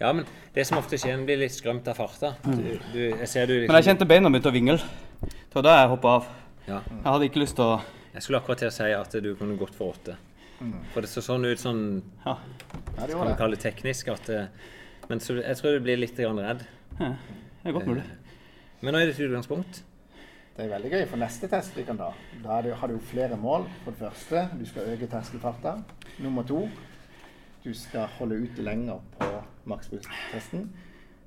Ja, 0.00 0.12
men 0.12 0.24
det 0.54 0.66
som 0.66 0.78
ofte 0.78 0.98
skjer, 0.98 1.14
en 1.14 1.24
blir 1.26 1.38
litt 1.38 1.52
skrømt 1.54 1.86
av 1.88 1.94
farta. 1.96 2.34
Du, 2.44 2.78
du, 2.92 2.98
jeg 3.16 3.28
ser 3.28 3.46
du 3.46 3.52
liksom 3.60 3.72
Men 3.72 3.82
jeg 3.82 3.96
kjente 3.96 4.08
beina 4.08 4.28
begynte 4.28 4.50
å 4.50 4.52
vingle. 4.52 4.78
Det 5.22 5.54
var 5.54 5.62
da 5.62 5.76
jeg 5.82 5.88
hoppa 5.92 6.08
av. 6.16 6.26
Ja. 6.66 6.80
Jeg 6.88 7.04
hadde 7.04 7.28
ikke 7.30 7.40
lyst 7.44 7.56
til 7.56 7.64
å 7.64 7.80
Jeg 8.14 8.22
skulle 8.22 8.40
akkurat 8.42 8.58
til 8.58 8.68
å 8.68 8.72
si 8.72 8.90
at 8.92 9.10
du 9.22 9.34
kunne 9.36 9.56
gått 9.58 9.74
for 9.74 9.92
åtte. 9.94 10.16
For 10.92 11.00
det 11.00 11.08
så 11.10 11.20
sånn 11.22 11.44
ut 11.46 11.58
sånn 11.58 12.02
Ja. 12.26 12.36
Ja, 12.98 13.06
det 13.06 13.14
kan 13.14 13.26
vi 13.28 13.34
kalle 13.38 13.56
det 13.56 13.62
teknisk 13.64 14.08
at 14.12 14.28
eh, 14.30 14.46
Men 15.08 15.18
så, 15.18 15.34
jeg 15.42 15.56
tror 15.56 15.72
du 15.78 15.80
blir 15.80 15.96
litt 15.98 16.16
redd. 16.18 16.66
ja. 17.00 17.16
Det 17.62 17.68
er 17.68 17.72
godt 17.72 17.86
mulig. 17.86 18.02
Men 18.82 18.94
nå 18.94 19.00
er 19.00 19.06
det 19.06 19.14
et 19.20 19.28
utgangspunkt. 19.30 19.82
Det 20.56 20.66
er 20.66 20.68
veldig 20.68 20.90
gøy 20.92 21.06
for 21.08 21.16
neste 21.16 21.48
test 21.48 21.76
vi 21.78 21.82
kan 21.88 21.96
ta. 21.96 22.10
Da 22.44 22.58
er 22.58 22.66
det, 22.66 22.72
har 22.76 22.90
du 22.90 22.98
flere 23.08 23.36
mål. 23.40 23.64
For 23.84 23.94
det 23.94 24.02
første, 24.02 24.42
du 24.60 24.66
skal 24.68 24.90
øke 24.92 25.06
terskelfarta. 25.08 25.78
Nummer 26.20 26.44
to, 26.44 26.66
du 27.64 27.72
skal 27.74 28.10
holde 28.18 28.36
ut 28.42 28.58
lenger 28.60 28.98
på 29.18 29.28
makspulstesten. 29.64 30.66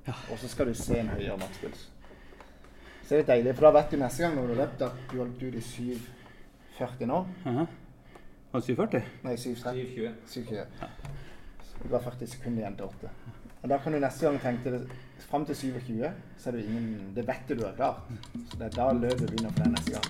Og 0.06 0.38
så 0.38 0.48
skal 0.48 0.70
du 0.70 0.74
se 0.74 1.00
en 1.00 1.08
høyere 1.08 1.38
makspuls. 1.38 1.88
Så 3.02 3.14
det 3.14 3.24
er 3.24 3.32
deilig, 3.32 3.54
for 3.54 3.66
da 3.66 3.72
vet 3.80 3.90
du 3.90 3.98
neste 3.98 4.22
gang 4.22 4.36
når 4.36 4.46
du 4.46 4.54
har 4.54 4.62
løpt 4.62 4.82
at 4.82 5.02
du 5.10 5.18
holdt 5.18 5.42
ut 5.42 5.58
i 5.58 5.64
7,40 6.78 7.10
nå. 7.10 7.18
Aha. 7.46 7.66
Var 8.52 8.62
det 8.62 8.66
740? 8.66 9.10
Nei, 9.26 9.34
7,30. 9.34 10.14
7,20. 10.26 10.64
Det 11.82 11.90
var 11.90 11.98
har 11.98 12.10
40 12.10 12.30
sekunder 12.30 12.62
igjen 12.62 12.78
til 12.78 12.86
8. 12.86 13.10
Og 13.62 13.68
da 13.70 13.78
kan 13.82 13.92
du 13.92 13.98
neste 13.98 14.26
gang 14.26 14.40
tenke 14.42 14.74
deg 14.74 14.96
fram 15.24 15.46
til 15.48 15.56
27, 15.56 16.10
så 16.38 16.50
er 16.50 16.56
det 16.56 16.64
ingen 16.64 17.12
Det 17.16 17.26
vet 17.28 17.48
du 17.48 17.54
du 17.54 17.64
er 17.66 17.76
klar. 17.76 18.02
Så 18.50 18.58
det 18.60 18.66
er 18.68 18.74
da 18.76 18.90
løpet 18.92 19.30
begynner 19.30 19.54
for 19.54 19.62
deg 19.64 19.72
neste 19.76 19.90
gang. 19.96 20.06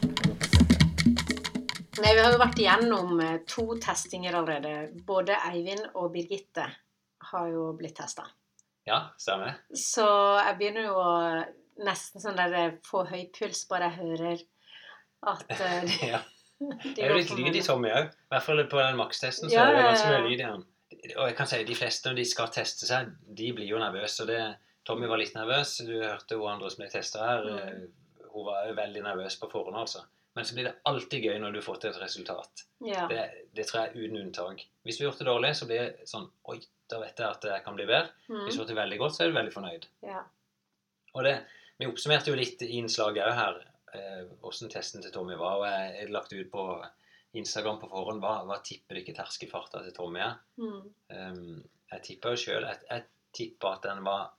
Nei, 1.96 2.11
vi 2.12 2.20
har 2.20 2.32
jo 2.34 2.40
vært 2.40 2.59
igjennom 2.61 3.20
eh, 3.24 3.38
to 3.48 3.64
testinger 3.80 4.36
allerede. 4.36 4.72
Både 5.07 5.38
Eivind 5.48 5.86
og 5.94 6.11
Birgitte 6.12 6.66
har 7.30 7.46
jo 7.48 7.70
blitt 7.78 7.96
testa. 7.96 8.26
Ja, 8.86 9.09
stemmer. 9.18 9.57
Så 9.74 10.07
jeg 10.38 10.59
begynner 10.61 10.90
jo 10.90 10.98
å 11.00 11.14
nesten 11.86 12.22
sånn 12.22 12.38
der 12.38 12.54
eh, 12.57 12.76
få 12.86 13.04
høy 13.09 13.26
puls 13.34 13.64
bare 13.70 13.90
jeg 13.90 14.00
hører 14.02 14.44
at 15.26 15.52
uh, 15.59 15.96
ja. 16.12 16.22
Det 16.61 17.02
er 17.02 17.12
jo 17.12 17.18
litt 17.18 17.32
lyd 17.36 17.59
i. 17.59 17.64
Tommy 17.64 17.90
òg. 17.92 18.12
I 18.12 18.32
hvert 18.32 18.44
fall 18.46 18.62
på 18.70 18.80
den 18.80 19.00
makstesten 19.00 19.50
så 19.50 19.57
Ja, 19.57 19.66
er 19.68 19.76
det 19.76 19.88
ganske 19.90 20.12
mye 20.12 20.22
lyd 20.28 20.38
i 20.38 20.44
den. 20.44 20.62
Og 21.16 21.26
jeg 21.28 21.34
kan 21.36 21.48
si 21.50 21.59
de 21.68 21.76
fleste 21.76 22.09
når 22.09 22.20
de 22.20 22.28
skal 22.28 22.52
teste 22.54 22.88
seg, 22.88 23.11
de 23.40 23.50
blir 23.57 23.68
jo 23.68 23.80
nervøse. 23.82 24.24
Og 24.24 24.30
det, 24.30 24.40
Tommy 24.87 25.09
var 25.11 25.18
litt 25.18 25.34
nervøs. 25.34 25.76
Du 25.87 25.95
hørte 25.99 26.37
hun 26.39 26.49
andre 26.53 26.70
som 26.70 26.82
ble 26.84 26.91
testa 26.93 27.24
her. 27.26 27.49
Mm. 27.51 27.59
eh, 27.59 28.28
Hun 28.37 28.45
var 28.47 28.68
veldig 28.76 29.03
nervøs 29.03 29.39
på 29.41 29.49
forhånd, 29.51 29.76
altså. 29.80 30.03
Men 30.37 30.45
så 30.45 30.55
blir 30.55 30.66
det 30.68 30.74
alltid 30.84 31.22
gøy 31.24 31.39
når 31.41 31.55
du 31.57 31.61
får 31.64 31.78
til 31.80 31.91
et 31.95 32.01
resultat. 32.03 32.62
Ja. 32.84 33.07
Det, 33.09 33.22
det 33.57 33.64
tror 33.66 33.80
jeg 33.80 33.89
er 33.91 34.03
uten 34.05 34.18
unntak. 34.20 34.66
Hvis 34.84 34.99
du 34.99 35.05
har 35.05 35.09
gjort 35.11 35.22
det 35.22 35.26
dårlig, 35.30 35.53
så 35.57 35.66
blir 35.70 35.78
det 35.87 36.09
sånn 36.11 36.26
Oi, 36.53 36.59
da 36.93 36.99
vet 37.01 37.18
jeg 37.22 37.26
at 37.30 37.47
jeg 37.49 37.64
kan 37.64 37.74
bli 37.78 37.87
bedre. 37.89 38.11
Hvis 38.26 38.28
du 38.28 38.34
Mm. 38.37 38.45
har 38.45 38.59
gjort 38.59 38.68
det 38.74 38.76
veldig 38.82 38.99
godt, 39.01 39.14
så 39.16 39.24
er 39.24 39.30
du 39.32 39.39
veldig 39.39 39.55
fornøyd. 39.57 39.87
ja. 40.05 40.22
Og 41.16 41.24
det, 41.24 41.34
Vi 41.78 41.87
oppsummerte 41.89 42.28
jo 42.30 42.37
litt 42.37 42.62
i 42.62 42.76
innslaget 42.78 43.34
her 43.34 43.57
eh, 43.95 44.22
hvordan 44.43 44.70
testen 44.72 45.03
til 45.03 45.12
Tommy 45.12 45.34
var. 45.37 45.57
og 45.57 45.64
Jeg 45.66 45.97
jeg 46.01 46.11
lagt 46.12 46.32
ut 46.32 46.51
på 46.53 46.64
Instagram 47.37 47.80
på 47.80 47.89
forhånd 47.91 48.20
hva, 48.20 48.45
hva 48.45 48.61
tipper 48.64 48.97
ikke 49.01 49.14
terskelfarta 49.16 49.82
til 49.84 49.93
Tommy 49.97 50.20
er. 50.20 50.37
Mm. 50.61 50.82
Um, 51.11 51.64
jeg 51.93 52.03
tippa 52.03 52.32
jo 52.32 52.37
sjøl 52.37 52.64
Jeg, 52.68 52.78
jeg 52.91 53.05
tipper 53.32 53.72
at 53.76 53.82
den 53.89 54.05
var 54.05 54.30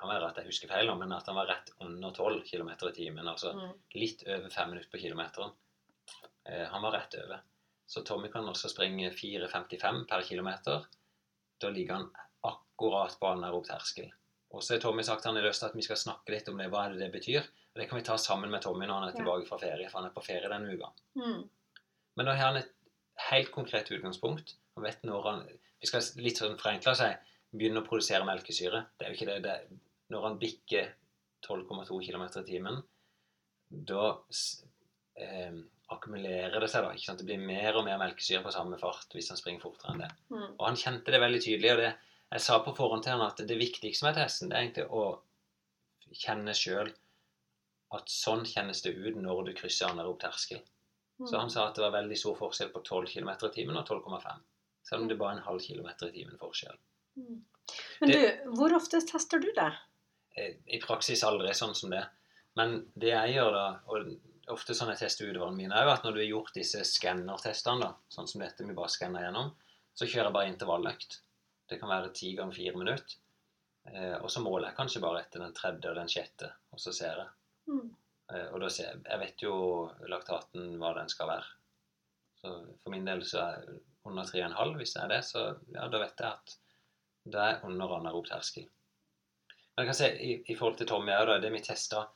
kan 0.00 0.10
være 0.10 0.28
at 0.30 0.36
jeg 0.40 0.48
husker 0.50 0.68
feil, 0.72 0.90
men 0.98 1.12
at 1.12 1.26
han 1.28 1.36
var 1.36 1.46
rett 1.50 1.70
under 1.84 2.10
12 2.16 2.42
km 2.48 2.70
i 2.88 2.92
timen. 2.96 3.28
Altså 3.28 3.52
Mm. 3.54 3.72
litt 3.94 4.22
over 4.26 4.50
fem 4.50 4.70
minutter 4.70 4.90
på 4.90 5.00
kilometeren. 5.02 5.52
Eh, 6.46 6.66
han 6.72 6.82
var 6.82 6.92
rett 6.96 7.14
over. 7.20 7.40
Så 7.86 8.02
Tommy 8.06 8.28
kan 8.32 8.44
også 8.48 8.68
springe 8.70 9.10
4,55 9.10 10.06
per 10.08 10.22
kilometer. 10.22 10.84
Da 11.60 11.68
ligger 11.70 11.94
han 11.94 12.10
akkurat 12.46 13.16
på 13.20 13.26
anaerob 13.26 13.66
terskel. 13.66 14.10
Og 14.52 14.62
så 14.62 14.74
har 14.74 14.80
Tommy 14.80 15.02
sagt 15.02 15.24
han 15.24 15.36
har 15.36 15.42
lyst 15.46 15.60
til 15.60 15.66
at 15.68 15.76
vi 15.76 15.82
skal 15.82 15.96
snakke 15.96 16.30
litt 16.34 16.48
om 16.48 16.58
det. 16.58 16.70
Hva 16.70 16.86
er 16.86 16.94
det 16.94 17.00
det 17.04 17.12
betyr? 17.12 17.40
Og 17.74 17.80
Det 17.80 17.88
kan 17.88 17.98
vi 17.98 18.04
ta 18.04 18.16
sammen 18.18 18.50
med 18.50 18.62
Tommy 18.62 18.86
når 18.86 19.00
han 19.00 19.08
er 19.08 19.12
tilbake 19.18 19.46
fra 19.46 19.58
ferie, 19.58 19.88
for 19.90 20.00
han 20.00 20.08
er 20.10 20.14
på 20.14 20.24
ferie 20.24 20.48
denne 20.48 20.72
uka. 20.74 20.88
Mm. 21.16 21.48
Men 22.16 22.26
da 22.26 22.32
har 22.34 22.46
han 22.52 22.56
et 22.56 22.72
helt 23.30 23.52
konkret 23.52 23.90
utgangspunkt. 23.90 24.54
Han 24.74 24.84
vet 24.84 25.02
når 25.04 25.22
han 25.28 25.46
Vi 25.80 25.86
skal 25.86 26.02
litt 26.20 26.36
sånn 26.36 26.58
forenkla 26.60 26.92
si 26.94 27.06
begynne 27.56 27.80
å 27.80 27.86
produsere 27.86 28.24
melkesyre. 28.24 28.86
Det 28.98 29.06
er 29.06 29.14
jo 29.14 29.16
ikke 29.16 29.26
det. 29.26 29.42
det 29.42 29.78
når 30.10 30.26
han 30.26 30.38
bikker 30.40 30.88
12,2 31.46 32.00
km 32.06 32.24
i 32.26 32.46
timen, 32.46 32.80
da 33.70 34.06
eh, 35.16 35.60
akkumulerer 35.90 36.60
det 36.60 36.68
seg. 36.70 36.84
da, 36.84 36.92
ikke 36.94 37.08
sant? 37.08 37.22
Det 37.22 37.28
blir 37.28 37.42
mer 37.42 37.78
og 37.78 37.86
mer 37.86 37.98
melkesyre 38.00 38.42
på 38.44 38.54
samme 38.54 38.78
fart 38.80 39.14
hvis 39.16 39.30
han 39.32 39.40
springer 39.40 39.64
fortere 39.64 39.94
enn 39.94 40.04
det. 40.04 40.10
Mm. 40.32 40.48
Og 40.56 40.64
han 40.66 40.78
kjente 40.78 41.14
det 41.14 41.22
veldig 41.22 41.42
tydelig. 41.46 41.72
og 41.72 41.82
det, 41.82 41.92
Jeg 42.30 42.46
sa 42.46 42.58
på 42.64 42.74
forhånd 42.76 43.06
til 43.06 43.16
han 43.16 43.26
at 43.26 43.42
det 43.46 43.58
viktigste 43.58 44.06
med 44.06 44.18
testen 44.18 44.50
det 44.50 44.58
er 44.58 44.66
egentlig 44.66 44.88
å 44.90 45.04
kjenne 46.10 46.54
sjøl 46.56 46.90
at 47.94 48.10
sånn 48.10 48.44
kjennes 48.46 48.82
det 48.84 48.94
ut 48.94 49.18
når 49.18 49.48
du 49.48 49.56
krysser 49.58 49.90
anaerob 49.90 50.20
terskel. 50.22 50.62
Så 51.28 51.36
han 51.36 51.50
sa 51.52 51.66
at 51.68 51.76
det 51.76 51.84
var 51.84 51.98
veldig 51.98 52.16
stor 52.16 52.36
forskjell 52.38 52.70
på 52.72 52.80
12 52.80 53.10
km 53.12 53.30
i 53.34 53.52
timen 53.52 53.76
og 53.76 53.84
12,5. 53.84 54.40
Selv 54.88 55.04
om 55.04 55.08
det 55.10 55.18
bare 55.20 55.34
er 55.34 55.40
en 55.40 55.48
halv 55.50 55.60
kilometer 55.60 56.08
i 56.08 56.14
timen 56.14 56.38
forskjell. 56.40 56.78
Mm. 57.20 57.42
Men 58.00 58.12
du, 58.14 58.20
hvor 58.56 58.72
ofte 58.78 59.02
tester 59.04 59.42
du 59.42 59.50
det? 59.56 59.68
Eh, 60.36 60.56
I 60.76 60.80
praksis 60.82 61.24
aldri 61.26 61.54
sånn 61.56 61.74
som 61.78 61.94
det. 61.94 62.02
Men 62.58 62.80
det 62.98 63.12
jeg 63.12 63.36
gjør 63.36 63.54
da, 63.54 63.66
og 63.90 64.12
ofte 64.54 64.74
sånn 64.74 64.92
jeg 64.94 65.02
tester 65.04 65.30
utvalgene 65.30 65.58
mine, 65.62 65.76
er 65.76 65.86
jo 65.86 65.94
at 65.94 66.04
når 66.04 66.16
du 66.16 66.22
har 66.22 66.30
gjort 66.30 66.54
disse 66.56 66.82
skannertestene, 66.86 67.86
da, 67.86 68.12
sånn 68.12 68.28
som 68.30 68.42
dette 68.42 68.66
vi 68.66 68.76
bare 68.76 68.92
skanner 68.92 69.26
gjennom, 69.26 69.52
så 69.94 70.06
kjører 70.06 70.30
jeg 70.30 70.36
bare 70.38 70.52
intervalløkt. 70.52 71.20
Det 71.70 71.78
kan 71.78 71.92
være 71.92 72.14
ti 72.16 72.32
ganger 72.38 72.56
fire 72.56 72.78
minutter. 72.78 73.18
Eh, 73.90 74.16
og 74.18 74.28
så 74.32 74.42
måler 74.44 74.70
jeg 74.70 74.78
kanskje 74.78 75.02
bare 75.04 75.22
etter 75.24 75.42
den 75.44 75.54
tredje 75.56 75.90
og 75.90 75.98
den 75.98 76.10
sjette, 76.10 76.50
og 76.74 76.82
så 76.82 76.92
ser 76.94 77.22
jeg. 77.22 77.30
Mm. 77.70 77.86
Eh, 78.32 78.48
og 78.50 78.58
da 78.64 78.70
ser 78.72 78.90
jeg, 78.90 79.04
jeg 79.06 79.22
vet 79.22 79.46
jo 79.46 79.54
laktaten 80.10 80.74
hva 80.82 80.92
den 80.98 81.10
skal 81.12 81.30
være. 81.30 81.54
Så 82.40 82.56
for 82.82 82.94
min 82.94 83.06
del 83.08 83.22
så 83.28 83.44
er 83.44 83.70
under 84.08 84.26
3,5 84.26 84.76
hvis 84.80 84.94
det 84.96 85.02
er 85.04 85.14
det, 85.14 85.22
så 85.28 85.46
ja, 85.74 85.86
da 85.92 86.02
vet 86.02 86.22
jeg 86.22 86.30
at 86.30 86.54
det 87.30 87.40
er 87.46 87.64
under 87.68 87.98
anaerob 87.98 88.28
terskel. 88.30 88.68
Men 89.76 89.84
jeg 89.84 89.90
kan 89.90 89.98
si, 89.98 90.08
i, 90.10 90.32
i 90.52 90.56
forhold 90.58 90.78
til 90.80 90.88
Tommy 90.90 91.14
òg, 91.16 91.36
det 91.42 91.52
vi 91.54 91.62
testa, 91.64 92.06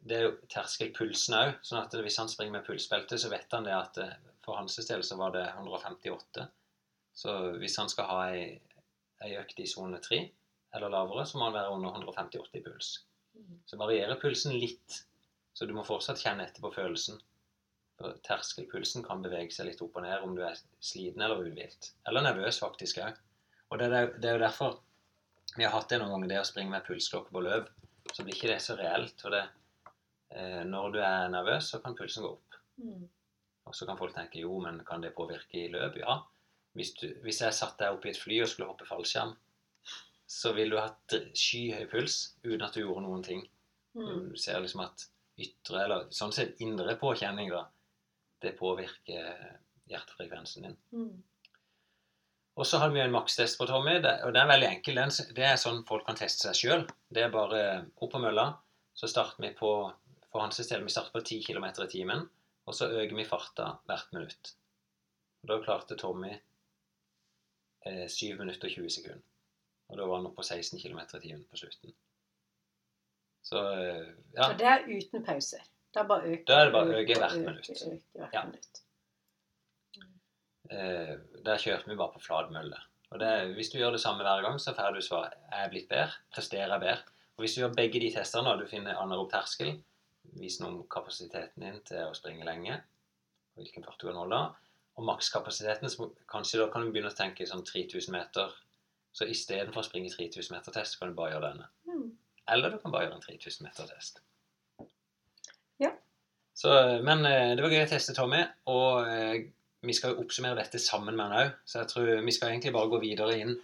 det 0.00 0.16
er 0.16 0.26
jo 0.26 0.32
terskelpulsen 0.52 1.36
òg. 1.36 1.52
Sånn 1.66 1.82
at 1.82 1.94
hvis 2.04 2.18
han 2.20 2.30
springer 2.32 2.58
med 2.58 2.66
pulsbelte, 2.66 3.18
så 3.20 3.30
vet 3.32 3.52
han 3.56 3.66
det 3.68 3.76
at 3.76 4.00
eh, 4.00 4.16
for 4.44 4.58
hans 4.60 4.78
del 4.88 5.04
så 5.06 5.18
var 5.20 5.34
det 5.36 5.44
158. 5.52 6.46
Så 7.20 7.36
hvis 7.60 7.76
han 7.80 7.90
skal 7.92 8.08
ha 8.08 8.20
ei, 8.32 8.44
ei 9.26 9.34
økt 9.40 9.60
i 9.60 9.68
sone 9.68 10.00
3 10.00 10.20
eller 10.76 10.92
lavere, 10.92 11.26
så 11.26 11.38
må 11.38 11.48
han 11.48 11.56
være 11.56 11.72
under 11.74 11.96
158 11.98 12.60
i 12.60 12.62
puls. 12.64 12.92
Så 13.66 13.78
varierer 13.80 14.20
pulsen 14.20 14.54
litt. 14.58 15.02
Så 15.52 15.66
du 15.66 15.74
må 15.74 15.82
fortsatt 15.84 16.22
kjenne 16.22 16.46
etter 16.46 16.62
på 16.62 16.70
følelsen. 16.72 17.18
For 17.98 18.16
terskelpulsen 18.24 19.04
kan 19.04 19.22
bevege 19.24 19.52
seg 19.52 19.68
litt 19.68 19.82
opp 19.84 19.98
og 19.98 20.06
ned 20.06 20.22
om 20.24 20.36
du 20.36 20.44
er 20.46 20.60
sliten 20.78 21.24
eller 21.26 21.42
uthvilt. 21.42 21.90
Eller 22.08 22.24
nervøs, 22.24 22.60
faktisk 22.62 23.02
òg. 23.04 23.18
Og 23.70 23.82
det 23.82 23.90
er, 23.90 24.14
det 24.16 24.30
er 24.30 24.38
jo 24.38 24.44
derfor 24.46 24.78
vi 25.56 25.64
har 25.64 25.72
hatt 25.74 25.90
det 25.90 25.98
noen 26.00 26.14
ganger, 26.14 26.30
det 26.30 26.42
å 26.42 26.48
springe 26.48 26.72
med 26.72 26.84
pulsklokke 26.86 27.34
på 27.34 27.42
løp. 27.44 27.70
Så 28.10 28.24
blir 28.24 28.36
ikke 28.36 28.52
det 28.52 28.60
så 28.64 28.76
reelt. 28.78 29.16
For 29.22 29.34
det, 29.34 29.44
eh, 30.34 30.62
når 30.66 30.94
du 30.94 31.00
er 31.02 31.30
nervøs, 31.32 31.72
så 31.72 31.80
kan 31.82 31.96
pulsen 31.98 32.26
gå 32.26 32.32
opp. 32.32 32.58
Mm. 32.82 33.06
Og 33.66 33.76
så 33.76 33.86
kan 33.86 33.98
folk 33.98 34.14
tenke 34.14 34.42
jo, 34.42 34.58
men 34.62 34.80
kan 34.86 35.02
det 35.02 35.14
påvirke 35.16 35.64
i 35.64 35.70
løp? 35.72 35.98
Ja. 36.00 36.20
Hvis, 36.78 36.94
du, 36.98 37.08
hvis 37.24 37.40
jeg 37.42 37.56
satt 37.56 37.78
deg 37.80 37.96
opp 37.96 38.06
i 38.06 38.12
et 38.12 38.18
fly 38.18 38.40
og 38.44 38.50
skulle 38.50 38.70
hoppe 38.70 38.86
fallskjerm, 38.88 39.34
så 40.30 40.52
ville 40.54 40.76
du 40.76 40.78
hatt 40.78 41.16
skyhøy 41.34 41.88
puls 41.90 42.20
uten 42.44 42.62
at 42.62 42.76
du 42.76 42.84
gjorde 42.84 43.02
noen 43.06 43.24
ting. 43.26 43.42
Mm. 43.98 44.30
Du 44.30 44.36
ser 44.38 44.62
liksom 44.62 44.84
at 44.84 45.08
ytre, 45.40 45.82
eller 45.82 46.06
sånn 46.14 46.34
sett 46.34 46.60
indre 46.62 46.94
påkjenning, 47.00 47.50
da, 47.50 47.64
det 48.44 48.54
påvirker 48.58 49.34
hjertefrekvensen 49.90 50.68
din. 50.68 50.76
Mm. 50.94 51.16
Og 52.58 52.66
så 52.66 52.78
har 52.82 52.90
vi 52.90 53.00
en 53.00 53.12
makstest 53.14 53.58
på 53.58 53.66
Tommy, 53.66 53.94
og 54.02 54.32
den 54.34 54.40
er 54.42 54.48
veldig 54.50 54.68
enkel. 54.68 54.98
Den, 54.98 55.12
det 55.36 55.44
er 55.46 55.56
sånn 55.60 55.84
folk 55.88 56.04
kan 56.06 56.18
teste 56.18 56.48
seg 56.48 56.58
sjøl. 56.58 56.82
Det 57.08 57.22
er 57.24 57.30
bare 57.32 57.60
opp 58.02 58.10
på 58.12 58.20
mølla. 58.20 58.48
Så 58.94 59.08
starter 59.08 59.40
vi 59.46 59.52
på 59.56 59.70
for 60.30 60.42
hans 60.44 60.60
del, 60.68 60.84
vi 60.84 60.92
starter 60.92 61.14
på 61.14 61.22
10 61.26 61.40
km 61.46 61.64
i 61.82 61.88
timen, 61.90 62.20
og 62.66 62.74
så 62.76 62.86
øker 62.90 63.16
vi 63.16 63.24
farta 63.26 63.70
hvert 63.88 64.12
minutt. 64.14 64.52
Og 65.42 65.48
Da 65.50 65.56
klarte 65.64 65.96
Tommy 65.98 66.30
eh, 67.86 68.06
7 68.06 68.36
minutter 68.38 68.68
og 68.68 68.74
20 68.76 68.90
sekunder. 68.94 69.24
Og 69.90 69.98
da 69.98 70.06
var 70.06 70.20
han 70.20 70.28
oppe 70.28 70.38
på 70.42 70.46
16 70.46 70.78
km 70.78 71.00
i 71.02 71.20
timen 71.24 71.42
på 71.50 71.58
slutten. 71.58 71.94
Så 73.42 73.58
eh, 73.72 74.12
ja. 74.36 74.50
Og 74.52 74.58
det 74.60 74.68
er 74.70 74.84
uten 74.86 75.24
pause? 75.26 75.58
Da 75.94 76.04
bare 76.06 76.28
øke, 76.36 76.44
Da 76.46 76.60
er 76.60 76.68
det 76.68 76.74
bare 76.76 76.92
å 76.92 76.98
øke 77.00 77.02
øke, 77.16 77.18
hvert 77.24 77.32
øke, 77.34 77.46
minutt. 77.48 77.70
øke 77.70 78.20
hvert 78.20 78.34
Ja. 78.36 78.44
minutt. 78.46 78.82
Eh, 80.70 81.14
der 81.44 81.58
kjørte 81.58 81.90
vi 81.90 81.98
bare 81.98 82.14
på 82.14 82.22
flat 82.22 82.50
mølle. 82.54 82.78
Og 83.10 83.18
det, 83.18 83.30
hvis 83.56 83.72
du 83.72 83.78
gjør 83.80 83.96
det 83.96 84.02
samme 84.02 84.22
hver 84.22 84.44
gang, 84.44 84.58
så 84.62 84.74
får 84.76 84.94
du 84.94 85.02
svar 85.02 85.32
er 85.50 85.64
jeg 85.64 85.72
blitt 85.72 85.88
bedre, 85.90 86.14
presterer 86.34 86.70
jeg 86.70 86.84
bedre. 86.84 87.16
Og 87.34 87.42
hvis 87.44 87.56
du 87.56 87.62
gjør 87.62 87.74
begge 87.74 88.02
de 88.02 88.10
testene, 88.14 88.52
og 88.52 88.62
du 88.62 88.70
finner 88.70 88.98
anaerob 89.00 89.30
terskel, 89.32 89.74
vis 90.38 90.60
noe 90.60 90.70
om 90.70 90.80
kapasiteten 90.92 91.64
din 91.64 91.80
til 91.88 92.06
å 92.06 92.14
springe 92.14 92.46
lenge, 92.46 92.78
hvilken 93.58 93.86
fart 93.86 93.98
du 93.98 94.06
kan 94.06 94.20
holde, 94.20 94.40
og 95.00 95.06
makskapasiteten, 95.08 95.90
så 95.90 96.10
kanskje 96.30 96.60
da 96.60 96.68
kan 96.70 96.84
du 96.84 96.92
begynne 96.92 97.10
å 97.10 97.16
tenke 97.16 97.46
sånn 97.48 97.64
3000 97.66 98.14
meter. 98.14 98.52
Så 99.16 99.26
istedenfor 99.26 99.82
å 99.82 99.88
springe 99.88 100.12
3000 100.12 100.54
meter 100.54 100.74
test, 100.76 101.00
kan 101.00 101.10
du 101.10 101.18
bare 101.18 101.34
gjøre 101.34 101.50
denne. 101.50 101.70
Mm. 101.88 102.10
Eller 102.54 102.70
du 102.70 102.78
kan 102.82 102.94
bare 102.94 103.08
gjøre 103.08 103.18
en 103.18 103.24
3000 103.24 103.66
meter 103.66 103.90
test. 103.90 104.20
Ja. 105.82 105.90
Så, 106.54 106.70
men 107.02 107.24
eh, 107.26 107.56
det 107.56 107.64
var 107.64 107.74
gøy 107.74 107.86
å 107.86 107.90
teste 107.90 108.14
Tommy, 108.14 108.44
og 108.70 109.08
eh, 109.08 109.48
vi 109.86 109.96
skal 109.96 110.14
jo 110.14 110.24
oppsummere 110.24 110.58
dette 110.60 110.80
sammen 110.82 111.16
med 111.16 111.26
han 111.26 111.38
òg. 111.40 111.56
Så 111.64 111.80
jeg 111.80 111.90
tror 111.92 112.10
vi 112.26 112.34
skal 112.36 112.52
egentlig 112.52 112.74
bare 112.76 112.90
gå 112.92 113.00
videre 113.02 113.38
inn 113.40 113.56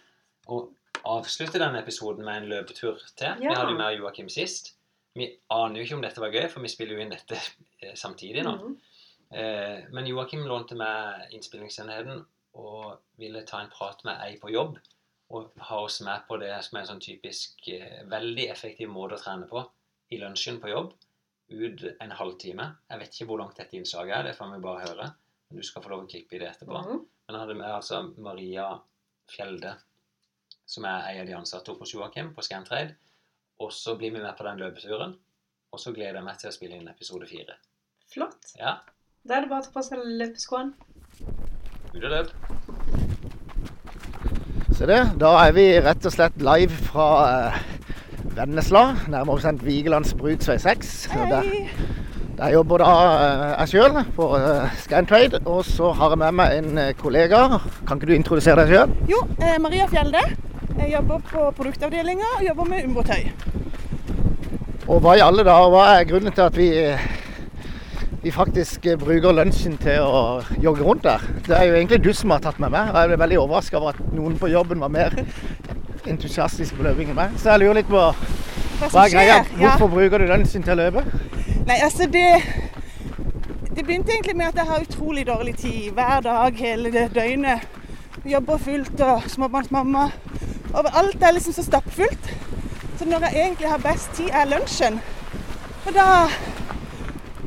og 0.52 0.72
avslutte 1.06 1.60
denne 1.60 1.82
episoden 1.82 2.24
med 2.24 2.42
en 2.42 2.50
løpetur 2.50 3.02
til. 3.18 3.36
Vi 3.40 3.52
hadde 3.52 3.72
jo 3.72 3.78
med 3.78 3.98
Joakim 3.98 4.30
sist. 4.32 4.74
Vi 5.16 5.28
aner 5.52 5.80
jo 5.80 5.86
ikke 5.86 5.96
om 5.96 6.04
dette 6.04 6.20
var 6.20 6.34
gøy, 6.34 6.46
for 6.52 6.64
vi 6.64 6.70
spiller 6.72 6.96
jo 6.96 7.04
inn 7.04 7.12
dette 7.12 7.38
eh, 7.38 7.94
samtidig 7.96 8.44
nå. 8.44 8.56
Mm. 8.60 8.74
Eh, 9.40 9.86
men 9.96 10.08
Joakim 10.10 10.44
lånte 10.48 10.76
meg 10.78 11.32
innspillingsenheten 11.36 12.20
og 12.56 12.98
ville 13.20 13.44
ta 13.48 13.62
en 13.62 13.72
prat 13.72 14.04
med 14.08 14.20
ei 14.26 14.36
på 14.40 14.52
jobb. 14.52 14.76
Og 15.36 15.48
ha 15.68 15.80
oss 15.82 15.98
med 16.06 16.22
på 16.28 16.36
det 16.38 16.52
som 16.62 16.76
er 16.76 16.84
en 16.84 16.90
sånn 16.92 17.02
typisk 17.02 17.64
eh, 17.72 18.02
veldig 18.10 18.48
effektiv 18.52 18.92
måte 18.92 19.18
å 19.18 19.22
trene 19.22 19.48
på. 19.50 19.64
I 20.14 20.20
lunsjen 20.20 20.60
på 20.62 20.70
jobb. 20.70 20.92
Ut 21.50 21.82
en 22.02 22.14
halvtime. 22.18 22.68
Jeg 22.90 23.00
vet 23.00 23.16
ikke 23.16 23.30
hvor 23.30 23.40
langt 23.42 23.58
dette 23.58 23.78
innslaget 23.78 24.18
er, 24.18 24.28
det 24.28 24.36
får 24.38 24.52
vi 24.52 24.62
bare 24.62 24.84
høre. 24.84 25.08
Men 25.50 25.60
du 25.60 25.66
skal 25.66 25.82
få 25.84 25.88
lov 25.92 26.04
å 26.04 26.08
klippe 26.10 26.36
i 26.36 26.38
det 26.42 26.48
etterpå. 26.54 26.80
Mhm. 26.82 27.02
Men 27.26 27.34
jeg 27.34 27.40
hadde 27.42 27.54
med 27.58 27.70
altså 27.74 28.00
Maria 28.22 28.66
Fjelde, 29.30 29.72
som 30.66 30.84
er 30.84 31.08
en 31.10 31.20
av 31.20 31.26
de 31.26 31.34
ansatte 31.34 31.74
hos 31.78 31.92
Joakim 31.94 32.32
på 32.34 32.42
Scantrade. 32.46 32.94
Og 33.60 33.72
så 33.72 33.96
blir 33.98 34.12
vi 34.12 34.20
med 34.22 34.36
på 34.36 34.44
den 34.46 34.58
løpeturen. 34.60 35.16
Og 35.72 35.80
så 35.80 35.92
gleder 35.92 36.14
jeg 36.20 36.24
meg 36.24 36.38
til 36.38 36.50
å 36.50 36.54
spille 36.54 36.76
inn 36.78 36.88
episode 36.88 37.26
fire. 37.26 37.56
Flott. 38.12 38.52
Ja, 38.58 38.76
Da 39.26 39.34
er 39.36 39.40
det 39.42 39.50
bare 39.50 39.60
å 39.60 39.64
ta 39.66 39.70
på 39.74 39.82
seg 39.82 39.98
løpeskoene. 39.98 40.72
ut 41.94 42.04
og 42.04 42.10
løp. 42.12 42.30
Se 44.76 44.86
det, 44.86 45.00
da 45.18 45.30
er 45.46 45.52
vi 45.56 45.64
rett 45.80 46.04
og 46.06 46.12
slett 46.12 46.36
live 46.44 46.76
fra 46.90 47.06
eh, 47.48 47.58
Vennesla, 48.36 48.82
nærmere 49.08 49.38
bestemt 49.40 49.64
Vigelands 49.64 50.12
bruksvei 50.14 50.58
6. 50.60 50.92
Og 51.16 51.32
Der 52.36 52.52
jobber 52.52 52.82
da 52.82 52.86
eh, 53.16 53.42
jeg 53.62 53.70
sjøl 53.70 53.94
på 54.12 54.26
eh, 54.36 54.72
Scantrade, 54.82 55.38
og 55.48 55.62
så 55.64 55.88
har 55.96 56.12
jeg 56.12 56.20
med 56.20 56.34
meg 56.36 56.56
en 56.58 56.80
eh, 56.82 56.90
kollega. 56.98 57.38
Kan 57.88 57.96
ikke 57.96 58.10
du 58.10 58.12
introdusere 58.12 58.60
deg 58.60 58.74
sjøl? 58.74 58.90
Jo, 59.08 59.22
Maria 59.64 59.86
Fjelde. 59.88 60.20
Jeg 60.76 60.90
jobber 60.92 61.22
på 61.30 61.44
produktavdelinga 61.56 62.34
og 62.36 62.42
jobber 62.44 62.68
med 62.68 62.90
Umbro-tøy. 62.90 63.30
Og 64.84 65.00
hva 65.00 65.14
i 65.16 65.22
alle 65.24 65.46
dager, 65.48 65.70
hva 65.72 65.86
er 65.94 66.04
grunnen 66.10 66.36
til 66.36 66.44
at 66.44 66.58
vi, 66.60 66.68
vi 68.26 68.34
faktisk 68.34 68.84
bruker 69.00 69.32
lunsjen 69.32 69.78
til 69.80 70.04
å 70.04 70.20
jogge 70.60 70.84
rundt 70.84 71.06
der? 71.08 71.24
Det 71.48 71.56
er 71.56 71.70
jo 71.70 71.78
egentlig 71.78 72.02
du 72.04 72.12
som 72.14 72.36
har 72.36 72.44
tatt 72.44 72.60
med 72.60 72.74
meg, 72.74 72.92
og 72.92 73.00
jeg 73.00 73.14
ble 73.14 73.20
veldig 73.24 73.40
overraska 73.46 73.80
over 73.80 73.96
at 73.96 74.12
noen 74.12 74.36
på 74.36 74.52
jobben 74.52 74.84
var 74.84 74.92
mer 74.92 75.16
entusiastisk 76.04 76.76
på 76.76 76.84
løping 76.84 77.14
enn 77.14 77.18
meg. 77.22 77.40
Så 77.40 77.54
jeg 77.54 77.64
lurer 77.64 77.80
litt 77.80 77.88
på 77.88 77.96
Hva 78.76 78.92
hva 78.92 79.06
er 79.06 79.14
greia? 79.16 79.40
Ja. 79.56 79.72
Hvorfor 79.72 79.88
bruker 79.96 80.20
du 80.20 80.28
lunsjen 80.28 80.60
til 80.66 80.76
å 80.76 80.82
løpe? 80.84 81.06
Nei, 81.66 81.76
altså 81.82 82.06
det 82.06 82.42
Det 83.76 83.84
begynte 83.84 84.12
egentlig 84.12 84.36
med 84.36 84.46
at 84.46 84.54
jeg 84.54 84.64
har 84.64 84.80
utrolig 84.80 85.26
dårlig 85.26 85.56
tid 85.56 85.90
hver 85.92 86.20
dag 86.20 86.54
hele 86.56 86.92
det 86.92 87.10
døgnet. 87.14 87.60
Jobber 88.24 88.56
fullt 88.58 89.00
og 89.00 89.22
småbarnsmamma. 89.28 90.10
Overalt 90.74 91.22
er 91.22 91.32
liksom 91.32 91.52
så 91.52 91.62
stappfullt. 91.62 92.30
Så 92.98 93.04
når 93.04 93.18
jeg 93.18 93.42
egentlig 93.42 93.68
har 93.68 93.78
best 93.78 94.10
tid, 94.14 94.30
er 94.32 94.48
lunsjen. 94.48 95.00
Og 95.86 95.92
da 95.94 96.06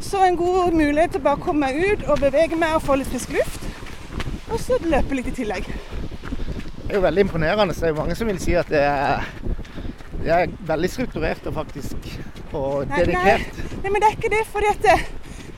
så 0.02 0.26
en 0.26 0.38
god 0.38 0.72
mulighet 0.72 1.12
til 1.12 1.22
å 1.24 1.24
bare 1.24 1.42
komme 1.44 1.66
meg 1.66 1.82
ut 1.92 2.06
og 2.08 2.22
bevege 2.22 2.56
meg 2.56 2.76
og 2.76 2.86
få 2.86 3.00
litt 3.00 3.10
frisk 3.10 3.34
luft. 3.34 3.66
Og 4.52 4.60
så 4.60 4.78
løpe 4.86 5.18
litt 5.18 5.28
i 5.32 5.36
tillegg. 5.42 5.66
Det 5.66 6.92
er 6.92 6.96
jo 7.00 7.02
veldig 7.02 7.26
imponerende. 7.26 7.74
så 7.74 7.80
Det 7.80 7.90
er 7.90 7.96
jo 7.96 8.02
mange 8.04 8.16
som 8.16 8.28
vil 8.28 8.40
si 8.40 8.54
at 8.54 8.70
det 8.70 8.84
er, 8.84 9.26
det 10.22 10.32
er 10.38 10.56
veldig 10.72 10.90
strukturert 10.90 11.48
og 11.48 11.54
faktisk 11.54 11.96
og 12.54 12.86
dedikert. 12.86 12.90
Nei, 12.90 13.06
dedikert. 13.06 13.69
Nei, 13.80 13.92
men 13.92 14.02
det 14.02 14.10
er 14.10 14.18
ikke 14.18 14.32
det. 14.34 14.46
fordi 14.52 14.66
at 14.68 15.10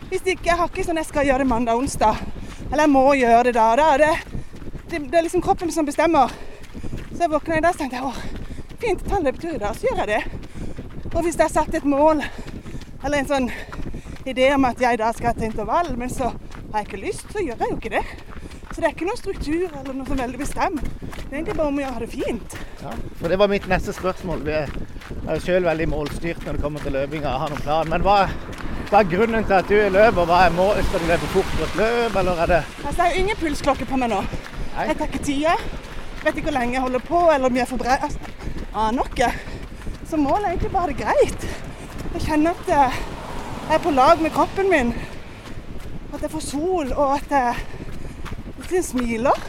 hvis 0.10 0.22
ikke, 0.26 0.46
Jeg 0.46 0.58
har 0.58 0.68
ikke 0.68 0.84
sånn 0.84 1.00
jeg 1.00 1.08
skal 1.08 1.26
gjøre 1.26 1.44
det 1.44 1.48
mandag 1.48 1.74
og 1.74 1.86
onsdag. 1.86 2.20
Eller 2.68 2.84
jeg 2.84 2.92
må 2.92 3.04
gjøre 3.14 3.44
det 3.48 3.54
da. 3.56 3.68
da 3.76 3.98
det, 3.98 4.12
det, 4.92 5.00
det 5.12 5.18
er 5.18 5.26
liksom 5.26 5.42
kroppen 5.42 5.72
som 5.72 5.86
bestemmer. 5.86 6.34
Så 7.12 7.24
jeg 7.24 7.32
våkna 7.32 7.58
i 7.58 7.64
dag 7.64 7.74
og 7.74 7.80
tenkte 7.80 8.04
åh, 8.06 8.20
fint, 8.82 9.06
ta 9.08 9.18
en 9.18 9.26
løpetur 9.26 9.56
i 9.56 9.62
dag. 9.62 9.76
Så 9.76 9.88
gjør 9.88 10.04
jeg 10.04 10.12
det. 10.12 10.22
Og 11.14 11.24
hvis 11.24 11.40
jeg 11.40 11.52
satt 11.52 11.76
et 11.76 11.88
mål, 11.88 12.22
eller 13.04 13.18
en 13.18 13.32
sånn 13.32 13.50
idé 14.28 14.52
om 14.56 14.68
at 14.70 14.82
jeg 14.82 15.00
da 15.02 15.10
skal 15.16 15.36
til 15.36 15.50
intervall, 15.50 15.96
men 15.98 16.12
så 16.12 16.30
har 16.30 16.84
jeg 16.84 16.88
ikke 16.90 17.02
lyst, 17.06 17.26
så 17.34 17.42
gjør 17.42 17.58
jeg 17.58 17.72
jo 17.72 17.80
ikke 17.80 17.96
det. 17.98 18.31
Så 18.72 18.80
det 18.80 18.88
er 18.88 18.96
ikke 18.96 19.10
noe 19.10 19.20
struktur 19.20 19.68
eller 19.68 19.94
noe 19.94 20.08
som 20.08 20.20
veldig 20.22 20.40
bestemt. 20.40 20.88
Det 21.02 21.28
er 21.28 21.42
egentlig 21.42 21.58
bare 21.60 21.72
om 21.72 21.80
å 21.80 21.84
gjøre 21.84 22.06
det 22.06 22.12
fint. 22.14 22.58
Ja, 22.82 22.96
for 23.20 23.30
Det 23.30 23.40
var 23.40 23.52
mitt 23.52 23.68
neste 23.68 23.94
spørsmål. 23.96 24.46
Vi 24.48 24.56
er 24.62 24.72
er 25.28 25.38
jo 25.38 25.44
selv 25.46 25.68
veldig 25.70 25.88
målstyrt 25.92 26.46
når 26.46 26.58
det 26.58 26.64
kommer 26.64 26.84
til 26.84 26.96
løpinga 26.96 27.30
og 27.30 27.44
har 27.44 27.54
noen 27.54 27.64
plan. 27.66 27.90
Men 27.92 28.04
hva, 28.06 28.16
hva 28.90 29.02
er 29.02 29.12
grunnen 29.12 29.46
til 29.48 29.58
at 29.58 29.70
du 29.70 29.78
løper? 29.96 30.28
Hva 30.30 30.40
er 30.46 30.56
målet? 30.56 30.88
Skal 30.88 31.04
du 31.04 31.10
løpe 31.12 31.30
fort 31.36 31.54
på 31.58 31.68
et 31.68 31.78
løp, 31.80 32.18
eller 32.22 32.42
er 32.46 32.52
det 32.52 32.60
Altså, 32.86 32.98
har 33.02 33.14
jo 33.14 33.24
ingen 33.24 33.40
pulsklokke 33.42 33.88
på 33.90 34.00
meg 34.02 34.12
nå. 34.14 34.22
Nei. 34.76 34.88
Jeg 34.90 34.98
tar 35.00 35.12
ikke 35.12 35.24
tida. 35.28 35.56
Vet 36.22 36.38
ikke 36.38 36.48
hvor 36.50 36.58
lenge 36.58 36.78
jeg 36.78 36.86
holder 36.86 37.06
på, 37.06 37.22
eller 37.36 37.52
om 37.52 37.60
jeg 37.60 37.66
er 37.66 37.72
for 37.72 37.82
bred. 37.82 38.08
Altså, 38.08 38.50
aner 38.86 39.12
ikke. 39.12 39.32
Så 40.10 40.20
målet 40.20 40.48
er 40.48 40.56
egentlig 40.56 40.74
bare 40.74 40.98
greit. 41.04 41.48
Jeg 42.12 42.26
kjenner 42.26 42.58
at 42.58 42.74
eh, 42.76 43.00
jeg 43.70 43.78
er 43.78 43.86
på 43.86 43.96
lag 43.96 44.22
med 44.24 44.36
kroppen 44.36 44.72
min. 44.72 44.96
At 46.12 46.26
jeg 46.26 46.34
får 46.34 46.44
sol, 46.44 46.92
og 46.92 47.16
at 47.16 47.32
jeg 47.32 47.81
liksom 48.72 49.00
smiler. 49.00 49.46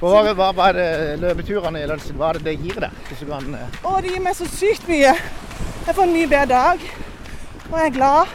Hva, 0.00 0.20
hva, 0.32 0.50
hva 0.54 0.68
er 0.70 0.76
det 0.78 0.88
løpeturene 1.20 1.82
i 1.82 1.88
lunsjen? 1.90 2.16
Hva 2.20 2.30
er 2.30 2.38
det 2.38 2.46
det 2.46 2.56
gir 2.62 2.78
deg? 2.84 2.98
Kan, 3.20 3.54
eh, 3.58 3.78
Og 3.84 4.02
det 4.02 4.14
gir 4.14 4.22
meg 4.24 4.36
så 4.38 4.46
sykt 4.48 4.86
mye. 4.88 5.14
Jeg 5.86 5.94
får 5.96 6.02
en 6.06 6.12
mye 6.14 6.28
bedre 6.30 6.46
dag, 6.52 6.84
og 7.70 7.78
jeg 7.78 7.86
er 7.90 7.96
glad. 7.96 8.34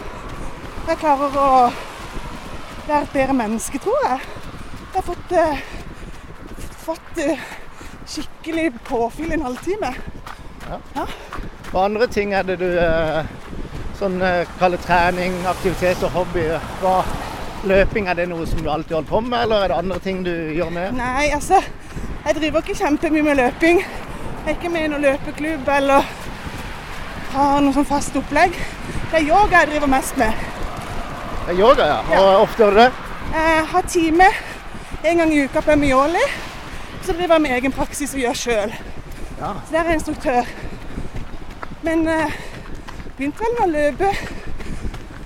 Jeg 0.86 1.00
klarer 1.02 1.38
å 1.42 1.50
være 2.86 3.02
et 3.02 3.14
bedre 3.16 3.38
menneske, 3.38 3.80
tror 3.82 4.04
jeg. 4.06 4.20
Jeg 4.94 5.00
har 5.00 5.08
fått, 5.08 5.32
eh, 5.32 5.64
fått 6.86 7.24
eh, 7.24 7.46
skikkelig 8.06 8.68
påfyll 8.86 9.32
i 9.32 9.38
en 9.40 9.48
halvtime. 9.48 9.94
hva 11.72 11.86
andre 11.86 12.08
ting 12.08 12.34
er 12.34 12.44
det 12.44 12.60
du 12.62 12.68
eh, 12.80 13.26
sånn 14.00 14.22
eh, 14.22 14.46
kaller 14.60 14.78
trening, 14.84 15.34
aktivitet 15.50 16.04
og 16.04 16.12
hobby? 16.20 16.46
Hva, 16.82 17.00
løping, 17.70 18.08
er 18.08 18.18
det 18.18 18.28
noe 18.30 18.46
som 18.50 18.62
du 18.62 18.70
alltid 18.72 18.96
holder 18.96 19.10
på 19.10 19.22
med, 19.26 19.44
eller 19.46 19.64
er 19.64 19.72
det 19.72 19.78
andre 19.82 20.00
ting 20.04 20.24
du 20.26 20.34
gjør 20.56 20.72
med? 20.74 20.96
Nei, 20.98 21.30
altså, 21.36 21.62
jeg 22.26 22.38
driver 22.40 22.64
ikke 22.64 22.78
kjempemye 22.80 23.26
med 23.26 23.40
løping. 23.40 23.82
Jeg 23.82 24.52
er 24.52 24.58
ikke 24.58 24.70
med 24.74 24.86
i 24.86 24.90
noen 24.94 25.06
løpeklubb 25.06 25.70
eller 25.74 26.10
har 27.36 27.64
noe 27.66 27.74
sånn 27.76 27.88
fast 27.90 28.16
opplegg. 28.20 28.54
Det 29.12 29.20
er 29.20 29.28
yoga 29.30 29.64
jeg 29.64 29.72
driver 29.74 29.92
mest 29.92 30.18
med. 30.22 30.44
Det 31.46 31.54
er 31.54 31.60
yoga, 31.60 31.88
ja. 31.90 32.20
Og 32.20 32.44
ofte 32.44 32.64
gjør 32.64 32.76
du 32.76 32.80
det? 32.84 32.92
Jeg 33.36 33.66
har 33.72 33.90
time 33.90 34.30
en 35.06 35.22
gang 35.22 35.34
i 35.34 35.42
uka 35.46 35.62
på 35.66 35.78
Mioli. 35.82 36.24
Så 37.02 37.14
driver 37.14 37.36
jeg 37.36 37.46
med 37.46 37.58
egen 37.58 37.76
praksis 37.76 38.14
og 38.16 38.22
gjør 38.24 38.40
sjøl. 38.40 38.78
Ja. 39.40 39.52
Så 39.66 39.74
der 39.74 39.82
er 39.82 39.92
jeg 39.92 40.00
instruktør. 40.00 40.54
Men 41.86 42.08
uh, 42.08 42.40
begynte 43.18 43.44
vel 43.44 43.58
med 43.60 43.66
å 43.66 43.74
løpe. 43.76 44.14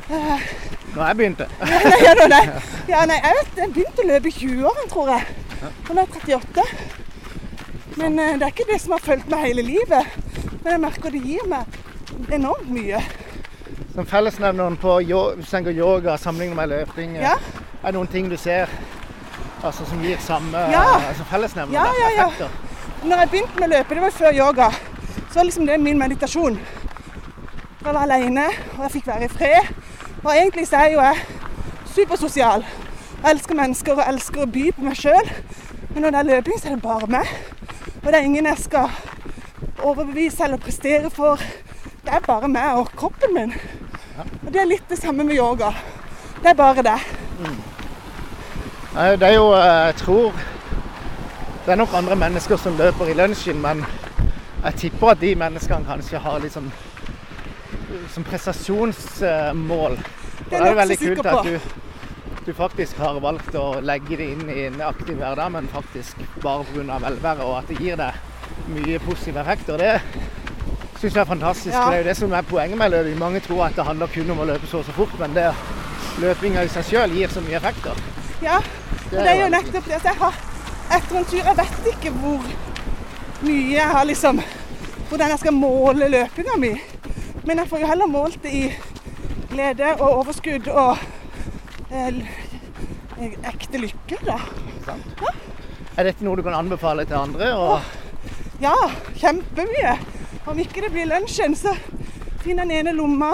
Nå 0.09 0.68
har 0.95 1.07
jeg 1.07 1.17
begynt. 1.17 1.37
det. 1.37 1.47
Nei, 1.89 1.99
gjør 2.03 2.19
du 2.19 2.25
det? 2.33 2.41
Ja, 2.89 3.03
nei, 3.05 3.19
jeg 3.23 3.35
vet, 3.39 3.57
jeg 3.61 3.71
begynte 3.75 4.03
å 4.03 4.07
løpe 4.09 4.27
i 4.31 4.35
20-årene, 4.39 4.89
tror 4.89 5.11
jeg. 5.13 5.23
Og 5.89 5.91
nå 5.95 6.01
er 6.01 6.07
jeg 6.27 6.39
38. 6.39 6.63
Men 7.99 8.19
eh, 8.19 8.33
det 8.39 8.47
er 8.47 8.53
ikke 8.55 8.67
det 8.71 8.79
som 8.81 8.95
har 8.95 9.03
fulgt 9.05 9.29
meg 9.31 9.43
hele 9.45 9.65
livet. 9.67 10.13
Men 10.63 10.71
jeg 10.73 10.81
merker 10.85 11.13
det 11.13 11.21
gir 11.25 11.45
meg 11.51 12.31
enormt 12.35 12.69
mye. 12.73 13.01
Som 13.95 14.07
fellesnevneren 14.07 14.77
på 14.79 14.95
hvis 15.39 15.53
en 15.57 15.65
går 15.67 15.77
yoga 15.77 16.15
sammenlignet 16.17 16.57
med 16.57 16.71
løping, 16.73 17.17
eh, 17.17 17.23
Ja. 17.27 17.35
er 17.83 17.95
noen 17.95 18.07
ting 18.11 18.29
du 18.29 18.37
ser 18.37 18.69
altså, 19.63 19.85
som 19.85 20.01
gir 20.03 20.17
samme 20.23 20.57
Ja. 20.71 20.83
altså, 21.09 21.23
fellesnevner? 21.29 21.73
Ja, 21.75 21.85
ja, 21.99 22.09
ja. 22.17 22.27
effekter? 22.27 22.49
Når 23.03 23.17
jeg 23.23 23.29
begynte 23.29 23.59
med 23.59 23.69
å 23.69 23.71
løpe, 23.77 23.95
det 23.95 24.01
var 24.03 24.11
før 24.11 24.33
yoga, 24.35 24.69
så 25.29 25.39
var 25.39 25.43
liksom 25.47 25.65
det 25.67 25.79
min 25.79 25.99
meditasjon. 25.99 26.59
Jeg 27.79 27.93
var 27.93 28.01
alene, 28.03 28.47
og 28.77 28.83
jeg 28.83 28.91
fikk 28.97 29.07
være 29.07 29.25
i 29.25 29.31
fred. 29.31 29.69
Og 30.23 30.31
egentlig 30.35 30.67
så 30.67 30.75
er 30.75 30.91
jo 30.93 30.99
jeg 30.99 31.17
supersosial. 31.95 32.65
Jeg 33.23 33.31
elsker 33.31 33.55
mennesker 33.55 33.95
og 33.95 34.03
elsker 34.07 34.43
å 34.43 34.51
by 34.51 34.65
på 34.75 34.83
meg 34.83 34.99
sjøl. 34.99 35.31
Men 35.93 36.03
når 36.03 36.11
det 36.11 36.19
er 36.19 36.29
løping, 36.29 36.59
så 36.59 36.67
er 36.67 36.75
det 36.75 36.83
bare 36.83 37.07
meg. 37.07 37.31
Og 38.03 38.07
det 38.07 38.19
er 38.19 38.27
ingen 38.27 38.45
jeg 38.45 38.63
skal 38.65 38.91
overbevise 39.83 40.43
eller 40.43 40.57
prestere 40.57 41.09
for. 41.09 41.39
Det 42.03 42.13
er 42.15 42.25
bare 42.27 42.51
meg 42.51 42.81
og 42.81 42.91
kroppen 42.99 43.33
min. 43.35 43.55
Og 44.45 44.51
det 44.53 44.61
er 44.61 44.69
litt 44.69 44.91
det 44.91 44.99
samme 44.99 45.23
med 45.23 45.39
yoga. 45.39 45.71
Det 46.43 46.51
er 46.51 46.59
bare 46.59 46.83
det. 46.83 46.99
Mm. 47.39 47.59
Det 49.19 49.27
er 49.27 49.33
jo, 49.33 49.51
eh, 49.53 49.85
jeg 49.85 49.95
tror 49.95 50.31
Det 51.65 51.71
er 51.71 51.75
nok 51.75 51.93
andre 51.93 52.15
mennesker 52.15 52.57
som 52.57 52.77
løper 52.77 53.05
i 53.05 53.13
lunsjen, 53.13 53.61
men 53.61 53.85
jeg 54.63 54.73
tipper 54.75 55.11
at 55.11 55.21
de 55.21 55.35
menneskene 55.35 55.85
kanskje 55.85 56.17
har 56.17 56.39
litt 56.39 56.55
sånn 56.55 56.71
som 58.13 58.23
prestasjonsmål. 58.23 59.99
Det 60.49 60.57
er 60.57 60.61
er 60.61 60.69
det 60.69 60.79
veldig 60.79 60.97
kult 61.01 61.29
at 61.29 61.45
du, 61.45 61.59
du 62.45 62.51
faktisk 62.53 62.97
har 62.97 63.19
valgt 63.23 63.55
å 63.55 63.67
legge 63.81 64.17
det 64.19 64.27
inn 64.33 64.49
i 64.49 64.65
en 64.67 64.81
aktiv 64.81 65.17
hverdag, 65.19 65.51
men 65.51 65.69
faktisk 65.73 66.19
bare 66.43 66.65
pga. 66.69 66.99
velvære, 67.05 67.45
og 67.45 67.57
at 67.59 67.71
det 67.71 67.79
gir 67.79 67.99
deg 67.99 68.13
mye 68.69 68.99
positive 68.99 69.41
effekter. 69.41 69.77
Det 69.77 70.01
syns 70.99 71.13
jeg 71.13 71.21
er 71.21 71.25
fantastisk. 71.25 71.73
Ja. 71.75 71.85
Det 71.89 71.97
er 71.97 72.03
jo 72.03 72.09
det 72.09 72.17
som 72.17 72.33
er 72.33 72.41
poenget 72.41 72.77
med 72.77 72.91
løping. 72.91 73.19
Mange 73.19 73.39
tror 73.39 73.65
at 73.65 73.75
det 73.75 73.85
handler 73.87 74.07
kun 74.13 74.31
om 74.31 74.39
å 74.39 74.49
løpe 74.49 74.67
så 74.67 74.81
og 74.81 74.85
så 74.85 74.95
fort, 74.97 75.15
men 75.19 75.35
det 75.37 75.49
løpinga 76.19 76.63
i 76.63 76.71
seg 76.71 76.87
sjøl 76.89 77.15
gir 77.15 77.31
så 77.31 77.43
mye 77.45 77.59
effekter. 77.59 77.99
Ja, 78.43 78.59
og 78.59 79.17
det 79.17 79.27
er 79.27 79.43
jo 79.43 79.51
nettopp 79.53 79.87
det. 79.87 80.01
Så 80.01 80.11
jeg 80.11 80.19
har 80.19 80.39
etter 80.89 81.17
en 81.19 81.25
tur 81.29 81.37
Jeg 81.37 81.57
vet 81.57 81.87
ikke 81.91 82.11
hvor 82.17 82.45
mye 83.45 83.73
jeg 83.75 83.89
har 83.93 84.07
liksom 84.09 84.39
Hvordan 85.09 85.31
jeg 85.33 85.39
skal 85.41 85.55
måle 85.57 86.07
løpinga 86.11 86.55
mi. 86.61 86.73
Men 87.45 87.61
jeg 87.61 87.69
får 87.71 87.83
jo 87.83 87.89
heller 87.89 88.09
målt 88.11 88.43
det 88.43 88.51
i 88.53 88.65
glede 89.49 89.93
og 89.99 90.19
overskudd 90.21 90.67
og 90.71 90.97
eh, 91.91 92.19
ekte 93.49 93.81
lykke, 93.81 94.19
da. 94.27 94.37
Er 95.97 96.07
dette 96.07 96.23
noe 96.23 96.37
du 96.39 96.43
kan 96.45 96.57
anbefale 96.57 97.05
til 97.09 97.19
andre? 97.19 97.53
Og 97.55 97.97
Ja, 98.63 98.75
kjempemye. 99.15 99.95
Om 100.49 100.59
ikke 100.59 100.83
det 100.83 100.91
blir 100.91 101.07
lunsjen, 101.07 101.55
så 101.55 101.73
finn 102.43 102.59
den 102.59 102.71
ene 102.75 102.91
lomma 102.95 103.33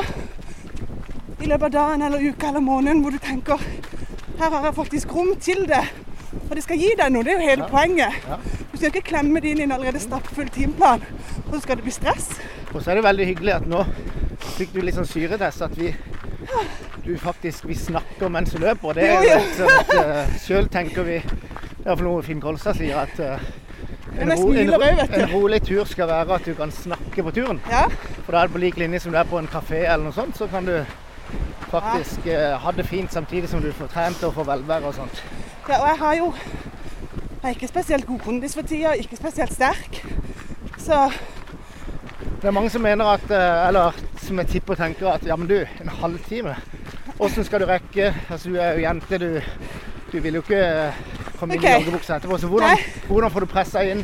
i 1.42 1.48
løpet 1.50 1.68
av 1.68 1.74
dagen 1.76 2.06
eller 2.06 2.24
uka 2.26 2.50
eller 2.50 2.64
måneden 2.64 3.02
hvor 3.04 3.14
du 3.14 3.20
tenker 3.22 3.62
her 4.40 4.52
har 4.52 4.66
jeg 4.66 4.76
faktisk 4.76 5.14
rom 5.16 5.32
til 5.40 5.64
det. 5.70 5.84
Og 6.50 6.56
det 6.58 6.64
skal 6.66 6.80
gi 6.80 6.92
deg 7.00 7.12
noe, 7.14 7.24
det 7.24 7.34
er 7.36 7.40
jo 7.40 7.50
hele 7.50 7.68
poenget. 7.72 8.18
Ja. 8.28 8.38
Du 8.72 8.76
skal 8.78 8.90
ikke 8.92 9.06
klemme 9.14 9.40
det 9.42 9.54
inn 9.54 9.62
i 9.64 9.66
en 9.68 9.76
allerede 9.76 10.02
stappfull 10.04 10.50
timeplan, 10.52 11.04
og 11.46 11.54
så 11.54 11.62
skal 11.64 11.80
det 11.80 11.86
bli 11.88 11.94
stress. 11.96 12.34
Og 12.76 12.84
så 12.84 12.92
er 12.92 13.00
det 13.00 13.08
veldig 13.08 13.26
hyggelig 13.32 13.54
at 13.56 13.68
nå 13.72 13.86
fikk 14.58 14.74
du 14.76 14.82
litt 14.84 14.98
sånn 14.98 15.08
syretest 15.08 15.64
at 15.64 15.76
vi 15.80 15.94
du 17.06 17.18
faktisk 17.22 17.66
vi 17.70 17.76
snakker 17.78 18.30
mens 18.30 18.54
vi 18.54 18.60
løper. 18.60 18.90
og 18.90 18.96
Det 18.96 19.04
er 19.04 19.14
jo 19.14 19.22
litt 19.22 19.60
jo. 19.60 19.68
et, 19.70 19.94
uh, 19.96 20.34
Sjøl 20.42 20.68
tenker 20.74 21.06
vi 21.06 21.20
Det 21.22 21.92
er 21.94 22.02
noe 22.02 22.24
Finn 22.26 22.42
Kolstad 22.42 22.80
sier, 22.80 22.98
at 22.98 23.20
uh, 23.22 23.38
en, 24.18 24.32
ro, 24.32 24.52
en, 24.52 24.72
du. 24.72 25.16
en 25.20 25.32
rolig 25.34 25.62
tur 25.64 25.86
skal 25.86 26.08
være 26.10 26.38
at 26.40 26.46
du 26.48 26.54
kan 26.56 26.72
snakke 26.72 27.24
på 27.24 27.34
turen. 27.36 27.60
Ja, 27.70 27.84
For 28.24 28.32
da 28.32 28.42
er 28.42 28.48
det 28.48 28.56
på 28.56 28.62
lik 28.64 28.78
linje 28.80 29.02
som 29.04 29.14
du 29.14 29.20
er 29.20 29.28
på 29.30 29.38
en 29.38 29.50
kafé 29.52 29.84
eller 29.84 30.08
noe 30.08 30.16
sånt, 30.16 30.38
så 30.40 30.48
kan 30.48 30.66
du 30.66 30.80
faktisk 31.70 32.26
uh, 32.32 32.56
ha 32.64 32.74
det 32.76 32.88
fint 32.88 33.14
samtidig 33.14 33.52
som 33.52 33.62
du 33.62 33.72
får 33.76 33.92
trent 33.94 34.24
og 34.24 34.34
får 34.40 34.50
velvære 34.50 34.90
og 34.90 34.98
sånt. 34.98 35.24
ja 35.70 35.82
og 35.82 35.88
jeg 35.92 36.00
har 36.02 36.18
jo 36.22 36.34
Jeg 36.36 37.52
er 37.52 37.56
ikke 37.60 37.68
spesielt 37.68 38.08
god 38.10 38.20
kondis 38.20 38.56
for 38.58 38.66
tida, 38.66 38.96
ikke 38.98 39.20
spesielt 39.20 39.54
sterk. 39.54 40.00
Så 40.82 41.12
Det 42.46 42.50
er 42.52 42.54
mange 42.54 42.70
som 42.70 42.82
mener 42.82 43.06
at, 43.10 43.24
eh, 43.34 43.68
eller 43.68 43.96
som 44.22 44.38
jeg 44.38 44.48
tipper 44.48 44.76
tenker 44.78 45.08
at 45.10 45.24
ja, 45.26 45.36
men 45.36 45.48
du, 45.50 45.56
en 45.82 45.88
halvtime. 45.90 46.52
Hvordan 47.18 47.44
skal 47.44 47.60
du 47.60 47.66
rekke? 47.66 48.12
Altså 48.30 48.50
du 48.50 48.56
er 48.56 48.74
jo 48.74 48.82
jente, 48.84 49.18
du, 49.18 49.40
du 50.12 50.20
vil 50.22 50.34
jo 50.38 50.42
ikke 50.44 50.60
eh, 50.60 51.00
komme 51.40 51.56
inn 51.56 51.64
okay. 51.64 51.72
i 51.72 51.80
joggebuksa 51.80 52.20
etterpå. 52.20 52.38
Så 52.38 52.48
hvordan, 52.48 52.78
hvordan 53.08 53.32
får 53.32 53.40
du 53.40 53.50
pressa 53.50 53.82
inn 53.82 54.04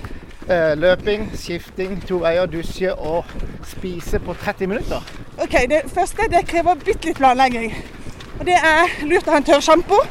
eh, 0.49 0.73
løping, 0.73 1.27
skifting, 1.37 1.99
to 2.09 2.17
veier, 2.23 2.49
dusje 2.49 2.95
og 2.95 3.29
spise 3.75 4.17
på 4.25 4.33
30 4.33 4.71
minutter? 4.73 5.11
OK, 5.37 5.53
det 5.69 5.83
første 5.93 6.25
det 6.33 6.41
krever 6.49 6.81
bitte 6.81 7.11
litt 7.11 7.21
planlegging. 7.21 7.75
Og 8.39 8.47
det 8.49 8.57
er 8.57 8.95
lurt 9.05 9.29
å 9.29 9.35
ha 9.35 9.43
en 9.43 9.45
tørr 9.51 9.61
sjampo 9.67 10.01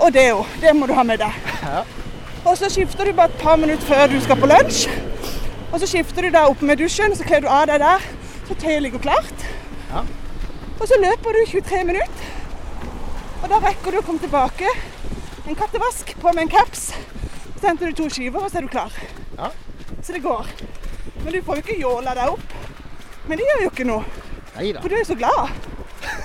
og 0.00 0.10
deo. 0.18 0.42
Det 0.58 0.74
må 0.74 0.90
du 0.90 0.96
ha 0.98 1.06
med 1.06 1.22
deg. 1.22 1.46
Ja. 1.62 1.84
Og 2.42 2.58
så 2.58 2.72
skifter 2.74 3.06
du 3.06 3.14
bare 3.14 3.30
et 3.30 3.38
par 3.38 3.54
minutter 3.54 3.86
før 3.86 4.10
du 4.10 4.18
skal 4.26 4.42
på 4.42 4.50
lunsj. 4.50 5.07
Og 5.72 5.80
så 5.80 5.88
skifter 5.90 6.24
du 6.24 6.30
deg 6.32 6.48
opp 6.48 6.62
med 6.64 6.80
dusjen, 6.80 7.14
så 7.16 7.26
kler 7.28 7.44
du 7.44 7.48
av 7.52 7.66
deg 7.68 7.82
der. 7.82 8.04
Så 8.48 8.56
tøyet 8.56 8.82
ligger 8.86 9.02
klart. 9.04 9.44
Ja. 9.90 10.04
Og 10.78 10.84
så 10.88 10.96
løper 11.00 11.36
du 11.36 11.42
23 11.50 11.82
minutter. 11.84 12.34
Og 13.42 13.48
da 13.52 13.58
rekker 13.62 13.92
du 13.94 14.00
å 14.00 14.04
komme 14.06 14.22
tilbake. 14.22 14.70
En 15.48 15.58
kattevask 15.58 16.14
på 16.20 16.32
med 16.32 16.46
en 16.46 16.52
caps. 16.52 16.88
Så 17.58 17.66
henter 17.66 17.90
du 17.90 17.98
to 17.98 18.08
skiver, 18.12 18.44
og 18.44 18.50
så 18.50 18.60
er 18.60 18.66
du 18.66 18.72
klar. 18.72 18.94
Ja. 19.36 19.50
Så 20.02 20.14
det 20.16 20.22
går. 20.24 20.48
Men 21.24 21.32
du 21.34 21.42
får 21.44 21.60
jo 21.60 21.64
ikke 21.66 21.80
jåla 21.82 22.14
deg 22.16 22.32
opp. 22.32 22.56
Men 23.28 23.40
det 23.40 23.48
gjør 23.48 23.64
jo 23.66 23.70
ikke 23.72 23.86
noe, 23.88 24.04
Neida. 24.54 24.80
for 24.80 24.88
du 24.88 24.96
er 24.96 25.02
jo 25.02 25.08
så 25.10 25.18
glad. 25.18 25.56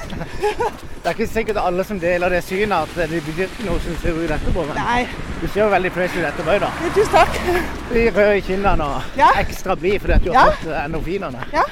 Det 0.09 1.09
er 1.09 1.13
ikke 1.17 1.27
sikkert 1.27 1.57
alle 1.59 1.83
som 1.87 1.99
deler 1.99 2.29
det 2.31 2.43
synet 2.47 2.71
at 2.77 2.93
det 2.95 3.21
blir 3.25 3.43
ikke 3.47 3.65
noe 3.67 3.79
som 3.83 3.95
ser 4.01 4.17
ut 4.17 4.31
etterpå. 4.31 4.65
Men 4.69 4.75
Nei, 4.79 5.07
du 5.41 5.47
ser 5.47 5.61
jo 5.65 5.69
veldig 5.73 5.91
fresh 5.95 6.17
ut 6.17 6.27
etterpå 6.29 6.59
da. 6.63 6.69
tusen 6.95 7.11
takk. 7.13 7.39
De 7.91 8.03
røde 8.15 8.41
kinnene 8.47 8.83
og 8.87 9.17
Ja. 9.19 9.31
ekstra 9.43 9.75
blid 9.75 9.99
fordi 10.01 10.13
at 10.13 10.23
du 10.23 10.31
har 10.31 10.45
Ja. 10.45 10.51
fått 10.51 10.71
eh, 10.71 10.85
endorfinene. 10.85 11.43
Ja. 11.53 11.63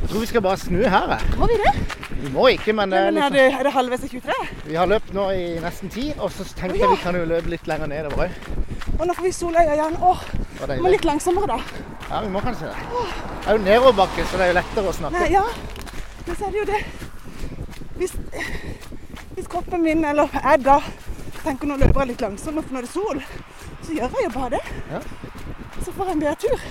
Jeg 0.00 0.08
tror 0.08 0.20
vi 0.20 0.26
skal 0.26 0.40
bare 0.42 0.56
snu 0.56 0.82
her. 0.88 1.08
jeg. 1.08 1.38
Må 1.38 1.46
vi 1.46 1.58
det? 1.60 1.74
Vi 2.22 2.28
må 2.32 2.46
ikke, 2.48 2.72
men, 2.72 2.92
eh, 2.92 3.04
Men 3.04 3.16
er 3.18 3.20
liksom, 3.20 3.32
det, 3.32 3.52
er 3.58 3.62
det 3.62 3.72
halvveis 3.72 4.04
i 4.04 4.08
23? 4.08 4.48
vi 4.66 4.74
har 4.74 4.86
løpt 4.86 5.12
nå 5.14 5.30
i 5.30 5.58
nesten 5.60 5.88
ti, 5.90 6.12
og 6.18 6.30
så 6.30 6.44
tenkte 6.54 6.78
Ja. 6.78 6.86
jeg 6.86 6.90
vi 6.96 7.02
kan 7.02 7.14
jo 7.14 7.24
løpe 7.24 7.48
litt 7.48 7.66
lenger 7.66 7.86
nedover 7.86 8.24
òg. 8.24 8.30
Og 9.00 9.06
nå 9.06 9.14
får 9.14 9.22
vi 9.22 9.30
soløya 9.32 9.74
igjen. 9.76 9.96
Åh, 10.02 10.18
Det 10.66 10.80
må 10.80 10.88
litt 10.90 11.04
langsommere 11.04 11.46
da. 11.46 11.58
Ja, 12.10 12.20
vi 12.20 12.28
må 12.28 12.40
kanskje 12.40 12.68
det. 12.68 12.76
Det 13.44 13.48
er 13.48 13.52
jo 13.52 13.58
nedoverbakke, 13.64 14.24
så 14.26 14.36
det 14.36 14.40
er 14.40 14.52
jo 14.52 14.58
lettere 14.60 14.88
å 14.88 14.92
snakke. 14.92 15.12
Nei, 15.20 15.30
ja. 15.32 15.44
Men 16.26 16.36
så 16.36 16.46
er 16.46 16.50
det 16.50 16.58
jo 16.58 16.64
det. 16.72 16.84
Hvis, 18.00 18.14
hvis 19.36 19.48
kroppen 19.52 19.82
min, 19.84 20.04
eller 20.08 20.28
jeg 20.32 20.62
da, 20.64 20.78
tenker 21.44 21.68
nå 21.68 21.76
løper 21.80 22.00
jeg 22.00 22.08
litt 22.14 22.22
langsommere 22.24 22.64
for 22.64 22.72
nå 22.72 22.80
er 22.80 22.86
det 22.86 22.92
sol, 22.94 23.20
så 23.84 23.96
gjør 23.96 24.14
jeg 24.16 24.24
jo 24.24 24.30
bare 24.38 24.50
det. 24.54 24.60
Ja. 24.92 25.00
Så 25.84 25.92
får 25.92 26.08
jeg 26.08 26.16
en 26.16 26.22
bedre 26.22 26.38
tur. 26.40 26.64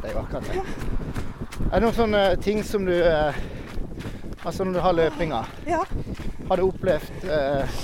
Det 0.00 0.08
er 0.08 0.14
jo 0.14 0.22
akkurat 0.22 0.48
det. 0.48 0.64
Er 1.66 1.74
det 1.74 1.82
noen 1.84 1.96
sånne 1.98 2.22
ting 2.44 2.62
som 2.64 2.84
du 2.88 2.94
eh, 2.94 3.36
Altså 4.46 4.62
når 4.64 4.76
du 4.76 4.80
har 4.84 4.92
løpinga, 4.94 5.38
Ja. 5.66 5.80
har 6.48 6.56
du 6.60 6.62
opplevd 6.68 7.24
eh, 7.24 7.78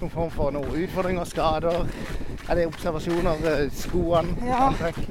noen 0.00 0.10
form 0.14 0.30
for 0.32 0.54
noen 0.54 0.70
utfordringer, 0.82 1.24
skader? 1.28 1.82
Er 2.48 2.54
det 2.56 2.64
observasjoner, 2.70 3.42
eh, 3.50 3.66
skoene? 3.76 4.38
Ja. 4.46 4.70
antrekk? 4.70 5.02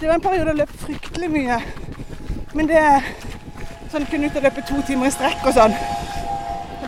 Det 0.00 0.08
var 0.08 0.14
en 0.14 0.24
periode 0.24 0.54
jeg 0.54 0.60
løp 0.62 0.72
fryktelig 0.80 1.30
mye. 1.34 1.58
Men 2.54 2.70
det 2.70 2.78
er 2.80 3.10
sånn 3.92 4.08
kunne 4.08 4.30
ut 4.30 4.38
og 4.40 4.46
løpe 4.48 4.64
to 4.70 4.80
timer 4.88 5.10
i 5.10 5.12
strekk 5.18 5.44
og 5.44 5.58
sånn. 5.58 5.76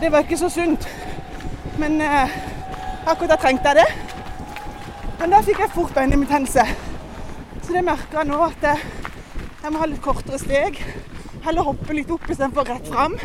Det 0.03 0.11
var 0.11 0.19
ikke 0.19 0.37
så 0.37 0.49
sunt. 0.49 0.87
Men 1.79 2.01
eh, 2.01 2.31
akkurat 3.07 3.29
da 3.29 3.35
trengte 3.39 3.71
jeg 3.71 3.77
det. 3.79 3.85
Men 5.19 5.31
da 5.31 5.39
fikk 5.47 5.61
jeg 5.63 5.71
fort 5.71 5.93
beinhinnebetennelse. 5.95 6.65
Så 7.63 7.71
det 7.71 7.85
merker 7.87 8.19
jeg 8.19 8.27
nå 8.27 8.41
at 8.43 8.65
jeg, 8.67 8.81
jeg 9.61 9.71
må 9.71 9.79
ha 9.79 9.87
litt 9.87 10.01
kortere 10.03 10.41
steg. 10.41 10.81
Heller 11.45 11.69
hoppe 11.69 11.95
litt 11.95 12.11
opp 12.11 12.27
istedenfor 12.27 12.67
rett 12.67 12.91
fram. 12.91 13.15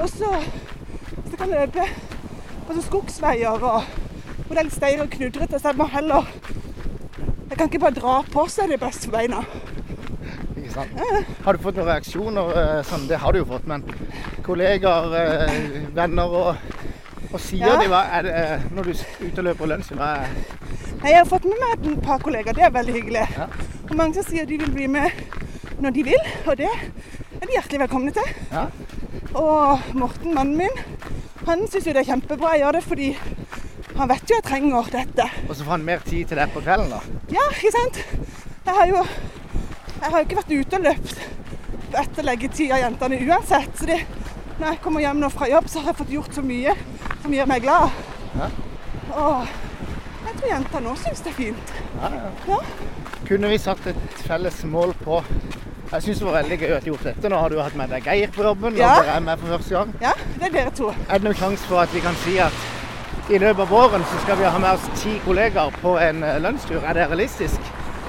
Og 0.00 0.08
så 0.08 0.32
jeg 0.38 1.36
kan 1.36 1.52
løpe 1.52 1.84
på 1.84 2.70
sånne 2.70 2.86
skogsveier 2.86 3.60
og 3.60 3.92
hvor 3.92 4.56
det 4.56 4.62
er 4.62 4.70
litt 4.70 4.78
steil 4.78 5.04
og 5.04 5.12
knudrete, 5.12 5.60
så 5.60 5.74
jeg 5.74 5.82
må 5.82 5.90
heller 5.92 6.32
Jeg 7.50 7.58
kan 7.58 7.68
ikke 7.68 7.84
bare 7.84 8.00
dra 8.00 8.16
på, 8.24 8.48
så 8.48 8.64
er 8.64 8.72
det 8.72 8.80
best 8.80 9.04
for 9.04 9.18
beina. 9.18 9.44
Ikke 10.70 10.86
sant? 10.86 11.30
Har 11.44 11.56
du 11.56 11.62
fått 11.64 11.76
noen 11.80 11.88
reaksjoner? 11.90 12.50
eh, 12.60 12.82
Sånn, 12.86 13.06
det 13.10 13.18
har 13.18 13.32
du 13.34 13.40
jo 13.40 13.46
fått, 13.48 13.66
men 13.66 13.82
kollegaer, 14.46 15.14
eh, 15.18 15.58
venner 15.96 16.36
og 16.42 16.56
og 17.32 17.38
sier 17.38 17.62
Ja. 17.66 17.76
de? 17.78 17.86
Hva 17.86 18.00
er 18.18 18.22
det, 18.22 18.32
eh, 18.34 18.60
når 18.74 18.82
du 18.84 18.90
er 18.90 19.26
ute 19.28 19.38
og 19.38 19.44
løper 19.44 19.66
lunsj? 19.70 19.92
Hva 19.94 20.08
er 20.16 20.28
Nei, 21.02 21.10
Jeg 21.10 21.16
har 21.18 21.24
fått 21.30 21.44
med 21.44 21.58
meg 21.60 21.92
et 21.92 22.02
par 22.02 22.18
kollegaer, 22.18 22.52
det 22.54 22.62
er 22.64 22.70
veldig 22.70 22.92
hyggelig. 22.92 23.28
Ja. 23.38 23.46
Og 23.88 23.94
mange 23.96 24.14
som 24.14 24.24
sier 24.24 24.44
de 24.46 24.58
vil 24.58 24.70
bli 24.72 24.86
med 24.88 25.10
når 25.80 25.90
de 25.94 26.02
vil, 26.02 26.18
og 26.46 26.56
det 26.56 26.66
er 26.66 27.46
de 27.46 27.52
hjertelig 27.54 27.80
velkomne 27.80 28.12
til. 28.12 28.22
Ja. 28.52 28.66
Og 29.34 29.78
Morten, 29.94 30.34
mannen 30.34 30.56
min, 30.56 30.68
han 31.46 31.66
syns 31.68 31.86
jo 31.86 31.92
det 31.92 32.02
er 32.08 32.12
kjempebra 32.14 32.52
jeg 32.56 32.60
gjør 32.64 32.72
det 32.72 32.82
fordi 32.84 33.16
han 33.96 34.08
vet 34.08 34.28
jo 34.28 34.34
jeg 34.36 34.44
trenger 34.44 34.90
dette. 34.90 35.30
Og 35.48 35.54
så 35.56 35.64
får 35.64 35.70
han 35.70 35.84
mer 35.84 35.98
tid 36.04 36.26
til 36.26 36.36
det 36.36 36.50
på 36.52 36.60
kvelden, 36.60 36.90
da. 36.90 37.00
Ja, 37.30 37.46
ikke 37.54 37.72
sant? 37.78 38.04
Jeg 38.66 38.74
har 38.74 38.86
jo 38.86 39.06
jeg 40.00 40.10
har 40.10 40.18
jo 40.18 40.26
ikke 40.26 40.40
vært 40.40 40.52
ute 40.56 40.78
og 40.78 40.84
løpt 40.88 41.14
etter 41.90 42.00
etterleggetid 42.04 42.72
av 42.72 42.78
jentene 42.84 43.18
uansett. 43.26 43.72
Så 43.78 43.88
de, 43.90 43.96
når 44.60 44.66
jeg 44.68 44.80
kommer 44.84 45.04
hjem 45.04 45.20
nå 45.22 45.30
fra 45.32 45.48
jobb, 45.50 45.68
så 45.68 45.82
har 45.82 45.92
jeg 45.92 45.98
fått 46.00 46.14
gjort 46.14 46.36
så 46.38 46.44
mye 46.46 46.74
som 47.22 47.34
gjør 47.34 47.50
meg 47.50 47.64
glad. 47.64 47.98
Ja. 48.38 48.48
Og 49.10 49.50
jeg 50.28 50.36
tror 50.38 50.52
jentene 50.52 50.92
òg 50.92 51.00
syns 51.02 51.24
det 51.24 51.32
er 51.32 51.38
fint. 51.40 51.72
Ja, 51.98 52.12
ja. 52.14 52.30
Ja. 52.54 52.60
Kunne 53.28 53.50
vi 53.50 53.58
satt 53.62 53.86
et 53.90 54.22
felles 54.26 54.62
mål 54.66 54.94
på 55.04 55.20
Jeg 55.90 56.02
syns 56.04 56.20
det 56.20 56.26
var 56.26 56.36
veldig 56.38 56.56
gøy 56.60 56.72
at 56.76 56.84
du 56.86 56.90
gjorde 56.92 57.10
dette. 57.10 57.30
Nå 57.32 57.38
har 57.42 57.50
du 57.50 57.58
hatt 57.58 57.74
med 57.78 57.90
deg 57.90 58.04
Geir 58.06 58.30
på 58.30 58.44
jobben, 58.46 58.76
Ja. 58.78 58.92
og 58.94 59.04
dere 59.04 59.16
er 59.16 59.24
med 59.26 59.40
for 59.40 59.56
første 59.56 59.74
gang. 59.74 59.94
Ja, 60.00 60.12
det 60.38 60.46
er 60.46 60.52
dere 60.54 60.70
to. 60.70 60.92
Er 61.08 61.18
det 61.18 61.26
noen 61.26 61.40
sjanse 61.40 61.66
for 61.66 61.82
at 61.82 61.94
vi 61.94 62.02
kan 62.04 62.14
si 62.22 62.38
at 62.38 62.54
i 63.30 63.38
løpet 63.38 63.64
av 63.66 63.70
våren 63.74 64.04
så 64.06 64.22
skal 64.22 64.38
vi 64.38 64.46
ha 64.46 64.58
med 64.62 64.70
oss 64.70 65.02
ti 65.02 65.18
kollegaer 65.26 65.74
på 65.82 65.96
en 65.98 66.20
lønnstur? 66.22 66.46
lunsjtur? 66.46 66.86
Er 66.86 66.94
det 66.94 67.08
realistisk? 67.10 67.60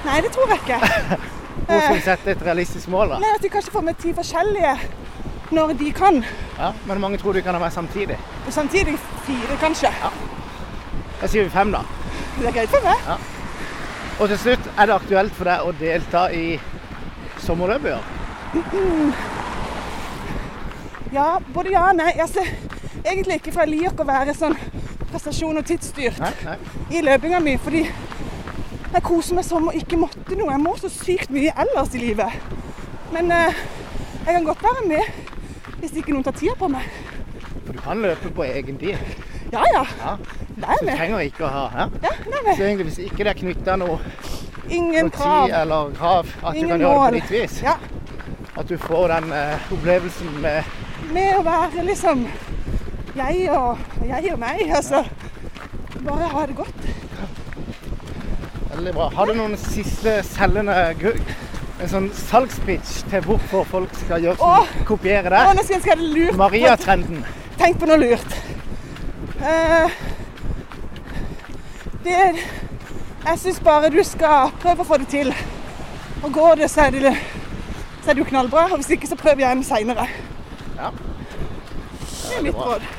Nei, 0.06 0.20
det 0.22 0.30
tror 0.34 0.54
jeg 0.54 0.62
ikke. 0.62 1.18
Hvor 1.66 1.80
skal 1.80 1.96
vi 1.96 2.04
sette 2.04 2.30
et 2.34 2.44
realistisk 2.46 2.88
mål, 2.92 3.14
da? 3.14 3.18
Nei, 3.22 3.32
At 3.36 3.42
de 3.42 3.48
kanskje 3.52 3.72
får 3.74 3.84
med 3.86 3.98
ti 4.02 4.12
forskjellige 4.16 4.74
når 5.52 5.74
de 5.78 5.92
kan. 5.92 6.24
Ja, 6.58 6.72
men 6.88 7.00
mange 7.00 7.18
tror 7.20 7.32
du 7.36 7.42
kan 7.44 7.54
ha 7.54 7.60
med 7.60 7.72
samtidig. 7.72 8.16
Samtidig 8.50 8.96
fire, 9.26 9.56
kanskje. 9.60 9.90
Da 11.20 11.28
sier 11.28 11.44
vi 11.44 11.50
fem, 11.52 11.72
da. 11.72 11.84
Det 12.38 12.48
er 12.48 12.56
greit 12.56 12.72
for 12.72 12.88
meg. 12.88 13.28
Og 14.20 14.28
til 14.28 14.38
slutt, 14.38 14.70
er 14.78 14.88
det 14.88 14.94
aktuelt 14.94 15.34
for 15.36 15.48
deg 15.48 15.66
å 15.66 15.72
delta 15.78 16.26
i 16.32 16.60
sommerløpet 17.44 17.88
i 17.88 17.94
år? 17.98 18.04
Ja, 21.12 21.26
både 21.54 21.72
ja 21.74 21.88
og 21.90 21.96
nei. 21.96 22.12
Altså, 22.20 22.44
egentlig 23.04 23.40
ikke, 23.40 23.52
for 23.52 23.64
jeg 23.64 23.74
liker 23.74 23.92
ikke 23.92 24.04
å 24.04 24.08
være 24.08 24.34
sånn 24.36 24.56
prestasjon- 25.12 25.60
og 25.60 25.66
tidsstyrt 25.68 26.20
Nei? 26.22 26.32
Nei? 26.46 26.56
i 26.96 27.02
løpinga 27.04 27.40
mi. 27.44 27.56
Fordi 27.60 27.82
jeg 28.92 29.02
koser 29.06 29.34
meg 29.38 29.44
som 29.46 29.68
å 29.68 29.72
ikke 29.76 29.96
måtte 30.00 30.36
noe. 30.36 30.50
Jeg 30.52 30.60
må 30.62 30.74
så 30.80 30.88
sykt 30.92 31.30
mye 31.32 31.52
ellers 31.64 31.94
i 31.96 32.02
livet. 32.02 32.34
Men 33.12 33.30
eh, 33.32 33.62
Jeg 34.26 34.34
kan 34.36 34.44
godt 34.46 34.62
være 34.62 34.86
med 34.88 35.78
hvis 35.82 35.96
ikke 35.98 36.12
noen 36.14 36.22
tar 36.22 36.36
tida 36.38 36.54
på 36.60 36.68
meg. 36.70 36.84
For 37.66 37.72
du 37.74 37.80
kan 37.82 37.98
løpe 38.02 38.30
på 38.36 38.44
egen 38.46 38.76
tid. 38.78 38.98
Ja 39.52 39.62
ja, 39.74 39.82
Ja. 39.98 40.12
Så 40.62 40.78
du 40.78 40.86
med. 40.86 40.94
trenger 40.96 41.18
ikke 41.26 41.44
å 41.44 41.48
ha 41.50 41.62
ja. 41.74 41.86
Ja, 42.04 42.12
da 42.24 42.36
er 42.38 42.46
jeg 42.46 42.56
Så 42.56 42.62
egentlig 42.68 42.86
hvis 42.90 42.98
ikke 43.08 43.24
det 43.26 43.32
er 43.32 43.38
knytta 43.40 43.74
noe, 43.80 43.98
Ingen 44.68 45.08
noe 45.08 45.12
krav. 45.16 45.46
tid 45.48 45.56
eller 45.58 45.90
krav, 45.96 46.30
at 46.44 46.54
du 46.54 46.60
kan 46.60 46.68
kan 46.70 46.80
gjøre 46.84 46.94
det 46.94 47.02
på 47.02 47.14
ditt 47.18 47.30
vis. 47.34 47.56
Ja, 47.64 47.74
At 48.56 48.68
du 48.68 48.76
får 48.78 49.08
den 49.16 49.32
eh, 49.32 49.72
opplevelsen 49.74 50.32
med 50.44 50.62
med 51.12 51.34
å 51.36 51.42
være 51.44 51.82
liksom 51.84 52.26
jeg 53.16 53.48
og 53.50 53.78
jeg 54.06 54.32
og 54.32 54.38
meg. 54.40 54.62
Altså 54.76 55.02
bare 56.06 56.28
ha 56.32 56.46
det 56.46 56.56
godt. 56.56 56.86
Veldig 58.82 58.94
bra. 58.94 59.04
Har 59.14 59.26
du 59.26 59.36
noen 59.38 59.52
siste 59.62 60.12
selgende 60.26 60.74
en 60.82 61.90
sånn 61.90 62.06
salgspitch 62.18 63.04
til 63.12 63.20
hvorfor 63.22 63.68
folk 63.70 63.92
skal 63.94 64.24
gjøre 64.24 64.42
Åh! 64.42 64.72
sånn, 64.72 64.80
kopiere 64.88 65.30
Å, 65.30 65.52
Åh, 65.52 65.54
nå 65.54 65.62
skal 65.62 65.76
jeg 65.76 65.84
ha 65.86 65.94
det 66.00 66.08
lurt 66.16 66.40
Maria-trenden. 66.40 67.20
Tenk 67.60 67.78
på 67.78 67.86
noe 67.86 68.00
lurt. 68.02 68.34
Uh, 69.38 69.86
det 72.02 72.16
Jeg 72.16 73.38
syns 73.44 73.62
bare 73.62 73.92
du 73.94 74.00
skal 74.02 74.50
prøve 74.64 74.82
å 74.82 74.88
få 74.88 74.98
det 75.04 75.06
til. 75.14 75.30
Og 76.24 76.34
går 76.34 76.64
det, 76.64 76.72
så 76.74 76.88
er 76.88 76.98
det, 76.98 77.14
så 78.02 78.10
er 78.10 78.18
det 78.18 78.24
jo 78.24 78.30
knallbra. 78.32 78.66
Og 78.72 78.82
hvis 78.82 78.96
ikke, 78.96 79.12
så 79.12 79.20
prøv 79.22 79.44
igjen 79.44 79.62
seinere. 79.62 80.08
Ja. 80.74 80.90
Det 82.02 82.34
er 82.40 82.46
mitt 82.50 82.58
råd. 82.58 82.90